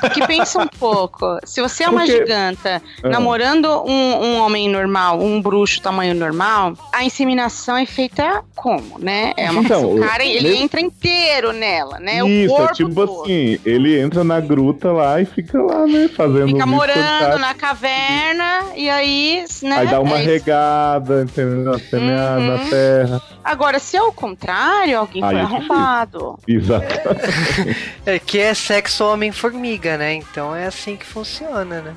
Porque 0.00 0.26
pensa 0.26 0.60
um 0.62 0.66
pouco. 0.78 1.38
Se 1.44 1.60
você 1.62 1.84
é 1.84 1.88
uma 1.88 2.00
Porque- 2.02 2.18
giganta 2.18 2.82
Ah. 3.02 3.08
namorando 3.08 3.66
um, 3.86 4.24
um 4.24 4.38
homem 4.40 4.68
normal, 4.68 5.20
um 5.20 5.40
bruxo 5.40 5.80
tamanho 5.80 6.14
normal, 6.14 6.74
a 6.92 7.04
inseminação 7.04 7.76
é 7.76 7.86
feita 7.86 8.42
como, 8.54 8.98
né? 8.98 9.32
É 9.36 9.50
uma 9.50 9.62
Então, 9.62 9.94
o 9.96 10.00
cara, 10.00 10.24
ele 10.24 10.48
mesmo- 10.48 10.64
entra 10.64 10.80
inteiro 10.80 11.52
nela, 11.52 11.98
né? 11.98 12.16
Isso, 12.18 12.52
o 12.52 12.56
é 12.56 12.58
corpo 12.58 12.74
tipo 12.74 12.94
todo. 13.06 13.22
assim, 13.22 13.58
ele 13.64 13.98
entra 14.00 14.22
na 14.24 14.40
gruta 14.40 14.92
lá 14.92 15.20
e 15.20 15.24
fica 15.24 15.60
lá, 15.62 15.86
né, 15.86 16.08
fazendo 16.14 16.48
Fica 16.48 16.64
um 16.64 16.68
morando 16.68 17.38
na 17.38 17.54
caverna 17.54 18.64
e 18.76 18.88
aí, 18.90 19.44
né? 19.62 19.78
Aí 19.78 19.86
dá 19.86 20.00
uma 20.00 20.18
é 20.18 20.22
regada, 20.22 21.22
entendeu? 21.22 21.78
Semeada 21.78 22.40
na 22.40 22.54
Uhum. 22.62 22.68
terra. 22.70 23.22
Agora, 23.44 23.78
se 23.78 23.96
é 23.96 24.02
o 24.02 24.12
contrário, 24.12 24.98
alguém 24.98 25.22
Aí 25.24 25.30
foi 25.30 25.38
é 25.38 25.42
arrombado. 25.42 26.38
Exato. 26.46 26.86
É 28.06 28.18
que 28.18 28.38
é 28.38 28.54
sexo 28.58 29.04
homem-formiga, 29.04 29.96
né? 29.96 30.14
Então 30.14 30.54
é 30.54 30.66
assim 30.66 30.96
que 30.96 31.06
funciona, 31.06 31.80
né? 31.80 31.94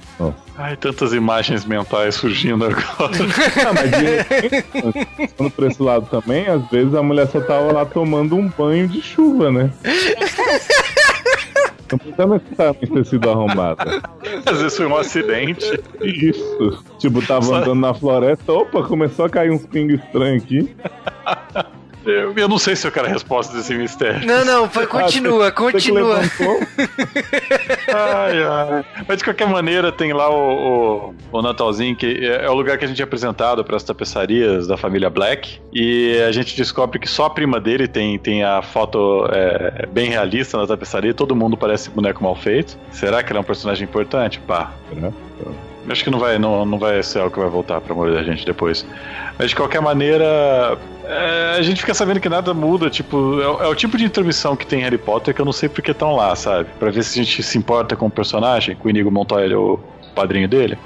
Ai, 0.58 0.76
tantas 0.78 1.14
imagens 1.14 1.66
mentais 1.66 2.16
surgindo 2.16 2.66
agora. 2.66 2.82
Ah, 3.68 3.74
mas 3.74 3.92
e- 3.92 5.28
pensando 5.28 5.52
por 5.52 5.66
esse 5.68 5.82
lado 5.82 6.08
também, 6.10 6.48
às 6.48 6.66
vezes 6.70 6.94
a 6.96 7.02
mulher 7.04 7.28
só 7.28 7.40
tava 7.42 7.72
lá 7.72 7.86
tomando 7.86 8.36
um 8.36 8.48
banho 8.50 8.88
de 8.88 9.02
chuva, 9.02 9.52
né? 9.52 9.70
Não 11.92 11.98
precisa 11.98 12.26
necessariamente 12.26 12.88
ter 12.94 13.06
sido 13.06 13.30
arrombada. 13.30 14.02
Às 14.46 14.58
vezes 14.62 14.78
foi 14.78 14.86
um 14.86 14.96
acidente. 14.96 15.66
Isso. 16.02 16.84
Tipo, 17.00 17.22
tava 17.26 17.44
Só- 17.46 17.56
andando 17.56 17.76
na 17.82 17.94
floresta, 17.94 18.54
opa, 18.54 18.82
começou 18.84 19.26
a 19.26 19.30
cair 19.30 19.52
uns 19.52 19.66
pingos 19.66 20.00
estranhos 20.02 20.44
aqui. 20.44 20.74
Eu, 22.06 22.34
eu 22.36 22.48
não 22.48 22.58
sei 22.58 22.76
se 22.76 22.88
eu 22.88 22.92
quero 22.92 23.06
a 23.08 23.10
resposta 23.10 23.56
desse 23.56 23.74
mistério. 23.76 24.26
Não, 24.26 24.44
não, 24.44 24.70
foi- 24.70 24.88
continua, 24.88 25.46
Você 25.46 25.52
que 25.52 25.72
continua. 25.72 26.20
Ai, 27.94 28.44
ai. 28.44 28.86
Mas 29.08 29.18
de 29.20 29.24
qualquer 29.24 29.48
maneira, 29.48 29.92
tem 29.92 30.14
lá 30.14 30.30
o, 30.30 31.14
o, 31.32 31.38
o 31.38 31.42
Natalzinho, 31.42 31.96
que 31.96 32.26
é 32.26 32.42
é 32.46 32.50
o 32.50 32.54
lugar 32.54 32.78
que 32.78 32.86
a 32.86 32.88
gente 32.88 33.00
é 33.02 33.04
apresentado 33.04 33.64
para 33.64 33.76
as 33.76 33.84
tapeçarias 33.84 34.68
da 34.68 34.76
família 34.78 35.10
Black. 35.10 35.60
E 35.74 36.20
a 36.28 36.32
gente 36.32 36.56
descobre 36.56 36.98
que 36.98 37.08
só 37.08 37.26
a 37.26 37.30
prima 37.30 37.60
dele 37.60 37.88
tem, 37.88 38.18
tem 38.18 38.44
a 38.44 38.62
foto 38.62 39.28
é, 39.32 39.86
bem 39.88 40.10
realista 40.10 40.58
na 40.58 40.66
tapeçaria. 40.66 41.14
Todo 41.14 41.36
mundo 41.36 41.56
parece 41.56 41.90
boneco 41.90 42.24
mal 42.24 42.36
feito. 42.36 42.78
Será 42.92 43.22
que 43.22 43.32
ele 43.32 43.38
é 43.38 43.42
um 43.42 43.46
personagem 43.46 43.84
importante? 43.84 44.40
Pá. 44.40 44.72
Será? 44.94 45.12
Acho 45.90 46.04
que 46.04 46.10
não 46.12 46.20
vai, 46.20 46.38
não, 46.38 46.64
não 46.66 46.78
vai 46.78 47.02
ser 47.02 47.20
algo 47.20 47.32
que 47.34 47.40
vai 47.40 47.50
voltar 47.50 47.82
pra 47.82 47.94
morrer 47.96 48.14
da 48.14 48.24
gente 48.24 48.46
depois. 48.46 48.86
Mas 49.38 49.50
de 49.50 49.56
qualquer 49.56 49.82
maneira, 49.82 50.78
é, 51.04 51.56
a 51.58 51.62
gente 51.64 51.82
fica 51.82 51.94
sabendo 51.94 52.20
que 52.20 52.30
nada 52.30 52.54
muda. 52.54 52.90
Tipo, 52.90 53.42
é, 53.42 53.48
o- 53.48 53.64
é 53.64 53.68
o 53.68 53.76
tipo 53.76 53.98
de 53.98 54.06
intermissão 54.06 54.56
que 54.56 54.66
tem 54.66 54.80
em 54.80 54.84
Harry 54.84 54.98
Potter 55.00 55.34
que 55.34 55.42
eu 55.42 55.46
não 55.46 55.52
sei 55.54 55.68
porque 55.70 55.92
estão 55.92 56.16
lá, 56.16 56.36
sabe? 56.36 56.70
Pra 56.80 56.92
ver 56.92 57.04
se 57.04 57.20
a 57.20 57.24
gente 57.24 57.42
se 57.42 57.58
importa 57.58 57.96
com 57.96 58.06
o 58.06 58.12
personagem, 58.12 58.76
com 58.76 58.88
o 58.88 58.90
Inigo 58.92 59.10
Montoya, 59.10 59.60
o 59.60 59.80
padrinho 60.14 60.48
dele. 60.48 60.78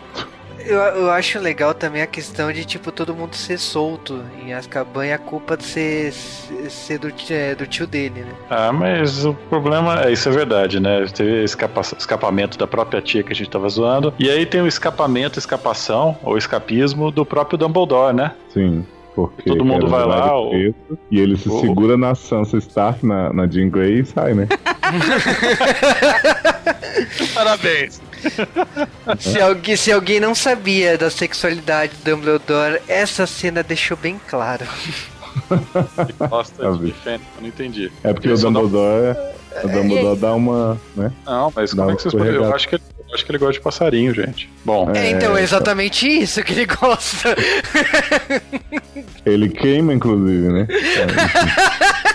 Eu, 0.66 0.78
eu 0.80 1.12
acho 1.12 1.38
legal 1.40 1.74
também 1.74 2.02
a 2.02 2.08
questão 2.08 2.52
de, 2.52 2.66
tipo, 2.66 2.92
todo 2.92 3.14
mundo 3.14 3.36
ser 3.36 3.60
solto 3.60 4.24
em 4.44 4.54
Azkaban 4.54 5.06
e 5.06 5.14
a 5.14 5.18
culpa 5.18 5.56
de 5.56 5.64
ser, 5.64 6.12
ser 6.12 6.98
do, 6.98 7.12
é, 7.30 7.54
do 7.54 7.68
tio 7.68 7.86
dele, 7.86 8.22
né? 8.22 8.32
Ah, 8.50 8.72
mas 8.74 9.26
o 9.26 9.34
problema 9.34 10.04
é 10.06 10.12
isso 10.12 10.28
é 10.28 10.32
verdade, 10.32 10.80
né? 10.80 11.06
Teve 11.14 11.44
escapa- 11.44 11.82
escapamento 11.82 12.58
da 12.58 12.66
própria 12.66 13.02
tia 13.02 13.22
que 13.24 13.32
a 13.32 13.36
gente 13.36 13.50
tava 13.50 13.70
zoando. 13.70 14.14
E 14.18 14.30
aí 14.30 14.46
tem 14.46 14.62
o 14.62 14.68
escapamento, 14.68 15.38
escapação, 15.38 16.18
ou 16.24 16.38
escapismo 16.38 17.12
do 17.12 17.26
próprio 17.26 17.58
Dumbledore, 17.58 18.16
né? 18.16 18.32
Sim. 18.54 18.86
Porque 19.16 19.50
Todo 19.50 19.64
mundo 19.64 19.88
vai 19.88 20.06
lá, 20.06 20.28
ele 20.52 20.70
o- 20.70 20.74
preso, 20.74 21.00
E 21.10 21.20
ele 21.22 21.38
se 21.38 21.48
o- 21.48 21.62
segura 21.62 21.96
na 21.96 22.14
Sansa 22.16 22.58
Stark, 22.58 23.06
na, 23.06 23.32
na 23.32 23.48
Jean 23.48 23.70
Grey 23.70 24.02
e 24.02 24.06
sai, 24.06 24.34
né? 24.34 24.46
Parabéns! 27.34 28.02
Se 29.20 29.40
alguém, 29.40 29.76
se 29.76 29.92
alguém 29.92 30.20
não 30.20 30.34
sabia 30.36 30.98
da 30.98 31.10
sexualidade 31.10 31.94
do 32.04 32.12
Dumbledore, 32.16 32.82
essa 32.88 33.26
cena 33.28 33.62
deixou 33.64 33.96
bem 33.98 34.20
claro. 34.28 34.66
Gosta 36.30 36.64
Tá 36.64 36.72
de? 36.72 36.92
Fênix, 36.94 37.24
eu 37.36 37.42
não 37.42 37.48
entendi. 37.48 37.92
É 38.04 38.14
porque 38.14 38.28
Ele 38.28 38.34
o 38.34 38.38
um- 38.38 38.42
Dumbledore, 38.42 39.18
o 39.64 39.68
Dumbledore 39.68 40.20
dá 40.20 40.34
uma, 40.34 40.80
né? 40.96 41.12
Não, 41.26 41.52
mas 41.56 41.74
Dá 41.74 41.84
como 41.84 41.92
é 41.92 41.96
que 41.96 42.02
vocês 42.02 42.14
podem... 42.14 42.34
Eu 42.34 42.54
acho 42.54 42.68
que, 42.68 42.76
eu 42.76 42.82
acho 43.14 43.26
que 43.26 43.32
ele 43.32 43.38
gosta 43.38 43.54
de 43.54 43.60
passarinho, 43.62 44.14
gente. 44.14 44.50
Bom, 44.64 44.92
É, 44.96 45.12
então, 45.12 45.38
é 45.38 45.44
exatamente 45.44 46.08
isso 46.08 46.42
que 46.44 46.54
ele 46.54 46.66
gosta. 46.66 47.36
Ele 49.26 49.50
queima, 49.50 49.94
inclusive, 49.94 50.48
né? 50.52 50.68
É, 50.70 52.15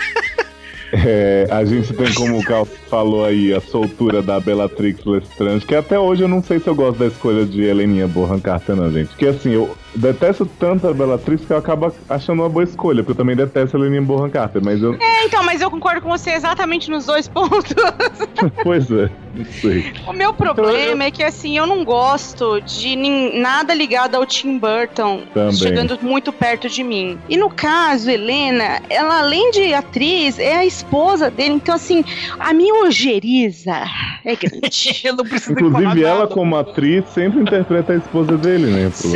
a 1.49 1.65
gente 1.65 1.93
tem, 1.93 2.13
como 2.13 2.39
o 2.39 2.43
Cal 2.43 2.65
falou 2.65 3.25
aí, 3.25 3.53
a 3.53 3.61
soltura 3.61 4.21
da 4.21 4.39
Bellatrix 4.39 5.03
Lestrange, 5.05 5.65
que 5.65 5.75
até 5.75 5.97
hoje 5.99 6.23
eu 6.23 6.27
não 6.27 6.43
sei 6.43 6.59
se 6.59 6.67
eu 6.67 6.75
gosto 6.75 6.99
da 6.99 7.07
escolha 7.07 7.45
de 7.45 7.63
Heleninha 7.63 8.07
Borran 8.07 8.39
Carter, 8.39 8.75
não, 8.75 8.91
gente. 8.91 9.07
Porque 9.09 9.27
assim, 9.27 9.51
eu 9.51 9.75
detesto 9.93 10.45
tanto 10.45 10.87
a 10.87 10.93
Bellatrix 10.93 11.45
que 11.45 11.51
eu 11.53 11.57
acabo 11.57 11.93
achando 12.09 12.41
uma 12.41 12.49
boa 12.49 12.63
escolha, 12.63 13.03
porque 13.03 13.11
eu 13.11 13.15
também 13.15 13.35
detesto 13.35 13.75
a 13.75 13.79
Heleninha 13.79 14.01
Borran 14.01 14.29
Carter, 14.29 14.61
mas 14.63 14.81
eu. 14.81 14.93
É, 14.93 15.25
então, 15.25 15.43
mas 15.43 15.61
eu 15.61 15.69
concordo 15.69 16.01
com 16.01 16.09
você 16.09 16.31
exatamente 16.31 16.89
nos 16.89 17.05
dois 17.05 17.27
pontos. 17.27 17.73
pois 18.63 18.89
é, 18.91 19.09
não 19.35 19.45
sei. 19.45 19.93
O 20.07 20.13
meu 20.13 20.33
problema 20.33 21.03
é 21.03 21.11
que, 21.11 21.23
assim, 21.23 21.57
eu 21.57 21.65
não 21.65 21.83
gosto 21.83 22.59
de 22.61 22.95
nada 23.39 23.73
ligado 23.73 24.15
ao 24.15 24.25
Tim 24.25 24.57
Burton 24.57 25.23
Também. 25.33 25.53
chegando 25.53 25.97
muito 26.01 26.31
perto 26.31 26.69
de 26.69 26.83
mim. 26.83 27.17
E 27.29 27.37
no 27.37 27.49
caso, 27.49 28.09
Helena, 28.09 28.81
ela 28.89 29.19
além 29.19 29.51
de 29.51 29.73
atriz, 29.73 30.39
é 30.39 30.55
a 30.55 30.65
esposa 30.65 31.29
dele. 31.29 31.55
Então, 31.55 31.75
assim, 31.75 32.03
a 32.39 32.53
minha 32.53 32.73
ojeriza 32.83 33.83
é 34.25 34.35
grande. 34.35 35.01
eu 35.03 35.15
não 35.15 35.25
preciso 35.25 35.51
Inclusive, 35.53 36.03
ela, 36.03 36.27
como 36.27 36.55
atriz, 36.55 37.05
sempre 37.13 37.41
interpreta 37.41 37.93
a 37.93 37.97
esposa 37.97 38.37
dele, 38.37 38.67
né? 38.67 38.91
Pro- 38.99 39.09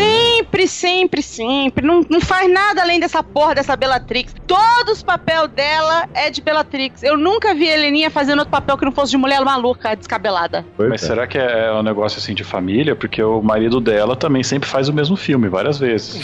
sempre, 0.68 1.22
sempre, 1.22 1.22
sempre. 1.22 1.86
Não, 1.86 2.02
não 2.10 2.22
faz 2.22 2.52
nada 2.52 2.82
além 2.82 3.00
dessa 3.00 3.22
porra 3.24 3.56
dessa 3.56 3.76
Bellatrix. 3.76 4.34
Todos 4.48 4.94
os 4.98 5.04
papel 5.04 5.48
dela 5.48 6.08
é 6.14 6.30
de 6.30 6.42
Bellatrix. 6.42 7.04
Eu 7.04 7.18
nunca 7.18 7.54
vi 7.54 7.70
a 7.70 7.74
Heleninha 7.74 8.10
fazendo 8.10 8.40
outro 8.40 8.52
papel 8.52 8.78
que 8.78 8.86
não 8.86 8.92
fosse 8.92 9.12
de 9.12 9.18
mulher 9.18 9.42
maluca, 9.44 9.96
descabelada. 9.96 10.66
Pois 10.78 10.90
Mas 10.90 11.04
é. 11.04 11.08
será 11.08 11.28
que 11.28 11.38
é 11.38 11.72
um 11.74 11.84
negócio 11.84 12.18
assim 12.20 12.34
de 12.34 12.44
família? 12.44 12.96
Porque 12.96 13.22
o 13.22 13.42
marido 13.42 13.80
dela 13.80 14.16
também 14.16 14.44
sempre 14.44 14.68
faz 14.70 14.88
o 14.90 14.94
mesmo 14.94 15.16
filme, 15.16 15.48
várias 15.48 15.78
vezes. 15.80 16.22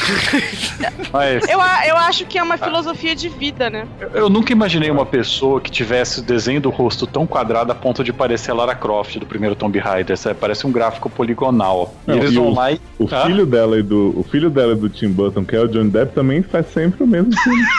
Mas 1.11 1.47
Eu, 1.47 1.59
eu 1.59 1.97
acho 1.97 2.25
que 2.25 2.37
é 2.37 2.43
uma 2.43 2.57
filosofia 2.57 3.15
de 3.15 3.29
vida, 3.29 3.69
né? 3.69 3.87
eu 4.13 4.29
nunca 4.29 4.51
imaginei 4.51 4.89
uma 4.89 5.05
pessoa 5.05 5.59
que 5.59 5.69
tivesse 5.69 6.19
o 6.19 6.23
desenho 6.23 6.61
do 6.61 6.69
rosto 6.69 7.05
tão 7.05 7.25
quadrado 7.27 7.71
a 7.71 7.75
ponto 7.75 8.03
de 8.03 8.13
parecer 8.13 8.51
a 8.51 8.53
Lara 8.53 8.75
Croft 8.75 9.17
do 9.17 9.25
primeiro 9.25 9.55
Tomb 9.55 9.77
Raider. 9.79 10.17
Parece 10.39 10.65
um 10.67 10.71
gráfico 10.71 11.09
poligonal. 11.09 11.93
Não, 12.05 12.15
e 12.15 12.19
eles 12.19 12.31
e 12.31 12.35
vão 12.35 12.47
o- 12.47 12.53
lá 12.55 12.71
e. 12.71 12.79
O 12.99 13.07
Ah? 13.11 13.25
filho 13.25 13.45
dela 13.45 13.77
e 13.79 13.83
do 13.83 14.13
o 14.17 14.23
filho 14.31 14.49
dela 14.49 14.75
do 14.75 14.89
Tim 14.89 15.09
Burton, 15.09 15.43
que 15.43 15.55
é 15.55 15.59
o 15.59 15.67
Johnny 15.67 15.89
Depp, 15.89 16.15
também 16.15 16.41
faz 16.41 16.67
sempre 16.71 17.03
o 17.03 17.07
mesmo 17.07 17.31
filme. 17.37 17.61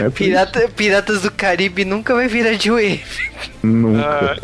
É. 0.00 0.10
Pirata, 0.10 0.68
Piratas 0.74 1.22
do 1.22 1.30
Caribe 1.30 1.84
nunca 1.84 2.14
vai 2.14 2.26
virar 2.26 2.54
de 2.54 2.70
Wave. 2.70 3.04
Nunca. 3.62 4.02
Ah. 4.02 4.36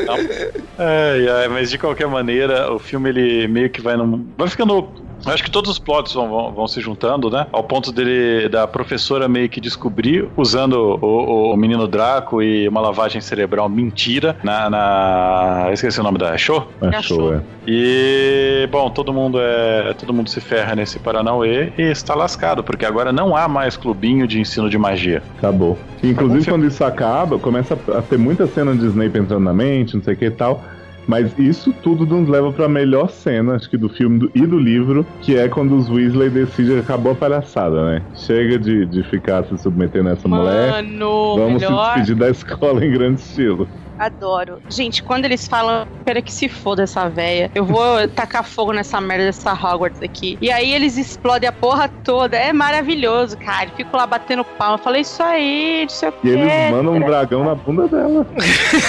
Ai, 0.79 1.29
ai, 1.29 1.49
mas 1.49 1.71
de 1.71 1.79
qualquer 1.79 2.07
maneira, 2.07 2.71
o 2.73 2.79
filme 2.79 3.09
ele 3.09 3.49
meio 3.49 3.71
que 3.71 3.81
vai 3.81 3.97
num. 3.97 4.27
Vai 4.37 4.49
ficando. 4.49 4.89
Eu 5.27 5.33
Acho 5.33 5.43
que 5.43 5.51
todos 5.51 5.71
os 5.71 5.79
plots 5.79 6.13
vão, 6.13 6.29
vão, 6.29 6.53
vão 6.53 6.69
se 6.69 6.81
juntando, 6.81 7.31
né? 7.31 7.47
Ao 7.53 7.63
ponto 7.63 7.93
dele 7.93 8.49
da 8.49 8.67
professora 8.67 9.29
meio 9.29 9.49
que 9.49 9.61
descobrir, 9.61 10.29
usando 10.37 10.75
o, 10.75 11.07
o, 11.07 11.53
o 11.53 11.57
menino 11.57 11.87
Draco 11.87 12.43
e 12.43 12.69
uma 12.69 12.81
lavagem 12.81 13.21
cerebral 13.21 13.69
mentira 13.69 14.37
na. 14.43 14.71
na... 14.71 15.69
Esqueci 15.73 16.01
o 16.01 16.03
nome 16.03 16.19
da 16.19 16.37
show. 16.37 16.69
Achou, 16.81 17.35
é. 17.35 17.41
E 17.67 18.69
bom, 18.71 18.91
todo 18.91 19.13
mundo 19.13 19.39
é. 19.41 19.95
Todo 19.95 20.13
mundo 20.13 20.29
se 20.29 20.41
ferra 20.41 20.75
nesse 20.75 20.99
Paranauê 20.99 21.73
e 21.79 21.83
está 21.83 22.15
lascado, 22.15 22.63
porque 22.63 22.85
agora 22.85 23.13
não 23.13 23.37
há 23.37 23.49
mais 23.49 23.77
clubinho 23.77 24.27
de 24.27 24.41
ensino 24.41 24.69
de 24.69 24.79
magia. 24.79 25.23
Acabou. 25.39 25.79
Inclusive, 26.03 26.51
quando 26.51 26.67
isso 26.67 26.85
acaba, 26.85 27.39
começa 27.39 27.79
a 27.97 28.03
ter 28.03 28.19
muita 28.19 28.47
cena 28.47 28.75
de 28.75 28.87
Snape 28.87 29.19
entrando 29.19 29.45
na 29.45 29.55
mente, 29.55 29.97
não 29.97 30.03
sei 30.03 30.15
o 30.15 30.17
que 30.17 30.27
e 30.27 30.31
tal. 30.31 30.63
Mas 31.07 31.37
isso 31.39 31.73
tudo 31.83 32.07
nos 32.07 32.29
leva 32.29 32.53
pra 32.53 32.69
melhor 32.69 33.09
cena, 33.11 33.55
acho 33.57 33.69
que 33.69 33.77
do 33.77 33.89
filme 33.89 34.19
do- 34.21 34.31
e 34.35 34.47
do 34.47 34.59
livro, 34.59 35.07
que 35.21 35.37
é 35.37 35.49
quando 35.49 35.77
os 35.77 35.89
Weasley 35.91 36.31
decidem 36.31 36.79
acabou 36.79 37.13
a 37.13 37.15
palhaçada, 37.15 37.85
né? 37.85 38.03
Chega 38.15 38.59
de, 38.59 38.87
de 38.87 39.03
ficar 39.05 39.45
se 39.45 39.57
submetendo 39.59 40.09
a 40.09 40.13
essa 40.13 40.27
mulher. 40.29 40.71
Mano, 40.71 41.37
Vamos 41.37 41.63
se 41.63 41.69
melhor. 41.69 41.95
despedir 41.95 42.17
da 42.17 42.31
escola 42.31 42.85
em 42.85 42.91
grande 42.91 43.21
estilo. 43.21 43.69
Adoro. 43.97 44.59
Gente, 44.69 45.05
quando 45.05 45.25
eles 45.25 45.47
falam, 45.47 45.87
espera 45.99 46.21
que 46.21 46.33
se 46.33 46.49
foda 46.49 46.83
essa 46.83 47.09
véia. 47.09 47.49
Eu 47.55 47.65
vou 47.65 48.09
tacar 48.11 48.43
fogo 48.43 48.73
nessa 48.73 49.01
merda 49.01 49.27
dessa 49.27 49.53
Hogwarts 49.53 50.03
aqui. 50.03 50.37
E 50.41 50.51
aí 50.51 50.75
eles 50.75 50.97
explodem 50.99 51.49
a 51.49 51.53
porra 51.53 51.89
toda. 52.03 52.37
É 52.37 52.53
maravilhoso, 52.53 53.39
cara. 53.39 53.69
Fico 53.77 53.97
lá 53.97 54.05
batendo 54.05 54.43
palma. 54.43 54.79
Falei 54.79 55.03
isso 55.03 55.23
aí, 55.23 55.83
não 55.83 55.89
sei 55.89 56.09
o 56.09 56.15
E 56.25 56.29
eles 56.29 56.71
mandam 56.73 56.95
um 56.95 57.01
dragão 57.01 57.45
na 57.45 57.55
bunda 57.55 57.87
dela. 57.87 58.27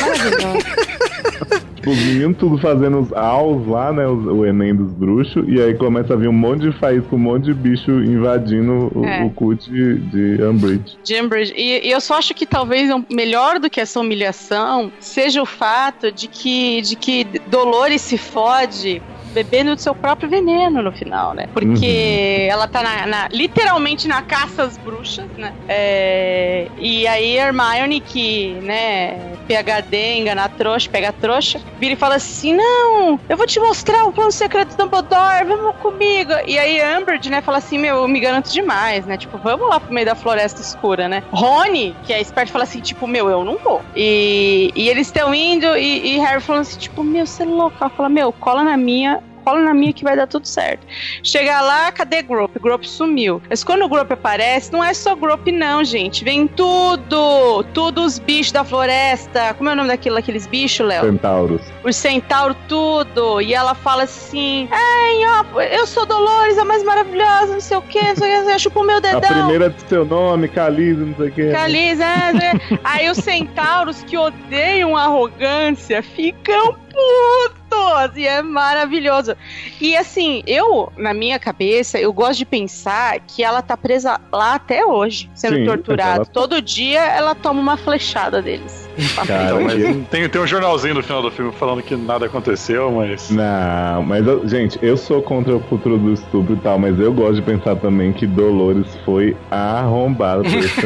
Maravilhoso. 0.01 0.65
os 1.85 1.97
meninos 2.05 2.37
tudo 2.37 2.57
fazendo 2.57 2.99
os 2.99 3.13
aos 3.13 3.65
lá, 3.67 3.91
né? 3.91 4.07
os- 4.07 4.25
O, 4.25 4.45
Enem 4.45 4.75
dos 4.75 4.91
bruxos. 4.91 5.43
E 5.47 5.61
aí 5.61 5.73
começa 5.75 6.13
a 6.13 6.15
vir 6.17 6.27
um 6.29 6.33
monte 6.33 6.61
de 6.61 6.71
faísca, 6.79 7.15
um 7.15 7.19
monte 7.19 7.45
de 7.45 7.53
bicho 7.53 7.91
invadindo 8.03 8.91
o, 8.95 9.05
É. 9.05 9.23
o 9.23 9.29
cu 9.29 9.55
de, 9.55 9.95
de 9.99 10.43
Umbridge. 10.43 10.97
Jambridge. 11.03 11.53
E, 11.55 11.87
e 11.87 11.91
eu 11.91 12.01
só 12.01 12.17
acho 12.17 12.33
que 12.33 12.45
talvez 12.45 12.89
melhor 13.11 13.59
do 13.59 13.69
que 13.69 13.79
essa 13.81 13.99
humilhação 13.99 14.91
seja 14.99 15.41
o 15.41 15.45
fato 15.45 16.11
de 16.11 16.27
que, 16.27 16.81
de 16.81 16.95
que 16.95 17.25
Dolores 17.49 18.01
se 18.01 18.17
fode 18.17 19.01
bebendo 19.35 19.75
do 19.75 19.81
seu 19.81 19.93
próprio 19.93 20.29
veneno 20.29 20.81
no 20.81 20.91
final, 20.91 21.33
né? 21.33 21.47
Porque 21.53 22.47
ela 22.49 22.67
tá 22.67 22.81
na, 22.81 23.05
na- 23.05 23.27
literalmente 23.31 24.07
na 24.07 24.21
caça 24.21 24.63
às 24.63 24.77
bruxas, 24.77 25.25
né? 25.37 25.53
É, 25.67 26.67
e 26.77 27.05
aí 27.05 27.37
a 27.37 27.47
Hermione, 27.47 27.99
que, 27.99 28.53
né, 28.63 29.19
PHD, 29.47 30.17
engana 30.19 30.45
a 30.45 30.49
trouxa, 30.49 30.89
pega 30.89 31.09
a 31.09 31.11
trouxa, 31.11 31.59
vira 31.77 31.93
e 31.93 31.97
fala 31.97 32.15
assim: 32.15 32.53
Não, 32.55 33.19
eu 33.27 33.35
vou 33.37 33.45
te 33.45 33.59
mostrar 33.59 34.05
o 34.05 34.13
plano 34.13 34.31
secreto 34.31 34.75
do 34.75 34.77
Dumbledore, 34.83 35.45
vamos 35.45 35.75
comigo. 35.77 36.31
E 36.47 36.57
aí 36.57 36.79
Umbridge, 36.97 37.29
né, 37.29 37.41
fala 37.41 37.57
assim: 37.57 37.77
Meu, 37.77 37.97
eu 37.97 38.07
me 38.07 38.19
garanto 38.19 38.51
demais, 38.51 39.05
né? 39.05 39.17
Tipo, 39.17 39.37
vamos 39.37 39.67
lá 39.69 39.79
pro 39.79 39.93
meio 39.93 40.05
da 40.05 40.15
floresta 40.15 40.61
escura, 40.61 41.07
né? 41.09 41.21
Rony, 41.31 41.95
que 42.05 42.13
é 42.13 42.21
esperto, 42.21 42.51
fala 42.51 42.63
assim: 42.63 42.79
Tipo, 42.79 43.05
meu, 43.05 43.29
eu 43.29 43.43
não 43.43 43.57
vou. 43.57 43.81
E, 43.95 44.71
e 44.75 44.87
eles 44.89 45.07
estão 45.07 45.33
indo 45.35 45.75
e, 45.77 46.15
e 46.15 46.19
Harry 46.19 46.41
falando 46.41 46.61
assim: 46.61 46.79
Tipo, 46.79 47.03
meu, 47.03 47.25
você 47.25 47.43
é 47.43 47.45
louco. 47.45 47.75
Ela 47.81 47.89
fala: 47.89 48.09
Meu, 48.09 48.31
cola 48.31 48.63
na 48.63 48.77
minha. 48.77 49.21
Cola 49.45 49.61
na 49.61 49.73
minha 49.75 49.93
que 49.93 50.03
vai 50.03 50.15
dar 50.15 50.25
tudo 50.25 50.47
certo. 50.47 50.85
Chega 51.23 51.61
lá, 51.61 51.91
cadê 51.91 52.23
Grop? 52.23 52.51
Grop 52.59 52.83
sumiu. 52.83 53.41
Mas 53.47 53.63
quando 53.63 53.83
o 53.85 53.87
Grop 53.87 54.11
aparece, 54.11 54.73
não 54.73 54.83
é 54.83 54.91
só 54.93 55.15
Grop, 55.15 55.47
não, 55.51 55.83
gente. 55.83 56.23
Vem 56.23 56.47
tudo! 56.47 57.63
Tudo 57.73 58.01
os 58.03 58.17
bichos 58.17 58.51
da 58.51 58.63
floresta. 58.63 59.53
Como 59.53 59.69
é 59.69 59.73
o 59.73 59.75
nome 59.75 59.89
daquilo, 59.89 60.15
daqueles 60.15 60.47
bichos, 60.47 60.85
Léo? 60.87 61.05
Centauros. 61.05 61.61
os 61.83 61.95
centauros, 61.95 62.57
tudo. 62.67 63.39
E 63.41 63.53
ela 63.53 63.75
fala 63.75 64.03
assim: 64.03 64.67
Ai, 64.71 65.43
ó, 65.55 65.61
eu 65.61 65.85
sou 65.85 66.05
Dolores, 66.05 66.57
a 66.57 66.65
mais 66.65 66.83
maravilhosa, 66.83 67.53
não 67.53 67.61
sei 67.61 67.77
o 67.77 67.81
quê, 67.81 68.01
não 68.09 68.15
sei 68.15 68.41
o 68.41 68.45
quê, 68.45 68.59
chupa 68.59 68.79
o 68.79 68.83
meu 68.83 68.97
A 68.97 68.99
dedão. 68.99 69.21
primeira 69.21 69.69
de 69.69 69.81
seu 69.87 70.03
nome, 70.05 70.47
Calize, 70.47 70.99
não 70.99 71.15
sei 71.15 71.27
o 71.27 71.31
que. 71.31 71.51
Caliza, 71.51 72.03
é, 72.03 72.45
é. 72.47 72.79
Aí 72.83 73.09
os 73.09 73.17
centauros 73.17 74.03
que 74.03 74.17
odeiam 74.17 74.95
a 74.97 75.03
arrogância 75.03 76.01
ficam 76.01 76.75
putos 76.95 78.15
e 78.17 78.25
é 78.25 78.41
maravilhoso. 78.41 79.35
E 79.81 79.95
assim, 79.95 80.41
eu, 80.47 80.91
na 80.97 81.13
minha 81.13 81.37
cabeça, 81.37 81.99
eu 81.99 82.11
gosto 82.13 82.37
de 82.39 82.45
pensar 82.45 83.19
que 83.27 83.43
ela 83.43 83.61
tá 83.61 83.75
presa 83.77 84.19
lá 84.31 84.55
até 84.55 84.85
hoje, 84.85 85.29
sendo 85.35 85.57
Sim, 85.57 85.65
torturada. 85.65 86.15
ela- 86.17 86.25
Todo 86.25 86.61
dia 86.61 87.01
ela 87.03 87.35
toma 87.35 87.59
uma 87.61 87.77
flechada 87.77 88.41
deles. 88.41 88.85
Cara, 89.27 89.43
Então, 89.43 89.61
mas 89.61 90.07
tem, 90.09 90.29
tem 90.29 90.41
um 90.41 90.47
jornalzinho 90.47 90.93
no 90.93 91.03
final 91.03 91.21
do 91.21 91.29
filme 91.29 91.51
falando 91.51 91.83
que 91.83 91.97
nada 91.97 92.27
aconteceu, 92.27 92.89
mas. 92.93 93.29
Não, 93.29 94.01
mas, 94.03 94.25
eu- 94.25 94.47
gente, 94.47 94.79
eu 94.81 94.95
sou 94.95 95.21
contra 95.21 95.57
a 95.57 95.59
cultura 95.59 95.97
do 95.97 96.13
estupro 96.13 96.53
e 96.53 96.57
tal, 96.59 96.79
mas 96.79 96.97
eu 96.97 97.11
gosto 97.11 97.35
de 97.35 97.41
pensar 97.41 97.75
também 97.75 98.13
que 98.13 98.25
Dolores 98.25 98.87
foi 99.03 99.35
arrombada 99.51 100.43
por 100.43 100.53
esse 100.59 100.69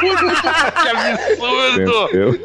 que 0.00 0.88
absurdo! 0.88 1.82
entendeu? 2.08 2.40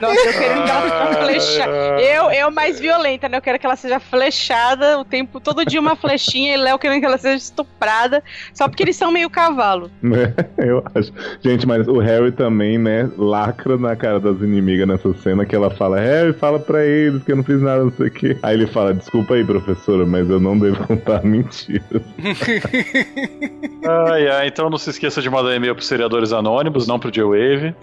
Nossa, 0.00 0.20
eu 0.20 0.32
quero 0.32 0.64
que 0.64 0.70
ela 0.70 0.82
seja 0.82 1.24
flechada. 1.24 2.00
Eu, 2.00 2.30
eu 2.30 2.50
mais 2.50 2.80
violenta, 2.80 3.28
né? 3.28 3.38
Eu 3.38 3.42
quero 3.42 3.58
que 3.58 3.66
ela 3.66 3.76
seja 3.76 4.00
flechada 4.00 4.98
o 4.98 5.04
tempo, 5.04 5.40
todo 5.40 5.64
dia 5.64 5.80
uma 5.80 5.96
flechinha, 5.96 6.54
e 6.54 6.56
Léo 6.56 6.78
querendo 6.78 7.00
que 7.00 7.06
ela 7.06 7.18
seja 7.18 7.36
estuprada, 7.36 8.22
só 8.52 8.68
porque 8.68 8.82
eles 8.82 8.96
são 8.96 9.10
meio 9.10 9.30
cavalo. 9.30 9.90
Né? 10.02 10.34
Eu 10.58 10.82
acho. 10.94 11.12
Gente, 11.42 11.66
mas 11.66 11.86
o 11.88 11.98
Harry 11.98 12.32
também, 12.32 12.78
né, 12.78 13.08
lacra 13.16 13.76
na 13.76 13.94
cara 13.96 14.20
das 14.20 14.40
inimigas 14.40 14.86
nessa 14.86 15.12
cena 15.14 15.44
que 15.44 15.54
ela 15.54 15.70
fala: 15.70 15.98
Harry, 15.98 16.32
fala 16.32 16.58
pra 16.58 16.84
eles 16.84 17.22
que 17.22 17.32
eu 17.32 17.36
não 17.36 17.44
fiz 17.44 17.60
nada, 17.60 17.84
não 17.84 17.92
sei 17.92 18.08
o 18.08 18.10
quê. 18.10 18.36
Aí 18.42 18.54
ele 18.54 18.66
fala: 18.66 18.94
Desculpa 18.94 19.34
aí, 19.34 19.44
professora, 19.44 20.04
mas 20.04 20.28
eu 20.28 20.40
não 20.40 20.58
devo 20.58 20.82
contar 20.86 21.24
mentiras. 21.24 22.02
Ai, 23.88 24.28
ai, 24.28 24.48
então 24.48 24.68
não 24.68 24.76
se 24.76 24.90
esqueça 24.90 25.22
de 25.22 25.30
mandar 25.30 25.54
e-mail 25.54 25.74
pros 25.74 25.86
seriadores 25.86 26.32
anônimos, 26.32 26.86
não 26.86 26.98
pro 26.98 27.10
J-Wave. 27.10 27.74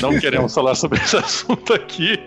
Não 0.00 0.18
queremos 0.18 0.54
falar 0.54 0.74
sobre 0.74 1.00
esse 1.00 1.16
assunto 1.16 1.74
aqui. 1.74 2.18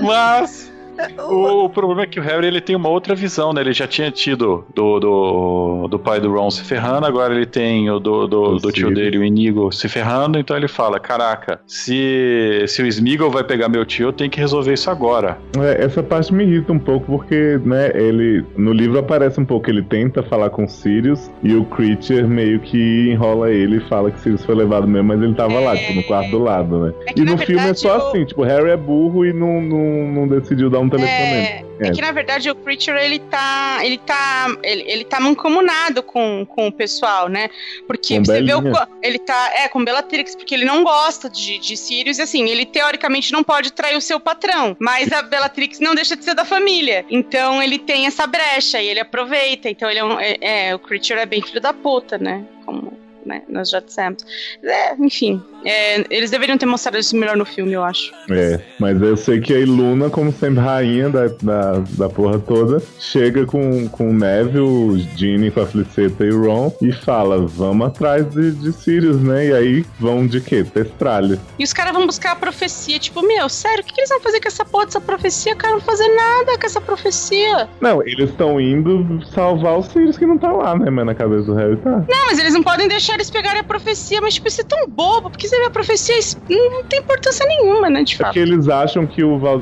Mas 0.00 0.71
o, 1.18 1.64
o 1.64 1.68
problema 1.70 2.02
é 2.02 2.06
que 2.06 2.18
o 2.20 2.22
Harry 2.22 2.46
ele 2.46 2.60
tem 2.60 2.76
uma 2.76 2.88
outra 2.88 3.14
visão, 3.14 3.52
né? 3.52 3.60
Ele 3.60 3.72
já 3.72 3.86
tinha 3.86 4.10
tido 4.10 4.64
do, 4.74 5.00
do, 5.00 5.88
do 5.88 5.98
pai 5.98 6.20
do 6.20 6.32
Ron 6.32 6.50
se 6.50 6.64
ferrando, 6.64 7.06
agora 7.06 7.34
ele 7.34 7.46
tem 7.46 7.90
o 7.90 7.98
do, 7.98 8.26
do, 8.26 8.42
O 8.54 8.58
do 8.58 8.72
tio 8.72 8.92
dele, 8.92 9.18
o 9.18 9.24
Inigo, 9.24 9.70
se 9.72 9.88
ferrando, 9.88 10.38
então 10.38 10.56
ele 10.56 10.68
fala: 10.68 10.98
Caraca, 11.00 11.60
se, 11.66 12.64
se 12.66 12.82
o 12.82 12.86
Smeagol 12.86 13.30
vai 13.30 13.44
pegar 13.44 13.68
meu 13.68 13.84
tio, 13.84 14.08
eu 14.08 14.12
tenho 14.12 14.30
que 14.30 14.40
resolver 14.40 14.72
isso 14.72 14.90
agora. 14.90 15.38
É, 15.58 15.84
essa 15.84 16.02
parte 16.02 16.32
me 16.32 16.44
irrita 16.44 16.72
um 16.72 16.78
pouco 16.78 17.06
porque, 17.06 17.60
né, 17.64 17.90
ele 17.94 18.44
no 18.56 18.72
livro 18.72 18.98
aparece 18.98 19.40
um 19.40 19.44
pouco, 19.44 19.68
ele 19.70 19.82
tenta 19.82 20.22
falar 20.22 20.50
com 20.50 20.66
Sirius 20.66 21.30
e 21.42 21.54
o 21.54 21.64
Creature 21.64 22.24
meio 22.24 22.60
que 22.60 23.10
enrola 23.10 23.50
ele 23.50 23.76
e 23.76 23.80
fala 23.88 24.10
que 24.10 24.20
Sirius 24.20 24.44
foi 24.44 24.54
levado 24.54 24.86
mesmo, 24.86 25.08
mas 25.08 25.22
ele 25.22 25.34
tava 25.34 25.58
lá, 25.60 25.76
tipo, 25.76 25.94
no 25.94 26.02
quarto 26.04 26.30
do 26.30 26.38
lado, 26.38 26.86
né? 26.86 26.92
É 27.06 27.12
que, 27.12 27.20
e 27.20 27.24
no 27.24 27.36
filme 27.38 27.54
é 27.54 27.64
verdade, 27.64 27.80
só 27.80 27.98
o- 27.98 28.08
assim, 28.08 28.24
tipo, 28.24 28.42
Harry 28.42 28.70
é 28.70 28.76
burro 28.76 29.24
e 29.26 29.32
não, 29.32 29.60
não, 29.60 30.12
não 30.12 30.28
decidiu 30.28 30.70
dar 30.70 30.78
um 30.80 30.88
É, 31.00 31.64
é 31.80 31.88
É. 31.88 31.90
que 31.90 32.00
na 32.00 32.12
verdade 32.12 32.50
o 32.50 32.54
Creature 32.54 32.98
ele 32.98 33.18
tá. 33.18 33.80
ele 33.82 33.98
tá. 33.98 34.46
ele, 34.62 34.82
ele 34.86 35.04
tá 35.04 35.18
mancomunado 35.18 36.02
com, 36.02 36.46
com 36.46 36.68
o 36.68 36.72
pessoal, 36.72 37.28
né? 37.28 37.50
Porque 37.86 38.18
Com 38.18 38.24
você 38.24 38.42
vê 38.42 38.54
o. 38.54 38.60
Belinha. 38.60 38.88
Ele 39.02 39.18
tá. 39.18 39.52
É, 39.54 39.68
com 39.68 39.84
Bellatrix, 39.84 40.36
porque 40.36 40.54
ele 40.54 40.64
não 40.64 40.84
gosta 40.84 41.28
de, 41.28 41.58
de 41.58 41.76
Sirius, 41.76 42.18
e 42.18 42.22
assim, 42.22 42.48
ele 42.48 42.64
teoricamente 42.64 43.32
não 43.32 43.42
pode 43.42 43.72
trair 43.72 43.96
o 43.96 44.00
seu 44.00 44.20
patrão. 44.20 44.76
Mas 44.78 45.12
a 45.12 45.22
Bellatrix 45.22 45.80
não 45.80 45.94
deixa 45.94 46.16
de 46.16 46.24
ser 46.24 46.34
da 46.34 46.44
família. 46.44 47.04
Então 47.10 47.62
ele 47.62 47.78
tem 47.78 48.06
essa 48.06 48.26
brecha 48.26 48.80
e 48.80 48.88
ele 48.88 49.00
aproveita. 49.00 49.68
Então 49.68 49.90
ele 49.90 49.98
é, 49.98 50.04
um, 50.04 50.20
é, 50.20 50.36
é, 50.40 50.74
o 50.74 50.78
Creature 50.78 51.18
é 51.18 51.26
bem 51.26 51.42
filho 51.42 51.60
da 51.60 51.72
puta, 51.72 52.18
né? 52.18 52.44
Como 52.64 52.92
né, 53.24 53.42
nós 53.48 53.70
já 53.70 53.80
dissemos. 53.80 54.24
É, 54.62 54.94
enfim. 54.94 55.42
É, 55.64 56.04
eles 56.10 56.30
deveriam 56.30 56.58
ter 56.58 56.66
mostrado 56.66 56.98
isso 56.98 57.16
melhor 57.16 57.36
no 57.36 57.44
filme, 57.44 57.72
eu 57.72 57.82
acho. 57.82 58.12
É, 58.30 58.60
mas 58.78 59.00
eu 59.00 59.16
sei 59.16 59.40
que 59.40 59.54
a 59.54 59.58
Iluna, 59.58 60.10
como 60.10 60.32
sempre 60.32 60.60
rainha 60.60 61.08
da, 61.08 61.28
da, 61.42 61.82
da 61.96 62.08
porra 62.08 62.38
toda, 62.38 62.82
chega 62.98 63.46
com, 63.46 63.88
com 63.88 64.10
o 64.10 64.12
Neville, 64.12 64.60
o 64.60 64.98
Ginny 65.16 65.50
com 65.50 65.60
a 65.60 65.66
Feliceta 65.66 66.24
e 66.24 66.30
o 66.30 66.46
Ron 66.46 66.72
e 66.80 66.92
fala, 66.92 67.46
vamos 67.46 67.86
atrás 67.86 68.28
de, 68.30 68.52
de 68.52 68.72
Sirius, 68.72 69.20
né? 69.22 69.46
E 69.46 69.52
aí 69.52 69.86
vão 69.98 70.26
de 70.26 70.40
quê? 70.40 70.64
Testralha. 70.64 71.38
E 71.58 71.64
os 71.64 71.72
caras 71.72 71.92
vão 71.92 72.06
buscar 72.06 72.32
a 72.32 72.36
profecia. 72.36 72.98
Tipo, 72.98 73.22
meu, 73.22 73.48
sério, 73.48 73.82
o 73.82 73.86
que, 73.86 73.94
que 73.94 74.00
eles 74.00 74.10
vão 74.10 74.20
fazer 74.20 74.40
com 74.40 74.48
essa 74.48 74.64
porra 74.64 74.86
dessa 74.86 75.00
profecia? 75.00 75.54
Cara, 75.56 75.74
não 75.74 75.80
fazer 75.80 76.08
nada 76.08 76.58
com 76.58 76.66
essa 76.66 76.80
profecia. 76.80 77.68
Não, 77.80 78.02
eles 78.02 78.30
estão 78.30 78.60
indo 78.60 79.24
salvar 79.32 79.78
o 79.78 79.82
Sirius 79.82 80.18
que 80.18 80.26
não 80.26 80.38
tá 80.38 80.50
lá, 80.50 80.76
né? 80.76 80.90
Mas 80.90 81.06
na 81.06 81.14
cabeça 81.14 81.44
do 81.44 81.54
Harry 81.54 81.76
tá. 81.76 82.04
Não, 82.08 82.26
mas 82.26 82.38
eles 82.38 82.54
não 82.54 82.62
podem 82.62 82.88
deixar 82.88 83.14
eles 83.14 83.30
pegarem 83.30 83.60
a 83.60 83.64
profecia. 83.64 84.20
Mas, 84.20 84.34
tipo, 84.34 84.48
isso 84.48 84.60
é 84.60 84.64
tão 84.64 84.88
bobo. 84.88 85.30
Porque 85.30 85.46
vê 85.58 85.64
a 85.66 85.70
profecia, 85.70 86.16
não 86.48 86.84
tem 86.84 87.00
importância 87.00 87.46
nenhuma, 87.46 87.88
né, 87.90 88.02
de 88.02 88.14
É 88.14 88.16
fato. 88.18 88.26
porque 88.28 88.38
eles 88.40 88.68
acham 88.68 89.06
que 89.06 89.22
o 89.24 89.38
Val... 89.38 89.60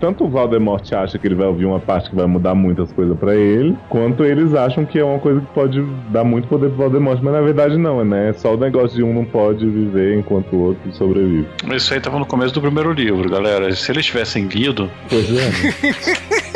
tanto 0.00 0.24
o 0.24 0.28
Valdemort 0.28 0.92
acha 0.92 1.18
que 1.18 1.26
ele 1.26 1.34
vai 1.34 1.46
ouvir 1.46 1.64
uma 1.66 1.80
parte 1.80 2.10
que 2.10 2.16
vai 2.16 2.26
mudar 2.26 2.54
muitas 2.54 2.92
coisas 2.92 3.16
pra 3.18 3.34
ele, 3.34 3.76
quanto 3.88 4.24
eles 4.24 4.54
acham 4.54 4.84
que 4.84 4.98
é 4.98 5.04
uma 5.04 5.18
coisa 5.18 5.40
que 5.40 5.46
pode 5.54 5.80
dar 6.10 6.24
muito 6.24 6.48
poder 6.48 6.68
pro 6.70 6.78
Valdemort, 6.78 7.18
mas 7.22 7.32
na 7.32 7.40
verdade 7.40 7.76
não, 7.76 8.04
né? 8.04 8.30
É 8.30 8.32
só 8.32 8.54
o 8.54 8.56
negócio 8.56 8.96
de 8.96 9.02
um 9.02 9.12
não 9.14 9.24
pode 9.24 9.64
viver 9.68 10.18
enquanto 10.18 10.52
o 10.54 10.60
outro 10.60 10.92
sobrevive. 10.92 11.46
Isso 11.74 11.92
aí 11.94 12.00
tava 12.00 12.18
no 12.18 12.26
começo 12.26 12.52
do 12.54 12.60
primeiro 12.60 12.92
livro, 12.92 13.28
galera. 13.30 13.70
Se 13.74 13.90
eles 13.92 14.06
tivessem 14.06 14.46
lido, 14.46 14.90
Pois 15.08 15.28
é. 15.30 15.32
né? 15.32 15.94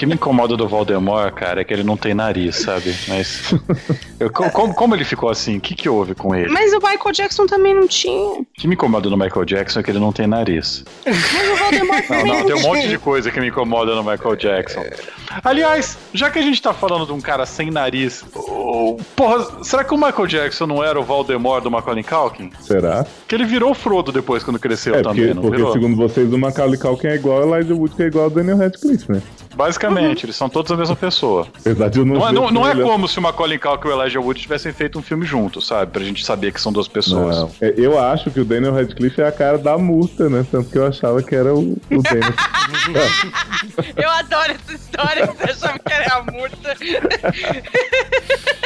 o 0.00 0.02
que 0.02 0.06
me 0.06 0.14
incomoda 0.14 0.56
do 0.56 0.66
Voldemort, 0.66 1.34
cara, 1.34 1.60
é 1.60 1.64
que 1.64 1.74
ele 1.74 1.82
não 1.82 1.94
tem 1.96 2.14
nariz, 2.14 2.56
sabe? 2.56 2.94
Mas. 3.06 3.52
eu- 4.18 4.30
co- 4.30 4.48
como, 4.50 4.72
como 4.74 4.94
ele 4.94 5.04
ficou 5.04 5.28
assim? 5.28 5.58
O 5.58 5.60
que, 5.60 5.74
que 5.74 5.88
houve 5.90 6.14
com 6.14 6.34
ele? 6.34 6.48
Mas 6.48 6.72
o 6.72 6.76
Michael 6.78 7.12
Jackson 7.12 7.44
também 7.46 7.74
não 7.74 7.86
tinha. 7.86 8.40
O 8.40 8.46
que 8.54 8.66
me 8.66 8.74
incomoda 8.74 9.10
no 9.10 9.16
Michael 9.18 9.44
Jackson 9.44 9.80
é 9.80 9.82
que 9.82 9.90
ele 9.90 9.98
não 9.98 10.10
tem 10.10 10.26
nariz. 10.26 10.84
Mas 11.04 11.16
o 11.50 11.56
Voldemort 11.56 12.00
Não, 12.08 12.16
também 12.18 12.32
não, 12.32 12.38
não, 12.40 12.46
tem 12.46 12.56
um 12.56 12.62
monte 12.62 12.88
de 12.88 12.98
coisa 12.98 13.30
que 13.30 13.38
me 13.40 13.48
incomoda 13.48 13.94
no 13.94 14.02
Michael 14.02 14.36
Jackson. 14.36 14.82
Aliás, 15.44 15.98
já 16.14 16.30
que 16.30 16.38
a 16.38 16.42
gente 16.42 16.60
tá 16.62 16.72
falando 16.72 17.04
de 17.04 17.12
um 17.12 17.20
cara 17.20 17.44
sem 17.44 17.70
nariz, 17.70 18.24
oh, 18.34 18.96
porra, 19.14 19.62
será 19.62 19.84
que 19.84 19.92
o 19.92 19.98
Michael 19.98 20.26
Jackson 20.26 20.66
não 20.66 20.82
era 20.82 20.98
o 20.98 21.04
Voldemort 21.04 21.62
do 21.62 21.70
Macaulay 21.70 22.02
Culkin? 22.02 22.50
Será? 22.60 23.04
Que 23.28 23.34
ele 23.34 23.44
virou 23.44 23.72
o 23.72 23.74
Frodo 23.74 24.10
depois 24.12 24.42
quando 24.42 24.58
cresceu 24.58 24.94
É, 24.94 25.02
também, 25.02 25.26
porque, 25.26 25.34
não 25.34 25.42
porque 25.42 25.56
virou? 25.58 25.72
segundo 25.74 25.96
vocês, 25.96 26.32
o 26.32 26.38
Macaulay 26.38 26.78
Culkin 26.78 27.06
é 27.08 27.14
igual 27.16 27.42
ao 27.42 27.54
Elijah 27.54 27.74
Wood, 27.74 27.94
que 27.94 28.02
é 28.02 28.06
igual 28.06 28.24
ao 28.24 28.30
Daniel 28.30 28.56
Radcliffe, 28.56 29.12
né? 29.12 29.20
Basicamente, 29.54 30.24
eles 30.26 30.36
são 30.36 30.48
todos 30.48 30.70
a 30.72 30.76
mesma 30.76 30.96
pessoa. 30.96 31.46
Apesar 31.58 31.88
de 31.88 31.98
eu 31.98 32.04
não 32.04 32.16
Não, 32.16 32.28
é- 32.28 32.32
não, 32.32 32.50
não 32.50 32.68
é 32.68 32.74
como 32.74 33.06
se 33.08 33.18
o 33.18 33.22
Macaulay 33.22 33.58
Culkin 33.58 33.88
e 33.88 33.90
o 33.90 34.00
Elijah 34.02 34.20
Wood 34.20 34.40
tivessem 34.40 34.72
feito 34.72 34.98
um 34.98 35.02
filme 35.02 35.26
juntos, 35.26 35.66
sabe? 35.66 35.90
Pra 35.90 36.02
gente 36.02 36.24
saber 36.24 36.52
que 36.52 36.60
são 36.60 36.72
duas 36.72 36.88
pessoas. 36.88 37.36
Não. 37.36 37.50
É, 37.60 37.74
Eu 37.76 37.98
acho 37.98 38.30
que 38.30 38.40
o 38.40 38.44
Daniel 38.44 38.72
Radcliffe 38.74 39.20
é 39.20 39.26
a 39.26 39.32
cara 39.32 39.58
da 39.58 39.76
murta, 39.76 40.28
né? 40.28 40.46
Tanto 40.50 40.70
que 40.70 40.78
eu 40.78 40.86
achava 40.86 41.22
que 41.22 41.34
era 41.34 41.54
o, 41.54 41.76
o 41.90 42.02
Daniel. 42.02 42.32
Eu 43.96 44.10
adoro 44.10 44.52
essa 44.52 44.72
história. 44.74 45.26
Você 45.26 45.50
achava 45.50 45.78
que 45.78 45.92
era 45.92 46.14
a 46.16 46.22
murta. 46.22 46.76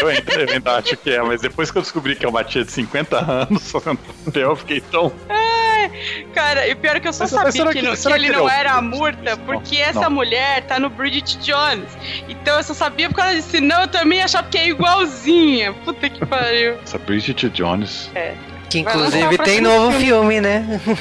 Eu 0.00 0.08
ainda, 0.08 0.32
eu 0.34 0.52
ainda 0.54 0.72
acho 0.76 0.96
que 0.96 1.10
é, 1.10 1.22
mas 1.22 1.40
depois 1.40 1.70
que 1.70 1.78
eu 1.78 1.82
descobri 1.82 2.14
que 2.16 2.24
é 2.26 2.28
uma 2.28 2.44
tia 2.44 2.64
de 2.64 2.70
50 2.72 3.18
anos 3.18 3.70
fazendo 3.70 3.98
papel, 4.24 4.50
eu 4.50 4.56
fiquei 4.56 4.80
tão. 4.80 5.12
Cara, 6.34 6.66
e 6.68 6.74
pior 6.74 6.96
é 6.96 7.00
que 7.00 7.08
eu 7.08 7.12
só 7.12 7.24
Mas- 7.24 7.30
sabia 7.30 7.52
que, 7.52 7.72
que- 7.80 7.82
não- 7.82 7.94
que 7.96 8.12
ele 8.12 8.26
que 8.26 8.32
não 8.32 8.48
é 8.48 8.60
era 8.60 8.72
a 8.72 8.82
Murta, 8.82 9.36
porque 9.38 9.78
Não, 9.78 9.84
essa 9.84 10.00
não. 10.02 10.10
mulher 10.10 10.62
tá 10.64 10.78
no 10.78 10.88
Bridget 10.90 11.38
Jones. 11.38 11.88
Então 12.28 12.56
eu 12.56 12.62
só 12.62 12.74
sabia 12.74 13.08
por 13.08 13.16
causa 13.16 13.34
disso. 13.34 13.50
Senão 13.50 13.82
eu 13.82 13.88
também 13.88 14.22
achava 14.22 14.48
que 14.48 14.58
é 14.58 14.68
igualzinha. 14.68 15.72
Puta 15.84 16.08
que 16.08 16.24
pariu. 16.24 16.74
Essa 16.84 16.98
Bridget 16.98 17.48
Jones. 17.50 18.10
Que 18.70 18.82
Vai 18.82 18.96
lançar 18.96 19.18
inclusive 19.18 19.38
tem 19.44 19.60
novo 19.60 19.92
filme. 19.92 20.04
filme, 20.06 20.40
né? 20.40 20.80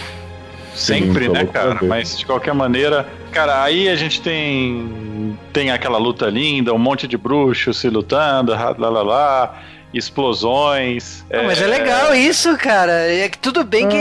Sempre, 0.75 1.25
Sim, 1.25 1.31
né, 1.31 1.45
cara? 1.45 1.77
Mas 1.83 2.17
de 2.17 2.25
qualquer 2.25 2.53
maneira, 2.53 3.07
cara, 3.31 3.63
aí 3.63 3.87
a 3.87 3.95
gente 3.95 4.19
tem 4.21 5.37
tem 5.51 5.69
aquela 5.69 5.99
luta 5.99 6.25
linda, 6.27 6.73
um 6.73 6.79
monte 6.79 7.07
de 7.07 7.15
bruxos 7.15 7.77
se 7.77 7.89
lutando, 7.89 8.51
lá 8.53 8.75
lá 8.77 8.89
lá, 8.89 9.01
lá 9.03 9.63
explosões. 9.93 11.23
Não, 11.31 11.43
mas 11.43 11.61
é 11.61 11.67
legal 11.67 12.15
isso, 12.15 12.57
cara. 12.57 12.91
É 12.91 13.27
que 13.29 13.37
tudo 13.37 13.63
bem 13.63 13.87
que 13.87 13.97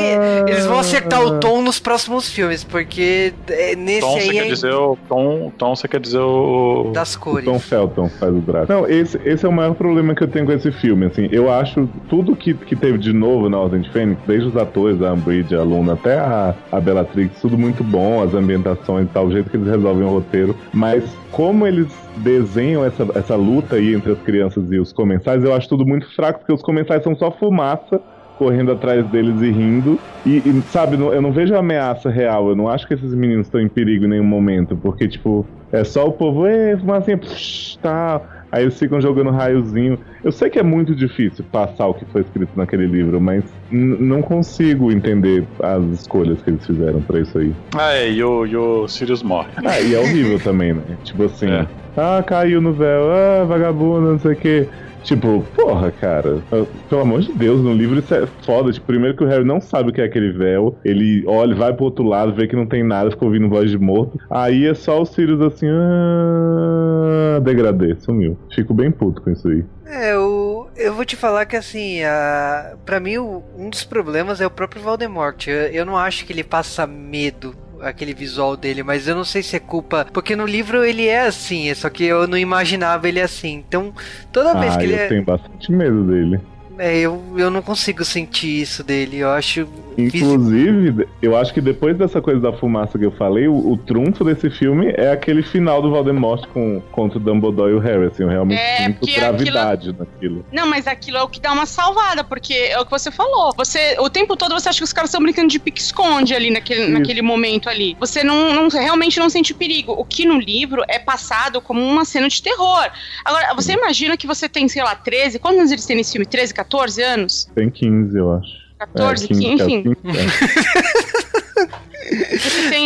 eles 0.48 0.66
vão 0.66 0.78
acertar 0.78 1.22
o 1.22 1.38
tom 1.38 1.62
nos 1.62 1.78
próximos 1.78 2.28
filmes, 2.28 2.64
porque 2.64 3.32
é, 3.48 3.76
nesse 3.76 4.00
Tom, 4.00 4.12
você 4.12 4.30
aí 4.30 4.30
quer 4.30 4.46
é 4.46 4.48
dizer 4.48 4.74
o 4.74 4.98
Tom, 5.08 5.52
Tom, 5.56 5.76
você 5.76 5.88
quer 5.88 6.00
dizer 6.00 6.18
o 6.18 6.90
das 6.92 7.14
O 7.14 7.20
cores. 7.20 7.44
Tom 7.44 7.58
Felton 7.58 8.08
faz 8.08 8.32
o 8.32 8.40
Drácula. 8.40 8.80
Não, 8.80 8.88
esse, 8.88 9.20
esse 9.24 9.44
é 9.44 9.48
o 9.48 9.52
maior 9.52 9.74
problema 9.74 10.14
que 10.14 10.22
eu 10.22 10.28
tenho 10.28 10.46
com 10.46 10.52
esse 10.52 10.70
filme, 10.72 11.06
assim. 11.06 11.28
Eu 11.30 11.50
acho 11.52 11.88
tudo 12.08 12.34
que, 12.34 12.54
que 12.54 12.74
teve 12.74 12.98
de 12.98 13.12
novo 13.12 13.48
na 13.48 13.58
Ordem 13.58 13.80
de 13.80 13.90
Fênix, 13.90 14.20
desde 14.26 14.48
os 14.48 14.56
atores, 14.56 15.02
a 15.02 15.12
Umbridge, 15.12 15.54
a 15.54 15.62
Luna, 15.62 15.94
até 15.94 16.18
a, 16.18 16.54
a 16.70 16.80
Bellatrix, 16.80 17.40
tudo 17.40 17.58
muito 17.58 17.84
bom, 17.84 18.22
as 18.22 18.34
ambientações 18.34 19.06
e 19.06 19.10
tal, 19.10 19.26
o 19.26 19.32
jeito 19.32 19.50
que 19.50 19.56
eles 19.56 19.68
resolvem 19.68 20.04
o 20.04 20.10
roteiro. 20.10 20.56
Mas 20.72 21.04
como 21.32 21.66
eles 21.66 21.88
desenham 22.14 22.84
essa, 22.84 23.06
essa 23.16 23.34
luta 23.34 23.76
aí 23.76 23.94
entre 23.94 24.12
as 24.12 24.20
crianças 24.20 24.70
e 24.70 24.78
os 24.78 24.92
comensais, 24.92 25.42
eu 25.42 25.54
acho 25.54 25.68
tudo 25.68 25.86
muito 25.86 26.06
fraco, 26.14 26.40
porque 26.40 26.52
os 26.52 26.62
comensais 26.62 27.02
são 27.02 27.16
só 27.16 27.32
fumaça 27.32 27.98
correndo 28.34 28.72
atrás 28.72 29.08
deles 29.08 29.40
e 29.40 29.50
rindo. 29.50 29.98
E, 30.24 30.42
e, 30.48 30.62
sabe, 30.68 30.96
eu 30.96 31.22
não 31.22 31.32
vejo 31.32 31.54
ameaça 31.56 32.10
real. 32.10 32.48
Eu 32.50 32.56
não 32.56 32.68
acho 32.68 32.86
que 32.86 32.94
esses 32.94 33.14
meninos 33.14 33.46
estão 33.46 33.60
em 33.60 33.68
perigo 33.68 34.04
em 34.04 34.08
nenhum 34.08 34.24
momento. 34.24 34.76
Porque, 34.76 35.08
tipo, 35.08 35.48
é 35.72 35.84
só 35.84 36.06
o 36.06 36.12
povo, 36.12 36.46
ê, 36.46 36.76
fumacinha, 36.76 37.18
psh, 37.18 37.78
tal. 37.80 38.26
Aí 38.52 38.64
eles 38.64 38.78
ficam 38.78 39.00
jogando 39.00 39.30
raiozinho. 39.30 39.98
Eu 40.22 40.30
sei 40.30 40.50
que 40.50 40.58
é 40.58 40.62
muito 40.62 40.94
difícil 40.94 41.42
passar 41.50 41.86
o 41.86 41.94
que 41.94 42.04
foi 42.04 42.20
escrito 42.20 42.50
naquele 42.54 42.86
livro, 42.86 43.18
mas 43.18 43.42
não 43.70 44.20
consigo 44.20 44.92
entender 44.92 45.44
as 45.62 45.82
escolhas 46.00 46.40
que 46.42 46.50
eles 46.50 46.66
fizeram 46.66 47.00
pra 47.00 47.18
isso 47.20 47.38
aí. 47.38 47.52
Ah, 47.74 47.94
é, 47.94 48.10
e 48.12 48.22
o, 48.22 48.46
e 48.46 48.54
o 48.54 48.86
Sirius 48.86 49.22
morre. 49.22 49.48
Ah, 49.64 49.80
e 49.80 49.94
é 49.94 49.98
horrível 49.98 50.38
também, 50.38 50.74
né? 50.74 50.82
Tipo 51.02 51.24
assim, 51.24 51.50
É. 51.50 51.66
ah, 51.96 52.22
caiu 52.24 52.60
no 52.60 52.74
véu, 52.74 53.10
ah, 53.10 53.44
vagabundo, 53.44 54.12
não 54.12 54.18
sei 54.18 54.32
o 54.32 54.36
quê. 54.36 54.68
Tipo, 55.02 55.44
porra, 55.54 55.90
cara, 55.90 56.40
pelo 56.88 57.00
amor 57.02 57.20
de 57.20 57.32
Deus, 57.32 57.60
no 57.60 57.72
livro 57.74 57.98
isso 57.98 58.14
é 58.14 58.26
foda. 58.44 58.70
Tipo, 58.72 58.86
primeiro 58.86 59.16
que 59.16 59.24
o 59.24 59.26
Harry 59.26 59.44
não 59.44 59.60
sabe 59.60 59.90
o 59.90 59.92
que 59.92 60.00
é 60.00 60.04
aquele 60.04 60.32
véu, 60.32 60.78
ele 60.84 61.24
olha, 61.26 61.54
vai 61.54 61.72
pro 61.72 61.84
outro 61.86 62.04
lado, 62.04 62.32
vê 62.32 62.46
que 62.46 62.54
não 62.56 62.66
tem 62.66 62.82
nada, 62.84 63.10
fica 63.10 63.24
ouvindo 63.24 63.48
voz 63.48 63.70
de 63.70 63.78
morto. 63.78 64.18
Aí 64.30 64.66
é 64.66 64.74
só 64.74 65.00
o 65.00 65.04
Sirius 65.04 65.40
assim, 65.40 65.66
ah, 65.68 67.40
degradê, 67.40 67.94
sumiu. 67.96 68.38
Fico 68.54 68.72
bem 68.74 68.90
puto 68.90 69.20
com 69.22 69.30
isso 69.30 69.48
aí. 69.48 69.64
É, 69.86 70.14
eu, 70.14 70.68
eu 70.76 70.94
vou 70.94 71.04
te 71.04 71.16
falar 71.16 71.44
que 71.46 71.56
assim, 71.56 72.02
a, 72.02 72.74
pra 72.86 72.98
mim 73.00 73.18
o- 73.18 73.42
um 73.58 73.68
dos 73.68 73.84
problemas 73.84 74.40
é 74.40 74.46
o 74.46 74.50
próprio 74.50 74.80
Voldemort. 74.82 75.46
Eu, 75.48 75.54
eu 75.68 75.84
não 75.84 75.96
acho 75.98 76.24
que 76.24 76.32
ele 76.32 76.44
passa 76.44 76.86
medo. 76.86 77.54
Aquele 77.82 78.14
visual 78.14 78.56
dele, 78.56 78.82
mas 78.82 79.08
eu 79.08 79.14
não 79.14 79.24
sei 79.24 79.42
se 79.42 79.56
é 79.56 79.60
culpa. 79.60 80.06
Porque 80.12 80.36
no 80.36 80.46
livro 80.46 80.84
ele 80.84 81.06
é 81.08 81.26
assim, 81.26 81.72
só 81.74 81.90
que 81.90 82.04
eu 82.04 82.26
não 82.28 82.38
imaginava 82.38 83.08
ele 83.08 83.20
assim. 83.20 83.54
Então, 83.66 83.92
toda 84.30 84.54
vez 84.54 84.74
Ah, 84.74 84.78
que 84.78 84.84
ele 84.84 84.94
eu 84.94 84.98
é. 84.98 85.08
tenho 85.08 85.24
bastante 85.24 85.72
medo 85.72 86.04
dele. 86.04 86.40
É, 86.78 86.98
eu, 86.98 87.22
eu 87.36 87.50
não 87.50 87.62
consigo 87.62 88.04
sentir 88.04 88.62
isso 88.62 88.82
dele. 88.82 89.18
Eu 89.18 89.30
acho. 89.30 89.66
Inclusive, 89.96 91.06
eu 91.20 91.36
acho 91.36 91.52
que 91.52 91.60
depois 91.60 91.96
dessa 91.96 92.20
coisa 92.22 92.40
da 92.40 92.52
fumaça 92.52 92.98
que 92.98 93.04
eu 93.04 93.10
falei, 93.12 93.46
o, 93.46 93.72
o 93.72 93.76
trunfo 93.76 94.24
desse 94.24 94.48
filme 94.50 94.92
é 94.96 95.10
aquele 95.12 95.42
final 95.42 95.82
do 95.82 95.90
Voldemort 95.90 96.46
com, 96.48 96.80
contra 96.92 97.18
o 97.18 97.20
Dumbledore 97.20 97.72
e 97.72 97.74
o 97.74 97.78
Harry, 97.78 98.06
assim, 98.06 98.22
eu 98.22 98.28
realmente 98.28 98.58
É, 98.58 98.86
sinto 98.86 99.06
gravidade 99.06 99.94
naquilo. 99.98 100.44
Não, 100.50 100.66
mas 100.66 100.86
aquilo 100.86 101.18
é 101.18 101.22
o 101.22 101.28
que 101.28 101.40
dá 101.40 101.52
uma 101.52 101.66
salvada, 101.66 102.24
porque 102.24 102.54
é 102.54 102.78
o 102.80 102.84
que 102.86 102.90
você 102.90 103.10
falou. 103.10 103.52
Você, 103.56 103.96
o 104.00 104.08
tempo 104.08 104.34
todo 104.36 104.54
você 104.54 104.68
acha 104.70 104.78
que 104.78 104.84
os 104.84 104.92
caras 104.94 105.10
estão 105.10 105.22
brincando 105.22 105.48
de 105.48 105.58
pique-esconde 105.58 106.34
ali 106.34 106.50
naquele, 106.50 106.82
Isso. 106.84 106.92
naquele 106.92 107.20
momento 107.22 107.68
ali. 107.68 107.94
Você 108.00 108.24
não, 108.24 108.54
não- 108.54 108.68
realmente 108.68 109.18
não 109.18 109.28
sente 109.28 109.52
perigo. 109.52 109.92
O 109.92 110.04
que 110.06 110.24
no 110.24 110.38
livro 110.38 110.82
é 110.88 110.98
passado 110.98 111.60
como 111.60 111.80
uma 111.82 112.04
cena 112.06 112.28
de 112.28 112.40
terror. 112.42 112.88
Agora, 113.24 113.54
você 113.54 113.72
imagina 113.74 114.16
que 114.16 114.26
você 114.26 114.48
tem, 114.48 114.66
sei 114.68 114.82
lá, 114.82 114.94
13, 114.94 115.38
quantos 115.38 115.58
anos 115.58 115.70
eles 115.72 115.84
têm 115.84 115.96
nesse 115.96 116.12
filme? 116.12 116.24
13, 116.24 116.54
14 116.54 116.61
anos? 116.98 117.48
Tem 117.54 117.70
15, 117.70 118.16
eu 118.16 118.32
acho. 118.32 118.62
14, 118.78 119.24
é, 119.24 119.28
15, 119.28 119.42
15, 119.42 119.62
enfim. 119.62 119.94
15, 119.94 120.18
é. 120.18 120.26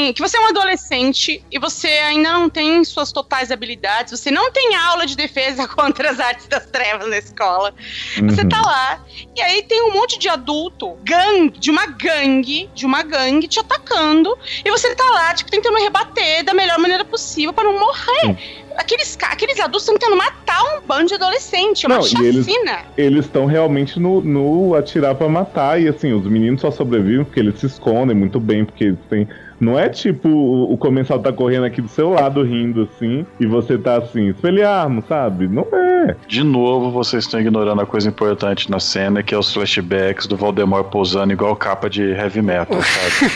Você 0.07 0.13
tem, 0.13 0.13
que 0.13 0.21
você 0.21 0.37
é 0.37 0.41
um 0.41 0.47
adolescente 0.49 1.43
e 1.51 1.59
você 1.59 1.89
ainda 1.89 2.33
não 2.33 2.49
tem 2.49 2.85
suas 2.85 3.11
totais 3.11 3.51
habilidades, 3.51 4.19
você 4.19 4.31
não 4.31 4.51
tem 4.53 4.75
aula 4.77 5.07
de 5.07 5.17
defesa 5.17 5.67
contra 5.69 6.11
as 6.11 6.21
artes 6.21 6.47
das 6.47 6.67
trevas 6.67 7.09
na 7.09 7.19
escola. 7.19 7.75
Você 8.15 8.43
Uhum. 8.43 8.49
tá 8.49 8.61
lá, 8.61 9.05
e 9.35 9.41
aí 9.43 9.63
tem 9.63 9.83
um 9.83 9.93
monte 9.95 10.19
de 10.19 10.29
adulto, 10.29 10.97
gangue, 11.03 11.59
de 11.59 11.71
uma 11.71 11.87
gangue, 11.87 12.71
de 12.75 12.87
uma 12.87 13.03
gangue 13.03 13.49
te 13.49 13.59
atacando, 13.59 14.37
e 14.65 14.71
você 14.71 14.95
tá 14.95 15.05
lá, 15.11 15.35
tipo, 15.35 15.51
tentando 15.51 15.77
rebater 15.79 16.45
da 16.45 16.55
melhor 16.55 16.79
maneira 16.79 17.05
possível 17.05 17.53
pra 17.53 17.65
não 17.65 17.79
morrer. 17.79 18.37
Aqueles, 18.77 19.17
ca- 19.17 19.29
aqueles 19.33 19.59
adultos 19.59 19.83
estão 19.83 19.97
tentando 19.99 20.17
matar 20.17 20.63
um 20.63 20.81
bando 20.87 21.07
de 21.07 21.15
adolescente, 21.15 21.87
é 21.87 21.89
uma 21.89 21.99
Não, 21.99 22.07
eles- 22.07 22.45
chacina. 22.45 22.85
Eles 22.97 23.25
estão 23.25 23.47
realmente 23.47 23.99
no, 23.99 24.21
no 24.21 24.75
atirar 24.75 25.15
pra 25.15 25.29
matar, 25.29 25.81
e 25.81 25.89
assim, 25.89 26.13
os 26.13 26.27
meninos 26.27 26.61
só 26.61 26.71
sobrevivem 26.71 27.25
porque 27.25 27.41
eles 27.41 27.59
se 27.59 27.67
escondem 27.67 28.15
muito 28.15 28.39
bem, 28.39 28.65
porque 28.65 28.85
eles 28.85 28.99
têm. 29.09 29.27
Não 29.59 29.79
é 29.79 29.89
tipo 29.89 30.29
o, 30.29 30.73
o 30.73 30.79
comensal 30.79 31.19
tá 31.19 31.33
correndo 31.33 31.65
aqui 31.65 31.81
do 31.81 31.89
seu 31.89 32.11
lado 32.11 32.43
rindo 32.43 32.83
assim, 32.83 33.25
e 33.41 33.47
você 33.47 33.79
tá 33.79 33.97
assim, 33.97 34.29
espelharmo, 34.29 35.03
sabe? 35.09 35.49
Não 35.49 35.67
é. 35.73 36.17
De 36.29 36.43
novo, 36.43 36.91
vocês 36.91 37.25
estão 37.25 37.41
ignorando 37.41 37.81
a 37.81 37.87
coisa 37.87 38.09
importante 38.09 38.71
na 38.71 38.79
cena, 38.79 39.23
que 39.23 39.35
é 39.35 39.39
os 39.39 39.53
flashbacks 39.53 40.27
do 40.27 40.37
Voldemort 40.37 40.87
posando 40.89 41.33
igual 41.33 41.57
capa 41.57 41.89
de 41.89 42.03
heavy 42.03 42.43
metal, 42.43 42.79
sabe? 42.83 43.31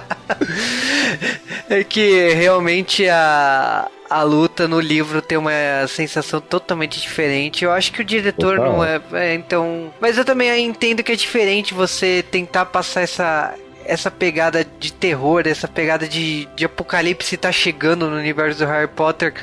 É 1.70 1.84
que 1.84 2.30
realmente 2.34 3.08
a, 3.08 3.88
a 4.10 4.22
luta 4.24 4.66
no 4.66 4.80
livro 4.80 5.22
tem 5.22 5.38
uma 5.38 5.52
sensação 5.86 6.40
totalmente 6.40 7.00
diferente. 7.00 7.64
Eu 7.64 7.70
acho 7.70 7.92
que 7.92 8.02
o 8.02 8.04
diretor 8.04 8.56
Total. 8.56 8.72
não 8.72 8.84
é, 8.84 9.00
é, 9.12 9.34
Então. 9.34 9.94
Mas 10.00 10.18
eu 10.18 10.24
também 10.24 10.66
entendo 10.66 11.04
que 11.04 11.12
é 11.12 11.16
diferente 11.16 11.72
você 11.72 12.24
tentar 12.28 12.66
passar 12.66 13.02
essa. 13.02 13.54
Essa 13.90 14.10
pegada 14.10 14.64
de 14.78 14.92
terror, 14.92 15.42
essa 15.46 15.66
pegada 15.66 16.06
de, 16.06 16.46
de 16.54 16.64
apocalipse 16.64 17.36
tá 17.36 17.50
chegando 17.50 18.08
no 18.08 18.16
universo 18.16 18.60
do 18.60 18.66
Harry 18.66 18.86
Potter 18.88 19.34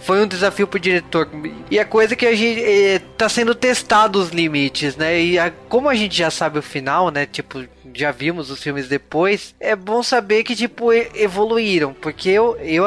foi 0.00 0.22
um 0.22 0.26
desafio 0.26 0.66
pro 0.68 0.78
diretor. 0.78 1.28
E 1.70 1.78
a 1.78 1.84
coisa 1.84 2.14
que 2.14 2.24
a 2.26 2.34
gente 2.34 2.62
eh, 2.62 3.00
tá 3.16 3.28
sendo 3.28 3.54
testado 3.54 4.20
os 4.20 4.30
limites, 4.30 4.96
né? 4.96 5.20
E 5.20 5.38
a- 5.38 5.50
como 5.68 5.88
a 5.88 5.94
gente 5.94 6.16
já 6.16 6.30
sabe 6.30 6.58
o 6.58 6.62
final, 6.62 7.10
né? 7.10 7.26
Tipo, 7.26 7.64
já 7.92 8.12
vimos 8.12 8.50
os 8.50 8.62
filmes 8.62 8.86
depois, 8.88 9.54
é 9.58 9.74
bom 9.74 10.02
saber 10.02 10.44
que, 10.44 10.54
tipo, 10.54 10.92
evoluíram. 10.92 11.92
Porque 11.92 12.28
eu, 12.28 12.56
eu, 12.62 12.84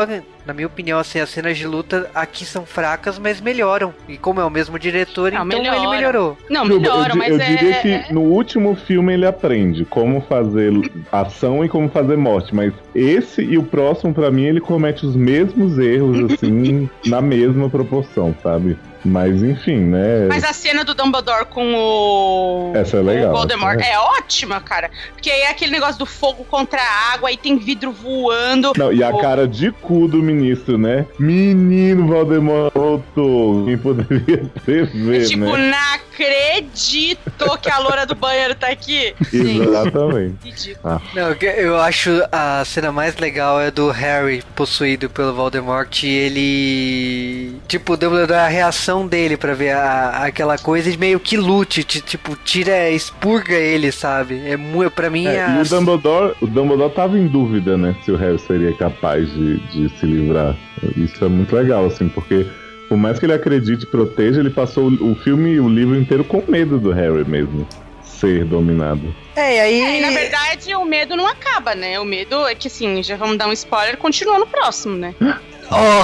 na 0.51 0.53
minha 0.53 0.67
opinião, 0.67 0.99
assim, 0.99 1.17
as 1.19 1.29
cenas 1.29 1.57
de 1.57 1.65
luta 1.65 2.09
aqui 2.13 2.43
são 2.45 2.65
fracas, 2.65 3.17
mas 3.17 3.39
melhoram. 3.39 3.93
E 4.07 4.17
como 4.17 4.41
é 4.41 4.45
o 4.45 4.49
mesmo 4.49 4.77
diretor, 4.77 5.31
Não, 5.31 5.45
então 5.45 5.59
ele 5.59 5.69
melhoram. 5.69 5.89
melhorou. 5.91 6.37
Não, 6.49 6.65
melhora, 6.65 7.13
di- 7.13 7.17
mas 7.17 7.29
eu 7.29 7.39
é. 7.39 7.45
diria 7.55 7.69
é- 7.75 7.99
que 7.99 8.13
no 8.13 8.21
último 8.21 8.75
filme 8.75 9.13
ele 9.13 9.25
aprende 9.25 9.85
como 9.85 10.19
fazer 10.21 10.73
ação 11.09 11.63
e 11.63 11.69
como 11.69 11.87
fazer 11.89 12.17
morte, 12.17 12.53
mas 12.53 12.73
esse 12.93 13.41
e 13.41 13.57
o 13.57 13.63
próximo, 13.63 14.13
pra 14.13 14.29
mim, 14.29 14.43
ele 14.43 14.59
comete 14.59 15.05
os 15.05 15.15
mesmos 15.15 15.79
erros, 15.79 16.33
assim, 16.33 16.89
na 17.07 17.21
mesma 17.21 17.69
proporção, 17.69 18.35
sabe? 18.43 18.77
Mas 19.03 19.41
enfim, 19.41 19.77
né? 19.79 20.27
Mas 20.27 20.43
a 20.43 20.53
cena 20.53 20.83
do 20.83 20.93
Dumbledore 20.93 21.45
com 21.45 21.73
o. 21.73 22.71
Essa 22.75 22.97
é 22.97 23.01
legal, 23.01 23.31
O 23.33 23.37
Voldemort 23.37 23.79
é- 23.79 23.91
é 23.93 23.97
ótima, 23.99 24.59
cara. 24.59 24.91
Porque 25.13 25.29
aí 25.29 25.41
é 25.41 25.49
aquele 25.49 25.71
negócio 25.71 25.97
do 25.97 26.05
fogo 26.05 26.43
contra 26.45 26.79
a 26.79 27.13
água, 27.13 27.29
aí 27.29 27.37
tem 27.37 27.57
vidro 27.57 27.91
voando. 27.91 28.73
Não, 28.77 28.93
e 28.93 29.03
a 29.03 29.09
O- 29.09 29.19
cara 29.19 29.47
de 29.47 29.71
cu 29.71 30.07
do 30.07 30.17
ministro, 30.21 30.77
né? 30.77 31.05
Menino 31.17 32.07
Valdemar 32.07 32.71
voltou. 32.73 33.65
Quem 33.65 33.77
poderia 33.77 34.43
prever, 34.63 35.27
tipo, 35.27 35.57
né? 35.57 35.71
não 35.71 35.93
acredito 35.95 37.57
que 37.61 37.69
a 37.71 37.79
loura 37.79 38.05
do 38.05 38.15
banheiro 38.15 38.53
tá 38.55 38.67
aqui. 38.67 39.15
Exatamente. 39.33 40.35
ridículo. 40.43 41.01
Não, 41.15 41.31
eu 41.55 41.79
acho 41.79 42.21
a 42.31 42.63
cena 42.65 42.91
mais 42.91 43.17
legal 43.17 43.59
é 43.59 43.71
do 43.71 43.89
Harry 43.89 44.43
possuído 44.55 45.09
pelo 45.09 45.33
Voldemort 45.33 46.03
e 46.03 46.07
ele. 46.07 47.55
Tipo, 47.67 47.93
o 47.93 47.97
Dumbledore, 47.97 48.39
a 48.39 48.47
reação 48.47 48.90
dele 49.07 49.37
pra 49.37 49.53
ver 49.53 49.71
a, 49.71 50.23
aquela 50.25 50.57
coisa 50.57 50.89
e 50.89 50.97
meio 50.97 51.19
que 51.19 51.37
lute, 51.37 51.83
ti- 51.83 52.01
tipo, 52.01 52.35
tira, 52.43 52.89
expurga 52.89 53.53
ele, 53.55 53.91
sabe? 53.91 54.41
É 54.47 54.57
muito, 54.57 54.91
pra 54.91 55.09
mim, 55.09 55.25
É, 55.27 55.43
a- 55.45 55.57
e 55.57 55.61
o 55.61 55.65
Dumbledore, 55.65 56.33
o 56.41 56.47
Dumbledore 56.47 56.93
tava 56.93 57.17
em 57.17 57.27
dúvida, 57.27 57.77
né? 57.77 57.95
Se 58.03 58.11
o 58.11 58.15
Harry 58.17 58.39
seria 58.39 58.73
capaz 58.73 59.27
de, 59.31 59.57
de 59.71 59.89
se 59.97 60.05
livrar. 60.05 60.55
Isso 60.97 61.23
é 61.23 61.27
muito 61.29 61.55
legal, 61.55 61.85
assim, 61.85 62.09
porque 62.09 62.45
por 62.89 62.97
mais 62.97 63.17
que 63.17 63.25
ele 63.25 63.33
acredite 63.33 63.83
e 63.85 63.87
proteja, 63.87 64.39
ele 64.41 64.49
passou 64.49 64.89
o 64.89 65.11
o 65.11 65.15
filme 65.15 65.51
e 65.51 65.59
o 65.59 65.69
livro 65.69 65.95
inteiro 65.95 66.23
com 66.23 66.43
medo 66.47 66.77
do 66.79 66.91
Harry 66.91 67.23
mesmo. 67.27 67.67
ser 68.03 68.45
dominado. 68.45 69.13
É, 69.35 69.55
e 69.55 69.59
aí. 69.59 69.81
É, 69.81 69.97
e 69.97 70.01
na 70.01 70.09
verdade, 70.09 70.75
o 70.75 70.85
medo 70.85 71.15
não 71.15 71.25
acaba, 71.25 71.73
né? 71.73 71.99
O 71.99 72.05
medo 72.05 72.45
é 72.47 72.53
que, 72.53 72.67
assim, 72.67 73.01
já 73.01 73.15
vamos 73.15 73.37
dar 73.37 73.47
um 73.47 73.51
spoiler, 73.53 73.97
continua 73.97 74.37
no 74.37 74.45
próximo, 74.47 74.95
né? 74.97 75.15
Oh. 75.73 76.03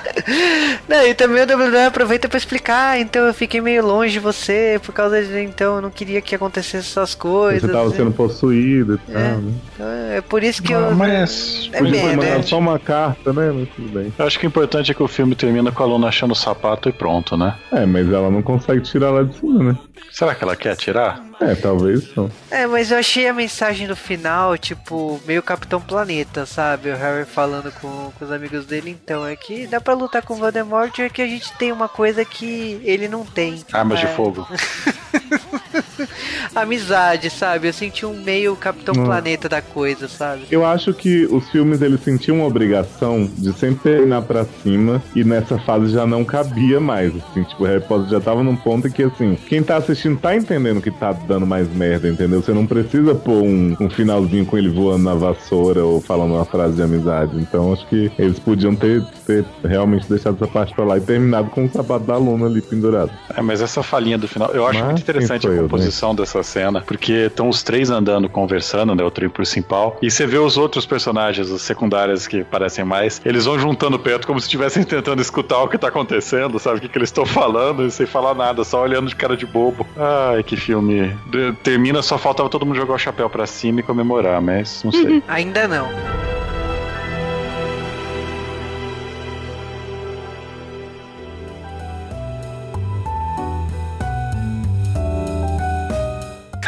não, 0.87 1.05
e 1.07 1.13
também 1.13 1.43
o 1.43 1.45
WWE 1.45 1.85
aproveita 1.85 2.27
pra 2.27 2.37
explicar, 2.37 2.99
então 2.99 3.25
eu 3.25 3.33
fiquei 3.33 3.61
meio 3.61 3.85
longe 3.85 4.13
de 4.13 4.19
você, 4.19 4.79
por 4.83 4.93
causa 4.93 5.21
de. 5.23 5.39
Então 5.43 5.75
eu 5.77 5.81
não 5.81 5.89
queria 5.89 6.21
que 6.21 6.35
acontecesse 6.35 6.89
essas 6.89 7.15
coisas. 7.15 7.61
Você 7.61 7.67
tava 7.71 7.89
né? 7.89 7.95
sendo 7.95 8.11
possuído 8.11 8.95
e 9.07 9.11
tal, 9.11 9.21
É. 9.21 9.31
né? 9.37 9.53
Então, 9.73 9.87
é 10.17 10.21
por 10.21 10.43
isso 10.43 10.61
que 10.61 10.73
Ah, 10.73 10.77
eu. 10.89 10.95
mas 10.95 11.69
É 11.73 11.79
Podia 11.79 12.15
né? 12.15 12.41
só 12.43 12.57
uma 12.59 12.77
carta, 12.79 13.31
né? 13.33 13.51
Mas 13.53 13.69
tudo 13.75 13.89
bem. 13.89 14.13
eu 14.17 14.25
acho 14.25 14.39
que 14.39 14.45
o 14.45 14.47
importante 14.47 14.91
é 14.91 14.93
que 14.93 15.03
o 15.03 15.07
filme 15.07 15.35
termina 15.35 15.71
com 15.71 15.83
a 15.83 15.85
Luna 15.85 16.07
achando 16.07 16.31
o 16.31 16.35
sapato 16.35 16.89
e 16.89 16.91
pronto, 16.93 17.35
né? 17.37 17.55
É, 17.71 17.85
mas 17.85 18.07
ela 18.11 18.29
não 18.29 18.41
consegue 18.41 18.81
tirar 18.81 19.11
lá 19.11 19.23
de 19.23 19.35
cima, 19.37 19.63
né? 19.73 19.77
Será 20.11 20.33
que 20.33 20.43
ela 20.43 20.55
quer 20.55 20.75
tirar? 20.75 21.21
É, 21.41 21.55
talvez 21.55 22.13
não. 22.15 22.29
É, 22.51 22.67
mas 22.67 22.91
eu 22.91 22.97
achei 22.97 23.27
a 23.27 23.33
mensagem 23.33 23.87
do 23.87 23.95
final, 23.95 24.57
tipo, 24.57 25.21
meio 25.25 25.41
Capitão 25.41 25.79
Planeta, 25.79 26.45
sabe? 26.45 26.89
O 26.89 26.95
Harry 26.97 27.25
falando 27.25 27.71
com, 27.79 28.11
com 28.17 28.25
os 28.25 28.31
amigos 28.31 28.65
dele, 28.65 28.89
então, 28.89 29.25
é 29.25 29.35
que 29.37 29.65
dá 29.67 29.79
pra 29.79 29.93
lutar 29.93 30.18
com 30.21 30.33
o 30.35 30.37
Voldemort, 30.37 30.97
é 30.99 31.09
que 31.09 31.21
a 31.21 31.27
gente 31.27 31.51
tem 31.53 31.71
uma 31.71 31.87
coisa 31.89 32.23
que 32.23 32.79
ele 32.83 33.07
não 33.07 33.25
tem. 33.25 33.63
Armas 33.71 33.99
É, 33.99 34.05
de 34.05 34.15
fogo. 34.15 34.47
Amizade, 36.55 37.29
sabe? 37.29 37.67
Eu 37.67 37.73
senti 37.73 38.05
um 38.05 38.13
meio 38.13 38.55
Capitão 38.55 38.93
Hum. 38.97 39.05
Planeta 39.05 39.47
da 39.47 39.61
coisa, 39.61 40.07
sabe? 40.07 40.43
Eu 40.51 40.65
acho 40.65 40.93
que 40.93 41.25
os 41.25 41.49
filmes 41.49 41.81
eles 41.81 42.01
sentiam 42.01 42.37
uma 42.37 42.47
obrigação 42.47 43.29
de 43.37 43.53
sempre 43.53 43.91
terminar 43.91 44.21
pra 44.23 44.45
cima 44.63 45.01
e 45.15 45.23
nessa 45.23 45.57
fase 45.59 45.93
já 45.93 46.05
não 46.05 46.23
cabia 46.25 46.79
mais, 46.79 47.13
assim, 47.15 47.43
tipo, 47.43 47.63
Harry 47.65 47.81
Potter 47.81 48.09
já 48.09 48.19
tava 48.19 48.43
num 48.43 48.55
ponto 48.55 48.87
em 48.87 48.91
que, 48.91 49.03
assim, 49.03 49.37
quem 49.47 49.61
tá 49.63 49.77
assistindo 49.77 50.19
tá 50.19 50.35
entendendo 50.35 50.81
que 50.81 50.91
tá 50.91 51.11
dando 51.11 51.45
mais 51.45 51.67
merda, 51.73 52.07
entendeu? 52.07 52.41
Você 52.41 52.53
não 52.53 52.65
precisa 52.65 53.13
pôr 53.15 53.43
um, 53.43 53.75
um 53.79 53.89
finalzinho 53.89 54.45
com 54.45 54.57
ele 54.57 54.69
voando 54.69 55.03
na 55.03 55.13
vassoura 55.13 55.83
ou 55.83 56.01
falando 56.01 56.33
uma 56.33 56.45
frase 56.45 56.75
de 56.75 56.81
amizade, 56.81 57.37
então 57.37 57.71
acho 57.73 57.87
que 57.87 58.11
eles 58.17 58.39
podiam 58.39 58.75
ter, 58.75 59.03
ter 59.25 59.45
realmente 59.63 60.07
deixado 60.09 60.35
essa 60.35 60.47
parte 60.47 60.73
pra 60.73 60.85
lá 60.85 60.97
e 60.97 61.01
terminado 61.01 61.49
com 61.49 61.65
o 61.65 61.71
sapato 61.71 62.05
da 62.05 62.17
Luna 62.17 62.47
ali 62.47 62.61
pendurado. 62.61 63.11
É, 63.35 63.41
mas 63.41 63.61
essa 63.61 63.83
falinha 63.83 64.17
do 64.17 64.27
final, 64.27 64.49
eu 64.51 64.65
acho 64.65 64.79
Mas 64.79 64.87
muito 64.87 65.01
interessante 65.01 65.18
quem 65.27 65.35
a 65.35 65.61
composição 65.61 66.15
dessa 66.15 66.43
cena, 66.43 66.81
porque 66.81 67.13
estão 67.27 67.49
os 67.49 67.63
três 67.63 67.89
andando, 67.89 68.29
conversando, 68.29 68.95
né? 68.95 69.03
O 69.03 69.11
trio 69.11 69.29
principal, 69.29 69.97
e 70.01 70.09
você 70.09 70.25
vê 70.25 70.37
os 70.37 70.57
outros 70.57 70.85
personagens, 70.85 71.49
os 71.49 71.61
secundários 71.61 72.27
que 72.27 72.43
parecem 72.43 72.83
mais, 72.83 73.21
eles 73.25 73.45
vão 73.45 73.59
juntando 73.59 73.97
perto 73.99 74.27
como 74.27 74.39
se 74.39 74.45
estivessem 74.45 74.83
tentando 74.85 75.21
escutar 75.21 75.59
o 75.59 75.67
que 75.67 75.77
tá 75.77 75.87
acontecendo, 75.87 76.59
sabe? 76.59 76.77
O 76.77 76.81
que, 76.81 76.89
que 76.89 76.97
eles 76.97 77.09
estão 77.09 77.25
falando, 77.25 77.85
e 77.85 77.91
sem 77.91 78.05
falar 78.05 78.33
nada, 78.33 78.63
só 78.63 78.81
olhando 78.83 79.07
de 79.07 79.15
cara 79.15 79.35
de 79.35 79.45
bobo. 79.45 79.85
Ai, 79.97 80.43
que 80.43 80.55
filme. 80.55 81.15
Termina, 81.63 82.01
só 82.01 82.17
faltava 82.17 82.49
todo 82.49 82.65
mundo 82.65 82.75
jogar 82.75 82.93
o 82.93 82.99
chapéu 82.99 83.29
pra 83.29 83.45
cima 83.45 83.79
e 83.79 83.83
comemorar, 83.83 84.41
mas 84.41 84.83
não 84.83 84.91
sei. 84.91 85.23
Ainda 85.27 85.67
não. 85.67 85.89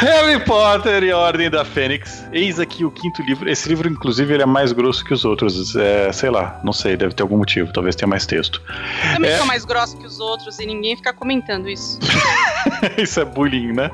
Harry 0.01 0.43
Potter 0.43 1.03
e 1.03 1.11
a 1.11 1.17
Ordem 1.17 1.47
da 1.49 1.63
Fênix. 1.63 2.25
Eis 2.33 2.59
aqui 2.59 2.83
o 2.83 2.89
quinto 2.89 3.21
livro. 3.21 3.47
Esse 3.47 3.69
livro, 3.69 3.87
inclusive, 3.87 4.33
ele 4.33 4.41
é 4.41 4.45
mais 4.47 4.71
grosso 4.71 5.05
que 5.05 5.13
os 5.13 5.23
outros. 5.23 5.75
É, 5.75 6.11
sei 6.11 6.29
lá, 6.31 6.59
não 6.63 6.73
sei, 6.73 6.97
deve 6.97 7.13
ter 7.13 7.21
algum 7.21 7.37
motivo. 7.37 7.71
Talvez 7.71 7.95
tenha 7.95 8.07
mais 8.07 8.25
texto. 8.25 8.61
Também 9.13 9.29
É. 9.29 9.37
são 9.37 9.45
mais 9.45 9.63
grossos 9.63 9.99
que 9.99 10.05
os 10.07 10.19
outros 10.19 10.57
e 10.59 10.65
ninguém 10.65 10.95
fica 10.95 11.13
comentando 11.13 11.69
isso. 11.69 11.99
Isso 12.97 13.19
é 13.19 13.25
bullying, 13.25 13.73
né? 13.73 13.91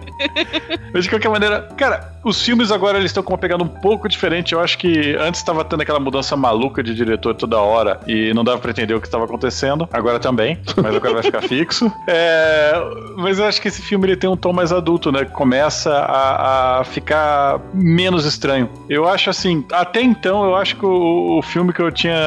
Mas 0.94 1.04
de 1.04 1.10
qualquer 1.10 1.30
maneira, 1.30 1.62
cara, 1.78 2.14
os 2.24 2.42
filmes 2.42 2.72
agora 2.72 2.98
eles 2.98 3.12
estão 3.12 3.24
com 3.24 3.34
uma 3.34 3.38
pegada 3.38 3.64
um 3.64 3.68
pouco 3.68 4.08
diferente. 4.08 4.54
Eu 4.54 4.60
acho 4.60 4.78
que 4.78 5.16
antes 5.20 5.40
estava 5.40 5.64
tendo 5.64 5.82
aquela 5.82 6.00
mudança 6.00 6.36
maluca 6.36 6.84
de 6.84 6.94
diretor 6.94 7.36
toda 7.36 7.58
hora 7.60 8.00
e 8.08 8.34
não 8.34 8.44
dava 8.44 8.60
pra 8.60 8.72
entender 8.72 8.94
o 8.94 9.02
que 9.02 9.08
estava 9.08 9.26
acontecendo. 9.26 9.88
Agora 9.92 10.20
também, 10.20 10.60
mas 10.76 10.96
agora 10.96 11.14
vai 11.14 11.24
ficar 11.24 11.42
fixo. 11.48 11.92
É, 12.08 12.74
mas 13.18 13.40
eu 13.40 13.46
acho 13.46 13.62
que 13.62 13.68
esse 13.68 13.82
filme 13.82 14.08
ele 14.08 14.16
tem 14.16 14.30
um 14.30 14.38
tom 14.38 14.54
mais 14.54 14.72
adulto, 14.72 15.12
né? 15.12 15.26
Começa 15.26 15.92
a, 15.92 16.80
a 16.80 16.84
ficar 16.84 17.60
menos 17.74 18.26
estranho. 18.26 18.70
Eu 18.90 19.08
acho 19.08 19.30
assim, 19.30 19.66
até 19.72 20.02
então 20.02 20.44
eu 20.44 20.56
acho 20.56 20.76
que 20.76 20.86
o, 20.86 21.40
o 21.40 21.42
filme 21.42 21.74
que 21.74 21.82
eu 21.82 21.92
tinha 21.92 22.18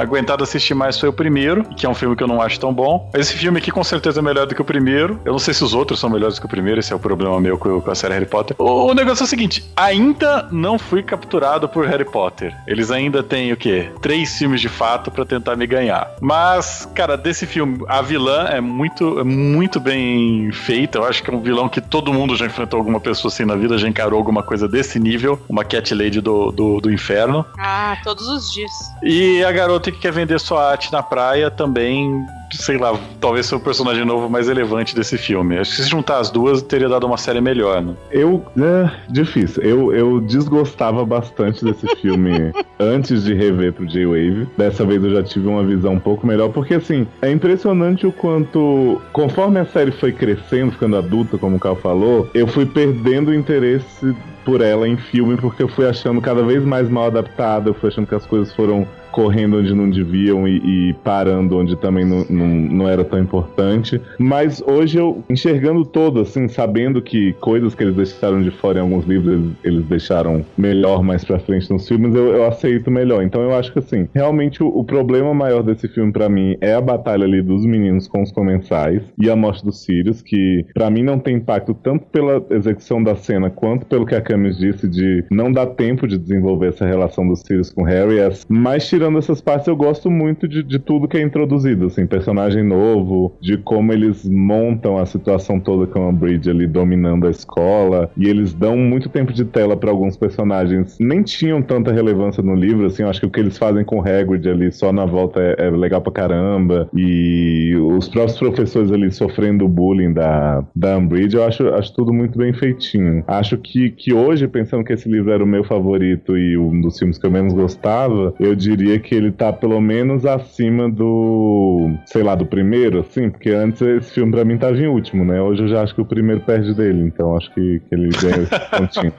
aguentado 0.00 0.42
assistir 0.44 0.74
mais 0.74 0.98
foi 0.98 1.08
o 1.08 1.12
primeiro, 1.12 1.64
que 1.76 1.86
é 1.86 1.88
um 1.88 1.94
filme 1.94 2.16
que 2.16 2.22
eu 2.22 2.28
não 2.28 2.40
acho 2.40 2.58
tão 2.58 2.72
bom. 2.72 3.10
Esse 3.14 3.34
filme 3.34 3.58
aqui 3.58 3.70
com 3.70 3.84
certeza 3.84 4.20
é 4.20 4.22
melhor 4.22 4.46
do 4.46 4.54
que 4.54 4.60
o 4.60 4.64
primeiro. 4.64 5.20
Eu 5.24 5.32
não 5.32 5.38
sei 5.38 5.54
se 5.54 5.64
os 5.64 5.74
outros 5.74 5.97
são 5.98 6.10
melhores 6.10 6.38
que 6.38 6.46
o 6.46 6.48
primeiro, 6.48 6.80
esse 6.80 6.92
é 6.92 6.96
o 6.96 6.98
problema 6.98 7.40
meu 7.40 7.58
com, 7.58 7.82
a 7.90 7.94
série 7.94 8.14
Harry 8.14 8.26
Potter. 8.26 8.56
O, 8.58 8.90
o 8.90 8.94
negócio 8.94 9.22
é 9.22 9.26
o 9.26 9.28
seguinte: 9.28 9.64
ainda 9.76 10.48
não 10.50 10.78
fui 10.78 11.02
capturado 11.02 11.68
por 11.68 11.86
Harry 11.86 12.04
Potter. 12.04 12.54
Eles 12.66 12.90
ainda 12.90 13.22
têm 13.22 13.52
o 13.52 13.56
quê? 13.56 13.90
Três 14.00 14.36
filmes 14.36 14.60
de 14.60 14.68
fato 14.68 15.10
pra 15.10 15.24
tentar 15.24 15.56
me 15.56 15.66
ganhar. 15.66 16.10
Mas, 16.20 16.88
cara, 16.94 17.16
desse 17.16 17.46
filme, 17.46 17.84
a 17.88 18.02
vilã 18.02 18.46
é 18.48 18.60
muito, 18.60 19.18
é 19.20 19.24
muito 19.24 19.80
bem 19.80 20.50
feita. 20.52 20.98
Eu 20.98 21.04
acho 21.04 21.22
que 21.22 21.30
é 21.30 21.34
um 21.34 21.40
vilão 21.40 21.68
que 21.68 21.80
todo 21.80 22.12
mundo 22.12 22.36
já 22.36 22.46
enfrentou 22.46 22.78
alguma 22.78 23.00
pessoa 23.00 23.32
assim 23.32 23.44
na 23.44 23.56
vida, 23.56 23.78
já 23.78 23.88
encarou 23.88 24.18
alguma 24.18 24.42
coisa 24.42 24.68
desse 24.68 24.98
nível. 24.98 25.40
Uma 25.48 25.64
Cat 25.64 25.94
Lady 25.94 26.20
do, 26.20 26.50
do, 26.50 26.80
do 26.80 26.92
inferno. 26.92 27.44
Ah, 27.58 27.96
todos 28.04 28.28
os 28.28 28.52
dias. 28.52 28.72
E 29.02 29.42
a 29.44 29.52
garota 29.52 29.90
que 29.90 29.98
quer 29.98 30.12
vender 30.12 30.38
sua 30.40 30.70
arte 30.70 30.92
na 30.92 31.02
praia 31.02 31.50
também, 31.50 32.26
sei 32.52 32.78
lá, 32.78 32.98
talvez 33.20 33.46
seja 33.46 33.56
o 33.56 33.60
personagem 33.60 34.04
novo 34.04 34.28
mais 34.28 34.48
relevante 34.48 34.94
desse 34.94 35.18
filme. 35.18 35.58
Acho 35.58 35.76
que 35.76 35.82
se 35.82 35.88
juntar 35.88 36.18
as 36.18 36.30
duas, 36.30 36.62
teria 36.62 36.88
dado 36.88 37.06
uma 37.06 37.16
série 37.16 37.40
melhor, 37.40 37.82
né? 37.82 37.94
Eu. 38.10 38.44
É 38.58 38.90
difícil. 39.08 39.62
Eu, 39.62 39.92
eu 39.92 40.20
desgostava 40.20 41.04
bastante 41.04 41.64
desse 41.64 41.86
filme 42.00 42.52
antes 42.78 43.24
de 43.24 43.34
rever 43.34 43.72
pro 43.72 43.86
J-Wave. 43.86 44.48
Dessa 44.56 44.84
vez 44.84 45.02
eu 45.02 45.10
já 45.10 45.22
tive 45.22 45.48
uma 45.48 45.64
visão 45.64 45.94
um 45.94 46.00
pouco 46.00 46.26
melhor, 46.26 46.50
porque 46.50 46.74
assim, 46.74 47.06
é 47.22 47.30
impressionante 47.30 48.06
o 48.06 48.12
quanto. 48.12 49.00
Conforme 49.12 49.60
a 49.60 49.66
série 49.66 49.90
foi 49.90 50.12
crescendo, 50.12 50.72
ficando 50.72 50.96
adulta, 50.96 51.38
como 51.38 51.56
o 51.56 51.60
Cal 51.60 51.76
falou, 51.76 52.28
eu 52.34 52.46
fui 52.46 52.66
perdendo 52.66 53.28
o 53.28 53.34
interesse 53.34 54.14
por 54.44 54.60
ela 54.62 54.88
em 54.88 54.96
filme, 54.96 55.36
porque 55.36 55.62
eu 55.62 55.68
fui 55.68 55.86
achando 55.86 56.22
cada 56.22 56.42
vez 56.42 56.64
mais 56.64 56.88
mal 56.88 57.06
adaptada, 57.06 57.68
eu 57.68 57.74
fui 57.74 57.90
achando 57.90 58.06
que 58.06 58.14
as 58.14 58.24
coisas 58.24 58.54
foram 58.54 58.86
correndo 59.10 59.58
onde 59.58 59.74
não 59.74 59.90
deviam 59.90 60.46
e, 60.46 60.56
e 60.90 60.92
parando 61.04 61.58
onde 61.58 61.76
também 61.76 62.04
não, 62.04 62.24
não, 62.28 62.46
não 62.46 62.88
era 62.88 63.04
tão 63.04 63.18
importante. 63.18 64.00
Mas 64.18 64.62
hoje 64.62 64.98
eu, 64.98 65.22
enxergando 65.28 65.84
todo, 65.84 66.20
assim, 66.20 66.48
sabendo 66.48 67.00
que 67.02 67.32
coisas 67.34 67.74
que 67.74 67.82
eles 67.82 67.94
deixaram 67.94 68.42
de 68.42 68.50
fora 68.50 68.78
em 68.78 68.82
alguns 68.82 69.06
livros, 69.06 69.32
eles, 69.32 69.50
eles 69.64 69.84
deixaram 69.86 70.44
melhor 70.56 71.02
mais 71.02 71.24
pra 71.24 71.38
frente 71.38 71.70
nos 71.70 71.86
filmes, 71.86 72.14
eu, 72.14 72.28
eu 72.28 72.46
aceito 72.46 72.90
melhor. 72.90 73.22
Então 73.22 73.42
eu 73.42 73.54
acho 73.54 73.72
que, 73.72 73.78
assim, 73.78 74.08
realmente 74.14 74.62
o, 74.62 74.68
o 74.68 74.84
problema 74.84 75.32
maior 75.34 75.62
desse 75.62 75.88
filme 75.88 76.12
pra 76.12 76.28
mim 76.28 76.56
é 76.60 76.74
a 76.74 76.80
batalha 76.80 77.24
ali 77.24 77.42
dos 77.42 77.64
meninos 77.64 78.06
com 78.06 78.22
os 78.22 78.32
comensais 78.32 79.02
e 79.20 79.30
a 79.30 79.36
morte 79.36 79.64
dos 79.64 79.84
Sirius, 79.84 80.22
que 80.22 80.64
pra 80.74 80.90
mim 80.90 81.02
não 81.02 81.18
tem 81.18 81.36
impacto 81.36 81.74
tanto 81.74 82.06
pela 82.06 82.44
execução 82.50 83.02
da 83.02 83.14
cena 83.16 83.50
quanto 83.50 83.86
pelo 83.86 84.06
que 84.06 84.14
a 84.14 84.20
Camis 84.20 84.58
disse 84.58 84.88
de 84.88 85.24
não 85.30 85.50
dar 85.52 85.66
tempo 85.66 86.06
de 86.06 86.18
desenvolver 86.18 86.68
essa 86.68 86.86
relação 86.86 87.26
dos 87.26 87.40
Sirius 87.40 87.70
com 87.70 87.82
Harry. 87.82 88.18
Mas 88.48 88.84
tirando 88.98 89.16
essas 89.16 89.40
partes, 89.40 89.68
eu 89.68 89.76
gosto 89.76 90.10
muito 90.10 90.48
de, 90.48 90.60
de 90.60 90.76
tudo 90.80 91.06
que 91.06 91.16
é 91.16 91.22
introduzido, 91.22 91.86
assim, 91.86 92.04
personagem 92.04 92.64
novo, 92.64 93.36
de 93.40 93.56
como 93.56 93.92
eles 93.92 94.28
montam 94.28 94.98
a 94.98 95.06
situação 95.06 95.60
toda 95.60 95.86
com 95.86 96.08
a 96.08 96.12
Bridge 96.12 96.50
ali 96.50 96.66
dominando 96.66 97.28
a 97.28 97.30
escola, 97.30 98.10
e 98.16 98.28
eles 98.28 98.52
dão 98.52 98.76
muito 98.76 99.08
tempo 99.08 99.32
de 99.32 99.44
tela 99.44 99.76
pra 99.76 99.90
alguns 99.90 100.16
personagens. 100.16 100.96
Nem 100.98 101.22
tinham 101.22 101.62
tanta 101.62 101.92
relevância 101.92 102.42
no 102.42 102.56
livro, 102.56 102.86
assim, 102.86 103.04
eu 103.04 103.08
acho 103.08 103.20
que 103.20 103.26
o 103.26 103.30
que 103.30 103.38
eles 103.38 103.56
fazem 103.56 103.84
com 103.84 104.00
o 104.00 104.00
Hagrid 104.00 104.48
ali 104.48 104.72
só 104.72 104.92
na 104.92 105.04
volta 105.04 105.40
é, 105.40 105.66
é 105.66 105.70
legal 105.70 106.00
pra 106.00 106.10
caramba, 106.10 106.88
e 106.92 107.76
os 107.76 108.08
próprios 108.08 108.36
professores 108.36 108.90
ali 108.90 109.12
sofrendo 109.12 109.64
o 109.64 109.68
bullying 109.68 110.12
da, 110.12 110.64
da 110.74 110.98
Umbridge, 110.98 111.36
eu 111.36 111.44
acho, 111.44 111.68
acho 111.68 111.94
tudo 111.94 112.12
muito 112.12 112.36
bem 112.36 112.52
feitinho. 112.52 113.22
Acho 113.28 113.56
que, 113.56 113.90
que 113.90 114.12
hoje, 114.12 114.48
pensando 114.48 114.82
que 114.82 114.92
esse 114.92 115.08
livro 115.08 115.30
era 115.30 115.44
o 115.44 115.46
meu 115.46 115.62
favorito 115.62 116.36
e 116.36 116.58
um 116.58 116.80
dos 116.80 116.98
filmes 116.98 117.16
que 117.16 117.24
eu 117.24 117.30
menos 117.30 117.52
gostava, 117.52 118.34
eu 118.40 118.56
diria 118.56 118.87
que 119.00 119.14
ele 119.14 119.32
tá 119.32 119.52
pelo 119.52 119.80
menos 119.80 120.24
acima 120.24 120.88
do, 120.88 121.90
sei 122.06 122.22
lá, 122.22 122.34
do 122.36 122.46
primeiro, 122.46 123.00
assim, 123.00 123.28
porque 123.28 123.50
antes 123.50 123.82
esse 123.82 124.12
filme 124.12 124.30
pra 124.30 124.44
mim 124.44 124.56
tava 124.56 124.76
em 124.76 124.86
último, 124.86 125.24
né? 125.24 125.40
Hoje 125.42 125.62
eu 125.64 125.68
já 125.68 125.82
acho 125.82 125.94
que 125.94 126.00
o 126.00 126.04
primeiro 126.06 126.40
perde 126.42 126.72
dele, 126.74 127.02
então 127.02 127.36
acho 127.36 127.52
que, 127.52 127.80
que 127.88 127.94
ele 127.94 128.08
ganha 128.10 128.42
esse 128.44 128.58
pontinho. 128.78 129.12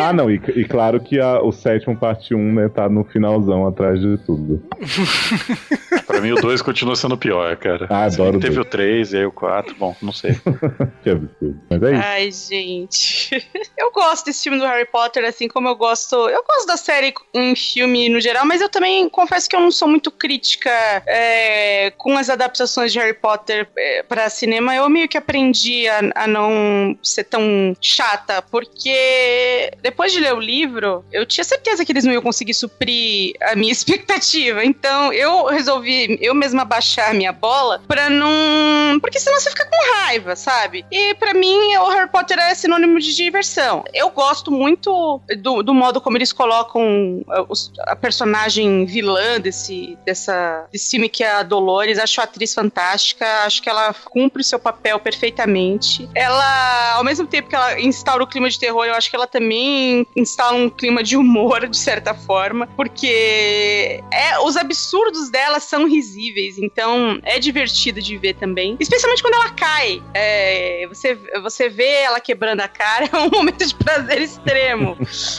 ah, 0.00 0.12
não, 0.12 0.28
e, 0.30 0.40
e 0.56 0.64
claro 0.64 0.98
que 1.00 1.20
a- 1.20 1.40
o 1.40 1.52
sétimo 1.52 1.96
parte 1.96 2.34
1, 2.34 2.52
né, 2.54 2.68
tá 2.68 2.88
no 2.88 3.04
finalzão 3.04 3.66
atrás 3.66 4.00
de 4.00 4.18
tudo. 4.26 4.60
Pra 6.06 6.20
mim 6.20 6.32
o 6.32 6.36
2 6.36 6.62
continua 6.62 6.96
sendo 6.96 7.16
pior, 7.18 7.54
cara. 7.56 7.86
Ah, 7.90 8.04
adoro 8.04 8.38
o 8.38 8.40
Teve 8.40 8.54
dois. 8.56 8.66
o 8.66 8.70
3 8.70 9.12
e 9.12 9.16
aí 9.18 9.26
o 9.26 9.30
4, 9.32 9.74
bom, 9.78 9.94
não 10.02 10.12
sei. 10.12 10.32
Que 11.04 11.10
absurdo. 11.10 11.60
Mas 11.70 11.82
é 11.82 11.92
isso. 11.92 12.02
Ai, 12.04 12.30
gente. 12.32 13.48
Eu 13.78 13.92
gosto 13.92 14.24
desse 14.26 14.42
filme 14.44 14.58
do 14.58 14.64
Harry 14.64 14.86
Potter, 14.90 15.24
assim 15.24 15.48
como 15.48 15.68
eu 15.68 15.76
gosto. 15.76 16.14
Eu 16.28 16.42
gosto 16.46 16.66
da 16.66 16.76
série 16.76 17.12
em 17.34 17.54
filme 17.54 18.08
no 18.08 18.20
geral, 18.20 18.46
mas 18.46 18.57
eu 18.60 18.68
também 18.68 19.08
confesso 19.08 19.48
que 19.48 19.56
eu 19.56 19.60
não 19.60 19.70
sou 19.70 19.88
muito 19.88 20.10
crítica 20.10 20.70
é, 21.06 21.92
com 21.96 22.16
as 22.16 22.28
adaptações 22.30 22.92
de 22.92 22.98
Harry 22.98 23.14
Potter 23.14 23.68
é, 23.76 24.02
pra 24.02 24.28
cinema. 24.30 24.74
Eu 24.74 24.88
meio 24.88 25.08
que 25.08 25.16
aprendi 25.18 25.88
a, 25.88 26.00
a 26.14 26.26
não 26.26 26.96
ser 27.02 27.24
tão 27.24 27.76
chata, 27.80 28.42
porque 28.42 29.70
depois 29.82 30.12
de 30.12 30.20
ler 30.20 30.34
o 30.34 30.40
livro, 30.40 31.04
eu 31.12 31.24
tinha 31.26 31.44
certeza 31.44 31.84
que 31.84 31.92
eles 31.92 32.04
não 32.04 32.12
iam 32.12 32.22
conseguir 32.22 32.54
suprir 32.54 33.34
a 33.42 33.54
minha 33.56 33.72
expectativa. 33.72 34.64
Então 34.64 35.12
eu 35.12 35.46
resolvi 35.46 36.18
eu 36.20 36.34
mesma 36.34 36.64
baixar 36.64 37.10
a 37.10 37.14
minha 37.14 37.32
bola 37.32 37.80
pra 37.86 38.08
não. 38.10 38.98
Porque 39.00 39.18
senão 39.18 39.38
você 39.38 39.50
fica 39.50 39.66
com 39.66 39.94
raiva, 39.94 40.34
sabe? 40.36 40.84
E 40.90 41.14
pra 41.14 41.34
mim 41.34 41.76
o 41.76 41.88
Harry 41.88 42.10
Potter 42.10 42.38
é 42.38 42.54
sinônimo 42.54 42.98
de 43.00 43.14
diversão. 43.14 43.84
Eu 43.92 44.10
gosto 44.10 44.50
muito 44.50 45.20
do, 45.38 45.62
do 45.62 45.74
modo 45.74 46.00
como 46.00 46.16
eles 46.16 46.32
colocam 46.32 46.82
uh, 47.26 47.46
os- 47.48 47.72
a 47.86 47.94
personagem 47.96 48.47
vilã 48.86 49.40
desse, 49.40 49.98
dessa, 50.04 50.66
desse 50.72 50.90
filme 50.90 51.08
que 51.08 51.22
é 51.22 51.30
a 51.30 51.42
Dolores. 51.42 51.98
Acho 51.98 52.20
a 52.20 52.24
atriz 52.24 52.54
fantástica, 52.54 53.26
acho 53.44 53.62
que 53.62 53.68
ela 53.68 53.92
cumpre 53.92 54.42
o 54.42 54.44
seu 54.44 54.58
papel 54.58 54.98
perfeitamente. 54.98 56.08
Ela, 56.14 56.94
ao 56.94 57.04
mesmo 57.04 57.26
tempo 57.26 57.48
que 57.48 57.54
ela 57.54 57.80
instaura 57.80 58.22
o 58.22 58.26
clima 58.26 58.48
de 58.48 58.58
terror, 58.58 58.84
eu 58.84 58.94
acho 58.94 59.10
que 59.10 59.16
ela 59.16 59.26
também 59.26 60.06
instala 60.16 60.56
um 60.56 60.68
clima 60.68 61.02
de 61.02 61.16
humor, 61.16 61.68
de 61.68 61.76
certa 61.76 62.14
forma, 62.14 62.66
porque 62.76 64.02
é, 64.12 64.38
os 64.40 64.56
absurdos 64.56 65.30
dela 65.30 65.60
são 65.60 65.88
risíveis, 65.88 66.58
então 66.58 67.18
é 67.22 67.38
divertido 67.38 68.00
de 68.00 68.16
ver 68.16 68.34
também. 68.34 68.76
Especialmente 68.80 69.22
quando 69.22 69.34
ela 69.34 69.50
cai. 69.50 70.02
É, 70.14 70.86
você, 70.88 71.14
você 71.42 71.68
vê 71.68 72.02
ela 72.02 72.20
quebrando 72.20 72.60
a 72.60 72.68
cara, 72.68 73.08
é 73.12 73.16
um 73.16 73.30
momento 73.30 73.64
de 73.66 73.74
prazer 73.74 74.22
extremo 74.22 74.96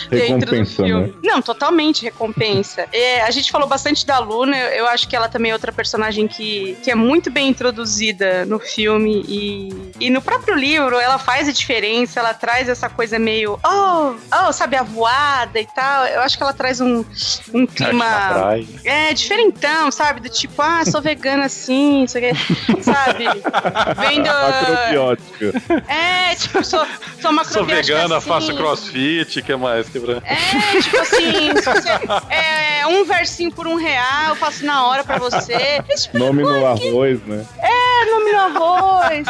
dentro 0.09 0.47
do 0.47 0.55
Recompensa, 0.55 0.83
filme. 0.83 1.07
né? 1.07 1.13
Não, 1.23 1.41
totalmente 1.41 2.03
recompensa. 2.03 2.87
É, 2.99 3.21
a 3.23 3.31
gente 3.31 3.51
falou 3.51 3.67
bastante 3.67 4.05
da 4.05 4.19
Luna, 4.19 4.55
eu, 4.57 4.69
eu 4.79 4.87
acho 4.87 5.07
que 5.07 5.15
ela 5.15 5.29
também 5.29 5.51
é 5.51 5.53
outra 5.53 5.71
personagem 5.71 6.27
que, 6.27 6.77
que 6.83 6.91
é 6.91 6.95
muito 6.95 7.29
bem 7.29 7.47
introduzida 7.49 8.45
no 8.45 8.59
filme 8.59 9.23
e, 9.27 9.91
e 9.99 10.09
no 10.09 10.21
próprio 10.21 10.55
livro 10.55 10.99
ela 10.99 11.17
faz 11.17 11.47
a 11.47 11.51
diferença, 11.51 12.19
ela 12.19 12.33
traz 12.33 12.69
essa 12.69 12.89
coisa 12.89 13.19
meio, 13.19 13.59
oh, 13.63 14.15
oh, 14.47 14.53
sabe, 14.53 14.75
a 14.75 14.83
voada 14.83 15.59
e 15.59 15.65
tal. 15.65 16.05
Eu 16.05 16.21
acho 16.21 16.37
que 16.37 16.43
ela 16.43 16.53
traz 16.53 16.81
um, 16.81 17.03
um 17.53 17.65
clima. 17.65 18.55
É, 18.83 19.13
diferentão, 19.13 19.91
sabe? 19.91 20.19
Do 20.21 20.29
tipo, 20.29 20.61
ah, 20.61 20.83
sou 20.85 21.01
vegana 21.01 21.45
assim, 21.45 22.03
isso 22.03 22.17
aqui, 22.17 22.31
sabe? 22.81 23.25
Vendo. 23.99 24.27
Macrobiótica. 24.27 25.53
É, 25.87 26.35
tipo, 26.35 26.63
sou, 26.63 26.85
sou 27.21 27.31
uma 27.31 27.43
Sou 27.43 27.65
vegana, 27.65 28.17
assim. 28.17 28.27
faço 28.27 28.55
crossfit, 28.55 29.41
que 29.41 29.55
mais? 29.55 29.89
Quebra... 29.89 30.21
É, 30.25 30.81
tipo 30.81 30.97
assim, 30.97 31.53
você, 31.53 32.33
é, 32.33 32.87
um 32.89 33.03
versinho 33.05 33.51
por 33.51 33.67
um 33.67 33.75
real, 33.75 34.29
eu 34.29 34.35
faço 34.35 34.65
na 34.65 34.85
hora 34.87 35.03
pra 35.03 35.17
você. 35.17 35.81
Tipo 35.99 36.17
Nome 36.17 36.43
no 36.43 36.65
arroz, 36.65 37.21
né? 37.25 37.45
é, 37.61 38.05
nome 38.05 38.31
no 38.31 38.39
arroz. 38.39 39.27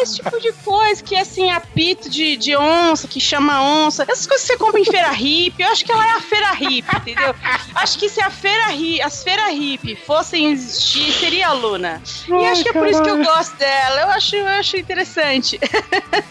Esse 0.00 0.16
tipo 0.16 0.40
de 0.40 0.52
coisa 0.52 1.02
que, 1.02 1.16
assim, 1.16 1.50
apito 1.50 2.08
de, 2.10 2.36
de 2.36 2.56
onça, 2.56 3.06
que 3.06 3.20
chama 3.20 3.62
onça. 3.62 4.04
Essas 4.08 4.26
coisas 4.26 4.46
que 4.46 4.52
você 4.52 4.58
compra 4.58 4.80
em 4.80 4.84
feira 4.84 5.10
hippie, 5.10 5.62
eu 5.62 5.68
acho 5.68 5.84
que 5.84 5.92
ela 5.92 6.06
é 6.06 6.10
a 6.12 6.20
feira 6.20 6.52
hippie, 6.52 6.96
entendeu? 6.96 7.34
Acho 7.74 7.98
que 7.98 8.08
se 8.08 8.20
a 8.20 8.30
feira 8.30 8.72
hi, 8.72 9.00
as 9.00 9.22
feiras 9.22 9.50
hippie 9.52 9.94
fossem 9.96 10.50
existir, 10.52 11.12
seria 11.12 11.48
a 11.48 11.52
Luna. 11.52 12.02
E 12.28 12.46
acho 12.46 12.62
que 12.62 12.68
é 12.70 12.72
por 12.72 12.86
isso 12.88 13.02
que 13.02 13.10
eu 13.10 13.22
gosto 13.22 13.56
dela. 13.56 14.00
Eu 14.02 14.10
acho, 14.10 14.36
eu 14.36 14.48
acho 14.48 14.76
interessante. 14.76 15.58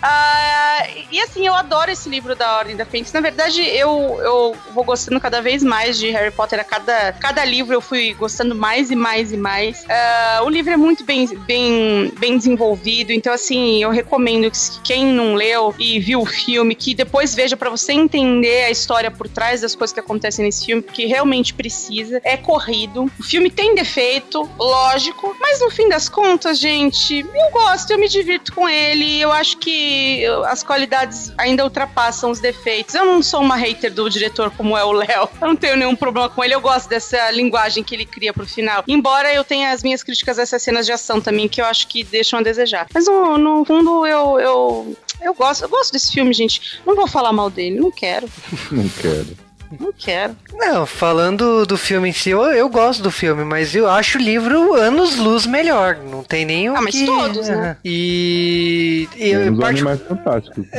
Ah, 0.04 0.88
e 1.12 1.20
assim, 1.22 1.46
eu 1.46 1.54
adoro 1.54 1.92
esse 1.92 2.10
livro 2.10 2.36
da 2.36 2.58
Ordem 2.58 2.76
da 2.76 2.86
Fênix. 2.86 3.12
Na 3.14 3.22
verdade, 3.22 3.62
eu, 3.62 4.20
eu 4.24 4.58
vou 4.74 4.84
gostando 4.84 5.20
cada 5.20 5.42
vez 5.42 5.64
mais 5.64 5.98
de 5.98 6.10
Harry 6.10 6.32
Potter. 6.32 6.51
A 6.60 6.64
cada, 6.64 7.14
cada 7.14 7.46
livro 7.46 7.74
eu 7.74 7.82
fui 7.82 8.14
gostando 8.14 8.54
mais 8.54 8.92
e 8.92 8.96
mais 8.96 9.32
e 9.32 9.38
mais. 9.38 9.86
Ah, 9.90 10.42
o 10.44 10.50
livro 10.50 10.72
é 10.72 10.78
muito 10.78 11.04
bem, 11.04 11.26
bem, 11.46 12.12
bem 12.20 12.38
desenvolvido. 12.38 13.12
Então, 13.12 13.34
assim, 13.34 13.82
eu 13.82 13.90
recomendo 13.90 14.50
que 14.52 14.60
quem 14.84 15.06
não 15.06 15.36
leu 15.36 15.74
e 15.80 16.00
viu 16.00 16.22
o 16.22 16.26
filme, 16.26 16.76
que 16.76 16.94
depois 16.94 17.34
veja 17.34 17.56
pra 17.56 17.70
você 17.70 17.94
entender 17.94 18.66
a 18.66 18.70
história 18.70 19.10
por 19.10 19.28
trás 19.28 19.62
das 19.62 19.76
coisas 19.76 19.94
que 19.94 20.00
acontecem 20.00 20.46
nesse 20.46 20.66
filme, 20.66 20.82
porque 20.82 21.06
realmente 21.06 21.54
precisa. 21.54 22.20
É 22.24 22.36
corrido. 22.36 23.10
O 23.20 23.24
filme 23.24 23.50
tem 23.50 23.76
defeito, 23.76 24.50
lógico, 24.58 25.36
mas 25.40 25.62
no 25.62 25.70
fim 25.70 25.88
das 25.88 26.10
contas, 26.10 26.60
gente, 26.60 27.20
eu 27.20 27.52
gosto, 27.52 27.92
eu 27.92 27.98
me 27.98 28.08
divirto 28.08 28.54
com 28.54 28.68
ele. 28.68 29.20
Eu 29.20 29.32
acho 29.32 29.58
que 29.58 30.26
as 30.48 30.64
qualidades 30.64 31.34
ainda 31.38 31.64
ultrapassam 31.64 32.30
os 32.32 32.40
defeitos. 32.40 32.96
Eu 32.96 33.06
não 33.06 33.24
sou 33.24 33.42
uma 33.42 33.56
hater 33.56 33.94
do 33.94 34.10
diretor 34.10 34.52
como 34.52 34.78
é 34.78 34.84
o 34.84 34.92
Léo. 34.92 35.30
Eu 35.42 35.48
não 35.48 35.56
tenho 35.56 35.78
nenhum 35.78 35.96
problema 35.96 36.30
com 36.30 36.41
ele. 36.44 36.54
Eu 36.54 36.62
gosto 36.62 36.90
dessa 36.90 37.30
linguagem 37.32 37.84
que 37.84 37.96
ele 37.96 38.06
cria 38.06 38.34
pro 38.34 38.46
final. 38.46 38.84
Embora 38.88 39.34
eu 39.34 39.44
tenha 39.44 39.72
as 39.72 39.84
minhas 39.84 40.04
críticas 40.04 40.40
a 40.40 40.44
essas 40.44 40.62
cenas 40.62 40.86
de 40.86 40.92
ação 40.92 41.22
também, 41.22 41.48
que 41.48 41.62
eu 41.62 41.66
acho 41.66 41.88
que 41.88 42.04
deixam 42.04 42.40
a 42.40 42.42
desejar. 42.44 42.88
Mas 42.94 43.08
no, 43.08 43.38
no 43.38 43.66
fundo, 43.66 44.06
eu, 44.06 44.40
eu, 44.40 44.98
eu 45.22 45.34
gosto. 45.34 45.64
Eu 45.64 45.70
gosto 45.70 45.92
desse 45.92 46.12
filme, 46.12 46.34
gente. 46.34 46.80
Não 46.86 46.96
vou 46.96 47.08
falar 47.08 47.32
mal 47.32 47.50
dele, 47.50 47.80
não 47.80 47.92
quero. 47.92 48.28
Não 48.72 48.88
quero. 48.90 49.51
Não 49.80 49.94
quero. 49.98 50.36
Não, 50.54 50.86
falando 50.86 51.66
do 51.66 51.78
filme 51.78 52.10
em 52.10 52.14
si, 52.14 52.30
eu, 52.32 52.42
eu 52.44 52.68
gosto 52.70 53.02
do 53.02 53.12
filme, 53.12 53.44
mas 53.44 53.74
eu 53.76 53.90
acho 53.90 54.18
o 54.18 54.22
livro 54.22 54.74
anos 54.74 55.16
luz 55.18 55.46
melhor. 55.46 55.98
Não 55.98 56.24
tem 56.24 56.46
o 56.70 56.76
Ah, 56.76 56.82
mas 56.82 56.94
que... 56.96 57.06
todos, 57.06 57.48
né? 57.48 57.78
E... 57.86 59.08
e 59.16 59.36
os 59.36 59.58
particu- 59.60 59.66
animais 59.66 60.02
fantásticos. 60.08 60.66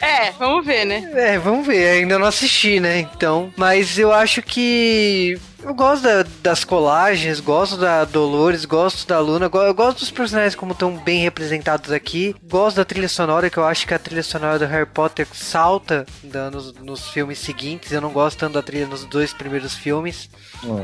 É, 0.00 0.30
vamos 0.32 0.64
ver, 0.64 0.84
né? 0.84 1.08
É, 1.14 1.38
vamos 1.38 1.66
ver, 1.66 1.88
ainda 1.88 2.18
não 2.18 2.26
assisti, 2.26 2.78
né? 2.80 3.00
Então, 3.00 3.52
mas 3.56 3.98
eu 3.98 4.12
acho 4.12 4.42
que 4.42 5.38
eu 5.66 5.74
gosto 5.74 6.02
da- 6.04 6.24
das 6.42 6.64
colagens, 6.64 7.40
gosto 7.40 7.76
da 7.76 8.04
Dolores, 8.04 8.64
gosto 8.64 9.06
da 9.06 9.18
Luna, 9.18 9.50
eu 9.52 9.74
gosto 9.74 9.98
dos 10.00 10.10
personagens 10.10 10.54
como 10.54 10.72
estão 10.72 10.96
bem 10.96 11.20
representados 11.22 11.90
aqui, 11.90 12.34
gosto 12.44 12.76
da 12.76 12.84
trilha 12.84 13.08
sonora, 13.08 13.50
que 13.50 13.58
eu 13.58 13.64
acho 13.64 13.86
que 13.86 13.92
a 13.94 13.98
trilha 13.98 14.22
sonora 14.22 14.58
do 14.58 14.66
Harry 14.66 14.86
Potter 14.86 15.26
salta 15.32 16.06
da- 16.22 16.50
nos, 16.50 16.72
nos 16.74 17.08
filmes 17.08 17.38
seguintes, 17.38 17.90
eu 17.92 18.00
não 18.00 18.10
gosto 18.10 18.38
tanto 18.38 18.54
da 18.54 18.62
trilha 18.62 18.86
nos 18.86 19.04
dois 19.04 19.32
primeiros 19.32 19.74
filmes. 19.74 20.30
Ó, 20.64 20.80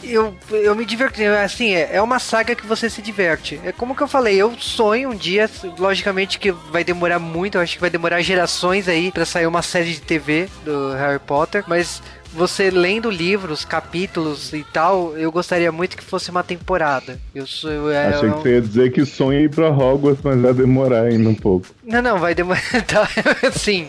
Eu, 0.00 0.32
eu 0.52 0.76
me 0.76 0.84
diverti, 0.84 1.24
assim, 1.24 1.74
é, 1.74 1.96
é 1.96 2.00
uma 2.00 2.20
saga 2.20 2.54
que 2.54 2.64
você 2.64 2.88
se 2.88 3.02
diverte. 3.02 3.60
É 3.64 3.72
como 3.72 3.96
que 3.96 4.00
eu 4.02 4.06
falei, 4.06 4.36
eu 4.36 4.54
sonho 4.56 5.10
um 5.10 5.14
dia, 5.16 5.50
logicamente 5.76 6.38
que 6.38 6.52
vai 6.52 6.84
demorar 6.84 7.18
muito, 7.18 7.56
eu 7.58 7.60
acho 7.62 7.74
que 7.74 7.80
vai 7.80 7.90
demorar 7.90 8.22
gerações 8.22 8.86
aí 8.86 9.10
pra 9.10 9.24
sair 9.26 9.48
uma 9.48 9.60
série 9.60 9.92
de 9.92 10.00
TV 10.00 10.48
do 10.64 10.92
Harry 10.92 11.18
Potter, 11.18 11.64
mas 11.66 12.00
você 12.32 12.70
lendo 12.70 13.10
livros, 13.10 13.64
capítulos 13.64 14.52
e 14.52 14.64
tal, 14.72 15.16
eu 15.16 15.30
gostaria 15.32 15.70
muito 15.72 15.96
que 15.96 16.04
fosse 16.04 16.30
uma 16.30 16.42
temporada. 16.42 17.18
Eu 17.34 17.46
sou 17.46 17.70
eu, 17.70 17.90
é, 17.90 18.08
Achei 18.08 18.28
eu- 18.28 18.34
que 18.34 18.42
você 18.42 18.48
ia 18.54 18.60
dizer 18.60 18.92
que 18.92 19.04
sonha 19.06 19.40
ir 19.40 19.50
pra 19.50 19.68
Hogwarts, 19.70 20.22
mas 20.22 20.40
vai 20.40 20.52
demorar 20.52 21.02
ainda 21.02 21.28
um 21.28 21.34
pouco. 21.34 21.66
Não, 21.84 22.02
não, 22.02 22.18
vai 22.18 22.34
demorar. 22.34 22.58
Tá, 22.86 23.08
sim. 23.52 23.88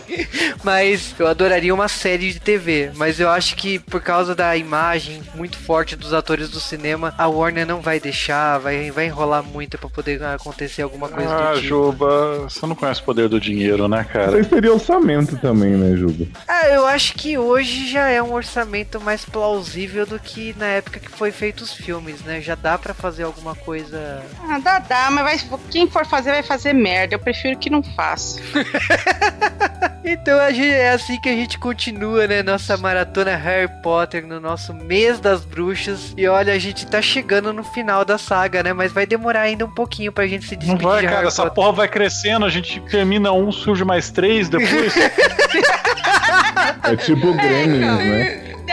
Mas 0.62 1.14
eu 1.18 1.26
adoraria 1.26 1.74
uma 1.74 1.88
série 1.88 2.32
de 2.32 2.40
TV. 2.40 2.90
Mas 2.96 3.18
eu 3.20 3.28
acho 3.28 3.56
que 3.56 3.78
por 3.78 4.00
causa 4.00 4.34
da 4.34 4.56
imagem 4.56 5.22
muito 5.34 5.56
forte 5.58 5.96
dos 5.96 6.12
atores 6.12 6.48
do 6.48 6.60
cinema, 6.60 7.14
a 7.16 7.26
Warner 7.28 7.66
não 7.66 7.80
vai 7.80 8.00
deixar, 8.00 8.58
vai, 8.58 8.90
vai 8.90 9.06
enrolar 9.06 9.42
muito 9.42 9.78
pra 9.78 9.88
poder 9.88 10.22
acontecer 10.22 10.82
alguma 10.82 11.08
coisa 11.08 11.30
Ah, 11.34 11.50
do 11.52 11.56
tipo. 11.60 11.68
Juba, 11.68 12.38
você 12.48 12.66
não 12.66 12.74
conhece 12.74 13.00
o 13.00 13.04
poder 13.04 13.28
do 13.28 13.40
dinheiro, 13.40 13.88
né, 13.88 14.04
cara? 14.04 14.32
Vocês 14.32 14.48
teriam 14.48 14.74
orçamento 14.74 15.36
também, 15.38 15.70
né, 15.70 15.96
Juba? 15.96 16.26
Ah, 16.48 16.68
eu 16.68 16.86
acho 16.86 17.14
que 17.14 17.38
hoje 17.38 17.90
já 17.90 18.08
é 18.08 18.22
um 18.22 18.29
orçamento 18.32 19.00
mais 19.00 19.24
plausível 19.24 20.06
do 20.06 20.18
que 20.18 20.54
na 20.58 20.66
época 20.66 21.00
que 21.00 21.10
foi 21.10 21.30
feito 21.32 21.60
os 21.62 21.72
filmes, 21.72 22.20
né? 22.22 22.40
Já 22.40 22.54
dá 22.54 22.76
pra 22.78 22.92
fazer 22.94 23.24
alguma 23.24 23.54
coisa. 23.54 24.22
Ah, 24.48 24.58
dá, 24.58 24.78
dá, 24.78 25.10
mas 25.10 25.42
vai- 25.44 25.58
quem 25.70 25.88
for 25.88 26.06
fazer 26.06 26.30
vai 26.32 26.42
fazer 26.42 26.72
merda. 26.72 27.14
Eu 27.14 27.18
prefiro 27.18 27.58
que 27.58 27.70
não 27.70 27.82
faça. 27.82 28.40
Então 30.02 30.40
a 30.40 30.50
gente, 30.50 30.66
é 30.72 30.90
assim 30.92 31.20
que 31.20 31.28
a 31.28 31.32
gente 31.32 31.58
continua, 31.58 32.26
né? 32.26 32.42
Nossa 32.42 32.74
maratona 32.76 33.36
Harry 33.36 33.68
Potter 33.82 34.26
no 34.26 34.40
nosso 34.40 34.72
mês 34.72 35.20
das 35.20 35.44
bruxas. 35.44 36.14
E 36.16 36.26
olha, 36.26 36.54
a 36.54 36.58
gente 36.58 36.86
tá 36.86 37.02
chegando 37.02 37.52
no 37.52 37.62
final 37.62 38.02
da 38.04 38.16
saga, 38.16 38.62
né? 38.62 38.72
Mas 38.72 38.92
vai 38.92 39.04
demorar 39.04 39.42
ainda 39.42 39.64
um 39.66 39.70
pouquinho 39.70 40.10
pra 40.10 40.26
gente 40.26 40.46
se 40.46 40.52
Não 40.56 40.60
despedir 40.60 40.86
vai, 40.86 41.00
de 41.00 41.04
cara, 41.06 41.16
Harry 41.18 41.28
essa 41.28 41.42
Potter. 41.42 41.54
porra 41.54 41.72
vai 41.72 41.86
crescendo, 41.88 42.46
a 42.46 42.48
gente 42.48 42.80
termina 42.90 43.30
um, 43.30 43.52
surge 43.52 43.84
mais 43.84 44.10
três 44.10 44.48
depois. 44.48 44.94
É 46.82 46.96
tipo 46.96 47.32
Gremlins, 47.34 47.98
né? 47.98 48.19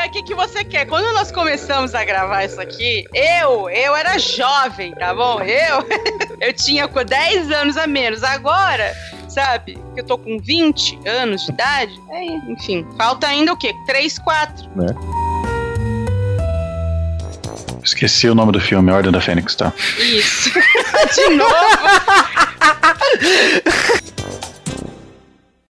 O 0.05 0.09
que, 0.09 0.23
que 0.23 0.35
você 0.35 0.63
quer? 0.63 0.85
Quando 0.85 1.13
nós 1.13 1.31
começamos 1.31 1.93
a 1.93 2.03
gravar 2.05 2.45
isso 2.45 2.59
aqui, 2.61 3.05
eu, 3.13 3.69
eu 3.69 3.95
era 3.95 4.17
jovem, 4.17 4.93
tá 4.95 5.13
bom? 5.13 5.41
Eu, 5.41 5.85
eu 6.39 6.53
tinha 6.53 6.87
com 6.87 7.03
10 7.03 7.51
anos 7.51 7.77
a 7.77 7.85
menos. 7.87 8.23
Agora, 8.23 8.95
sabe, 9.27 9.77
que 9.93 9.99
eu 9.99 10.05
tô 10.05 10.17
com 10.17 10.39
20 10.39 10.99
anos 11.07 11.45
de 11.45 11.51
idade, 11.51 12.01
aí, 12.11 12.29
enfim, 12.47 12.87
falta 12.97 13.27
ainda 13.27 13.53
o 13.53 13.57
quê? 13.57 13.73
3, 13.85 14.17
4. 14.19 14.69
né? 14.75 14.87
Esqueci 17.83 18.27
o 18.27 18.35
nome 18.35 18.51
do 18.51 18.59
filme, 18.59 18.91
Ordem 18.91 19.11
da 19.11 19.21
Fênix, 19.21 19.55
tá? 19.55 19.71
Isso. 19.97 20.51
De 21.15 21.29
novo. 21.35 21.53